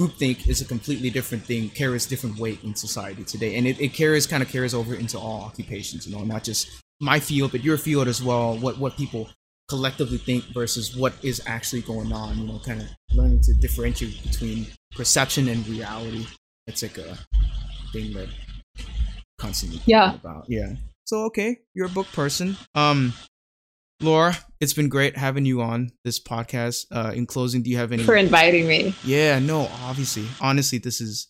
groupthink 0.00 0.48
is 0.48 0.60
a 0.60 0.64
completely 0.64 1.10
different 1.10 1.44
thing 1.44 1.68
carries 1.68 2.06
different 2.06 2.38
weight 2.38 2.62
in 2.64 2.74
society 2.74 3.22
today 3.22 3.54
and 3.54 3.66
it, 3.66 3.80
it 3.80 3.92
carries 3.92 4.26
kind 4.26 4.42
of 4.42 4.48
carries 4.48 4.74
over 4.74 4.94
into 4.94 5.18
all 5.18 5.42
occupations 5.42 6.08
you 6.08 6.16
know 6.16 6.24
not 6.24 6.42
just 6.42 6.82
my 7.00 7.20
field 7.20 7.52
but 7.52 7.62
your 7.62 7.78
field 7.78 8.08
as 8.08 8.22
well 8.22 8.56
what 8.58 8.78
what 8.78 8.96
people 8.96 9.28
collectively 9.72 10.18
think 10.18 10.44
versus 10.52 10.94
what 10.94 11.14
is 11.22 11.40
actually 11.46 11.80
going 11.80 12.12
on 12.12 12.36
you 12.36 12.46
know 12.46 12.58
kind 12.58 12.82
of 12.82 12.88
learning 13.14 13.40
to 13.40 13.54
differentiate 13.54 14.22
between 14.22 14.66
perception 14.94 15.48
and 15.48 15.66
reality. 15.66 16.26
It's 16.66 16.82
like 16.82 16.98
a 16.98 17.16
thing 17.90 18.12
that 18.12 18.28
constantly 19.38 19.80
yeah. 19.86 20.16
about. 20.16 20.44
Yeah. 20.46 20.74
So 21.04 21.24
okay 21.28 21.60
you're 21.72 21.86
a 21.86 21.96
book 21.96 22.06
person. 22.12 22.58
Um 22.74 23.14
Laura, 24.02 24.36
it's 24.60 24.74
been 24.74 24.90
great 24.90 25.16
having 25.16 25.46
you 25.46 25.62
on 25.62 25.90
this 26.04 26.18
podcast. 26.18 26.86
Uh, 26.90 27.12
in 27.14 27.24
closing, 27.24 27.62
do 27.62 27.70
you 27.70 27.76
have 27.78 27.92
any 27.92 28.02
for 28.02 28.16
inviting 28.16 28.66
me? 28.66 28.94
Yeah, 29.04 29.38
no, 29.38 29.70
obviously, 29.84 30.26
honestly, 30.40 30.78
this 30.78 31.00
is 31.00 31.28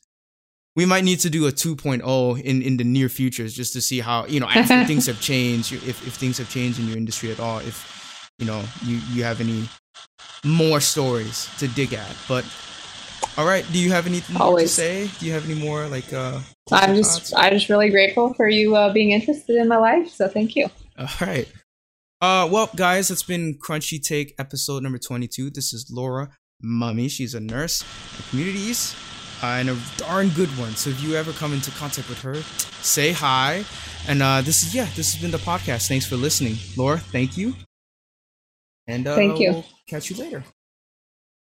we 0.75 0.87
might 0.87 1.05
need 1.05 1.21
to 1.21 1.29
do 1.29 1.47
a 1.47 1.53
2.0 1.53 2.41
in 2.41 2.63
in 2.63 2.79
the 2.79 2.85
near 2.85 3.11
future 3.11 3.47
just 3.47 3.75
to 3.75 3.83
see 3.83 4.01
how 4.01 4.25
you 4.27 4.41
know 4.41 4.49
after 4.49 4.85
things 4.91 5.07
have 5.07 5.21
changed, 5.21 5.75
if 5.75 6.07
if 6.07 6.15
things 6.15 6.39
have 6.39 6.49
changed 6.49 6.81
in 6.81 6.89
your 6.89 6.97
industry 6.97 7.31
at 7.31 7.39
all, 7.39 7.59
if 7.59 8.02
you 8.39 8.47
know 8.47 8.63
you 8.85 9.01
you 9.13 9.25
have 9.25 9.41
any 9.41 9.69
more 10.45 10.81
stories 10.81 11.49
to 11.59 11.69
dig 11.69 11.93
at. 11.93 12.17
But 12.29 12.45
all 13.39 13.47
right, 13.47 13.65
do 13.73 13.79
you 13.79 13.91
have 13.93 14.07
anything 14.07 14.37
Always. 14.37 14.75
to 14.75 14.81
say? 14.83 15.11
Do 15.19 15.27
you 15.27 15.33
have 15.33 15.49
any 15.49 15.59
more 15.59 15.87
like? 15.89 16.13
uh 16.13 16.41
I'm 16.71 16.95
just 16.95 17.33
I'm 17.37 17.53
just 17.53 17.69
really 17.69 17.91
grateful 17.91 18.35
for 18.35 18.49
you 18.49 18.77
uh, 18.77 18.93
being 18.93 19.11
interested 19.11 19.57
in 19.57 19.69
my 19.69 19.77
life. 19.77 20.09
So 20.09 20.29
thank 20.29 20.57
you. 20.57 20.69
All 20.99 21.09
right. 21.21 21.51
Uh, 22.21 22.49
well, 22.51 22.71
guys, 22.77 23.11
it's 23.11 23.25
been 23.25 23.59
Crunchy 23.59 24.01
Take 24.01 24.33
episode 24.39 24.83
number 24.85 24.99
22. 24.99 25.51
This 25.51 25.73
is 25.73 25.91
Laura 25.91 26.31
Mumme. 26.65 27.11
She's 27.11 27.35
a 27.35 27.41
nurse 27.41 27.83
at 28.17 28.29
communities 28.31 28.95
uh, 29.43 29.47
and 29.47 29.71
a 29.71 29.79
darn 29.97 30.29
good 30.29 30.49
one. 30.57 30.71
So 30.77 30.91
if 30.91 31.03
you 31.03 31.17
ever 31.17 31.33
come 31.33 31.53
into 31.53 31.73
contact 31.73 32.09
with 32.09 32.21
her, 32.23 32.37
say 32.81 33.11
hi. 33.11 33.65
And 34.07 34.23
uh, 34.23 34.41
this 34.41 34.63
is, 34.63 34.73
yeah, 34.73 34.87
this 34.95 35.13
has 35.13 35.21
been 35.21 35.33
the 35.33 35.39
podcast. 35.39 35.89
Thanks 35.89 36.07
for 36.07 36.15
listening. 36.17 36.55
Laura, 36.77 36.99
thank 36.99 37.37
you. 37.37 37.55
And 38.87 39.07
uh, 39.07 39.15
thank 39.15 39.39
you. 39.39 39.53
We'll 39.53 39.67
catch 39.87 40.11
you 40.11 40.17
later. 40.17 40.45